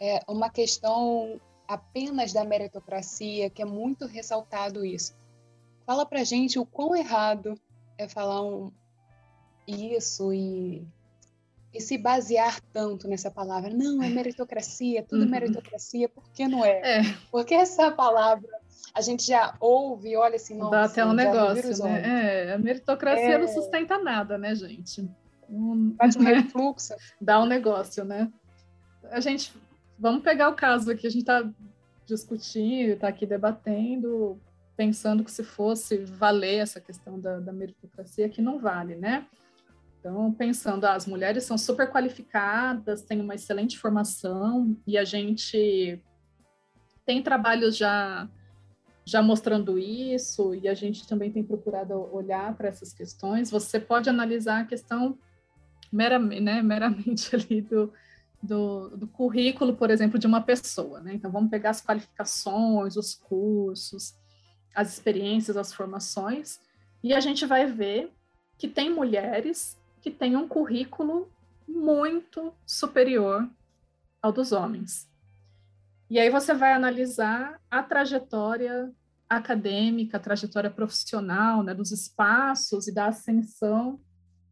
é 0.00 0.20
uma 0.26 0.48
questão 0.48 1.40
apenas 1.68 2.32
da 2.32 2.44
meritocracia, 2.44 3.50
que 3.50 3.62
é 3.62 3.64
muito 3.64 4.06
ressaltado 4.06 4.84
isso. 4.84 5.14
Fala 5.86 6.06
pra 6.06 6.24
gente 6.24 6.58
o 6.58 6.66
quão 6.66 6.96
errado 6.96 7.54
é 7.98 8.08
falar 8.08 8.42
um, 8.42 8.72
isso 9.68 10.32
e, 10.32 10.84
e 11.72 11.80
se 11.80 11.98
basear 11.98 12.60
tanto 12.72 13.06
nessa 13.06 13.30
palavra. 13.30 13.70
Não, 13.70 14.02
é 14.02 14.08
meritocracia, 14.08 15.02
tudo 15.02 15.24
uhum. 15.24 15.30
meritocracia, 15.30 16.08
por 16.08 16.24
que 16.32 16.48
não 16.48 16.64
é? 16.64 17.00
é? 17.00 17.02
Porque 17.30 17.54
essa 17.54 17.90
palavra 17.90 18.48
a 18.94 19.00
gente 19.00 19.24
já 19.24 19.54
ouve, 19.60 20.16
olha 20.16 20.36
assim, 20.36 20.56
nossa, 20.56 20.70
Dá 20.70 20.84
até 20.84 21.06
um 21.06 21.12
negócio, 21.12 21.84
né? 21.84 22.48
É, 22.48 22.54
a 22.54 22.58
meritocracia 22.58 23.34
é... 23.34 23.38
não 23.38 23.48
sustenta 23.48 23.98
nada, 23.98 24.36
né, 24.36 24.54
gente? 24.54 25.08
Um, 25.48 25.90
Bate 25.90 26.18
um 26.18 26.22
refluxo. 26.22 26.94
Dá 27.20 27.40
um 27.40 27.46
negócio, 27.46 28.04
né? 28.04 28.30
A 29.10 29.20
gente 29.20 29.52
vamos 30.00 30.22
pegar 30.22 30.48
o 30.48 30.54
caso 30.54 30.90
aqui, 30.90 31.06
a 31.06 31.10
gente 31.10 31.22
está 31.22 31.48
discutindo, 32.06 32.92
está 32.92 33.08
aqui 33.08 33.26
debatendo, 33.26 34.40
pensando 34.76 35.22
que 35.22 35.30
se 35.30 35.44
fosse 35.44 35.98
valer 35.98 36.58
essa 36.58 36.80
questão 36.80 37.20
da, 37.20 37.38
da 37.38 37.52
meritocracia, 37.52 38.28
que 38.28 38.40
não 38.40 38.58
vale, 38.58 38.96
né? 38.96 39.26
Então, 39.98 40.32
pensando, 40.32 40.86
ah, 40.86 40.94
as 40.94 41.06
mulheres 41.06 41.44
são 41.44 41.58
super 41.58 41.92
qualificadas, 41.92 43.02
têm 43.02 43.20
uma 43.20 43.34
excelente 43.34 43.78
formação 43.78 44.74
e 44.86 44.96
a 44.96 45.04
gente 45.04 46.02
tem 47.04 47.22
trabalhos 47.22 47.76
já 47.76 48.28
já 49.04 49.20
mostrando 49.20 49.76
isso 49.78 50.54
e 50.54 50.68
a 50.68 50.74
gente 50.74 51.06
também 51.06 51.32
tem 51.32 51.42
procurado 51.42 51.94
olhar 52.14 52.54
para 52.54 52.68
essas 52.68 52.92
questões. 52.92 53.50
Você 53.50 53.80
pode 53.80 54.08
analisar 54.08 54.60
a 54.60 54.64
questão 54.64 55.18
meramente, 55.92 56.40
né, 56.40 56.62
meramente 56.62 57.34
ali 57.34 57.60
do, 57.60 57.92
do, 58.42 58.96
do, 58.96 59.06
currículo, 59.06 59.74
por 59.74 59.90
exemplo, 59.90 60.18
de 60.18 60.26
uma 60.26 60.40
pessoa. 60.40 61.00
Né? 61.00 61.14
Então, 61.14 61.30
vamos 61.30 61.50
pegar 61.50 61.70
as 61.70 61.82
qualificações, 61.82 62.96
os 62.96 63.14
cursos, 63.14 64.14
as 64.74 64.92
experiências, 64.92 65.56
as 65.56 65.72
formações, 65.72 66.58
e 67.02 67.12
a 67.12 67.20
gente 67.20 67.44
vai 67.46 67.66
ver 67.66 68.12
que 68.56 68.68
tem 68.68 68.90
mulheres 68.90 69.78
que 70.00 70.10
têm 70.10 70.36
um 70.36 70.48
currículo 70.48 71.30
muito 71.66 72.52
superior 72.66 73.48
ao 74.22 74.32
dos 74.32 74.52
homens. 74.52 75.08
E 76.08 76.18
aí 76.18 76.28
você 76.28 76.52
vai 76.52 76.72
analisar 76.72 77.60
a 77.70 77.82
trajetória 77.82 78.92
acadêmica, 79.28 80.16
a 80.16 80.20
trajetória 80.20 80.70
profissional, 80.70 81.62
né, 81.62 81.72
dos 81.72 81.92
espaços 81.92 82.88
e 82.88 82.92
da 82.92 83.06
ascensão 83.06 84.00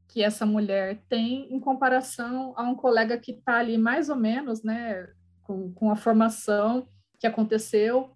que 0.08 0.22
essa 0.22 0.46
mulher 0.46 1.02
tem 1.08 1.54
em 1.54 1.60
comparação 1.60 2.54
a 2.56 2.62
um 2.62 2.74
colega 2.74 3.18
que 3.18 3.32
está 3.32 3.58
ali 3.58 3.76
mais 3.76 4.08
ou 4.08 4.16
menos, 4.16 4.62
né, 4.62 5.08
com, 5.42 5.70
com 5.72 5.90
a 5.90 5.96
formação 5.96 6.88
que 7.20 7.26
aconteceu 7.26 8.10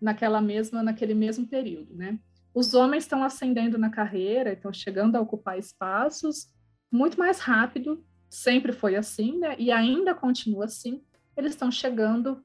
naquela 0.00 0.40
mesma, 0.40 0.82
naquele 0.82 1.14
mesmo 1.14 1.46
período, 1.46 1.94
né? 1.94 2.18
Os 2.54 2.72
homens 2.72 3.04
estão 3.04 3.22
ascendendo 3.22 3.76
na 3.76 3.90
carreira, 3.90 4.52
estão 4.52 4.72
chegando 4.72 5.16
a 5.16 5.20
ocupar 5.20 5.58
espaços 5.58 6.48
muito 6.90 7.18
mais 7.18 7.38
rápido, 7.38 8.02
sempre 8.30 8.72
foi 8.72 8.96
assim, 8.96 9.38
né? 9.38 9.56
E 9.58 9.70
ainda 9.70 10.14
continua 10.14 10.64
assim. 10.64 11.02
Eles 11.36 11.52
estão 11.52 11.70
chegando 11.70 12.42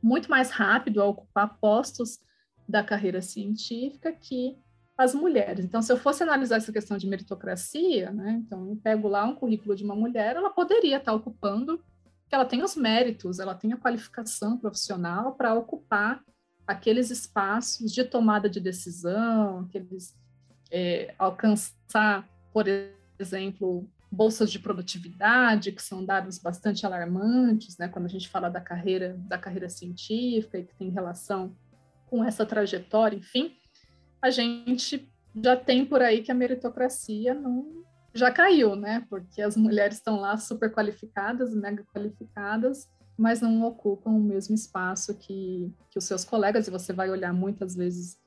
muito 0.00 0.30
mais 0.30 0.50
rápido 0.50 1.02
a 1.02 1.06
ocupar 1.06 1.58
postos 1.58 2.20
da 2.68 2.84
carreira 2.84 3.20
científica 3.20 4.12
que 4.12 4.56
as 4.96 5.14
mulheres. 5.14 5.64
Então, 5.64 5.82
se 5.82 5.92
eu 5.92 5.96
fosse 5.96 6.22
analisar 6.22 6.56
essa 6.56 6.72
questão 6.72 6.96
de 6.96 7.06
meritocracia, 7.06 8.10
né, 8.10 8.42
então 8.44 8.68
eu 8.68 8.76
pego 8.76 9.08
lá 9.08 9.24
um 9.24 9.34
currículo 9.34 9.74
de 9.74 9.84
uma 9.84 9.96
mulher, 9.96 10.36
ela 10.36 10.50
poderia 10.50 10.98
estar 10.98 11.12
ocupando, 11.12 11.78
que 12.28 12.34
ela 12.34 12.44
tem 12.44 12.62
os 12.62 12.76
méritos, 12.76 13.38
ela 13.38 13.54
tem 13.54 13.72
a 13.72 13.76
qualificação 13.76 14.56
profissional 14.56 15.34
para 15.34 15.54
ocupar 15.54 16.22
aqueles 16.66 17.10
espaços 17.10 17.92
de 17.92 18.04
tomada 18.04 18.48
de 18.48 18.60
decisão, 18.60 19.60
aqueles 19.60 20.14
é, 20.70 21.14
alcançar, 21.18 22.28
por 22.52 22.66
exemplo, 23.18 23.88
bolsas 24.10 24.50
de 24.50 24.58
produtividade, 24.58 25.72
que 25.72 25.82
são 25.82 26.04
dados 26.04 26.38
bastante 26.38 26.84
alarmantes, 26.84 27.78
né, 27.78 27.88
quando 27.88 28.04
a 28.04 28.08
gente 28.08 28.28
fala 28.28 28.50
da 28.50 28.60
carreira 28.60 29.16
da 29.26 29.38
carreira 29.38 29.68
científica 29.68 30.58
e 30.58 30.64
que 30.64 30.74
tem 30.74 30.90
relação 30.90 31.56
com 32.06 32.22
essa 32.22 32.44
trajetória, 32.44 33.16
enfim, 33.16 33.56
a 34.22 34.30
gente 34.30 35.12
já 35.42 35.56
tem 35.56 35.84
por 35.84 36.00
aí 36.00 36.22
que 36.22 36.30
a 36.30 36.34
meritocracia 36.34 37.34
não 37.34 37.82
já 38.14 38.30
caiu, 38.30 38.76
né? 38.76 39.04
Porque 39.08 39.42
as 39.42 39.56
mulheres 39.56 39.96
estão 39.96 40.20
lá 40.20 40.36
super 40.36 40.70
qualificadas, 40.70 41.54
mega 41.54 41.84
qualificadas, 41.94 42.88
mas 43.16 43.40
não 43.40 43.64
ocupam 43.64 44.10
o 44.10 44.20
mesmo 44.20 44.54
espaço 44.54 45.14
que, 45.16 45.72
que 45.90 45.98
os 45.98 46.04
seus 46.04 46.24
colegas, 46.24 46.68
e 46.68 46.70
você 46.70 46.92
vai 46.92 47.10
olhar 47.10 47.32
muitas 47.32 47.74
vezes 47.74 48.20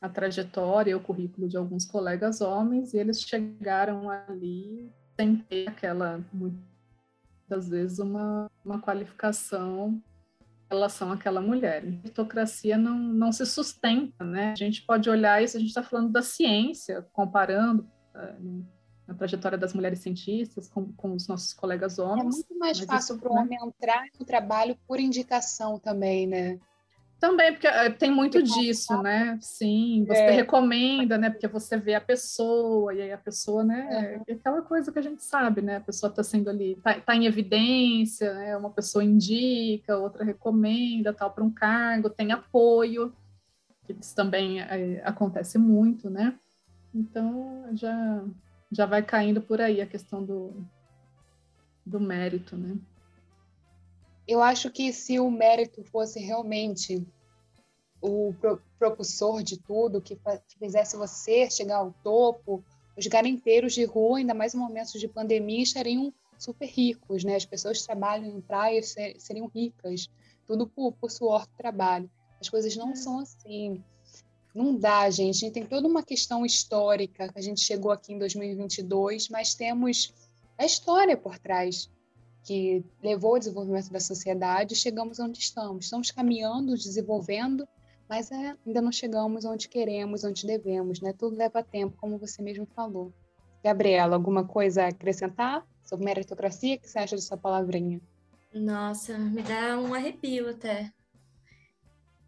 a 0.00 0.08
trajetória 0.08 0.96
o 0.96 1.02
currículo 1.02 1.48
de 1.48 1.56
alguns 1.56 1.84
colegas 1.84 2.40
homens, 2.40 2.92
e 2.92 2.98
eles 2.98 3.20
chegaram 3.20 4.10
ali 4.10 4.92
sem 5.16 5.36
ter 5.36 5.68
aquela, 5.68 6.24
muitas 6.32 7.68
vezes, 7.68 7.98
uma, 7.98 8.50
uma 8.64 8.80
qualificação 8.80 10.02
relação 10.70 11.12
àquela 11.12 11.40
mulher. 11.40 11.82
A 11.82 11.86
meritocracia 11.86 12.76
não, 12.76 12.98
não 12.98 13.32
se 13.32 13.44
sustenta, 13.46 14.24
né? 14.24 14.52
A 14.52 14.56
gente 14.56 14.82
pode 14.82 15.08
olhar 15.08 15.42
isso, 15.42 15.56
a 15.56 15.60
gente 15.60 15.70
está 15.70 15.82
falando 15.82 16.10
da 16.10 16.22
ciência, 16.22 17.06
comparando 17.12 17.88
uh, 18.14 18.64
a 19.08 19.14
trajetória 19.14 19.56
das 19.56 19.72
mulheres 19.72 20.00
cientistas 20.00 20.68
com, 20.68 20.92
com 20.92 21.14
os 21.14 21.26
nossos 21.26 21.54
colegas 21.54 21.98
homens. 21.98 22.20
É 22.20 22.28
muito 22.28 22.58
mais 22.58 22.78
fácil 22.80 23.18
para 23.18 23.32
o 23.32 23.34
né? 23.34 23.40
homem 23.40 23.58
entrar 23.62 24.04
no 24.18 24.26
trabalho 24.26 24.76
por 24.86 25.00
indicação 25.00 25.78
também, 25.78 26.26
né? 26.26 26.58
Também, 27.20 27.52
porque 27.52 27.66
eh, 27.66 27.90
tem 27.90 28.12
muito 28.12 28.40
disso, 28.40 29.02
né? 29.02 29.36
Sim, 29.40 30.04
você 30.06 30.20
é. 30.20 30.30
recomenda, 30.30 31.18
né? 31.18 31.28
Porque 31.30 31.48
você 31.48 31.76
vê 31.76 31.94
a 31.94 32.00
pessoa, 32.00 32.94
e 32.94 33.02
aí 33.02 33.12
a 33.12 33.18
pessoa, 33.18 33.64
né? 33.64 34.22
É 34.26 34.32
aquela 34.34 34.62
coisa 34.62 34.92
que 34.92 34.98
a 35.00 35.02
gente 35.02 35.22
sabe, 35.22 35.60
né? 35.60 35.76
A 35.76 35.80
pessoa 35.80 36.10
está 36.10 36.22
sendo 36.22 36.48
ali, 36.48 36.72
está 36.72 36.94
tá 37.00 37.16
em 37.16 37.26
evidência, 37.26 38.32
né? 38.34 38.56
Uma 38.56 38.70
pessoa 38.70 39.02
indica, 39.02 39.98
outra 39.98 40.24
recomenda, 40.24 41.12
tal, 41.12 41.32
para 41.32 41.42
um 41.42 41.50
cargo, 41.50 42.08
tem 42.08 42.30
apoio, 42.30 43.12
que 43.84 43.92
isso 44.00 44.14
também 44.14 44.60
é, 44.60 45.02
acontece 45.04 45.58
muito, 45.58 46.08
né? 46.08 46.38
Então, 46.94 47.64
já 47.72 48.24
já 48.70 48.86
vai 48.86 49.02
caindo 49.02 49.40
por 49.40 49.60
aí 49.60 49.80
a 49.80 49.86
questão 49.86 50.22
do, 50.22 50.64
do 51.84 51.98
mérito, 51.98 52.56
né? 52.56 52.76
Eu 54.28 54.42
acho 54.42 54.70
que 54.70 54.92
se 54.92 55.18
o 55.18 55.30
mérito 55.30 55.82
fosse 55.84 56.20
realmente 56.20 57.02
o 57.98 58.34
pro, 58.38 58.62
propulsor 58.78 59.42
de 59.42 59.56
tudo, 59.56 60.02
que, 60.02 60.14
que 60.14 60.58
fizesse 60.58 60.98
você 60.98 61.50
chegar 61.50 61.78
ao 61.78 61.94
topo, 62.04 62.62
os 62.94 63.06
garanteiros 63.06 63.72
de 63.72 63.84
rua, 63.84 64.18
ainda 64.18 64.34
mais 64.34 64.54
em 64.54 64.58
momentos 64.58 65.00
de 65.00 65.08
pandemia, 65.08 65.62
estariam 65.62 66.12
super 66.38 66.66
ricos, 66.66 67.24
né? 67.24 67.36
As 67.36 67.46
pessoas 67.46 67.80
que 67.80 67.86
trabalham 67.86 68.26
em 68.26 68.40
praias 68.42 68.94
seriam 69.18 69.46
ricas, 69.46 70.10
tudo 70.46 70.66
por, 70.66 70.92
por 70.92 71.10
suor 71.10 71.46
do 71.46 71.52
trabalho. 71.56 72.10
As 72.38 72.50
coisas 72.50 72.76
não 72.76 72.90
é. 72.90 72.96
são 72.96 73.20
assim. 73.20 73.82
Não 74.54 74.76
dá, 74.76 75.08
gente. 75.08 75.36
A 75.36 75.40
gente 75.40 75.54
tem 75.54 75.66
toda 75.66 75.88
uma 75.88 76.02
questão 76.02 76.44
histórica. 76.44 77.32
A 77.34 77.40
gente 77.40 77.60
chegou 77.62 77.90
aqui 77.90 78.12
em 78.12 78.18
2022, 78.18 79.30
mas 79.30 79.54
temos 79.54 80.12
a 80.58 80.66
história 80.66 81.16
por 81.16 81.38
trás 81.38 81.88
que 82.48 82.82
levou 83.02 83.34
ao 83.34 83.38
desenvolvimento 83.38 83.90
da 83.90 84.00
sociedade 84.00 84.74
chegamos 84.74 85.20
onde 85.20 85.38
estamos. 85.38 85.84
Estamos 85.84 86.10
caminhando, 86.10 86.72
desenvolvendo, 86.74 87.68
mas 88.08 88.32
é, 88.32 88.56
ainda 88.66 88.80
não 88.80 88.90
chegamos 88.90 89.44
onde 89.44 89.68
queremos, 89.68 90.24
onde 90.24 90.46
devemos, 90.46 91.02
né? 91.02 91.12
Tudo 91.12 91.36
leva 91.36 91.62
tempo, 91.62 91.94
como 91.98 92.16
você 92.16 92.40
mesmo 92.40 92.66
falou. 92.74 93.12
Gabriela, 93.62 94.16
alguma 94.16 94.44
coisa 94.44 94.84
a 94.84 94.88
acrescentar 94.88 95.62
sobre 95.84 96.06
meritocracia? 96.06 96.76
O 96.76 96.78
que 96.80 96.88
você 96.88 96.98
acha 96.98 97.16
dessa 97.16 97.36
palavrinha? 97.36 98.00
Nossa, 98.54 99.18
me 99.18 99.42
dá 99.42 99.78
um 99.78 99.92
arrepio 99.92 100.48
até 100.48 100.90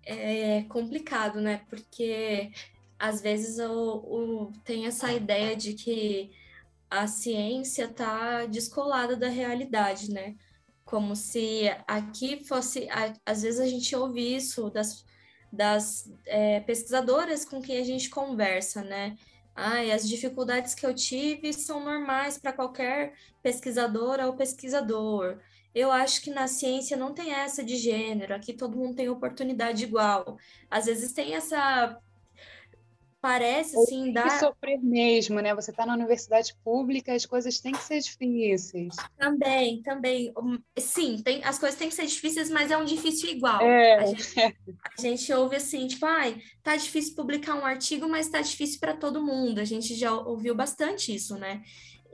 é 0.05 0.63
complicado, 0.69 1.41
né? 1.41 1.63
Porque 1.71 2.51
às 2.99 3.23
vezes 3.23 3.59
eu, 3.59 3.71
eu 3.71 4.53
tenho 4.65 4.87
essa 4.87 5.13
ideia 5.13 5.57
de 5.57 5.73
que 5.73 6.31
a 6.91 7.07
ciência 7.07 7.85
está 7.85 8.47
descolada 8.47 9.17
da 9.17 9.29
realidade, 9.29 10.11
né? 10.11 10.35
Como 10.85 11.15
se 11.15 11.69
aqui 11.87 12.45
fosse. 12.45 12.89
Às 13.25 13.43
vezes 13.43 13.61
a 13.61 13.67
gente 13.67 13.95
ouve 13.95 14.37
isso 14.37 14.71
das, 14.71 15.05
das 15.53 16.13
é, 16.27 16.61
pesquisadoras 16.61 17.45
com 17.45 17.63
quem 17.63 17.79
a 17.79 17.85
gente 17.85 18.11
conversa, 18.11 18.83
né? 18.83 19.17
Ai, 19.55 19.93
as 19.93 20.09
dificuldades 20.09 20.75
que 20.75 20.85
eu 20.87 20.95
tive 20.95 21.53
são 21.53 21.85
normais 21.85 22.39
para 22.39 22.53
qualquer 22.53 23.15
pesquisadora 23.43 24.27
ou 24.27 24.37
pesquisador. 24.37 25.39
Eu 25.75 25.93
acho 25.93 26.23
que 26.23 26.31
na 26.31 26.49
ciência 26.49 26.97
não 26.97 27.15
tem 27.15 27.33
essa 27.33 27.63
de 27.63 27.77
gênero, 27.77 28.35
aqui 28.35 28.53
todo 28.53 28.77
mundo 28.77 28.97
tem 28.97 29.09
oportunidade 29.09 29.85
igual. 29.85 30.37
Às 30.71 30.87
vezes 30.87 31.13
tem 31.13 31.35
essa 31.35 32.01
parece 33.21 33.77
assim 33.77 34.13
dar 34.13 34.39
sofrer 34.39 34.79
mesmo, 34.83 35.41
né? 35.41 35.55
Você 35.55 35.71
está 35.71 35.85
na 35.85 35.95
universidade 35.95 36.55
pública, 36.65 37.13
as 37.13 37.27
coisas 37.27 37.61
têm 37.61 37.73
que 37.73 37.83
ser 37.83 38.01
difíceis. 38.01 38.97
Também, 39.19 39.83
também. 39.83 40.33
Sim, 40.79 41.21
tem, 41.23 41.45
as 41.45 41.59
coisas 41.59 41.79
têm 41.79 41.89
que 41.89 41.95
ser 41.95 42.07
difíceis, 42.07 42.51
mas 42.51 42.71
é 42.71 42.77
um 42.77 42.85
difícil 42.85 43.31
igual. 43.31 43.61
É. 43.61 43.99
A, 43.99 44.07
gente, 44.07 44.41
a 44.41 45.01
gente 45.01 45.33
ouve 45.33 45.57
assim, 45.57 45.87
tipo, 45.87 46.07
ai, 46.07 46.41
tá 46.63 46.75
difícil 46.77 47.15
publicar 47.15 47.55
um 47.55 47.65
artigo, 47.65 48.09
mas 48.09 48.29
tá 48.29 48.41
difícil 48.41 48.81
para 48.81 48.97
todo 48.97 49.25
mundo. 49.25 49.61
A 49.61 49.65
gente 49.65 49.95
já 49.95 50.13
ouviu 50.13 50.55
bastante 50.55 51.15
isso, 51.15 51.37
né? 51.37 51.63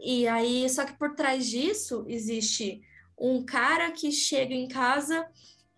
E 0.00 0.26
aí, 0.26 0.68
só 0.68 0.84
que 0.84 0.98
por 0.98 1.14
trás 1.14 1.46
disso 1.46 2.04
existe 2.08 2.82
um 3.18 3.44
cara 3.44 3.90
que 3.92 4.10
chega 4.10 4.54
em 4.54 4.68
casa 4.68 5.26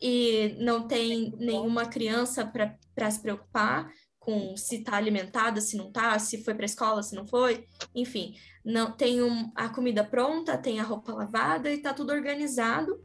e 0.01 0.57
não 0.59 0.89
tem 0.89 1.33
nenhuma 1.39 1.87
criança 1.87 2.45
para 2.45 3.11
se 3.11 3.21
preocupar 3.21 3.93
com 4.29 4.55
se 4.59 4.77
está 4.77 4.95
alimentada, 4.95 5.59
se 5.59 5.75
não 5.75 5.89
está, 5.89 6.19
se 6.19 6.45
foi 6.45 6.55
para 6.55 6.67
escola, 6.67 7.03
se 7.03 7.15
não 7.15 7.27
foi, 7.27 7.67
enfim, 7.95 8.37
não 8.63 8.93
tem 8.93 9.23
um, 9.23 9.51
a 9.55 9.71
comida 9.71 10.05
pronta, 10.05 10.59
tem 10.59 10.79
a 10.79 10.83
roupa 10.83 11.15
lavada 11.15 11.71
e 11.71 11.77
está 11.77 11.95
tudo 11.95 12.13
organizado. 12.13 13.03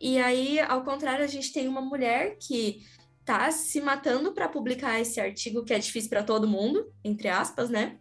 E 0.00 0.18
aí, 0.18 0.58
ao 0.60 0.82
contrário, 0.82 1.22
a 1.22 1.28
gente 1.28 1.52
tem 1.52 1.68
uma 1.68 1.82
mulher 1.82 2.38
que 2.40 2.80
está 3.20 3.50
se 3.50 3.82
matando 3.82 4.32
para 4.32 4.48
publicar 4.48 4.98
esse 4.98 5.20
artigo 5.20 5.62
que 5.62 5.74
é 5.74 5.78
difícil 5.78 6.08
para 6.08 6.24
todo 6.24 6.48
mundo, 6.48 6.90
entre 7.04 7.28
aspas, 7.28 7.68
né? 7.68 7.98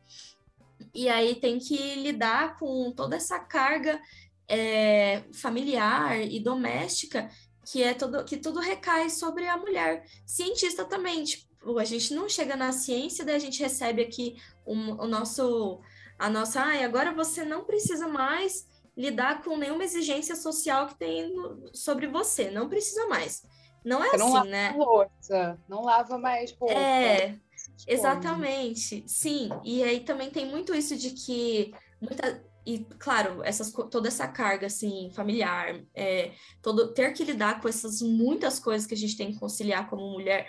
E 0.95 1.09
aí 1.09 1.35
tem 1.35 1.59
que 1.59 1.95
lidar 1.95 2.57
com 2.57 2.93
toda 2.95 3.17
essa 3.17 3.37
carga 3.37 3.99
é, 4.47 5.23
familiar 5.33 6.21
e 6.21 6.39
doméstica 6.39 7.29
que 7.69 7.83
é 7.83 7.93
todo 7.93 8.23
que 8.23 8.37
tudo 8.37 8.61
recai 8.61 9.09
sobre 9.09 9.45
a 9.45 9.57
mulher. 9.57 10.05
Cientista 10.25 10.85
também, 10.85 11.25
tipo, 11.25 11.50
a 11.77 11.85
gente 11.85 12.13
não 12.13 12.27
chega 12.27 12.55
na 12.55 12.71
ciência, 12.71 13.25
daí 13.25 13.35
a 13.35 13.39
gente 13.39 13.61
recebe 13.61 14.01
aqui 14.01 14.35
um, 14.65 14.93
o 15.01 15.07
nosso 15.07 15.79
a 16.17 16.29
nossa, 16.29 16.61
ah, 16.61 16.85
agora 16.85 17.11
você 17.11 17.43
não 17.43 17.63
precisa 17.63 18.07
mais 18.07 18.67
lidar 18.95 19.41
com 19.43 19.57
nenhuma 19.57 19.83
exigência 19.83 20.35
social 20.35 20.85
que 20.85 20.95
tem 20.95 21.33
no, 21.33 21.71
sobre 21.73 22.05
você, 22.05 22.51
não 22.51 22.69
precisa 22.69 23.07
mais. 23.07 23.43
Não 23.83 24.03
é 24.03 24.09
assim, 24.09 24.17
não 24.19 24.33
lava 24.33 24.45
né? 24.45 24.73
Louça, 24.77 25.59
não 25.67 25.81
lava 25.81 26.17
mais 26.19 26.51
roupa. 26.51 26.75
É, 26.75 27.39
exatamente. 27.87 29.03
Sim, 29.07 29.49
e 29.63 29.83
aí 29.83 30.01
também 30.01 30.29
tem 30.29 30.45
muito 30.45 30.75
isso 30.75 30.95
de 30.95 31.09
que 31.09 31.73
muita, 31.99 32.43
e 32.65 32.85
claro, 32.99 33.41
essas, 33.43 33.71
toda 33.71 34.07
essa 34.07 34.27
carga 34.27 34.67
assim 34.67 35.09
familiar, 35.15 35.81
é, 35.95 36.33
todo 36.61 36.93
ter 36.93 37.13
que 37.13 37.23
lidar 37.23 37.59
com 37.59 37.67
essas 37.67 38.01
muitas 38.01 38.59
coisas 38.59 38.85
que 38.85 38.93
a 38.93 38.97
gente 38.97 39.17
tem 39.17 39.31
que 39.31 39.39
conciliar 39.39 39.89
como 39.89 40.11
mulher 40.11 40.47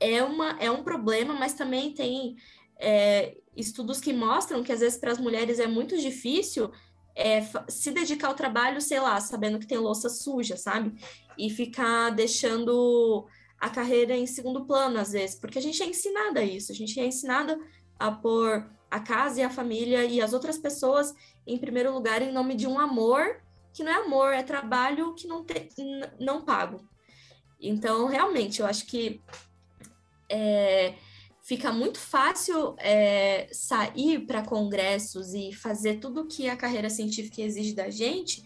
é 0.00 0.22
uma 0.24 0.56
é 0.58 0.70
um 0.70 0.82
problema, 0.82 1.34
mas 1.34 1.52
também 1.52 1.92
tem 1.92 2.36
é, 2.78 3.36
estudos 3.54 4.00
que 4.00 4.12
mostram 4.12 4.62
que 4.62 4.72
às 4.72 4.80
vezes 4.80 4.98
para 4.98 5.12
as 5.12 5.18
mulheres 5.18 5.60
é 5.60 5.66
muito 5.66 5.96
difícil 5.98 6.70
é, 7.14 7.42
se 7.68 7.90
dedicar 7.90 8.28
ao 8.28 8.34
trabalho, 8.34 8.80
sei 8.80 8.98
lá, 8.98 9.20
sabendo 9.20 9.58
que 9.58 9.66
tem 9.66 9.78
louça 9.78 10.08
suja, 10.08 10.56
sabe? 10.56 10.94
E 11.36 11.50
ficar 11.50 12.10
deixando 12.10 13.26
a 13.60 13.68
carreira 13.68 14.16
em 14.16 14.26
segundo 14.26 14.64
plano, 14.64 14.98
às 14.98 15.12
vezes, 15.12 15.36
porque 15.38 15.58
a 15.58 15.62
gente 15.62 15.82
é 15.82 15.86
ensinada 15.86 16.42
isso, 16.42 16.72
a 16.72 16.74
gente 16.74 16.98
é 16.98 17.04
ensinada 17.04 17.58
a 17.98 18.10
pôr 18.10 18.66
a 18.90 18.98
casa 18.98 19.40
e 19.40 19.44
a 19.44 19.50
família 19.50 20.04
e 20.04 20.20
as 20.20 20.32
outras 20.32 20.56
pessoas 20.56 21.14
em 21.46 21.58
primeiro 21.58 21.92
lugar 21.92 22.22
em 22.22 22.32
nome 22.32 22.54
de 22.54 22.66
um 22.66 22.78
amor 22.78 23.42
que 23.72 23.84
não 23.84 23.92
é 23.92 23.96
amor, 23.96 24.32
é 24.32 24.42
trabalho 24.42 25.14
que 25.14 25.28
não, 25.28 25.44
tem, 25.44 25.68
não 26.18 26.42
pago. 26.42 26.88
Então, 27.60 28.06
realmente, 28.06 28.60
eu 28.60 28.66
acho 28.66 28.86
que 28.86 29.20
é, 30.30 30.94
fica 31.42 31.72
muito 31.72 31.98
fácil 31.98 32.74
é, 32.78 33.48
sair 33.52 34.20
para 34.26 34.42
congressos 34.42 35.34
e 35.34 35.52
fazer 35.52 35.98
tudo 35.98 36.22
o 36.22 36.26
que 36.26 36.48
a 36.48 36.56
carreira 36.56 36.88
científica 36.88 37.42
exige 37.42 37.74
da 37.74 37.90
gente 37.90 38.42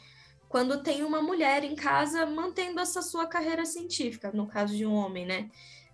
quando 0.49 0.83
tem 0.83 1.03
uma 1.03 1.21
mulher 1.21 1.65
em 1.65 1.75
casa 1.75 2.25
mantendo 2.25 2.81
essa 2.81 3.03
sua 3.03 3.27
carreira 3.27 3.67
científica, 3.67 4.31
no 4.33 4.47
caso 4.47 4.77
de 4.77 4.87
um 4.87 4.95
homem, 4.95 5.27
né? 5.27 5.51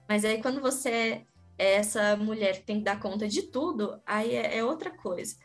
Mas 0.07 0.25
aí 0.25 0.41
quando 0.43 0.61
você 0.61 1.27
é 1.59 1.75
essa 1.75 2.17
mulher 2.17 2.59
que 2.59 2.67
tem 2.67 2.79
que 2.79 2.85
dar 2.85 3.01
conta 3.01 3.27
de 3.27 3.43
tudo, 3.43 4.01
aí 4.07 4.35
é, 4.35 4.59
é 4.59 4.65
outra 4.65 4.91
coisa. 4.91 5.37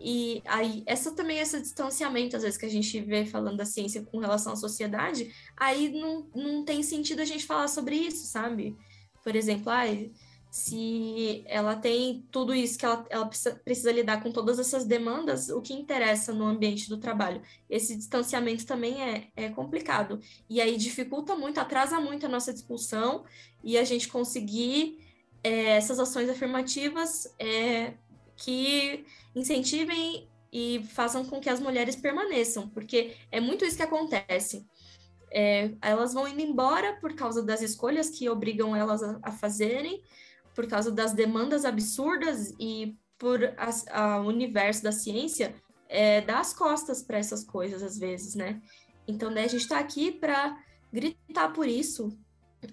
E 0.00 0.42
aí, 0.46 0.82
essa 0.86 1.14
também, 1.14 1.38
esse 1.38 1.60
distanciamento, 1.60 2.34
às 2.34 2.42
vezes, 2.42 2.56
que 2.56 2.64
a 2.64 2.70
gente 2.70 2.98
vê 3.02 3.26
falando 3.26 3.58
da 3.58 3.66
ciência 3.66 4.02
com 4.02 4.18
relação 4.18 4.54
à 4.54 4.56
sociedade, 4.56 5.30
aí 5.56 5.90
não, 5.90 6.26
não 6.34 6.64
tem 6.64 6.82
sentido 6.82 7.20
a 7.20 7.24
gente 7.24 7.44
falar 7.44 7.68
sobre 7.68 7.96
isso, 7.96 8.26
sabe? 8.26 8.74
Por 9.22 9.36
exemplo, 9.36 9.70
ai, 9.70 10.10
se 10.50 11.44
ela 11.46 11.76
tem 11.76 12.26
tudo 12.30 12.52
isso 12.52 12.76
que 12.76 12.84
ela, 12.84 13.06
ela 13.08 13.26
precisa, 13.26 13.54
precisa, 13.64 13.92
lidar 13.92 14.20
com 14.20 14.32
todas 14.32 14.58
essas 14.58 14.84
demandas, 14.84 15.48
o 15.48 15.62
que 15.62 15.72
interessa 15.72 16.32
no 16.32 16.44
ambiente 16.44 16.88
do 16.88 16.98
trabalho. 16.98 17.40
Esse 17.68 17.96
distanciamento 17.96 18.66
também 18.66 19.00
é, 19.00 19.28
é 19.36 19.48
complicado. 19.48 20.20
E 20.48 20.60
aí 20.60 20.76
dificulta 20.76 21.36
muito, 21.36 21.58
atrasa 21.58 22.00
muito 22.00 22.26
a 22.26 22.28
nossa 22.28 22.52
discussão 22.52 23.24
e 23.62 23.78
a 23.78 23.84
gente 23.84 24.08
conseguir 24.08 24.98
é, 25.44 25.76
essas 25.76 26.00
ações 26.00 26.28
afirmativas 26.28 27.32
é, 27.38 27.94
que 28.36 29.04
incentivem 29.36 30.28
e 30.52 30.84
façam 30.88 31.24
com 31.24 31.40
que 31.40 31.48
as 31.48 31.60
mulheres 31.60 31.94
permaneçam, 31.94 32.68
porque 32.68 33.14
é 33.30 33.40
muito 33.40 33.64
isso 33.64 33.76
que 33.76 33.82
acontece. 33.84 34.66
É, 35.32 35.72
elas 35.80 36.12
vão 36.12 36.26
indo 36.26 36.40
embora 36.40 36.96
por 37.00 37.14
causa 37.14 37.42
das 37.42 37.62
escolhas 37.62 38.10
que 38.10 38.28
obrigam 38.28 38.74
elas 38.74 39.02
a, 39.02 39.18
a 39.22 39.32
fazerem, 39.32 40.02
por 40.54 40.66
causa 40.66 40.90
das 40.90 41.12
demandas 41.12 41.64
absurdas 41.64 42.54
e 42.58 42.96
por 43.16 43.40
o 43.42 44.28
universo 44.28 44.82
da 44.82 44.90
ciência 44.90 45.54
é, 45.88 46.20
dar 46.20 46.40
as 46.40 46.54
costas 46.54 47.02
para 47.02 47.18
essas 47.18 47.44
coisas 47.44 47.82
às 47.82 47.98
vezes, 47.98 48.34
né? 48.34 48.60
Então, 49.06 49.30
né, 49.30 49.44
a 49.44 49.48
gente 49.48 49.62
está 49.62 49.78
aqui 49.78 50.12
para 50.12 50.56
gritar 50.92 51.52
por 51.52 51.66
isso 51.66 52.16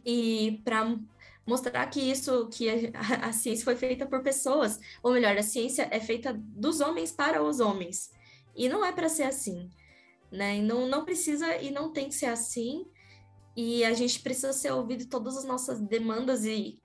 e 0.06 0.62
para 0.64 0.98
mostrar 1.46 1.86
que 1.88 2.00
isso, 2.00 2.48
que 2.50 2.92
a, 2.94 3.28
a, 3.28 3.34
ciência 3.34 3.64
foi 3.64 3.76
feita 3.76 4.06
por 4.06 4.22
pessoas, 4.22 4.80
ou 5.02 5.14
melhor, 5.14 5.36
a 5.38 5.44
ciência 5.44 5.88
é 5.92 6.00
feita 6.00 6.34
dos 6.34 6.82
homens 6.82 7.12
para 7.12 7.42
os 7.42 7.60
homens. 7.60 8.12
E 8.56 8.68
não 8.68 8.84
é 8.84 8.92
para 8.92 9.08
ser 9.08 9.24
assim, 9.24 9.70
né? 10.32 10.58
E 10.58 10.62
não, 10.62 10.88
não 10.88 11.06
precisa 11.06 11.58
e 11.58 11.72
não 11.72 11.92
tem 11.92 12.10
que 12.10 12.16
ser 12.16 12.28
assim. 12.28 12.86
E 13.56 13.84
a 13.84 13.94
gente 13.94 14.20
precisa 14.20 14.54
ser 14.54 14.72
ouvido 14.72 15.06
todas 15.08 15.38
as 15.38 15.46
nossas 15.46 15.80
demandas 15.82 16.46
e 16.46 16.82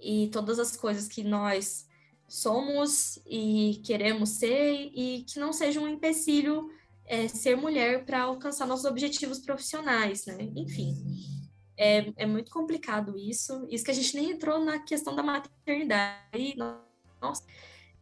e 0.00 0.28
todas 0.28 0.58
as 0.58 0.76
coisas 0.76 1.08
que 1.08 1.24
nós 1.24 1.88
somos 2.28 3.18
e 3.26 3.80
queremos 3.84 4.30
ser 4.30 4.90
e 4.94 5.24
que 5.24 5.40
não 5.40 5.52
seja 5.52 5.80
um 5.80 5.88
empecilho 5.88 6.70
é, 7.04 7.26
ser 7.26 7.56
mulher 7.56 8.04
para 8.04 8.22
alcançar 8.22 8.66
nossos 8.66 8.84
objetivos 8.84 9.38
profissionais, 9.38 10.26
né? 10.26 10.36
Enfim, 10.54 10.94
é, 11.76 12.12
é 12.16 12.26
muito 12.26 12.50
complicado 12.50 13.16
isso. 13.16 13.66
Isso 13.70 13.84
que 13.84 13.90
a 13.90 13.94
gente 13.94 14.14
nem 14.14 14.32
entrou 14.32 14.62
na 14.62 14.78
questão 14.78 15.16
da 15.16 15.22
maternidade. 15.22 16.54
Nossa, 17.20 17.44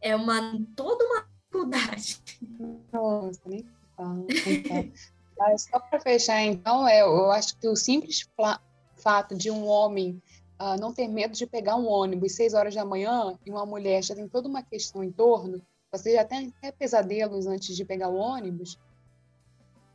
é 0.01 0.15
uma 0.15 0.59
toda 0.75 1.05
uma 1.05 1.25
dificuldade. 1.47 2.21
Nossa, 2.91 3.41
nem 3.45 3.65
fala. 3.97 5.57
Só 5.57 5.79
para 5.79 5.99
fechar, 5.99 6.41
então, 6.41 6.87
é, 6.87 7.01
eu 7.01 7.31
acho 7.31 7.57
que 7.57 7.67
o 7.67 7.75
simples 7.75 8.27
fato 8.95 9.35
de 9.35 9.51
um 9.51 9.67
homem 9.67 10.21
uh, 10.59 10.79
não 10.79 10.93
ter 10.93 11.07
medo 11.07 11.33
de 11.33 11.45
pegar 11.45 11.75
um 11.75 11.87
ônibus 11.87 12.33
seis 12.33 12.53
horas 12.53 12.73
da 12.73 12.85
manhã 12.85 13.37
e 13.45 13.51
uma 13.51 13.65
mulher 13.65 14.03
já 14.03 14.15
tem 14.15 14.27
toda 14.27 14.47
uma 14.47 14.63
questão 14.63 15.03
em 15.03 15.11
torno, 15.11 15.61
você 15.91 16.13
já 16.13 16.25
tem 16.25 16.53
até 16.57 16.71
pesadelos 16.71 17.47
antes 17.47 17.75
de 17.75 17.85
pegar 17.85 18.09
o 18.09 18.15
ônibus, 18.15 18.77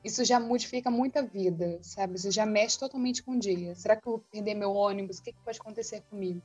isso 0.04 0.24
já 0.24 0.40
modifica 0.40 0.90
muita 0.90 1.22
vida, 1.22 1.78
sabe? 1.82 2.16
Isso 2.16 2.30
já 2.30 2.44
mexe 2.44 2.78
totalmente 2.78 3.22
com 3.22 3.32
o 3.32 3.38
dia. 3.38 3.74
Será 3.76 3.94
que 3.94 4.06
eu 4.06 4.12
vou 4.12 4.24
perder 4.32 4.54
meu 4.54 4.72
ônibus? 4.72 5.18
O 5.18 5.22
que, 5.22 5.32
que 5.32 5.38
pode 5.44 5.60
acontecer 5.60 6.02
comigo? 6.10 6.42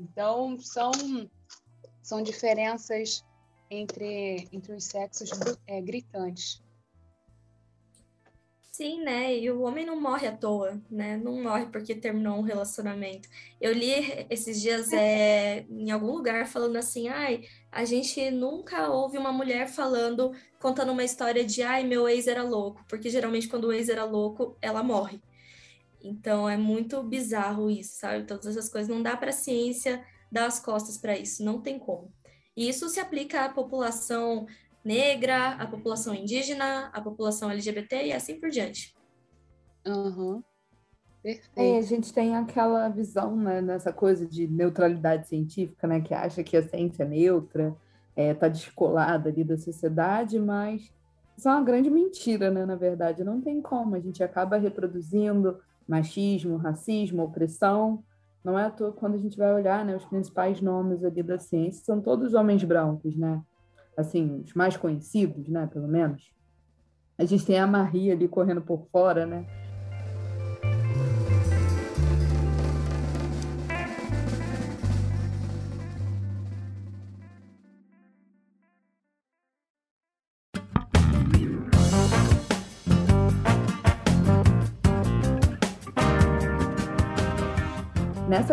Então, 0.00 0.58
são, 0.58 0.90
são 2.02 2.22
diferenças 2.22 3.24
entre, 3.72 4.48
entre 4.52 4.72
os 4.74 4.84
sexos 4.84 5.30
é, 5.66 5.80
gritantes. 5.80 6.62
Sim, 8.72 9.02
né? 9.02 9.36
E 9.38 9.50
o 9.50 9.60
homem 9.60 9.84
não 9.84 10.00
morre 10.00 10.26
à 10.26 10.32
toa, 10.34 10.80
né? 10.90 11.18
Não 11.18 11.42
morre 11.42 11.66
porque 11.66 11.94
terminou 11.94 12.38
um 12.38 12.42
relacionamento. 12.42 13.28
Eu 13.60 13.70
li 13.72 13.92
esses 14.30 14.62
dias 14.62 14.90
é, 14.94 15.66
em 15.68 15.90
algum 15.90 16.10
lugar 16.10 16.46
falando 16.46 16.76
assim, 16.76 17.06
ai, 17.08 17.44
a 17.70 17.84
gente 17.84 18.30
nunca 18.30 18.88
ouve 18.88 19.18
uma 19.18 19.30
mulher 19.30 19.68
falando, 19.68 20.32
contando 20.58 20.90
uma 20.90 21.04
história 21.04 21.44
de 21.44 21.62
ai, 21.62 21.84
meu 21.84 22.08
ex 22.08 22.26
era 22.26 22.42
louco, 22.42 22.82
porque 22.88 23.10
geralmente 23.10 23.46
quando 23.46 23.64
o 23.64 23.72
ex 23.72 23.90
era 23.90 24.04
louco, 24.04 24.56
ela 24.62 24.82
morre. 24.82 25.20
Então 26.02 26.48
é 26.48 26.56
muito 26.56 27.02
bizarro 27.02 27.70
isso, 27.70 27.98
sabe? 27.98 28.24
Todas 28.24 28.46
essas 28.46 28.70
coisas 28.70 28.88
não 28.88 29.02
dá 29.02 29.16
para 29.18 29.30
a 29.30 29.34
ciência 29.34 30.02
dar 30.30 30.46
as 30.46 30.58
costas 30.58 30.96
para 30.96 31.16
isso, 31.16 31.44
não 31.44 31.60
tem 31.60 31.78
como. 31.78 32.10
E 32.56 32.68
isso 32.68 32.88
se 32.88 33.00
aplica 33.00 33.44
à 33.44 33.48
população 33.48 34.46
negra, 34.84 35.52
a 35.54 35.66
população 35.66 36.14
indígena, 36.14 36.90
a 36.92 37.00
população 37.00 37.50
LGBT 37.50 38.06
e 38.06 38.12
assim 38.12 38.38
por 38.38 38.50
diante. 38.50 38.94
Uhum. 39.86 40.42
Perfeito. 41.22 41.50
É, 41.56 41.78
a 41.78 41.82
gente 41.82 42.12
tem 42.12 42.34
aquela 42.34 42.88
visão, 42.88 43.36
né, 43.36 43.60
nessa 43.60 43.92
coisa 43.92 44.26
de 44.26 44.48
neutralidade 44.48 45.28
científica, 45.28 45.86
né, 45.86 46.00
que 46.00 46.12
acha 46.12 46.42
que 46.42 46.56
a 46.56 46.68
ciência 46.68 47.04
é 47.04 47.06
neutra, 47.06 47.76
está 48.10 48.22
é, 48.22 48.34
tá 48.34 48.48
descolada 48.48 49.28
ali 49.28 49.44
da 49.44 49.56
sociedade, 49.56 50.38
mas 50.40 50.92
isso 51.36 51.48
é 51.48 51.52
uma 51.52 51.62
grande 51.62 51.88
mentira, 51.88 52.50
né, 52.50 52.66
na 52.66 52.74
verdade. 52.74 53.22
Não 53.22 53.40
tem 53.40 53.62
como, 53.62 53.94
a 53.94 54.00
gente 54.00 54.22
acaba 54.22 54.56
reproduzindo 54.56 55.60
machismo, 55.86 56.56
racismo, 56.56 57.22
opressão. 57.22 58.02
Não 58.44 58.58
é 58.58 58.64
à 58.64 58.70
toa 58.70 58.92
quando 58.92 59.14
a 59.14 59.18
gente 59.18 59.36
vai 59.36 59.52
olhar, 59.52 59.84
né, 59.84 59.96
os 59.96 60.04
principais 60.04 60.60
nomes 60.60 61.04
ali 61.04 61.22
da 61.22 61.38
ciência 61.38 61.84
são 61.84 62.00
todos 62.00 62.34
homens 62.34 62.64
brancos, 62.64 63.16
né? 63.16 63.42
assim, 63.96 64.42
os 64.44 64.54
mais 64.54 64.76
conhecidos, 64.76 65.48
né, 65.48 65.66
pelo 65.66 65.88
menos. 65.88 66.32
A 67.18 67.24
gente 67.24 67.44
tem 67.44 67.58
a 67.58 67.66
Marie 67.66 68.10
ali 68.10 68.26
correndo 68.26 68.62
por 68.62 68.86
fora, 68.90 69.26
né? 69.26 69.46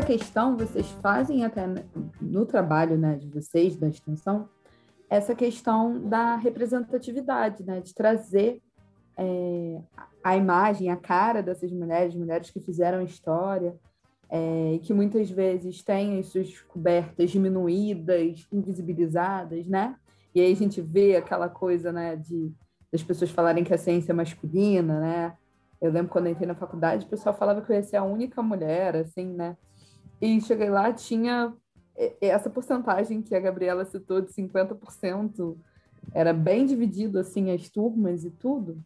Questão, 0.10 0.57
vocês 0.57 0.90
fazem 1.03 1.45
até 1.45 1.68
no 2.19 2.44
trabalho 2.44 2.98
né, 2.98 3.15
de 3.15 3.27
vocês, 3.27 3.77
da 3.77 3.88
extensão, 3.88 4.49
essa 5.07 5.36
questão 5.36 6.02
da 6.02 6.36
representatividade, 6.36 7.64
né? 7.64 7.80
de 7.80 7.94
trazer 7.94 8.60
é, 9.15 9.80
a 10.23 10.36
imagem, 10.36 10.90
a 10.90 10.95
cara 10.95 11.44
dessas 11.44 11.72
mulheres, 11.72 12.15
mulheres 12.15 12.49
que 12.49 12.60
fizeram 12.60 13.03
história, 13.03 13.76
é, 14.31 14.80
que 14.81 14.95
muitas 14.95 15.30
vezes 15.30 15.84
têm 15.84 16.18
as 16.18 16.26
suas 16.30 16.60
cobertas 16.61 17.30
diminuídas, 17.30 18.48
invisibilizadas, 18.52 19.68
né? 19.68 19.95
E 20.34 20.41
aí 20.41 20.52
a 20.52 20.56
gente 20.56 20.81
vê 20.81 21.18
aquela 21.18 21.49
coisa, 21.49 21.91
né, 21.91 22.15
de 22.15 22.52
das 22.91 23.03
pessoas 23.03 23.30
falarem 23.30 23.64
que 23.64 23.73
a 23.73 23.77
ciência 23.77 24.11
é 24.11 24.15
masculina, 24.15 24.99
né? 24.99 25.38
Eu 25.80 25.91
lembro 25.91 26.11
quando 26.11 26.26
eu 26.26 26.31
entrei 26.31 26.48
na 26.48 26.56
faculdade, 26.56 27.06
o 27.06 27.10
pessoal 27.10 27.36
falava 27.36 27.61
que 27.61 27.72
eu 27.72 27.76
ia 27.76 27.84
ser 27.84 27.98
a 27.98 28.03
única 28.03 28.41
mulher, 28.41 28.95
assim, 28.95 29.27
né? 29.34 29.56
E 30.22 30.41
cheguei 30.41 30.70
lá, 30.70 30.91
tinha 30.94 31.54
essa 32.22 32.50
porcentagem 32.50 33.22
que 33.22 33.36
a 33.36 33.40
Gabriela 33.40 33.86
citou 33.86 34.22
de 34.22 34.32
50% 34.32 35.58
era 36.14 36.34
bem 36.34 36.66
dividido 36.66 37.20
assim 37.20 37.52
as 37.52 37.70
turmas 37.70 38.24
e 38.24 38.30
tudo. 38.32 38.84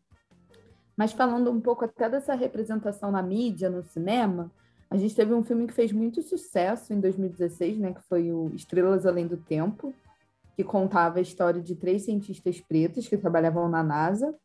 Mas 0.98 1.12
falando 1.12 1.52
um 1.52 1.62
pouco 1.62 1.86
até 1.86 2.10
dessa 2.10 2.36
representação 2.36 3.12
na 3.12 3.22
mídia, 3.22 3.70
no 3.70 3.84
cinema, 3.84 4.52
A 4.94 4.98
gente 4.98 5.16
teve 5.16 5.34
um 5.34 5.44
filme 5.44 5.66
que 5.66 5.74
fez 5.74 5.92
muito 5.92 6.22
sucesso 6.22 6.94
em 6.94 7.00
2016, 7.00 7.80
né, 7.80 7.94
que 7.94 8.02
foi 8.04 8.32
o 8.32 8.52
Estrelas 8.54 9.08
Além 9.08 9.26
do 9.26 9.38
Tempo, 9.38 9.92
que 10.56 10.64
contava 10.64 11.18
a 11.18 11.22
história 11.22 11.60
de 11.60 11.76
três 11.76 12.04
cientistas 12.04 12.62
pretos 12.62 13.08
que 13.08 13.18
trabalhavam 13.18 13.68
na 13.68 13.82
NASA. 13.82 14.36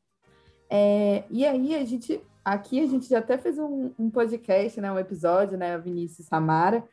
É, 0.71 1.25
e 1.31 1.45
aí 1.45 1.75
a 1.75 1.85
gente, 1.85 2.19
aqui 2.53 2.81
a 2.81 2.87
gente 2.87 3.09
já 3.09 3.19
até 3.19 3.37
fez 3.39 3.59
um, 3.59 3.91
um 3.99 4.11
podcast, 4.11 4.81
né, 4.81 4.91
um 4.91 4.99
episódio, 4.99 5.57
né, 5.57 5.75
a 5.75 5.79
Vinícius 5.79 6.27
Samara, 6.27 6.85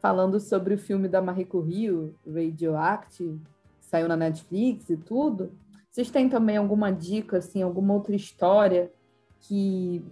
falando 0.00 0.38
sobre 0.40 0.74
o 0.74 0.78
filme 0.78 1.08
da 1.08 1.22
Marie 1.22 1.44
Curie, 1.44 2.14
Radioactive, 2.26 3.40
que 3.80 3.86
saiu 3.86 4.08
na 4.08 4.16
Netflix 4.16 4.90
e 4.90 4.96
tudo. 4.96 5.52
Vocês 5.90 6.10
têm 6.10 6.28
também 6.28 6.56
alguma 6.56 6.90
dica, 6.90 7.38
assim, 7.38 7.62
alguma 7.62 7.94
outra 7.94 8.14
história 8.14 8.90
que 9.40 10.04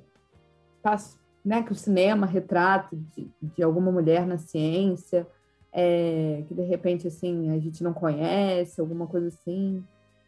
passa, 0.82 1.18
né, 1.44 1.62
que 1.62 1.72
o 1.72 1.76
cinema 1.76 2.26
retrata 2.26 2.96
de, 2.96 3.30
de 3.40 3.62
alguma 3.62 3.90
mulher 3.90 4.26
na 4.26 4.38
ciência, 4.38 5.26
é, 5.72 6.44
que 6.46 6.54
de 6.54 6.62
repente 6.62 7.08
assim 7.08 7.50
a 7.50 7.58
gente 7.58 7.82
não 7.82 7.92
conhece, 7.92 8.80
alguma 8.80 9.06
coisa 9.06 9.28
assim, 9.28 9.82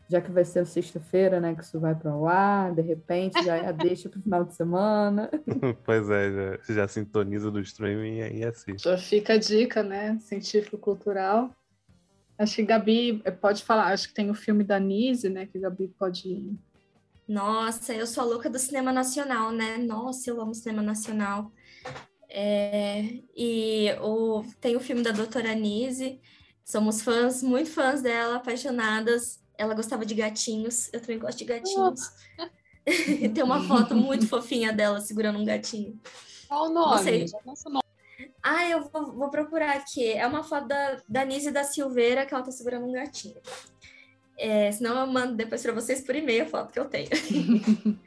já 0.09 0.21
que 0.21 0.31
vai 0.31 0.45
ser 0.45 0.67
sexta-feira, 0.67 1.41
né, 1.41 1.55
que 1.55 1.63
isso 1.63 1.81
vai 1.81 1.95
para 1.95 2.15
o 2.15 2.27
ar, 2.27 2.75
de 2.75 2.83
repente 2.83 3.43
já 3.43 3.73
deixa 3.73 4.09
para 4.09 4.19
o 4.19 4.23
final 4.23 4.45
de 4.45 4.55
semana. 4.55 5.31
pois 5.85 6.09
é, 6.11 6.59
já, 6.67 6.75
já 6.75 6.89
sintoniza 6.89 7.51
do 7.51 7.61
streaming 7.61 8.19
e 8.19 8.43
é 8.43 8.49
assim. 8.49 8.79
Já 8.79 8.99
fica 8.99 9.35
a 9.35 9.39
dica, 9.39 9.83
né, 9.83 10.19
científico-cultural. 10.21 11.51
Acho 12.37 12.57
que 12.57 12.63
Gabi 12.65 13.23
pode 13.41 13.63
falar, 13.63 13.93
acho 13.93 14.09
que 14.09 14.15
tem 14.15 14.31
o 14.31 14.35
filme 14.35 14.65
da 14.65 14.79
Nise, 14.79 15.29
né, 15.29 15.47
que 15.47 15.59
Gabi 15.59 15.89
pode 15.89 16.57
nossa, 17.27 17.95
eu 17.95 18.07
sou 18.07 18.23
a 18.23 18.27
louca 18.27 18.51
do 18.51 18.59
cinema 18.59 18.93
nacional, 18.93 19.51
né? 19.51 19.79
Nossa, 19.79 20.29
eu 20.29 20.41
amo 20.41 20.55
cinema 20.55 20.83
nacional. 20.83 21.51
É, 22.29 23.23
e 23.35 23.89
o, 24.03 24.45
tem 24.61 24.77
o 24.77 24.81
filme 24.81 25.03
da 25.03 25.11
Doutora 25.11 25.55
Nise, 25.55 26.21
somos 26.65 27.01
fãs, 27.01 27.43
muito 27.43 27.71
fãs 27.71 28.03
dela, 28.03 28.37
apaixonadas. 28.37 29.43
Ela 29.57 29.75
gostava 29.75 30.05
de 30.05 30.15
gatinhos, 30.15 30.93
eu 30.93 31.01
também 31.01 31.19
gosto 31.19 31.39
de 31.39 31.45
gatinhos. 31.45 32.01
Tem 33.35 33.43
uma 33.43 33.63
foto 33.67 33.95
muito 33.95 34.27
fofinha 34.29 34.73
dela 34.73 35.01
segurando 35.01 35.39
um 35.39 35.45
gatinho. 35.45 35.99
Qual 36.49 36.67
o 36.67 36.73
nome? 36.73 37.27
Ah, 38.43 38.69
eu 38.69 38.89
vou, 38.91 39.13
vou, 39.13 39.31
procurar 39.31 39.77
aqui. 39.77 40.13
É 40.13 40.27
uma 40.27 40.43
foto 40.43 40.69
da, 40.69 41.01
da 41.09 41.25
Nise 41.25 41.51
da 41.51 41.65
Silveira 41.65 42.27
que 42.27 42.35
ela 42.35 42.43
tá 42.43 42.51
segurando 42.51 42.87
um 42.87 42.93
gatinho. 42.93 43.41
É, 44.37 44.71
senão 44.73 44.99
eu 45.01 45.07
mando 45.07 45.35
depois 45.35 45.63
para 45.63 45.73
vocês 45.73 46.03
por 46.03 46.15
e-mail 46.15 46.45
a 46.45 46.47
foto 46.47 46.73
que 46.73 46.79
eu 46.79 46.85
tenho. 46.85 47.09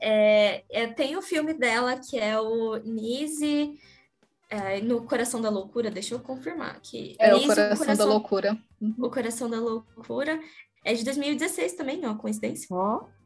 é, 0.00 0.64
é, 0.70 0.86
tem 0.88 1.16
o 1.16 1.22
filme 1.22 1.54
dela 1.54 1.98
que 1.98 2.18
é 2.18 2.38
o 2.38 2.76
Nise 2.76 3.78
é, 4.48 4.80
no 4.80 5.02
Coração 5.04 5.40
da 5.40 5.50
Loucura, 5.50 5.90
deixa 5.90 6.14
eu 6.14 6.20
confirmar 6.20 6.70
aqui. 6.70 7.16
É 7.18 7.34
o, 7.34 7.46
coração 7.46 7.74
o, 7.74 7.78
coração 7.78 7.96
da 7.96 8.04
Loucura. 8.04 8.58
Uhum. 8.80 8.94
O 8.98 9.10
Coração 9.10 9.50
da 9.50 9.60
Loucura. 9.60 10.40
É 10.84 10.94
de 10.94 11.04
2016 11.04 11.74
também, 11.74 12.06
ó, 12.06 12.14
coincidência. 12.14 12.66
Ó. 12.70 13.02
Oh. 13.02 13.18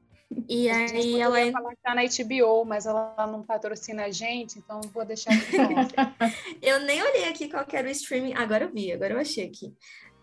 E 0.48 0.68
aí 0.68 1.20
ela 1.20 1.38
é. 1.38 1.52
falar 1.52 1.70
que 1.70 1.82
tá 1.82 1.94
na 1.94 2.02
HBO, 2.02 2.64
mas 2.64 2.86
ela 2.86 3.14
não 3.26 3.42
patrocina 3.42 4.04
a 4.04 4.10
gente, 4.10 4.58
então 4.58 4.80
vou 4.92 5.04
deixar 5.04 5.30
aqui. 5.32 5.56
eu 6.62 6.80
nem 6.80 7.02
olhei 7.02 7.28
aqui 7.28 7.48
qual 7.48 7.64
era 7.70 7.86
o 7.86 7.90
streaming. 7.90 8.34
Agora 8.34 8.64
eu 8.64 8.72
vi, 8.72 8.92
agora 8.92 9.14
eu 9.14 9.18
achei 9.18 9.46
aqui. 9.46 9.72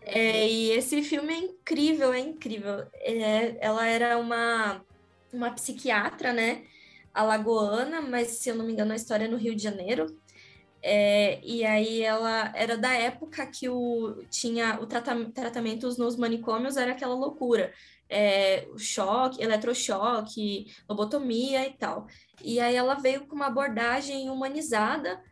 É, 0.02 0.48
e 0.48 0.70
esse 0.70 1.02
filme 1.02 1.32
é 1.32 1.38
incrível, 1.38 2.12
é 2.12 2.18
incrível. 2.18 2.86
É, 2.94 3.56
ela 3.60 3.86
era 3.86 4.18
uma, 4.18 4.84
uma 5.32 5.50
psiquiatra, 5.52 6.32
né? 6.32 6.64
Alagoana, 7.12 8.00
mas 8.00 8.28
se 8.28 8.48
eu 8.48 8.54
não 8.54 8.66
me 8.66 8.72
engano, 8.72 8.92
a 8.92 8.96
história 8.96 9.24
é 9.24 9.28
no 9.28 9.36
Rio 9.36 9.54
de 9.54 9.62
Janeiro. 9.62 10.06
É, 10.82 11.40
e 11.44 11.64
aí 11.64 12.02
ela 12.02 12.52
era 12.54 12.76
da 12.76 12.92
época 12.92 13.46
que 13.46 13.68
o, 13.68 14.22
tinha 14.30 14.80
o 14.80 14.86
tratam, 14.86 15.30
tratamentos 15.30 15.98
nos 15.98 16.16
manicômios 16.16 16.76
era 16.76 16.92
aquela 16.92 17.14
loucura. 17.14 17.72
É, 18.08 18.66
choque, 18.76 19.42
eletrochoque, 19.42 20.66
lobotomia 20.88 21.66
e 21.66 21.72
tal. 21.74 22.06
E 22.42 22.58
aí 22.58 22.74
ela 22.74 22.94
veio 22.94 23.26
com 23.26 23.36
uma 23.36 23.46
abordagem 23.46 24.30
humanizada 24.30 25.22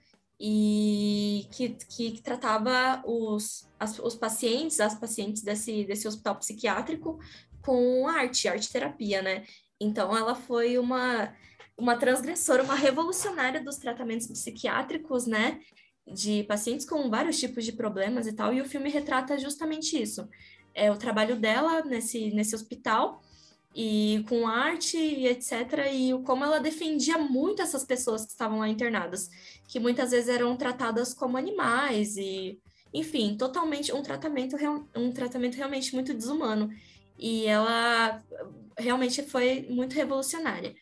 e 0.41 1.49
que, 1.51 1.71
que 1.71 2.21
tratava 2.23 3.03
os, 3.05 3.69
as, 3.81 3.99
os 3.99 4.15
pacientes, 4.15 4.79
as 4.79 4.95
pacientes 4.95 5.43
desse, 5.43 5.85
desse 5.85 6.07
hospital 6.07 6.37
psiquiátrico 6.37 7.19
com 7.63 8.07
arte, 8.07 8.49
arte 8.49 8.71
terapia, 8.71 9.21
né? 9.23 9.45
Então 9.81 10.17
ela 10.17 10.35
foi 10.35 10.79
uma, 10.79 11.35
uma 11.79 11.97
transgressora, 11.97 12.65
uma 12.65 12.75
revolucionária 12.75 13.63
dos 13.63 13.77
tratamentos 13.77 14.27
psiquiátricos, 14.27 15.27
né? 15.27 15.61
De 16.07 16.43
pacientes 16.45 16.85
com 16.85 17.09
vários 17.09 17.39
tipos 17.39 17.65
de 17.65 17.73
problemas 17.73 18.27
e 18.27 18.33
tal, 18.33 18.53
e 18.53 18.61
o 18.61 18.65
filme 18.65 18.91
retrata 18.91 19.39
justamente 19.39 20.01
isso. 20.01 20.29
É 20.75 20.91
o 20.91 20.97
trabalho 20.97 21.37
dela 21.37 21.85
nesse, 21.85 22.31
nesse 22.31 22.55
hospital 22.55 23.23
e 23.75 24.25
com 24.29 24.49
arte 24.49 24.97
e 24.97 25.29
etc. 25.29 25.53
E 25.93 26.13
como 26.25 26.45
ela 26.45 26.59
defendia 26.59 27.19
muito 27.19 27.63
essas 27.63 27.85
pessoas 27.85 28.25
que 28.25 28.33
estavam 28.33 28.59
lá 28.59 28.69
internadas, 28.69 29.29
que 29.69 29.79
muitas 29.79 30.11
vezes 30.11 30.29
eram 30.29 30.57
tratadas 30.57 31.15
como 31.15 31.37
animais 31.37 32.17
e, 32.17 32.59
enfim, 32.93 33.37
totalmente 33.37 33.93
um 33.93 34.03
tratamento 34.03 34.57
um 34.97 35.13
tratamento 35.13 35.57
realmente 35.57 35.95
muito 35.95 36.15
desumano. 36.15 36.71
E 37.19 37.47
ela 37.47 38.23
realmente 38.77 39.23
foi 39.23 39.67
muito 39.69 39.95
revolucionária. 39.95 40.75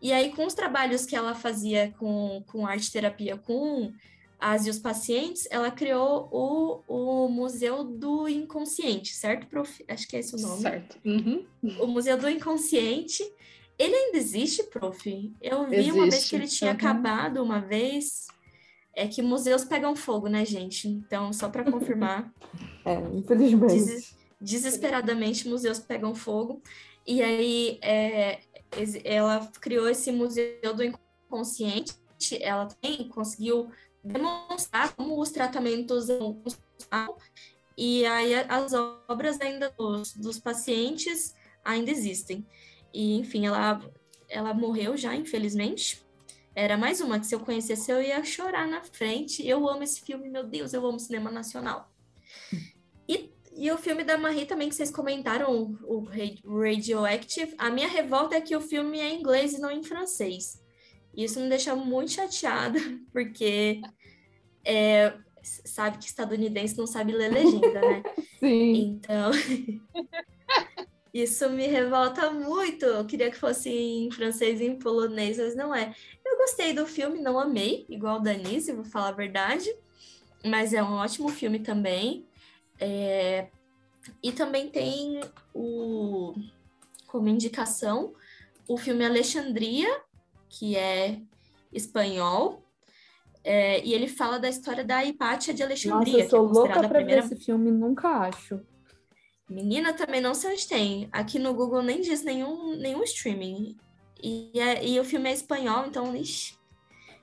E 0.00 0.12
aí, 0.12 0.32
com 0.32 0.46
os 0.46 0.54
trabalhos 0.54 1.04
que 1.04 1.14
ela 1.14 1.34
fazia 1.34 1.94
com, 1.98 2.42
com 2.46 2.66
arte 2.66 2.90
terapia 2.90 3.36
com 3.36 3.92
as 4.40 4.66
e 4.66 4.70
os 4.70 4.78
pacientes, 4.78 5.46
ela 5.50 5.70
criou 5.70 6.28
o, 6.32 7.24
o 7.26 7.28
Museu 7.28 7.84
do 7.84 8.26
Inconsciente, 8.26 9.14
certo, 9.14 9.46
prof? 9.46 9.84
Acho 9.86 10.08
que 10.08 10.16
é 10.16 10.20
esse 10.20 10.34
o 10.34 10.38
nome. 10.40 10.62
Certo. 10.62 10.98
Uhum. 11.04 11.44
O 11.80 11.86
Museu 11.86 12.16
do 12.16 12.28
Inconsciente. 12.28 13.22
Ele 13.78 13.94
ainda 13.94 14.18
existe, 14.18 14.62
prof? 14.64 15.32
Eu 15.40 15.66
vi 15.66 15.76
existe. 15.76 15.92
uma 15.92 16.08
vez 16.08 16.28
que 16.28 16.36
ele 16.36 16.46
tinha 16.46 16.70
uhum. 16.70 16.76
acabado 16.76 17.42
uma 17.42 17.60
vez. 17.60 18.26
É 18.94 19.06
que 19.06 19.22
museus 19.22 19.64
pegam 19.64 19.94
fogo, 19.94 20.28
né, 20.28 20.44
gente? 20.44 20.88
Então, 20.88 21.32
só 21.32 21.48
para 21.48 21.70
confirmar. 21.70 22.32
é, 22.84 22.94
infelizmente. 23.14 23.74
Des 23.74 24.20
desesperadamente, 24.40 25.46
museus 25.46 25.78
pegam 25.78 26.14
fogo. 26.14 26.62
E 27.06 27.22
aí, 27.22 27.78
é, 27.82 28.40
ela 29.04 29.50
criou 29.60 29.88
esse 29.88 30.12
Museu 30.12 30.74
do 30.74 30.82
Inconsciente. 30.82 31.94
Ela 32.40 32.66
também 32.66 33.08
conseguiu 33.08 33.70
demonstrar 34.04 34.94
como 34.94 35.20
os 35.20 35.30
tratamentos 35.30 36.08
e 37.76 38.04
aí 38.04 38.34
as 38.34 38.72
obras 39.08 39.40
ainda 39.40 39.70
dos, 39.70 40.14
dos 40.14 40.38
pacientes 40.38 41.34
ainda 41.64 41.90
existem. 41.90 42.46
E, 42.92 43.18
enfim, 43.18 43.46
ela, 43.46 43.80
ela 44.28 44.52
morreu 44.52 44.96
já, 44.96 45.14
infelizmente. 45.14 46.04
Era 46.54 46.76
mais 46.76 47.00
uma 47.00 47.18
que 47.18 47.26
se 47.26 47.34
eu 47.34 47.40
conhecesse 47.40 47.90
eu 47.90 48.02
ia 48.02 48.22
chorar 48.24 48.66
na 48.66 48.82
frente. 48.82 49.46
Eu 49.46 49.66
amo 49.68 49.82
esse 49.82 50.02
filme, 50.02 50.28
meu 50.28 50.44
Deus, 50.44 50.74
eu 50.74 50.84
amo 50.86 50.98
cinema 50.98 51.30
nacional. 51.30 51.90
E, 53.08 53.32
e 53.60 53.70
o 53.70 53.76
filme 53.76 54.02
da 54.02 54.16
Marie 54.16 54.46
também 54.46 54.70
que 54.70 54.74
vocês 54.74 54.90
comentaram, 54.90 55.76
o 55.84 56.00
Radioactive. 56.00 57.54
A 57.58 57.68
minha 57.68 57.88
revolta 57.88 58.34
é 58.34 58.40
que 58.40 58.56
o 58.56 58.60
filme 58.60 58.98
é 58.98 59.10
em 59.10 59.20
inglês 59.20 59.52
e 59.52 59.60
não 59.60 59.70
em 59.70 59.82
francês. 59.82 60.64
Isso 61.14 61.38
me 61.38 61.46
deixa 61.46 61.76
muito 61.76 62.12
chateada, 62.12 62.78
porque 63.12 63.82
é, 64.64 65.12
sabe 65.42 65.98
que 65.98 66.06
estadunidense 66.06 66.78
não 66.78 66.86
sabe 66.86 67.12
ler 67.12 67.30
legenda, 67.30 67.82
né? 67.82 68.02
Sim. 68.40 68.72
Então, 68.96 69.30
isso 71.12 71.50
me 71.50 71.66
revolta 71.66 72.30
muito. 72.30 72.86
Eu 72.86 73.04
queria 73.04 73.30
que 73.30 73.36
fosse 73.36 73.68
em 73.68 74.10
francês 74.10 74.62
e 74.62 74.64
em 74.64 74.78
polonês, 74.78 75.36
mas 75.36 75.54
não 75.54 75.74
é. 75.74 75.94
Eu 76.24 76.38
gostei 76.38 76.72
do 76.72 76.86
filme, 76.86 77.20
não 77.20 77.38
amei, 77.38 77.84
igual 77.90 78.20
o 78.20 78.22
Danise, 78.22 78.72
vou 78.72 78.86
falar 78.86 79.08
a 79.08 79.12
verdade. 79.12 79.70
Mas 80.46 80.72
é 80.72 80.82
um 80.82 80.94
ótimo 80.94 81.28
filme 81.28 81.58
também. 81.58 82.26
É... 82.80 83.48
E 84.22 84.32
também 84.32 84.68
tem 84.68 85.20
o 85.54 86.34
como 87.06 87.28
indicação 87.28 88.14
o 88.70 88.76
filme 88.76 89.04
Alexandria, 89.04 89.88
que 90.48 90.76
é 90.76 91.20
espanhol, 91.72 92.64
é, 93.42 93.84
e 93.84 93.92
ele 93.92 94.06
fala 94.06 94.38
da 94.38 94.48
história 94.48 94.84
da 94.84 95.04
Hipátia 95.04 95.52
de 95.52 95.60
Alexandria. 95.60 96.22
Nossa, 96.22 96.24
eu 96.24 96.30
sou 96.30 96.48
é 96.48 96.52
louca 96.52 96.78
pra 96.78 96.88
primeira... 96.88 97.22
ver 97.22 97.34
esse 97.34 97.44
filme, 97.44 97.68
nunca 97.72 98.08
acho. 98.08 98.60
Menina, 99.48 99.92
também 99.92 100.20
não 100.20 100.34
sei 100.34 100.52
onde 100.52 100.68
tem. 100.68 101.08
Aqui 101.10 101.36
no 101.40 101.52
Google 101.52 101.82
nem 101.82 102.00
diz 102.00 102.22
nenhum, 102.22 102.76
nenhum 102.76 103.02
streaming. 103.02 103.76
E, 104.22 104.52
é, 104.54 104.86
e 104.86 105.00
o 105.00 105.04
filme 105.04 105.28
é 105.28 105.32
espanhol, 105.32 105.86
então, 105.86 106.14
ixi. 106.14 106.54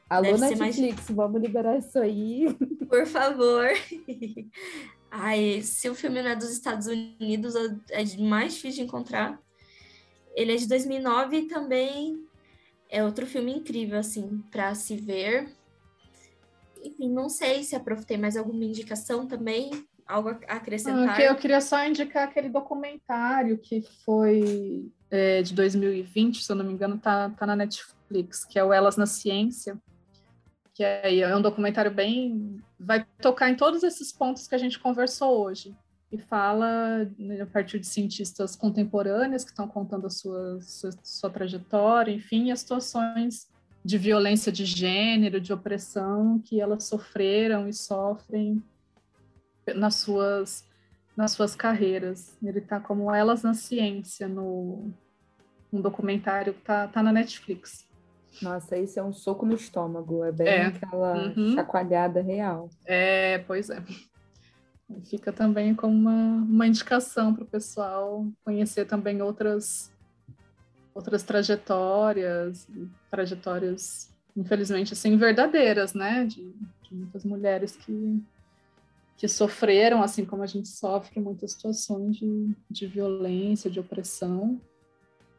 Alô, 0.09 0.37
Netflix, 0.37 0.79
mais... 0.79 1.09
vamos 1.11 1.41
liberar 1.41 1.77
isso 1.77 1.97
aí. 1.97 2.53
Por 2.89 3.05
favor. 3.05 3.69
Ai, 5.09 5.61
se 5.61 5.89
o 5.89 5.95
filme 5.95 6.21
não 6.21 6.29
é 6.29 6.35
dos 6.35 6.51
Estados 6.51 6.87
Unidos, 6.87 7.55
é 7.89 8.17
mais 8.17 8.53
difícil 8.53 8.83
de 8.83 8.87
encontrar. 8.87 9.39
Ele 10.35 10.53
é 10.53 10.55
de 10.55 10.67
2009 10.67 11.37
e 11.37 11.47
também 11.47 12.27
é 12.89 13.03
outro 13.03 13.25
filme 13.25 13.53
incrível, 13.53 13.99
assim, 13.99 14.43
para 14.51 14.73
se 14.75 14.95
ver. 14.95 15.49
enfim, 16.83 17.09
não 17.09 17.29
sei 17.29 17.63
se 17.63 17.75
a 17.75 17.79
Prof 17.79 18.05
tem 18.05 18.17
mais 18.17 18.37
alguma 18.37 18.63
indicação 18.63 19.25
também, 19.25 19.71
algo 20.05 20.29
a 20.29 20.33
acrescentar. 20.53 21.17
Ah, 21.17 21.23
eu 21.23 21.35
queria 21.35 21.59
só 21.59 21.83
indicar 21.85 22.23
aquele 22.23 22.49
documentário 22.49 23.57
que 23.57 23.81
foi 24.05 24.89
é, 25.11 25.41
de 25.41 25.53
2020, 25.53 26.43
se 26.43 26.51
eu 26.51 26.55
não 26.55 26.65
me 26.65 26.73
engano, 26.73 26.97
tá, 26.97 27.29
tá 27.31 27.45
na 27.45 27.55
Netflix, 27.55 28.45
que 28.45 28.57
é 28.57 28.63
o 28.63 28.71
Elas 28.71 28.95
na 28.95 29.05
Ciência, 29.05 29.77
que 30.77 30.83
é, 30.83 31.17
é 31.17 31.35
um 31.35 31.41
documentário 31.41 31.89
bem... 31.89 32.61
vai 32.79 33.03
tocar 33.19 33.49
em 33.49 33.55
todos 33.55 33.81
esses 33.81 34.11
pontos 34.11 34.47
que 34.47 34.53
a 34.53 34.59
gente 34.59 34.77
conversou 34.77 35.43
hoje 35.43 35.75
e 36.11 36.19
fala 36.19 37.09
né, 37.17 37.41
a 37.41 37.47
partir 37.47 37.79
de 37.79 37.87
cientistas 37.87 38.55
contemporâneas 38.55 39.43
que 39.43 39.49
estão 39.49 39.67
contando 39.67 40.05
a 40.05 40.09
sua, 40.11 40.61
sua, 40.61 40.91
sua 41.03 41.29
trajetória, 41.31 42.11
enfim, 42.11 42.51
as 42.51 42.59
situações 42.59 43.49
de 43.83 43.97
violência 43.97 44.51
de 44.51 44.65
gênero, 44.65 45.41
de 45.41 45.51
opressão 45.51 46.39
que 46.45 46.61
elas 46.61 46.83
sofreram 46.83 47.67
e 47.67 47.73
sofrem 47.73 48.61
nas 49.75 49.95
suas 49.95 50.63
nas 51.15 51.31
suas 51.31 51.55
carreiras. 51.55 52.37
Ele 52.43 52.59
está 52.59 52.79
como 52.79 53.11
elas 53.11 53.41
na 53.41 53.55
ciência 53.55 54.27
no 54.27 54.93
um 55.73 55.81
documentário 55.81 56.53
que 56.53 56.61
tá, 56.61 56.87
tá 56.87 57.01
na 57.01 57.11
Netflix. 57.11 57.86
Nossa, 58.41 58.77
isso 58.77 58.99
é 58.99 59.03
um 59.03 59.13
soco 59.13 59.45
no 59.45 59.55
estômago, 59.55 60.23
é 60.23 60.31
bem 60.31 60.47
é. 60.47 60.65
aquela 60.67 61.27
uhum. 61.27 61.53
chacoalhada 61.53 62.21
real. 62.21 62.69
É, 62.85 63.39
pois 63.39 63.69
é. 63.69 63.81
Fica 65.05 65.33
também 65.33 65.75
como 65.75 65.93
uma, 65.93 66.11
uma 66.11 66.67
indicação 66.67 67.33
para 67.33 67.43
o 67.43 67.47
pessoal 67.47 68.25
conhecer 68.43 68.85
também 68.85 69.21
outras 69.21 69.91
outras 70.97 71.21
trajetórias, 71.21 72.67
trajetórias, 73.11 74.09
infelizmente, 74.35 74.93
assim, 74.93 75.15
verdadeiras, 75.15 75.93
né? 75.93 76.25
De, 76.25 76.51
de 76.81 76.95
muitas 76.95 77.23
mulheres 77.23 77.75
que, 77.75 78.23
que 79.15 79.27
sofreram, 79.27 80.01
assim 80.01 80.25
como 80.25 80.41
a 80.41 80.47
gente 80.47 80.67
sofre 80.67 81.19
muitas 81.19 81.51
situações 81.51 82.17
de, 82.17 82.49
de 82.69 82.87
violência, 82.87 83.69
de 83.69 83.79
opressão, 83.79 84.59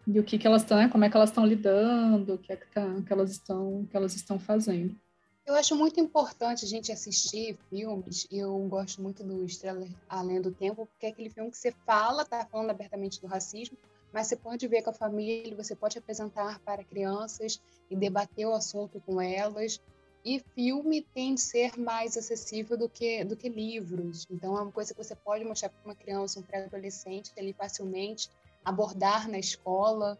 e 0.08 0.18
o 0.18 0.24
que, 0.24 0.38
que 0.38 0.46
elas 0.46 0.62
estão, 0.62 0.88
como 0.88 1.04
é 1.04 1.10
que 1.10 1.16
elas 1.16 1.28
estão 1.28 1.44
lidando, 1.44 2.34
o 2.34 2.38
que 2.38 2.50
é 2.50 2.56
que, 2.56 2.66
tá, 2.68 3.02
que, 3.06 3.12
elas 3.12 3.30
estão, 3.30 3.86
que 3.90 3.94
elas 3.94 4.14
estão 4.14 4.38
fazendo. 4.38 4.96
Eu 5.44 5.54
acho 5.54 5.76
muito 5.76 6.00
importante 6.00 6.64
a 6.64 6.68
gente 6.68 6.90
assistir 6.90 7.58
filmes, 7.68 8.26
eu 8.30 8.56
gosto 8.68 9.02
muito 9.02 9.22
do 9.22 9.44
Estrela 9.44 9.86
Além 10.08 10.40
do 10.40 10.50
Tempo, 10.50 10.86
porque 10.86 11.06
é 11.06 11.08
aquele 11.10 11.28
filme 11.28 11.50
que 11.50 11.58
você 11.58 11.72
fala, 11.84 12.24
tá 12.24 12.46
falando 12.50 12.70
abertamente 12.70 13.20
do 13.20 13.26
racismo, 13.26 13.76
mas 14.10 14.26
você 14.26 14.36
pode 14.36 14.66
ver 14.66 14.82
com 14.82 14.90
a 14.90 14.94
família, 14.94 15.54
você 15.54 15.76
pode 15.76 15.98
apresentar 15.98 16.58
para 16.60 16.82
crianças 16.82 17.60
e 17.90 17.96
debater 17.96 18.46
o 18.46 18.54
assunto 18.54 19.02
com 19.04 19.20
elas. 19.20 19.78
E 20.24 20.40
filme 20.54 21.02
tem 21.14 21.34
de 21.34 21.40
ser 21.40 21.78
mais 21.78 22.16
acessível 22.16 22.76
do 22.76 22.88
que, 22.88 23.24
do 23.24 23.36
que 23.36 23.48
livros. 23.48 24.26
Então, 24.30 24.56
é 24.56 24.62
uma 24.62 24.72
coisa 24.72 24.92
que 24.92 25.02
você 25.02 25.14
pode 25.14 25.44
mostrar 25.44 25.68
para 25.68 25.84
uma 25.84 25.94
criança, 25.94 26.40
um 26.40 26.42
pré-adolescente, 26.42 27.32
ali 27.38 27.52
facilmente, 27.52 28.28
abordar 28.68 29.28
na 29.28 29.38
escola. 29.38 30.18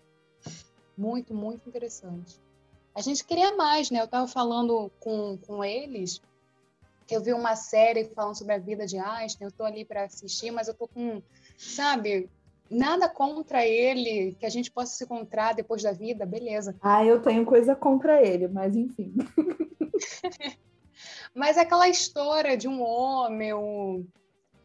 Muito, 0.97 1.33
muito 1.33 1.69
interessante 1.69 2.41
a 2.99 3.01
gente 3.01 3.25
queria 3.25 3.55
mais, 3.55 3.93
né? 3.93 4.01
Eu 4.01 4.07
estava 4.07 4.27
falando 4.27 4.91
com, 4.99 5.39
com 5.47 5.65
eles, 5.65 6.21
que 7.07 7.15
eu 7.15 7.23
vi 7.23 7.33
uma 7.33 7.55
série 7.55 8.07
falando 8.07 8.37
sobre 8.37 8.55
a 8.55 8.59
vida 8.59 8.87
de 8.87 8.99
Einstein, 8.99 9.45
eu 9.45 9.51
estou 9.51 9.65
ali 9.65 9.85
para 9.85 10.03
assistir, 10.03 10.51
mas 10.51 10.67
eu 10.67 10.73
estou 10.73 10.89
com, 10.89 11.23
sabe, 11.57 12.29
nada 12.69 13.09
contra 13.09 13.65
ele, 13.65 14.35
que 14.41 14.45
a 14.45 14.49
gente 14.49 14.69
possa 14.73 14.97
se 14.97 15.05
encontrar 15.05 15.55
depois 15.55 15.81
da 15.81 15.93
vida, 15.93 16.27
beleza. 16.27 16.75
Ah, 16.83 17.05
eu 17.05 17.23
tenho 17.23 17.47
coisa 17.47 17.77
contra 17.77 18.21
ele, 18.21 18.49
mas 18.49 18.75
enfim. 18.75 19.15
mas 21.33 21.57
aquela 21.57 21.89
história 21.89 22.57
de 22.57 22.67
um 22.67 22.83
homem, 22.83 23.53
o... 23.53 24.05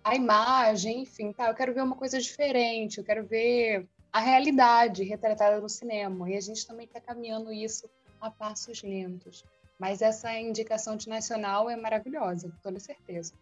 a 0.03 0.15
imagem, 0.15 1.01
enfim, 1.03 1.31
tá, 1.31 1.47
eu 1.47 1.55
quero 1.55 1.73
ver 1.73 1.81
uma 1.81 1.95
coisa 1.95 2.19
diferente, 2.19 2.97
eu 2.97 3.03
quero 3.03 3.25
ver 3.25 3.87
a 4.11 4.19
realidade 4.19 5.03
retratada 5.03 5.59
no 5.59 5.69
cinema, 5.69 6.29
e 6.29 6.35
a 6.35 6.41
gente 6.41 6.67
também 6.67 6.85
está 6.85 6.99
caminhando 6.99 7.51
isso 7.51 7.89
a 8.19 8.29
passos 8.29 8.83
lentos. 8.83 9.43
Mas 9.79 10.01
essa 10.01 10.31
indicação 10.37 10.95
de 10.95 11.09
nacional 11.09 11.69
é 11.69 11.75
maravilhosa, 11.75 12.49
com 12.49 12.57
toda 12.61 12.79
certeza. 12.79 13.33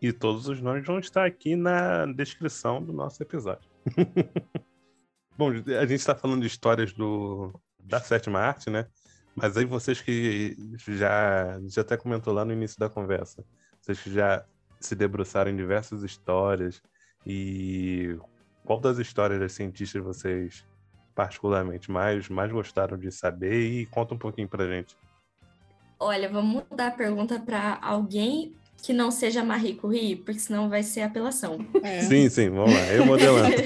E 0.00 0.12
todos 0.12 0.48
os 0.48 0.60
nomes 0.60 0.86
vão 0.86 0.98
estar 0.98 1.26
aqui 1.26 1.56
na 1.56 2.06
descrição 2.06 2.82
do 2.82 2.92
nosso 2.92 3.22
episódio. 3.22 3.68
Bom, 5.36 5.50
a 5.50 5.86
gente 5.86 5.94
está 5.94 6.14
falando 6.14 6.42
de 6.42 6.46
histórias 6.46 6.92
do, 6.92 7.52
da 7.78 8.00
sétima 8.00 8.40
arte, 8.40 8.70
né? 8.70 8.86
Mas 9.34 9.56
aí 9.56 9.64
vocês 9.64 10.00
que 10.00 10.56
já, 10.88 11.58
já 11.66 11.82
até 11.82 11.96
comentou 11.96 12.32
lá 12.32 12.44
no 12.44 12.52
início 12.52 12.78
da 12.78 12.88
conversa, 12.88 13.44
vocês 13.80 14.00
que 14.00 14.12
já 14.12 14.44
se 14.80 14.94
debruçaram 14.94 15.50
em 15.50 15.56
diversas 15.56 16.02
histórias 16.02 16.82
e 17.26 18.16
qual 18.64 18.80
das 18.80 18.98
histórias 18.98 19.38
das 19.38 19.52
cientistas 19.52 20.02
vocês 20.02 20.64
particularmente 21.14 21.90
mais, 21.90 22.28
mais 22.28 22.50
gostaram 22.50 22.96
de 22.96 23.12
saber 23.12 23.60
e 23.60 23.84
conta 23.86 24.14
um 24.14 24.18
pouquinho 24.18 24.48
pra 24.48 24.66
gente. 24.66 24.96
Olha, 25.98 26.30
vamos 26.30 26.64
mudar 26.70 26.86
a 26.86 26.92
pergunta 26.92 27.38
para 27.38 27.78
alguém 27.82 28.54
que 28.82 28.94
não 28.94 29.10
seja 29.10 29.44
Marie 29.44 29.74
Curie, 29.74 30.16
porque 30.16 30.40
senão 30.40 30.70
vai 30.70 30.82
ser 30.82 31.02
apelação. 31.02 31.58
É. 31.82 32.00
Sim, 32.00 32.30
sim, 32.30 32.48
vamos 32.48 32.72
lá, 32.72 32.86
eu 32.86 33.04
modelando. 33.04 33.54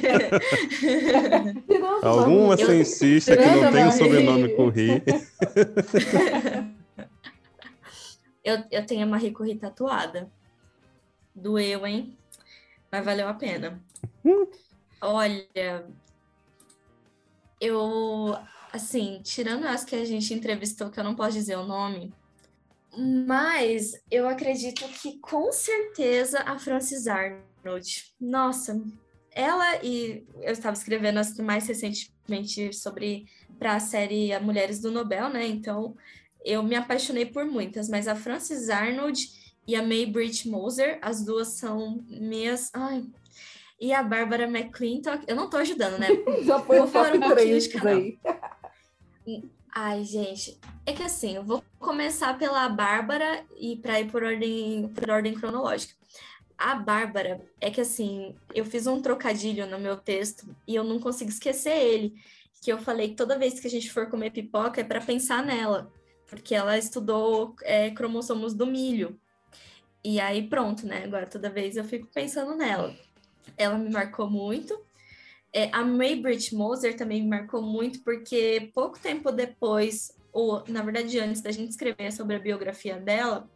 Alguma 2.03 2.55
eu... 2.55 2.67
cientista 2.67 3.37
que 3.37 3.47
não 3.47 3.71
tem 3.71 3.87
o 3.87 3.93
sobrenome 3.93 4.49
Curie. 4.57 5.01
eu, 8.43 8.65
eu 8.71 8.85
tenho 8.85 9.05
a 9.05 9.07
Marie 9.07 9.31
Curie 9.31 9.55
tatuada. 9.55 10.29
Doeu, 11.35 11.87
hein? 11.87 12.17
Mas 12.91 13.05
valeu 13.05 13.29
a 13.29 13.35
pena. 13.35 13.83
Olha, 15.01 15.87
eu, 17.61 18.37
assim, 18.73 19.21
tirando 19.23 19.67
as 19.67 19.85
que 19.85 19.97
a 19.97 20.05
gente 20.05 20.33
entrevistou, 20.33 20.91
que 20.91 21.01
eu 21.01 21.05
não 21.05 21.15
posso 21.15 21.33
dizer 21.33 21.57
o 21.57 21.67
nome, 21.67 22.13
mas 22.97 23.93
eu 24.11 24.29
acredito 24.29 24.87
que 25.01 25.19
com 25.19 25.51
certeza 25.51 26.41
a 26.41 26.59
Frances 26.59 27.07
Arnold. 27.07 28.15
Nossa, 28.21 28.81
ela 29.33 29.83
e 29.83 30.25
eu 30.41 30.53
estava 30.53 30.77
escrevendo 30.77 31.21
mais 31.43 31.67
recentemente 31.67 32.73
sobre 32.73 33.27
para 33.59 33.75
a 33.75 33.81
série 33.81 34.39
Mulheres 34.39 34.81
do 34.81 34.91
Nobel, 34.91 35.29
né? 35.29 35.47
Então 35.47 35.97
eu 36.45 36.63
me 36.63 36.77
apaixonei 36.77 37.27
por 37.27 37.45
muitas, 37.45 37.89
mas 37.89 38.07
a 38.07 38.15
Frances 38.15 38.69
Arnold 38.69 39.44
e 39.67 39.75
a 39.77 39.83
May 39.83 40.07
Bridge 40.07 40.49
Moser, 40.49 40.99
as 41.03 41.25
duas 41.25 41.49
são 41.49 42.05
minhas. 42.09 42.71
Ai, 42.75 43.05
e 43.81 43.93
a 43.93 44.03
Bárbara 44.03 44.45
McClintock. 44.45 45.25
Eu 45.27 45.37
não 45.37 45.51
tô 45.51 45.57
ajudando, 45.59 45.99
né? 45.99 46.09
Já 46.45 46.59
foi 46.61 46.81
o 46.81 46.91
top 46.91 47.19
3 47.19 47.85
aí. 47.85 48.19
Ai, 49.75 50.05
gente, 50.05 50.59
é 50.87 50.93
que 50.93 51.03
assim, 51.03 51.37
eu 51.37 51.43
vou 51.43 51.63
começar 51.79 52.39
pela 52.39 52.69
Bárbara 52.69 53.45
e 53.59 53.77
para 53.77 54.01
ir 54.01 54.11
por 54.11 54.23
ordem, 54.23 54.89
por 54.95 55.11
ordem 55.11 55.35
cronológica. 55.35 55.95
A 56.57 56.77
Bárbara 56.77 57.45
é 57.61 57.71
que 57.71 57.81
assim, 57.81 58.37
eu 58.55 58.65
fiz 58.65 58.87
um 58.87 59.03
trocadilho 59.03 59.67
no 59.67 59.79
meu 59.79 59.97
texto 59.97 60.47
e 60.69 60.77
eu 60.77 60.85
não 60.85 61.01
consigo 61.01 61.29
esquecer 61.29 61.77
ele, 61.77 62.15
que 62.63 62.73
eu 62.73 62.79
falei 62.79 63.09
que 63.09 63.17
toda 63.17 63.39
vez 63.39 63.59
que 63.59 63.67
a 63.67 63.71
gente 63.71 63.93
for 63.93 64.09
comer 64.09 64.31
pipoca 64.31 64.81
é 64.81 64.85
para 64.85 65.01
pensar 65.01 65.45
nela, 65.45 65.93
porque 66.27 66.55
ela 66.55 66.79
estudou 66.79 67.57
é, 67.63 67.91
cromossomos 67.91 68.55
do 68.55 68.67
milho. 68.67 69.19
E 70.05 70.21
aí 70.21 70.49
pronto, 70.49 70.87
né? 70.87 71.05
Agora 71.05 71.27
toda 71.27 71.49
vez 71.49 71.77
eu 71.77 71.85
fico 71.85 72.07
pensando 72.13 72.55
nela 72.55 72.95
ela 73.57 73.79
me 73.79 73.91
marcou 73.91 74.29
muito. 74.29 74.79
É, 75.53 75.69
a 75.73 75.85
Maybridge 75.85 76.55
Moser 76.55 76.97
também 76.97 77.23
me 77.23 77.29
marcou 77.29 77.63
muito, 77.63 78.03
porque 78.03 78.71
pouco 78.75 78.99
tempo 78.99 79.31
depois, 79.31 80.13
ou 80.33 80.65
na 80.69 80.83
verdade 80.83 81.19
antes 81.19 81.41
da 81.41 81.53
gente 81.53 81.71
escrever 81.71 82.13
sobre 82.13 82.37
a 82.37 82.41
biografia 82.41 82.99
dela, 82.99 83.49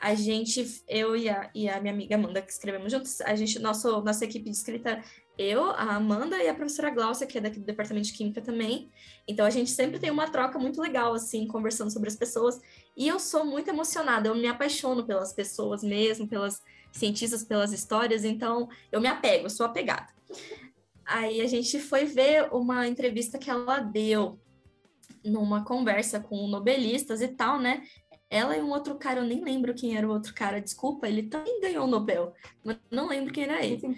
a 0.00 0.14
gente, 0.14 0.82
eu 0.88 1.16
e 1.16 1.28
a, 1.28 1.50
e 1.54 1.68
a 1.68 1.80
minha 1.80 1.92
amiga 1.92 2.14
Amanda, 2.14 2.40
que 2.40 2.52
escrevemos 2.52 2.90
juntos, 2.90 3.20
a 3.20 3.34
gente, 3.34 3.58
nosso, 3.58 4.00
nossa 4.02 4.24
equipe 4.24 4.44
de 4.44 4.56
escrita, 4.56 5.02
eu, 5.36 5.70
a 5.70 5.96
Amanda 5.96 6.36
e 6.42 6.48
a 6.48 6.54
professora 6.54 6.90
Glaucia, 6.90 7.26
que 7.26 7.38
é 7.38 7.40
daqui 7.40 7.60
do 7.60 7.66
departamento 7.66 8.06
de 8.06 8.12
Química 8.12 8.40
também. 8.40 8.90
Então 9.26 9.46
a 9.46 9.50
gente 9.50 9.70
sempre 9.70 9.98
tem 9.98 10.10
uma 10.10 10.28
troca 10.30 10.58
muito 10.58 10.80
legal, 10.80 11.14
assim, 11.14 11.46
conversando 11.46 11.92
sobre 11.92 12.08
as 12.08 12.16
pessoas. 12.16 12.60
E 12.98 13.06
eu 13.06 13.20
sou 13.20 13.44
muito 13.44 13.68
emocionada, 13.68 14.28
eu 14.28 14.34
me 14.34 14.48
apaixono 14.48 15.06
pelas 15.06 15.32
pessoas 15.32 15.84
mesmo, 15.84 16.26
pelas 16.26 16.60
cientistas 16.90 17.44
pelas 17.44 17.72
histórias, 17.72 18.24
então 18.24 18.68
eu 18.90 19.00
me 19.00 19.06
apego, 19.06 19.46
eu 19.46 19.50
sou 19.50 19.64
apegada. 19.64 20.08
Aí 21.06 21.40
a 21.40 21.46
gente 21.46 21.78
foi 21.78 22.06
ver 22.06 22.48
uma 22.52 22.88
entrevista 22.88 23.38
que 23.38 23.48
ela 23.48 23.78
deu 23.78 24.40
numa 25.24 25.64
conversa 25.64 26.18
com 26.18 26.48
nobelistas 26.48 27.22
e 27.22 27.28
tal, 27.28 27.60
né? 27.60 27.84
Ela 28.28 28.56
e 28.56 28.60
um 28.60 28.70
outro 28.70 28.96
cara, 28.96 29.20
eu 29.20 29.24
nem 29.24 29.44
lembro 29.44 29.74
quem 29.74 29.96
era 29.96 30.06
o 30.06 30.12
outro 30.12 30.34
cara, 30.34 30.60
desculpa, 30.60 31.06
ele 31.06 31.22
também 31.22 31.60
ganhou 31.60 31.84
o 31.84 31.90
Nobel, 31.90 32.34
mas 32.64 32.78
não 32.90 33.06
lembro 33.06 33.32
quem 33.32 33.44
era 33.44 33.64
ele. 33.64 33.96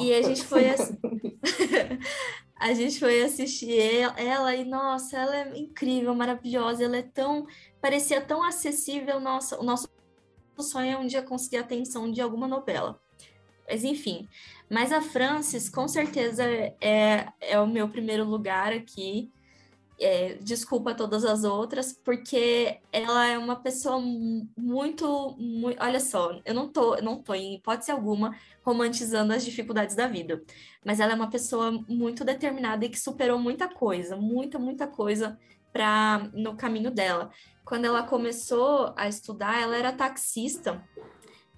E 0.00 0.12
a 0.12 0.20
gente 0.20 0.44
foi 0.44 0.68
assim... 0.68 0.98
a 2.56 2.72
gente 2.72 2.98
foi 2.98 3.22
assistir 3.22 3.78
ela, 3.78 4.18
ela, 4.18 4.54
e 4.54 4.64
nossa, 4.64 5.18
ela 5.18 5.36
é 5.36 5.58
incrível, 5.58 6.14
maravilhosa, 6.14 6.84
ela 6.84 6.96
é 6.96 7.02
tão 7.02 7.46
parecia 7.84 8.18
tão 8.18 8.42
acessível 8.42 9.20
nossa, 9.20 9.60
o 9.60 9.62
nosso 9.62 9.86
sonho 10.58 10.90
é 10.90 10.96
um 10.96 11.06
dia 11.06 11.20
conseguir 11.20 11.58
a 11.58 11.60
atenção 11.60 12.10
de 12.10 12.18
alguma 12.18 12.48
novela. 12.48 12.98
Mas 13.68 13.84
enfim, 13.84 14.26
mas 14.70 14.90
a 14.90 15.02
Frances 15.02 15.68
com 15.68 15.86
certeza 15.86 16.44
é, 16.80 17.28
é 17.42 17.60
o 17.60 17.66
meu 17.66 17.86
primeiro 17.86 18.24
lugar 18.24 18.72
aqui. 18.72 19.30
É, 20.00 20.34
desculpa 20.40 20.94
todas 20.94 21.26
as 21.26 21.44
outras, 21.44 21.92
porque 21.92 22.80
ela 22.90 23.26
é 23.26 23.36
uma 23.36 23.54
pessoa 23.54 24.00
muito, 24.00 25.36
muito, 25.38 25.80
olha 25.80 26.00
só, 26.00 26.40
eu 26.44 26.54
não 26.54 26.68
tô, 26.68 26.96
não 26.96 27.22
tô 27.22 27.34
em 27.34 27.56
hipótese 27.56 27.92
alguma 27.92 28.34
romantizando 28.64 29.32
as 29.32 29.44
dificuldades 29.44 29.94
da 29.94 30.08
vida, 30.08 30.42
mas 30.84 31.00
ela 31.00 31.12
é 31.12 31.14
uma 31.14 31.30
pessoa 31.30 31.70
muito 31.86 32.24
determinada 32.24 32.84
e 32.84 32.88
que 32.88 32.98
superou 32.98 33.38
muita 33.38 33.68
coisa, 33.68 34.16
muita, 34.16 34.58
muita 34.58 34.86
coisa 34.86 35.38
para 35.72 36.30
no 36.32 36.56
caminho 36.56 36.90
dela. 36.90 37.30
Quando 37.64 37.86
ela 37.86 38.02
começou 38.02 38.92
a 38.96 39.08
estudar, 39.08 39.60
ela 39.60 39.76
era 39.76 39.92
taxista 39.92 40.86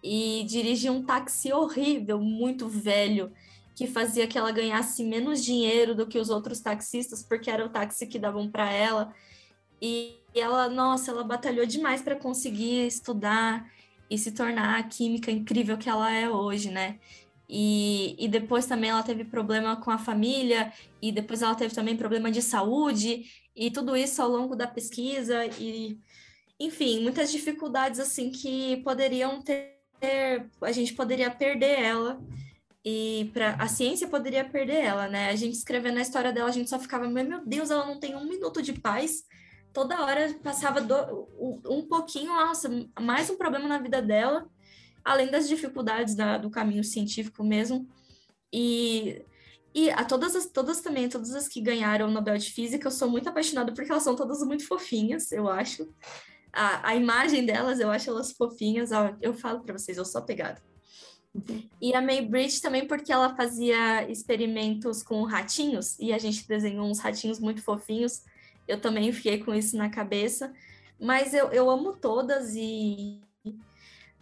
e 0.02 0.44
dirigia 0.44 0.92
um 0.92 1.02
táxi 1.02 1.52
horrível, 1.52 2.20
muito 2.20 2.68
velho, 2.68 3.32
que 3.74 3.86
fazia 3.86 4.26
que 4.26 4.38
ela 4.38 4.52
ganhasse 4.52 5.04
menos 5.04 5.44
dinheiro 5.44 5.94
do 5.94 6.06
que 6.06 6.18
os 6.18 6.30
outros 6.30 6.60
taxistas, 6.60 7.22
porque 7.22 7.50
era 7.50 7.66
o 7.66 7.68
táxi 7.68 8.06
que 8.06 8.18
davam 8.18 8.48
para 8.48 8.72
ela. 8.72 9.12
E 9.82 10.20
ela, 10.34 10.68
nossa, 10.68 11.10
ela 11.10 11.24
batalhou 11.24 11.66
demais 11.66 12.02
para 12.02 12.16
conseguir 12.16 12.86
estudar 12.86 13.68
e 14.08 14.16
se 14.16 14.30
tornar 14.30 14.78
a 14.78 14.82
química 14.84 15.30
incrível 15.30 15.76
que 15.76 15.88
ela 15.88 16.10
é 16.10 16.30
hoje, 16.30 16.70
né? 16.70 16.98
E, 17.48 18.16
e 18.18 18.28
depois 18.28 18.66
também 18.66 18.90
ela 18.90 19.02
teve 19.02 19.24
problema 19.24 19.76
com 19.76 19.90
a 19.90 19.98
família, 19.98 20.72
e 21.02 21.12
depois 21.12 21.42
ela 21.42 21.54
teve 21.54 21.74
também 21.74 21.96
problema 21.96 22.30
de 22.30 22.42
saúde, 22.42 23.24
e 23.56 23.70
tudo 23.70 23.96
isso 23.96 24.20
ao 24.20 24.28
longo 24.28 24.54
da 24.54 24.66
pesquisa, 24.66 25.46
e 25.58 25.98
enfim, 26.60 27.02
muitas 27.02 27.32
dificuldades 27.32 27.98
assim 27.98 28.30
que 28.30 28.76
poderiam 28.78 29.42
ter, 29.42 29.80
a 30.60 30.72
gente 30.72 30.92
poderia 30.94 31.30
perder 31.30 31.80
ela 31.80 32.20
e 32.88 33.30
para 33.32 33.54
a 33.54 33.66
ciência 33.66 34.06
poderia 34.06 34.44
perder 34.44 34.76
ela, 34.84 35.08
né? 35.08 35.30
A 35.30 35.34
gente 35.34 35.54
escrevendo 35.54 35.98
a 35.98 36.02
história 36.02 36.32
dela, 36.32 36.48
a 36.48 36.52
gente 36.52 36.70
só 36.70 36.78
ficava, 36.78 37.08
meu 37.08 37.44
Deus, 37.44 37.68
ela 37.68 37.84
não 37.84 37.98
tem 37.98 38.14
um 38.14 38.24
minuto 38.24 38.62
de 38.62 38.74
paz. 38.74 39.24
Toda 39.72 40.04
hora 40.04 40.32
passava 40.42 40.80
do, 40.80 41.28
um 41.68 41.82
pouquinho, 41.82 42.28
nossa, 42.28 42.70
mais 43.00 43.28
um 43.28 43.36
problema 43.36 43.66
na 43.66 43.78
vida 43.78 44.00
dela, 44.00 44.48
além 45.04 45.30
das 45.32 45.48
dificuldades 45.48 46.14
da, 46.14 46.38
do 46.38 46.48
caminho 46.48 46.84
científico 46.84 47.42
mesmo. 47.42 47.88
E, 48.52 49.20
e 49.76 49.90
a 49.90 50.02
todas 50.06 50.34
as 50.34 50.46
todas 50.46 50.80
também, 50.80 51.06
todas 51.06 51.34
as 51.34 51.46
que 51.46 51.60
ganharam 51.60 52.08
o 52.08 52.10
Nobel 52.10 52.38
de 52.38 52.50
Física, 52.50 52.86
eu 52.86 52.90
sou 52.90 53.10
muito 53.10 53.28
apaixonada 53.28 53.72
porque 53.74 53.90
elas 53.90 54.02
são 54.02 54.16
todas 54.16 54.42
muito 54.42 54.66
fofinhas, 54.66 55.30
eu 55.30 55.50
acho. 55.50 55.86
A, 56.50 56.88
a 56.88 56.96
imagem 56.96 57.44
delas, 57.44 57.78
eu 57.78 57.90
acho 57.90 58.08
elas 58.08 58.32
fofinhas. 58.32 58.88
Eu 59.20 59.34
falo 59.34 59.60
para 59.60 59.76
vocês, 59.76 59.98
eu 59.98 60.04
sou 60.06 60.22
apegada. 60.22 60.62
E 61.78 61.94
a 61.94 62.00
May 62.00 62.24
Bridge 62.24 62.62
também 62.62 62.86
porque 62.86 63.12
ela 63.12 63.36
fazia 63.36 64.10
experimentos 64.10 65.02
com 65.02 65.22
ratinhos 65.24 65.98
e 65.98 66.10
a 66.10 66.16
gente 66.16 66.48
desenhou 66.48 66.86
uns 66.86 66.98
ratinhos 66.98 67.38
muito 67.38 67.60
fofinhos. 67.62 68.24
Eu 68.66 68.80
também 68.80 69.12
fiquei 69.12 69.44
com 69.44 69.54
isso 69.54 69.76
na 69.76 69.90
cabeça. 69.90 70.54
Mas 70.98 71.34
eu, 71.34 71.48
eu 71.48 71.68
amo 71.68 71.92
todas 71.92 72.54
e 72.56 73.20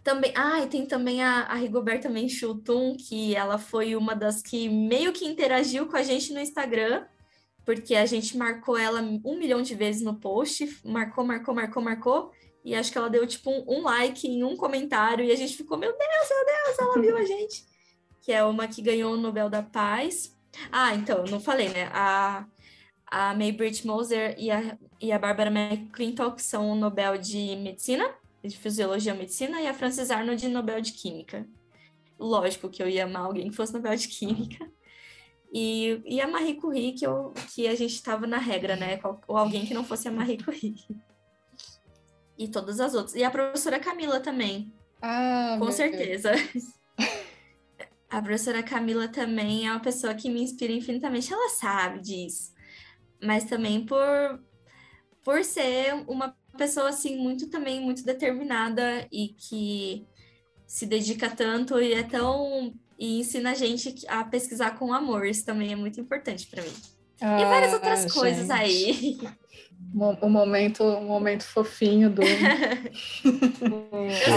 também. 0.05 0.31
Ah, 0.35 0.61
e 0.61 0.67
tem 0.67 0.85
também 0.85 1.23
a, 1.23 1.41
a 1.41 1.55
Rigoberta 1.55 2.07
Menchutun, 2.07 2.95
que 2.95 3.35
ela 3.35 3.57
foi 3.57 3.95
uma 3.95 4.15
das 4.15 4.39
que 4.39 4.69
meio 4.69 5.11
que 5.11 5.25
interagiu 5.25 5.87
com 5.87 5.97
a 5.97 6.03
gente 6.03 6.31
no 6.31 6.39
Instagram, 6.39 7.05
porque 7.65 7.95
a 7.95 8.05
gente 8.05 8.37
marcou 8.37 8.77
ela 8.77 9.01
um 9.01 9.35
milhão 9.35 9.63
de 9.63 9.73
vezes 9.73 10.03
no 10.03 10.19
post, 10.19 10.79
marcou, 10.85 11.25
marcou, 11.25 11.55
marcou, 11.55 11.83
marcou. 11.83 12.31
E 12.63 12.75
acho 12.75 12.91
que 12.91 12.97
ela 12.97 13.09
deu, 13.09 13.25
tipo, 13.25 13.49
um, 13.49 13.79
um, 13.79 13.81
like 13.81 14.27
em 14.27 14.43
um 14.43 14.55
comentário. 14.55 15.25
E 15.25 15.31
a 15.31 15.35
gente 15.35 15.57
ficou, 15.57 15.77
meu 15.77 15.91
Deus, 15.91 16.29
meu 16.29 16.45
Deus, 16.45 16.79
ela 16.79 17.01
viu 17.01 17.17
a 17.17 17.25
gente. 17.25 17.65
Que 18.21 18.31
é 18.31 18.43
uma 18.43 18.67
que 18.67 18.83
ganhou 18.83 19.13
o 19.13 19.17
Nobel 19.17 19.49
da 19.49 19.63
Paz. 19.63 20.35
Ah, 20.71 20.93
então, 20.93 21.25
não 21.25 21.39
falei, 21.39 21.69
né? 21.69 21.89
A, 21.91 22.45
a 23.07 23.33
May 23.33 23.51
Brit 23.51 23.85
Moser 23.85 24.35
e 24.37 24.51
a, 24.51 24.77
e 25.01 25.11
a 25.11 25.17
Barbara 25.17 25.51
McClintock 25.51 26.41
são 26.41 26.71
o 26.71 26.75
Nobel 26.75 27.17
de 27.17 27.55
Medicina, 27.55 28.07
de 28.45 28.57
Fisiologia 28.57 29.13
e 29.13 29.17
Medicina, 29.17 29.61
e 29.61 29.67
a 29.67 29.73
Frances 29.73 30.11
Arnold 30.11 30.47
Nobel 30.47 30.81
de 30.81 30.93
Química. 30.93 31.47
Lógico 32.17 32.69
que 32.69 32.81
eu 32.81 32.87
ia 32.87 33.05
amar 33.05 33.25
alguém 33.25 33.49
que 33.49 33.55
fosse 33.55 33.73
Nobel 33.73 33.95
de 33.95 34.07
Química. 34.07 34.69
E, 35.53 36.01
e 36.05 36.19
a 36.19 36.27
Marie 36.27 36.55
Curie, 36.55 36.93
que, 36.93 37.05
eu, 37.05 37.33
que 37.53 37.67
a 37.67 37.75
gente 37.75 37.93
estava 37.93 38.27
na 38.27 38.37
regra, 38.37 38.75
né? 38.75 38.99
Ou 39.27 39.37
alguém 39.37 39.65
que 39.65 39.73
não 39.73 39.85
fosse 39.85 40.07
a 40.07 40.11
Marie 40.11 40.37
Curie 40.37 40.75
e 42.37 42.47
todas 42.47 42.79
as 42.79 42.93
outras. 42.93 43.15
E 43.15 43.23
a 43.23 43.31
professora 43.31 43.79
Camila 43.79 44.19
também. 44.19 44.73
Ah, 45.01 45.57
com 45.59 45.71
certeza. 45.71 46.31
a 48.09 48.21
professora 48.21 48.63
Camila 48.63 49.07
também 49.07 49.67
é 49.67 49.71
uma 49.71 49.79
pessoa 49.79 50.13
que 50.13 50.29
me 50.29 50.41
inspira 50.41 50.73
infinitamente. 50.73 51.31
Ela 51.31 51.49
sabe 51.49 51.99
disso. 52.01 52.53
Mas 53.21 53.45
também 53.45 53.85
por, 53.85 54.43
por 55.23 55.43
ser 55.43 55.93
uma 56.07 56.35
pessoa 56.55 56.89
assim 56.89 57.17
muito 57.17 57.49
também 57.49 57.81
muito 57.81 58.03
determinada 58.03 59.07
e 59.11 59.29
que 59.29 60.05
se 60.67 60.85
dedica 60.85 61.29
tanto 61.29 61.79
e 61.79 61.93
é 61.93 62.03
tão 62.03 62.73
e 62.97 63.19
ensina 63.19 63.51
a 63.51 63.53
gente 63.53 63.93
a 64.07 64.23
pesquisar 64.23 64.71
com 64.71 64.93
amor. 64.93 65.25
Isso 65.25 65.45
também 65.45 65.71
é 65.71 65.75
muito 65.75 65.99
importante 65.99 66.47
para 66.47 66.63
mim. 66.63 66.73
Ah, 67.21 67.41
e 67.41 67.45
várias 67.45 67.73
outras 67.73 68.01
gente. 68.01 68.13
coisas 68.13 68.49
aí. 68.49 69.19
o 69.93 70.29
momento, 70.29 70.83
o 70.83 71.01
momento 71.01 71.43
fofinho 71.43 72.09
do. 72.09 72.21
Eu 72.21 72.29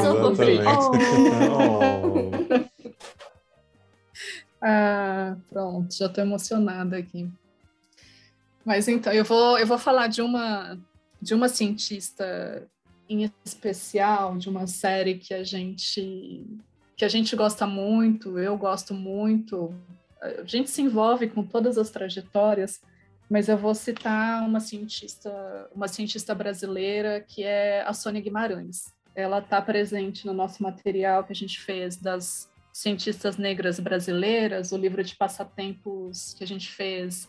sou 0.02 0.36
fofinho. 0.36 0.62
Oh. 4.60 4.62
ah, 4.62 5.36
pronto, 5.50 5.94
já 5.94 6.06
estou 6.06 6.24
emocionada 6.24 6.96
aqui. 6.96 7.30
Mas 8.64 8.88
então, 8.88 9.12
eu 9.12 9.24
vou, 9.24 9.58
eu 9.58 9.66
vou 9.66 9.78
falar 9.78 10.08
de 10.08 10.20
uma, 10.20 10.76
de 11.20 11.34
uma 11.34 11.48
cientista 11.48 12.68
em 13.08 13.30
especial, 13.44 14.36
de 14.36 14.48
uma 14.48 14.66
série 14.66 15.18
que 15.18 15.32
a 15.32 15.42
gente 15.42 16.46
que 16.96 17.04
a 17.04 17.08
gente 17.08 17.36
gosta 17.36 17.64
muito, 17.64 18.38
eu 18.40 18.56
gosto 18.58 18.92
muito. 18.92 19.72
A 20.20 20.44
gente 20.44 20.68
se 20.68 20.82
envolve 20.82 21.28
com 21.28 21.44
todas 21.44 21.78
as 21.78 21.90
trajetórias 21.90 22.80
mas 23.28 23.48
eu 23.48 23.58
vou 23.58 23.74
citar 23.74 24.42
uma 24.46 24.58
cientista, 24.58 25.30
uma 25.74 25.86
cientista 25.86 26.34
brasileira 26.34 27.20
que 27.20 27.42
é 27.42 27.82
a 27.82 27.92
Sônia 27.92 28.22
Guimarães. 28.22 28.92
Ela 29.14 29.40
está 29.40 29.60
presente 29.60 30.26
no 30.26 30.32
nosso 30.32 30.62
material 30.62 31.24
que 31.24 31.32
a 31.32 31.36
gente 31.36 31.60
fez 31.60 31.96
das 31.96 32.50
cientistas 32.72 33.36
negras 33.36 33.78
brasileiras, 33.80 34.72
o 34.72 34.76
livro 34.76 35.02
de 35.02 35.16
passatempos 35.16 36.34
que 36.34 36.44
a 36.44 36.46
gente 36.46 36.70
fez 36.70 37.28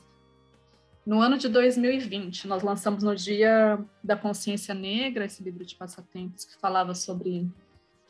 no 1.09 1.19
ano 1.21 1.39
de 1.39 1.49
2020. 1.49 2.47
Nós 2.47 2.61
lançamos 2.61 3.01
no 3.01 3.15
Dia 3.15 3.79
da 4.03 4.15
Consciência 4.15 4.75
Negra 4.75 5.25
esse 5.25 5.41
livro 5.41 5.65
de 5.65 5.73
passatempos 5.73 6.45
que 6.45 6.55
falava 6.59 6.93
sobre 6.93 7.49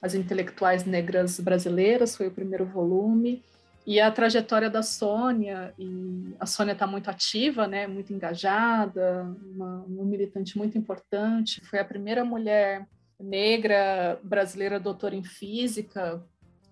as 0.01 0.13
intelectuais 0.13 0.84
negras 0.84 1.39
brasileiras, 1.39 2.17
foi 2.17 2.27
o 2.27 2.31
primeiro 2.31 2.65
volume. 2.65 3.41
E 3.88 4.01
a 4.01 4.11
trajetória 4.11 4.69
da 4.69 4.84
Sônia, 4.84 5.73
e 5.80 6.35
a 6.41 6.45
Sônia 6.45 6.73
está 6.73 6.85
muito 6.85 7.09
ativa, 7.09 7.67
né, 7.67 7.88
muito 7.88 8.11
engajada, 8.11 9.34
uma, 9.45 9.85
uma, 9.88 10.03
militante 10.03 10.57
muito 10.57 10.77
importante. 10.77 11.61
Foi 11.61 11.80
a 11.80 11.85
primeira 11.85 12.26
mulher 12.26 12.85
negra 13.17 14.19
brasileira 14.21 14.77
doutora 14.77 15.15
em 15.15 15.23
física 15.23 16.21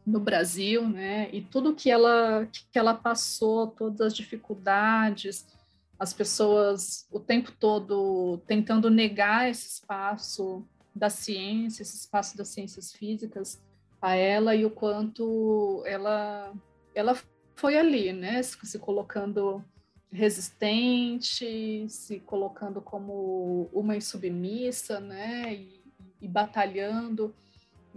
no 0.06 0.20
Brasil, 0.20 0.88
né? 0.90 1.30
E 1.32 1.42
tudo 1.42 1.74
que 1.74 1.90
ela 1.90 2.46
que 2.52 2.78
ela 2.78 2.94
passou, 2.94 3.68
todas 3.68 4.02
as 4.02 4.14
dificuldades, 4.14 5.57
as 6.00 6.14
pessoas 6.14 7.08
o 7.12 7.20
tempo 7.20 7.52
todo 7.52 8.38
tentando 8.46 8.90
negar 8.90 9.50
esse 9.50 9.68
espaço 9.68 10.66
da 10.96 11.10
ciência, 11.10 11.82
esse 11.82 11.98
espaço 11.98 12.38
das 12.38 12.50
ciências 12.50 12.92
físicas 12.92 13.62
a 14.02 14.16
ela 14.16 14.56
e 14.56 14.66
o 14.66 14.70
quanto 14.70 15.84
ela 15.86 16.54
ela 16.94 17.18
foi 17.56 17.78
ali, 17.78 18.14
né, 18.14 18.42
se 18.42 18.80
colocando 18.80 19.64
resistente, 20.12 21.88
se 21.90 22.20
colocando 22.20 22.82
como 22.82 23.70
uma 23.74 23.96
insubmissa, 23.96 25.00
né, 25.00 25.54
e, 25.54 25.84
e 26.22 26.28
batalhando 26.28 27.36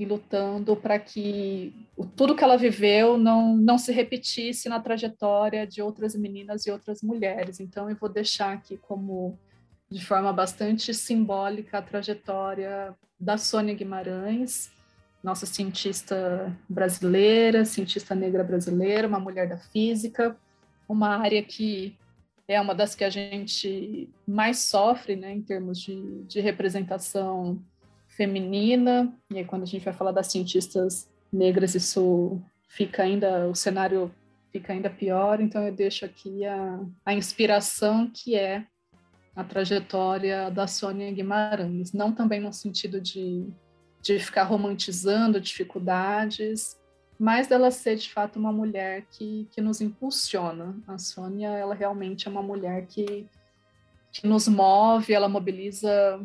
e 0.01 0.07
lutando 0.07 0.75
para 0.75 0.99
que 0.99 1.75
tudo 2.17 2.35
que 2.35 2.43
ela 2.43 2.57
viveu 2.57 3.19
não, 3.19 3.55
não 3.55 3.77
se 3.77 3.93
repetisse 3.93 4.67
na 4.67 4.81
trajetória 4.81 5.67
de 5.67 5.83
outras 5.83 6.15
meninas 6.15 6.65
e 6.65 6.71
outras 6.71 7.03
mulheres. 7.03 7.61
Então, 7.61 7.91
eu 7.91 7.95
vou 7.97 8.09
deixar 8.09 8.55
aqui 8.55 8.79
como, 8.79 9.39
de 9.91 10.03
forma 10.03 10.33
bastante 10.33 10.95
simbólica, 10.95 11.77
a 11.77 11.83
trajetória 11.83 12.97
da 13.21 13.37
Sônia 13.37 13.75
Guimarães, 13.75 14.71
nossa 15.23 15.45
cientista 15.45 16.51
brasileira, 16.67 17.67
cientista 17.67 18.15
negra 18.15 18.43
brasileira, 18.43 19.07
uma 19.07 19.21
mulher 19.21 19.51
da 19.51 19.59
física, 19.59 20.35
uma 20.89 21.19
área 21.19 21.43
que 21.43 21.95
é 22.49 22.59
uma 22.59 22.75
das 22.75 22.95
que 22.95 23.05
a 23.05 23.11
gente 23.11 24.09
mais 24.27 24.61
sofre, 24.61 25.15
né, 25.15 25.31
em 25.31 25.43
termos 25.43 25.79
de, 25.79 26.25
de 26.25 26.41
representação 26.41 27.63
feminina, 28.21 29.11
e 29.31 29.39
aí 29.39 29.45
quando 29.47 29.63
a 29.63 29.67
gente 29.67 29.83
vai 29.83 29.95
falar 29.95 30.13
das 30.13 30.27
cientistas 30.27 31.11
negras, 31.33 31.75
isso 31.75 32.39
fica 32.69 33.03
ainda, 33.03 33.49
o 33.49 33.55
cenário 33.55 34.15
fica 34.53 34.75
ainda 34.75 34.91
pior, 34.91 35.41
então 35.41 35.67
eu 35.67 35.73
deixo 35.73 36.05
aqui 36.05 36.45
a, 36.45 36.81
a 37.07 37.15
inspiração 37.15 38.11
que 38.13 38.37
é 38.37 38.67
a 39.35 39.43
trajetória 39.43 40.51
da 40.51 40.67
Sônia 40.67 41.11
Guimarães, 41.11 41.95
não 41.95 42.13
também 42.13 42.41
no 42.41 42.53
sentido 42.53 43.01
de, 43.01 43.47
de 44.03 44.19
ficar 44.19 44.43
romantizando 44.43 45.41
dificuldades, 45.41 46.79
mas 47.19 47.47
dela 47.47 47.71
ser 47.71 47.97
de 47.97 48.13
fato 48.13 48.39
uma 48.39 48.53
mulher 48.53 49.07
que, 49.11 49.49
que 49.51 49.63
nos 49.63 49.81
impulsiona. 49.81 50.77
A 50.87 50.99
Sônia, 50.99 51.49
ela 51.49 51.75
realmente 51.75 52.29
é 52.29 52.31
uma 52.31 52.43
mulher 52.43 52.85
que, 52.87 53.27
que 54.13 54.27
nos 54.27 54.47
move, 54.47 55.15
ela 55.15 55.29
mobiliza 55.29 56.21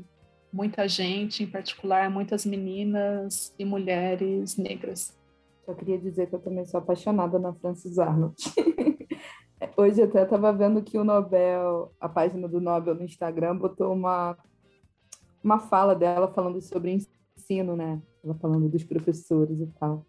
muita 0.56 0.88
gente, 0.88 1.44
em 1.44 1.48
particular 1.48 2.10
muitas 2.10 2.46
meninas 2.46 3.54
e 3.60 3.66
mulheres 3.66 4.56
negras. 4.56 5.14
Só 5.66 5.74
queria 5.74 5.98
dizer 5.98 6.28
que 6.28 6.36
eu 6.36 6.40
também 6.40 6.66
sou 6.66 6.78
apaixonada 6.78 7.38
na 7.38 7.54
Frances 7.54 8.00
Arnold. 8.00 8.36
Hoje 9.76 10.02
até 10.02 10.24
estava 10.24 10.54
vendo 10.54 10.82
que 10.82 10.98
o 10.98 11.04
Nobel, 11.04 11.92
a 12.00 12.08
página 12.08 12.48
do 12.48 12.62
Nobel 12.62 12.96
no 12.96 13.04
Instagram, 13.04 13.58
botou 13.58 13.92
uma, 13.92 14.38
uma 15.44 15.60
fala 15.60 15.94
dela 15.94 16.32
falando 16.32 16.62
sobre 16.62 16.92
ensino, 17.38 17.76
né? 17.76 18.02
Ela 18.24 18.36
falando 18.36 18.70
dos 18.70 18.84
professores 18.86 19.60
e 19.60 19.68
tal. 19.78 20.06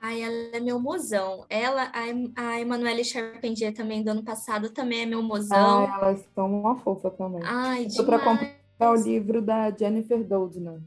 Ai, 0.00 0.22
ela 0.22 0.56
é 0.56 0.60
meu 0.60 0.78
mozão. 0.78 1.44
Ela, 1.50 1.90
a, 1.92 2.42
a 2.42 2.60
Emanuele 2.60 3.04
Charpentier 3.04 3.74
também 3.74 4.04
do 4.04 4.10
ano 4.10 4.22
passado 4.22 4.70
também 4.70 5.02
é 5.02 5.06
meu 5.06 5.22
mozão. 5.22 5.86
Ah, 5.86 5.98
elas 6.00 6.24
são 6.32 6.60
uma 6.60 6.76
fofa 6.76 7.10
também. 7.10 7.42
Ai, 7.44 7.86
Estou 7.86 8.06
para 8.06 8.18
comprar 8.20 8.59
o 8.88 8.94
livro 8.94 9.42
da 9.42 9.70
Jennifer 9.70 10.24
Doudna, 10.24 10.82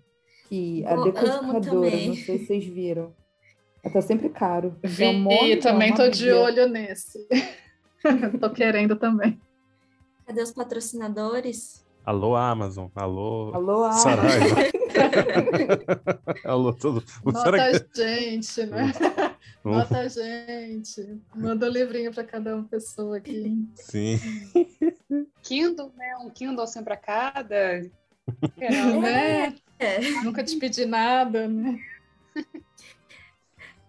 que 0.47 0.83
é 0.83 0.93
a 0.93 0.95
decodificadora, 0.95 1.89
não 2.07 2.15
sei 2.15 2.39
se 2.39 2.45
vocês 2.45 2.65
viram. 2.65 3.13
Ela 3.83 3.93
tá 3.93 4.01
sempre 4.01 4.29
caro. 4.29 4.75
Vi, 4.83 5.03
é 5.03 5.09
um 5.09 5.59
também 5.59 5.93
tô 5.93 6.07
de 6.09 6.31
olho 6.31 6.67
nesse. 6.69 7.27
tô 8.39 8.49
querendo 8.49 8.95
também. 8.95 9.39
Cadê 10.25 10.41
os 10.41 10.51
patrocinadores? 10.51 11.85
Alô, 12.05 12.35
Amazon. 12.35 12.87
Alô, 12.95 13.53
Alô 13.53 13.91
Saraiva. 13.91 14.55
Alô, 16.45 16.73
todo 16.73 17.03
Nota 17.25 17.51
que... 17.51 18.01
gente, 18.01 18.65
né? 18.65 18.91
Nota 19.63 20.09
gente. 20.09 21.21
Manda 21.33 21.67
um 21.67 21.69
livrinho 21.69 22.13
para 22.13 22.23
cada 22.23 22.55
uma 22.55 22.65
pessoa 22.65 23.17
aqui. 23.17 23.65
Sim. 23.75 24.19
Kindle, 25.41 25.91
né? 25.95 26.17
Um 26.17 26.29
Kindle 26.29 26.63
assim 26.63 26.83
para 26.83 26.97
cada. 26.97 27.55
É, 27.55 27.89
né? 28.99 29.55
É. 29.79 29.99
Nunca 30.23 30.43
te 30.43 30.57
pedi 30.57 30.85
nada, 30.85 31.47
né? 31.47 31.79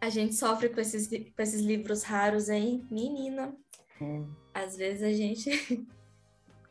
A 0.00 0.08
gente 0.08 0.34
sofre 0.34 0.68
com 0.68 0.80
esses, 0.80 1.08
com 1.08 1.42
esses 1.42 1.60
livros 1.60 2.02
raros 2.02 2.48
aí, 2.48 2.84
menina. 2.90 3.54
Hum. 4.00 4.28
Às 4.52 4.76
vezes 4.76 5.02
a 5.02 5.12
gente 5.12 5.50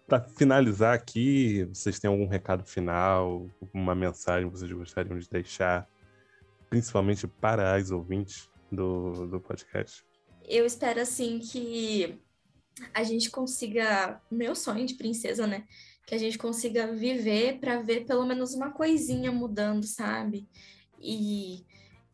para 0.08 0.22
finalizar 0.22 0.94
aqui, 0.94 1.66
vocês 1.66 2.00
têm 2.00 2.10
algum 2.10 2.28
recado 2.28 2.64
final, 2.64 3.48
uma 3.74 3.96
mensagem 3.96 4.50
que 4.50 4.56
vocês 4.58 4.72
gostariam 4.72 5.18
de 5.18 5.28
deixar, 5.28 5.90
principalmente 6.70 7.28
para 7.28 7.74
as 7.76 7.90
ouvintes 7.90 8.50
do, 8.74 9.28
do 9.28 9.40
podcast? 9.40 10.04
Eu 10.48 10.66
espero, 10.66 11.00
assim, 11.02 11.40
que 11.40 12.20
a 12.94 13.04
gente 13.04 13.30
consiga. 13.30 14.22
Meu 14.30 14.56
sonho 14.56 14.86
de 14.86 14.95
princesa, 14.95 15.48
né? 15.48 15.66
Que 16.06 16.16
a 16.16 16.18
gente 16.18 16.38
consiga 16.38 16.91
viver 16.91 17.60
para 17.60 17.82
ver 17.82 18.06
pelo 18.06 18.26
menos 18.26 18.54
uma 18.54 18.72
coisinha 18.72 19.32
mudando, 19.32 19.86
sabe? 19.86 20.48
E, 21.00 21.66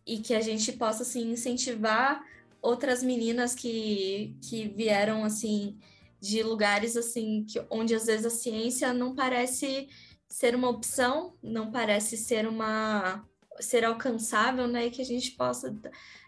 e 0.06 0.19
que 0.19 0.34
a 0.34 0.41
gente 0.41 0.72
possa, 0.73 1.03
assim, 1.03 1.31
incentivar 1.31 2.23
outras 2.61 3.02
meninas 3.02 3.56
que, 3.56 4.36
que 4.41 4.68
vieram, 4.68 5.23
assim 5.23 5.77
de 6.19 6.44
lugares 6.44 6.98
assim 6.98 7.45
que, 7.45 7.64
onde 7.69 7.95
às 7.95 8.06
vezes 8.06 8.26
a 8.26 8.30
ciência 8.30 8.94
não 8.94 9.15
parece 9.15 9.88
ser 10.27 10.56
uma 10.56 10.69
opção, 10.69 11.34
não 11.41 11.72
parece 11.72 12.18
ser 12.18 12.48
uma 12.48 13.26
ser 13.60 13.84
alcançável, 13.84 14.68
né, 14.68 14.86
e 14.86 14.91
que 14.91 15.02
a 15.02 15.06
gente 15.06 15.31
possa 15.31 15.76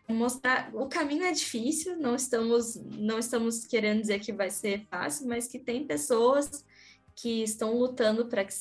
mostrar 0.10 0.70
o 0.74 0.88
caminho 0.88 1.24
é 1.24 1.32
difícil, 1.32 1.98
não 1.98 2.16
estamos 2.16 2.76
não 2.98 3.18
estamos 3.18 3.66
querendo 3.66 4.02
dizer 4.02 4.20
que 4.20 4.34
vai 4.34 4.50
ser 4.50 4.86
fácil, 4.90 5.28
mas 5.28 5.48
que 5.48 5.60
tem 5.60 5.86
pessoas 5.86 6.66
que 7.16 7.44
estão 7.44 7.78
lutando 7.78 8.26
para 8.26 8.44
que, 8.44 8.54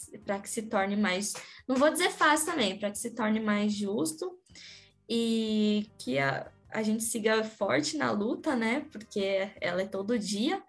que 0.42 0.50
se 0.50 0.62
torne 0.62 0.96
mais, 0.96 1.32
não 1.66 1.76
vou 1.76 1.90
dizer 1.90 2.10
fácil 2.10 2.46
também, 2.46 2.78
para 2.78 2.90
que 2.90 2.98
se 2.98 3.10
torne 3.10 3.40
mais 3.40 3.72
justo 3.72 4.38
e 5.08 5.90
que 5.98 6.18
a, 6.18 6.50
a 6.70 6.82
gente 6.82 7.02
siga 7.02 7.42
forte 7.42 7.96
na 7.96 8.10
luta, 8.10 8.54
né? 8.54 8.86
Porque 8.92 9.50
ela 9.60 9.82
é 9.82 9.86
todo 9.86 10.18
dia, 10.18 10.62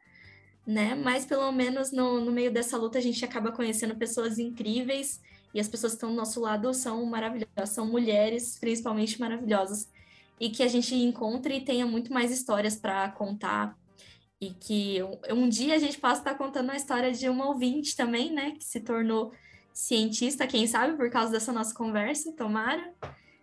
né? 0.65 0.95
Mas 0.95 1.25
pelo 1.25 1.51
menos 1.51 1.91
no, 1.91 2.21
no 2.21 2.31
meio 2.31 2.51
dessa 2.51 2.77
luta 2.77 2.97
a 2.97 3.01
gente 3.01 3.23
acaba 3.25 3.51
conhecendo 3.51 3.95
pessoas 3.95 4.39
incríveis 4.39 5.21
e 5.53 5.59
as 5.59 5.67
pessoas 5.67 5.93
que 5.93 5.97
estão 5.97 6.11
do 6.11 6.15
nosso 6.15 6.39
lado 6.39 6.73
são 6.73 7.05
maravilhosas, 7.05 7.69
são 7.69 7.85
mulheres 7.85 8.57
principalmente 8.57 9.19
maravilhosas 9.19 9.89
e 10.41 10.49
que 10.49 10.63
a 10.63 10.67
gente 10.67 10.95
encontre 10.95 11.57
e 11.57 11.63
tenha 11.63 11.85
muito 11.85 12.11
mais 12.11 12.31
histórias 12.31 12.75
para 12.75 13.11
contar 13.11 13.77
e 14.41 14.49
que 14.49 14.97
um, 15.03 15.43
um, 15.43 15.47
dia 15.47 15.75
a 15.75 15.77
gente 15.77 15.99
possa 15.99 16.21
estar 16.21 16.33
contando 16.33 16.71
a 16.71 16.75
história 16.75 17.11
de 17.11 17.29
uma 17.29 17.47
ouvinte 17.47 17.95
também, 17.95 18.33
né, 18.33 18.55
que 18.57 18.63
se 18.63 18.79
tornou 18.79 19.31
cientista, 19.71 20.47
quem 20.47 20.65
sabe 20.65 20.97
por 20.97 21.11
causa 21.11 21.31
dessa 21.31 21.53
nossa 21.53 21.75
conversa, 21.75 22.35
tomara, 22.35 22.91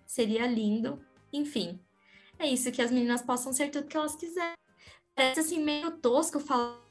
seria 0.04 0.44
lindo. 0.44 1.00
Enfim, 1.32 1.78
é 2.36 2.48
isso 2.48 2.72
que 2.72 2.82
as 2.82 2.90
meninas 2.90 3.22
possam 3.22 3.52
ser 3.52 3.70
tudo 3.70 3.86
que 3.86 3.96
elas 3.96 4.16
quiserem. 4.16 4.56
Parece 5.14 5.38
assim 5.38 5.62
meio 5.62 5.92
tosco 5.98 6.40
falar 6.40 6.82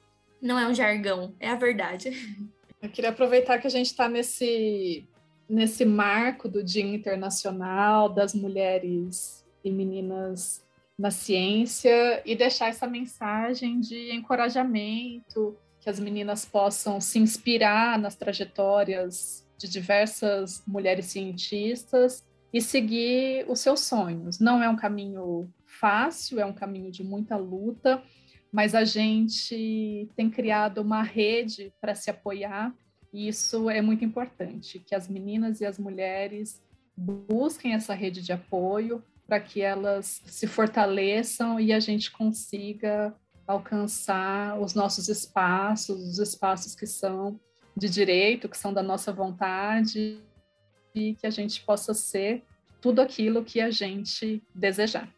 não 0.42 0.58
é 0.58 0.66
um 0.68 0.74
jargão, 0.74 1.36
é 1.38 1.50
a 1.50 1.56
verdade. 1.56 2.12
Eu 2.82 2.90
queria 2.90 3.10
aproveitar 3.10 3.60
que 3.60 3.68
a 3.68 3.72
gente 3.72 3.88
está 3.88 4.08
nesse, 4.08 5.06
nesse 5.50 5.84
marco 5.84 6.48
do 6.48 6.64
Dia 6.64 6.84
Internacional 6.84 8.08
das 8.08 8.34
Mulheres 8.34 9.46
e 9.64 9.72
Meninas 9.72 10.66
na 10.98 11.12
Ciência 11.12 12.22
e 12.26 12.36
deixar 12.36 12.70
essa 12.70 12.88
mensagem 12.88 13.80
de 13.80 14.12
encorajamento, 14.12 15.56
que 15.80 15.90
as 15.90 16.00
meninas 16.00 16.44
possam 16.44 17.00
se 17.00 17.20
inspirar 17.20 18.00
nas 18.00 18.16
trajetórias 18.16 19.48
de 19.58 19.70
diversas 19.70 20.64
mulheres 20.66 21.06
cientistas 21.06 22.26
e 22.52 22.62
seguir 22.62 23.46
os 23.48 23.60
seus 23.60 23.82
sonhos. 23.82 24.40
Não 24.40 24.62
é 24.62 24.70
um 24.70 24.76
caminho 24.76 25.50
fácil, 25.66 26.40
é 26.40 26.46
um 26.46 26.54
caminho 26.54 26.92
de 26.92 27.04
muita 27.04 27.38
luta, 27.38 28.02
mas 28.52 28.74
a 28.74 28.84
gente 28.84 30.10
tem 30.16 30.30
criado 30.30 30.80
uma 30.80 31.04
rede 31.04 31.72
para 31.80 31.94
se 31.94 32.10
apoiar, 32.10 32.74
e 33.14 33.28
isso 33.28 33.70
é 33.70 33.82
muito 33.82 34.04
importante, 34.04 34.80
que 34.80 34.96
as 34.96 35.08
meninas 35.08 35.62
e 35.62 35.66
as 35.66 35.78
mulheres 35.78 36.62
busquem 36.96 37.74
essa 37.74 37.94
rede 37.94 38.22
de 38.22 38.32
apoio 38.32 39.04
para 39.28 39.40
que 39.40 39.62
elas 39.62 40.22
se 40.26 40.48
fortaleçam 40.48 41.60
e 41.60 41.74
a 41.74 41.80
gente 41.80 42.12
consiga 42.12 43.14
alcançar 43.46 44.60
os 44.60 44.74
nossos 44.74 45.10
espaços, 45.10 46.02
os 46.02 46.20
espaços 46.20 46.74
que 46.74 46.88
são 46.88 47.40
de 47.76 47.90
direito, 47.90 48.50
que 48.50 48.58
são 48.58 48.74
da 48.74 48.82
nossa 48.82 49.12
vontade, 49.14 50.20
e 50.96 51.14
que 51.14 51.28
a 51.28 51.30
gente 51.30 51.64
possa 51.64 51.94
ser 51.94 52.44
tudo 52.82 53.02
aquilo 53.02 53.44
que 53.44 53.62
a 53.62 53.70
gente 53.70 54.42
desejar. 54.54 55.14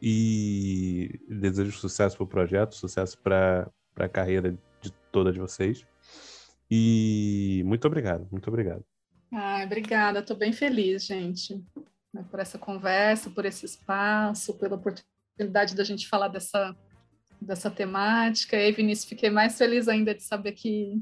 e 0.00 1.20
desejo 1.28 1.72
sucesso 1.72 2.16
para 2.16 2.24
o 2.24 2.28
projeto, 2.28 2.74
sucesso 2.74 3.18
para 3.18 3.70
a 3.96 4.08
carreira 4.08 4.56
de 4.80 4.90
todas 5.12 5.36
vocês. 5.36 5.84
E 6.70 7.62
muito 7.66 7.86
obrigado, 7.86 8.26
muito 8.30 8.48
obrigado. 8.48 8.84
Ah, 9.32 9.62
obrigada, 9.64 10.20
estou 10.20 10.36
bem 10.36 10.52
feliz, 10.52 11.04
gente. 11.04 11.62
né, 12.12 12.24
por 12.30 12.40
essa 12.40 12.58
conversa, 12.58 13.30
por 13.30 13.44
esse 13.44 13.64
espaço, 13.66 14.54
pela 14.54 14.76
oportunidade 14.76 15.74
da 15.74 15.84
gente 15.84 16.08
falar 16.08 16.28
dessa, 16.28 16.76
dessa 17.40 17.70
temática. 17.70 18.56
E, 18.56 18.72
Vinícius, 18.72 19.08
fiquei 19.08 19.30
mais 19.30 19.56
feliz 19.56 19.88
ainda 19.88 20.14
de 20.14 20.22
saber 20.22 20.52
que 20.52 21.00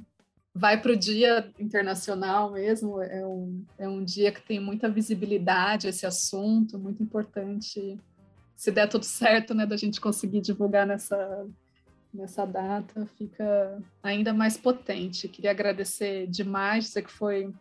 vai 0.54 0.80
para 0.80 0.92
o 0.92 0.96
Dia 0.96 1.50
Internacional 1.58 2.52
mesmo. 2.52 3.00
É 3.00 3.26
um, 3.26 3.64
é 3.78 3.88
um 3.88 4.04
dia 4.04 4.32
que 4.32 4.42
tem 4.42 4.60
muita 4.60 4.88
visibilidade 4.88 5.88
esse 5.88 6.06
assunto, 6.06 6.78
muito 6.78 7.02
importante. 7.02 7.98
Se 8.58 8.72
der 8.72 8.88
tudo 8.88 9.04
certo, 9.04 9.54
né, 9.54 9.64
da 9.64 9.76
gente 9.76 10.00
conseguir 10.00 10.40
divulgar 10.40 10.84
nessa, 10.84 11.46
nessa 12.12 12.44
data, 12.44 13.06
fica 13.16 13.80
ainda 14.02 14.34
mais 14.34 14.56
potente. 14.56 15.28
Queria 15.28 15.52
agradecer 15.52 16.26
demais, 16.26 16.86
dizer 16.86 17.02
que 17.02 17.12
foi, 17.12 17.54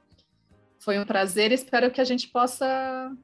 foi 0.80 0.98
um 0.98 1.06
prazer. 1.06 1.52
Espero 1.52 1.92
que 1.92 2.02
a 2.02 2.04
gente 2.04 2.28
possa 2.30 3.16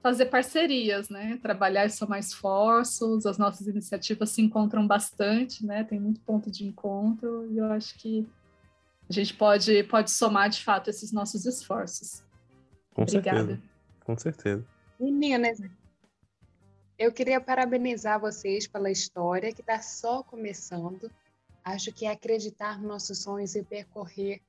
fazer 0.00 0.26
parcerias, 0.26 1.08
né? 1.08 1.40
Trabalhar 1.42 1.86
e 1.86 1.90
somar 1.90 2.20
esforços. 2.20 3.26
As 3.26 3.36
nossas 3.36 3.66
iniciativas 3.66 4.30
se 4.30 4.40
encontram 4.40 4.86
bastante, 4.86 5.66
né? 5.66 5.82
Tem 5.82 5.98
muito 5.98 6.20
ponto 6.20 6.52
de 6.52 6.64
encontro 6.64 7.48
e 7.50 7.58
eu 7.58 7.64
acho 7.72 7.98
que 7.98 8.24
a 9.10 9.12
gente 9.12 9.34
pode, 9.34 9.82
pode 9.82 10.08
somar 10.12 10.48
de 10.48 10.62
fato 10.62 10.88
esses 10.88 11.10
nossos 11.10 11.46
esforços. 11.46 12.22
Com 12.94 13.02
Obrigada. 13.02 13.38
certeza. 13.38 13.62
Com 14.04 14.16
certeza. 14.16 14.64
Meninas, 15.00 15.58
eu 16.98 17.12
queria 17.12 17.40
parabenizar 17.40 18.20
vocês 18.20 18.66
pela 18.66 18.90
história 18.90 19.52
que 19.52 19.60
está 19.60 19.80
só 19.80 20.22
começando. 20.22 21.10
Acho 21.64 21.92
que 21.92 22.06
acreditar 22.06 22.78
nos 22.78 22.88
nossos 22.88 23.18
sonhos 23.18 23.54
e 23.54 23.62
percorrer 23.62 24.40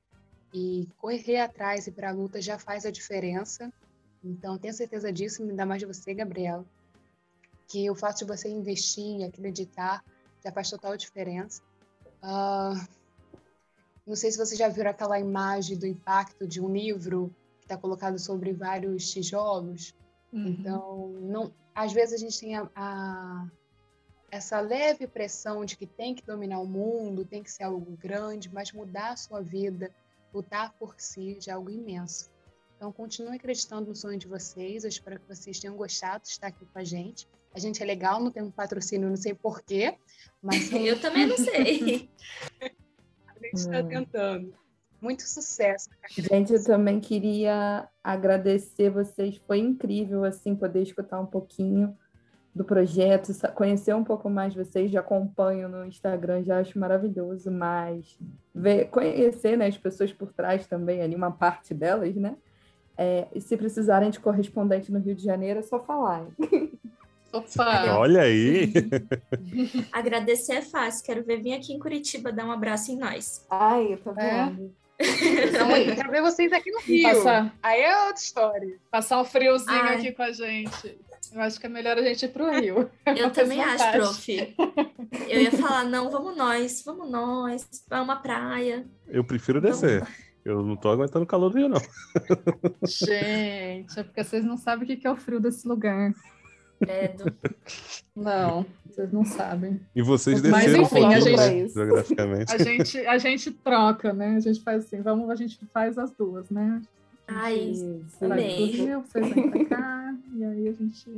e 0.52 0.88
correr 0.98 1.38
atrás 1.38 1.86
e 1.86 1.90
para 1.90 2.10
a 2.10 2.12
luta 2.12 2.40
já 2.40 2.58
faz 2.58 2.86
a 2.86 2.90
diferença. 2.90 3.72
Então, 4.22 4.56
tenho 4.56 4.72
certeza 4.72 5.12
disso, 5.12 5.42
ainda 5.42 5.66
mais 5.66 5.80
de 5.80 5.86
você, 5.86 6.14
Gabriela, 6.14 6.64
que 7.68 7.90
o 7.90 7.94
fato 7.94 8.18
de 8.18 8.24
você 8.24 8.48
investir 8.48 9.20
e 9.20 9.24
acreditar 9.24 10.04
já 10.44 10.52
faz 10.52 10.70
total 10.70 10.96
diferença. 10.96 11.60
Uh, 12.22 12.86
não 14.06 14.14
sei 14.14 14.30
se 14.30 14.38
você 14.38 14.54
já 14.54 14.68
viu 14.68 14.88
aquela 14.88 15.18
imagem 15.18 15.76
do 15.76 15.86
impacto 15.86 16.46
de 16.46 16.60
um 16.60 16.72
livro 16.72 17.34
que 17.58 17.64
está 17.64 17.76
colocado 17.76 18.18
sobre 18.18 18.52
vários 18.52 19.10
tijolos. 19.10 19.94
Uhum. 20.34 20.48
Então, 20.48 21.08
não, 21.20 21.54
às 21.72 21.92
vezes 21.92 22.14
a 22.14 22.18
gente 22.18 22.40
tem 22.40 22.56
a, 22.56 22.68
a, 22.74 23.46
essa 24.32 24.60
leve 24.60 25.06
pressão 25.06 25.64
de 25.64 25.76
que 25.76 25.86
tem 25.86 26.12
que 26.12 26.26
dominar 26.26 26.58
o 26.58 26.66
mundo, 26.66 27.24
tem 27.24 27.40
que 27.40 27.50
ser 27.50 27.62
algo 27.62 27.96
grande, 27.96 28.52
mas 28.52 28.72
mudar 28.72 29.12
a 29.12 29.16
sua 29.16 29.40
vida, 29.40 29.94
lutar 30.34 30.72
por 30.72 30.96
si, 30.98 31.38
já 31.40 31.52
é 31.52 31.54
algo 31.54 31.70
imenso. 31.70 32.28
Então, 32.76 32.90
continue 32.90 33.36
acreditando 33.36 33.88
no 33.88 33.94
sonho 33.94 34.18
de 34.18 34.26
vocês. 34.26 34.82
Eu 34.82 34.88
espero 34.88 35.20
que 35.20 35.28
vocês 35.28 35.60
tenham 35.60 35.76
gostado 35.76 36.24
de 36.24 36.30
estar 36.30 36.48
aqui 36.48 36.66
com 36.66 36.78
a 36.80 36.84
gente. 36.84 37.28
A 37.54 37.60
gente 37.60 37.80
é 37.80 37.86
legal, 37.86 38.20
não 38.20 38.32
tem 38.32 38.42
um 38.42 38.50
patrocínio, 38.50 39.08
não 39.08 39.16
sei 39.16 39.32
porquê, 39.32 39.96
mas. 40.42 40.70
Eu 40.74 41.00
também 41.00 41.26
não 41.26 41.38
sei. 41.38 42.10
a 42.60 43.38
gente 43.40 43.54
está 43.54 43.78
hum. 43.78 43.88
tentando. 43.88 44.63
Muito 45.04 45.24
sucesso. 45.24 45.90
Gente, 46.16 46.54
eu 46.54 46.64
também 46.64 46.98
queria 46.98 47.86
agradecer 48.02 48.88
vocês. 48.88 49.36
Foi 49.46 49.58
incrível, 49.58 50.24
assim, 50.24 50.56
poder 50.56 50.80
escutar 50.80 51.20
um 51.20 51.26
pouquinho 51.26 51.94
do 52.54 52.64
projeto, 52.64 53.30
conhecer 53.54 53.94
um 53.94 54.02
pouco 54.02 54.30
mais 54.30 54.54
vocês, 54.54 54.90
já 54.90 55.00
acompanho 55.00 55.68
no 55.68 55.84
Instagram, 55.84 56.42
já 56.42 56.58
acho 56.58 56.78
maravilhoso, 56.78 57.50
mas 57.50 58.18
ver, 58.54 58.86
conhecer 58.86 59.58
né, 59.58 59.66
as 59.66 59.76
pessoas 59.76 60.10
por 60.10 60.32
trás 60.32 60.66
também, 60.66 61.02
ali 61.02 61.14
uma 61.14 61.32
parte 61.32 61.74
delas, 61.74 62.14
né? 62.16 62.34
É, 62.96 63.26
e 63.34 63.42
se 63.42 63.58
precisarem 63.58 64.08
de 64.08 64.20
correspondente 64.20 64.90
no 64.90 65.00
Rio 65.00 65.14
de 65.14 65.22
Janeiro, 65.22 65.60
é 65.60 65.62
só 65.62 65.78
falar. 65.80 66.26
Opa! 67.30 67.98
Olha 67.98 68.22
aí! 68.22 68.72
Agradecer 69.92 70.54
é 70.54 70.62
fácil. 70.62 71.04
Quero 71.04 71.22
ver 71.22 71.42
vir 71.42 71.52
aqui 71.52 71.74
em 71.74 71.78
Curitiba 71.78 72.32
dar 72.32 72.46
um 72.46 72.52
abraço 72.52 72.90
em 72.90 72.96
nós. 72.96 73.44
Ai, 73.50 73.92
eu 73.92 73.98
tô 73.98 74.14
vendo. 74.14 74.72
É. 74.80 74.83
quero 74.96 76.10
ver 76.10 76.22
vocês 76.22 76.52
aqui 76.52 76.70
no 76.70 76.80
Rio. 76.80 77.02
Passar. 77.02 77.54
Aí 77.62 77.80
é 77.82 78.06
outra 78.06 78.22
história. 78.22 78.78
Passar 78.90 79.20
um 79.20 79.24
friozinho 79.24 79.70
Ai. 79.70 79.96
aqui 79.96 80.12
com 80.12 80.22
a 80.22 80.32
gente. 80.32 80.98
Eu 81.32 81.40
acho 81.40 81.58
que 81.58 81.66
é 81.66 81.68
melhor 81.68 81.98
a 81.98 82.02
gente 82.02 82.24
ir 82.24 82.28
pro 82.28 82.50
Rio. 82.50 82.90
Eu 83.04 83.30
também 83.30 83.60
acho, 83.62 83.90
prof. 83.92 84.54
Eu 85.28 85.42
ia 85.42 85.50
falar, 85.50 85.84
não, 85.84 86.10
vamos 86.10 86.36
nós, 86.36 86.82
vamos 86.84 87.10
nós, 87.10 87.66
vamos 87.88 88.10
à 88.10 88.16
praia. 88.16 88.86
Eu 89.08 89.24
prefiro 89.24 89.60
descer. 89.60 90.00
Vamos. 90.00 90.24
Eu 90.44 90.62
não 90.62 90.76
tô 90.76 90.90
aguentando 90.90 91.24
o 91.24 91.26
calor 91.26 91.50
do 91.50 91.56
Rio, 91.56 91.68
não. 91.70 91.80
Gente, 92.86 93.98
é 93.98 94.02
porque 94.02 94.22
vocês 94.22 94.44
não 94.44 94.58
sabem 94.58 94.84
o 94.84 95.00
que 95.00 95.06
é 95.06 95.10
o 95.10 95.16
frio 95.16 95.40
desse 95.40 95.66
lugar. 95.66 96.12
Credo. 96.84 97.36
Não, 98.14 98.64
vocês 98.86 99.12
não 99.12 99.24
sabem. 99.24 99.80
E 99.94 100.02
vocês 100.02 100.40
desceram 100.40 100.82
Mas, 100.82 100.92
enfim, 100.92 101.02
um 101.02 101.08
a 101.08 101.20
gente, 101.20 101.36
né, 101.36 101.68
geograficamente. 101.68 102.54
A 102.54 102.58
gente, 102.58 102.98
a 103.06 103.18
gente 103.18 103.50
troca, 103.50 104.12
né? 104.12 104.36
A 104.36 104.40
gente 104.40 104.60
faz 104.60 104.84
assim, 104.84 105.02
vamos, 105.02 105.28
a 105.30 105.34
gente 105.34 105.58
faz 105.72 105.98
as 105.98 106.10
duas, 106.12 106.48
né? 106.50 106.80
Ai, 107.26 107.72
amei. 108.20 108.94
Vocês 108.94 109.34
vêm 109.34 109.50
pra 109.50 109.64
cá, 109.64 110.14
e 110.34 110.44
aí 110.44 110.68
a 110.68 110.72
gente 110.72 111.10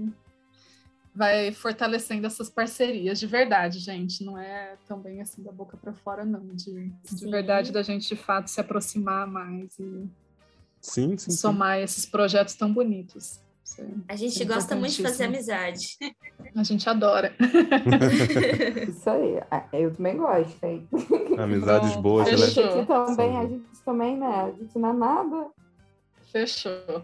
vai 1.17 1.51
fortalecendo 1.51 2.27
essas 2.27 2.51
parcerias 2.51 3.19
de 3.19 3.27
verdade, 3.27 3.79
gente. 3.79 4.23
Não 4.23 4.39
é 4.39 4.77
também 4.87 5.21
assim 5.21 5.43
da 5.43 5.51
boca 5.51 5.77
para 5.77 5.93
fora, 5.93 6.25
não. 6.25 6.47
De, 6.55 6.91
de 6.91 7.31
verdade, 7.31 7.73
da 7.73 7.83
gente 7.83 8.07
de 8.07 8.17
fato 8.17 8.49
se 8.49 8.61
aproximar 8.61 9.27
mais 9.27 9.79
e 9.79 10.07
sim, 10.81 11.17
sim, 11.17 11.31
somar 11.31 11.79
sim. 11.79 11.85
esses 11.85 12.07
projetos 12.07 12.55
tão 12.55 12.73
bonitos. 12.73 13.41
A 14.09 14.17
gente 14.17 14.43
é 14.43 14.45
gosta 14.47 14.77
muito 14.77 14.95
de 14.95 15.03
fazer 15.03 15.25
amizade. 15.25 15.97
A 16.55 16.63
gente 16.63 16.89
adora. 16.89 17.35
Isso 18.89 19.11
aí. 19.11 19.41
Ah, 19.51 19.65
eu 19.73 19.93
também 19.95 20.17
gosto, 20.17 20.65
hein? 20.65 20.89
Amizades 21.39 21.95
Bom, 21.97 22.03
boas, 22.03 22.29
a 22.29 22.37
gente 22.37 22.61
né? 22.61 22.85
também, 22.87 23.37
a 23.37 23.47
gente 23.47 23.65
também, 23.85 24.17
né? 24.17 24.27
A 24.27 24.51
gente 24.51 24.79
não 24.79 24.91
é 24.91 24.93
nada. 24.93 25.47
Fechou. 26.33 27.03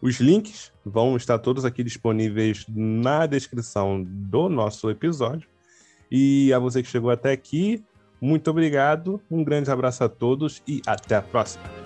Os 0.00 0.18
links 0.18 0.72
vão 0.84 1.16
estar 1.16 1.38
todos 1.38 1.64
aqui 1.64 1.84
disponíveis 1.84 2.64
na 2.68 3.26
descrição 3.26 4.02
do 4.02 4.48
nosso 4.48 4.90
episódio. 4.90 5.48
E 6.10 6.52
a 6.52 6.58
você 6.58 6.82
que 6.82 6.88
chegou 6.88 7.10
até 7.10 7.30
aqui, 7.30 7.84
muito 8.20 8.50
obrigado, 8.50 9.20
um 9.30 9.44
grande 9.44 9.70
abraço 9.70 10.02
a 10.04 10.08
todos 10.08 10.62
e 10.66 10.82
até 10.86 11.16
a 11.16 11.22
próxima. 11.22 11.81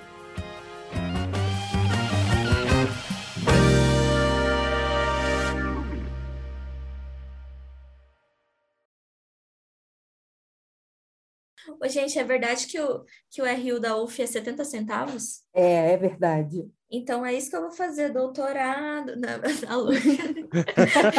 Ô, 11.87 11.89
gente, 11.89 12.19
é 12.19 12.25
verdade 12.25 12.67
que 12.67 12.81
o, 12.81 13.05
que 13.31 13.41
o 13.41 13.45
RU 13.45 13.79
da 13.79 13.97
UF 13.97 14.21
é 14.21 14.27
70 14.27 14.65
centavos? 14.65 15.45
É, 15.55 15.93
é 15.93 15.97
verdade. 15.97 16.69
Então 16.91 17.25
é 17.25 17.33
isso 17.33 17.49
que 17.49 17.57
eu 17.57 17.63
vou 17.63 17.71
fazer, 17.71 18.13
doutorado 18.13 19.15
na, 19.17 19.39
na 19.63 19.77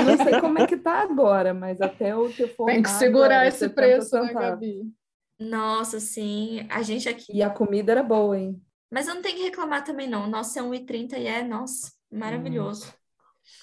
Não 0.03 0.17
sei 0.23 0.41
como 0.41 0.59
é 0.59 0.67
que 0.67 0.75
tá 0.75 1.01
agora, 1.03 1.53
mas 1.53 1.79
até 1.79 2.13
o 2.13 2.29
ter 2.29 2.53
formado... 2.53 2.75
Tem 2.75 2.83
que 2.83 2.89
segurar 2.89 3.47
esse 3.47 3.69
preço, 3.69 4.19
né, 4.19 4.33
Gabi? 4.33 4.91
Nossa, 5.39 6.01
sim. 6.01 6.67
A 6.69 6.81
gente 6.81 7.07
aqui... 7.07 7.33
E 7.33 7.41
a 7.41 7.49
comida 7.49 7.93
era 7.93 8.03
boa, 8.03 8.37
hein? 8.37 8.61
Mas 8.91 9.07
eu 9.07 9.15
não 9.15 9.21
tenho 9.21 9.37
que 9.37 9.43
reclamar 9.43 9.85
também, 9.85 10.09
não. 10.09 10.27
Nossa, 10.27 10.59
é 10.59 10.63
1,30 10.63 11.17
e 11.17 11.27
é, 11.27 11.43
nossa, 11.43 11.93
maravilhoso. 12.11 12.87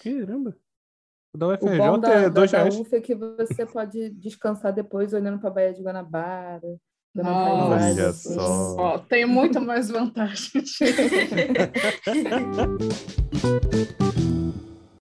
Hum. 0.07 0.21
Caramba! 0.21 0.57
O 1.35 1.39
da 1.39 1.49
UFRJ 1.49 1.75
o 1.75 1.77
bom 1.77 1.99
da, 1.99 2.13
é 2.13 2.31
dois 2.31 2.51
da, 2.51 2.59
reais. 2.59 2.75
Da 2.77 2.81
UF 2.81 2.95
é 2.95 3.01
que 3.01 3.15
você 3.15 3.67
pode 3.67 4.11
descansar 4.11 4.73
depois 4.73 5.13
olhando 5.13 5.41
para 5.41 5.51
a 5.51 5.53
Baía 5.53 5.75
de 5.75 5.83
Guanabara. 5.83 6.79
Olha 7.17 8.13
só. 8.13 8.77
Ó, 8.77 8.99
tem 8.99 9.25
muito 9.25 9.61
mais 9.61 9.89
vantagem. 9.89 10.65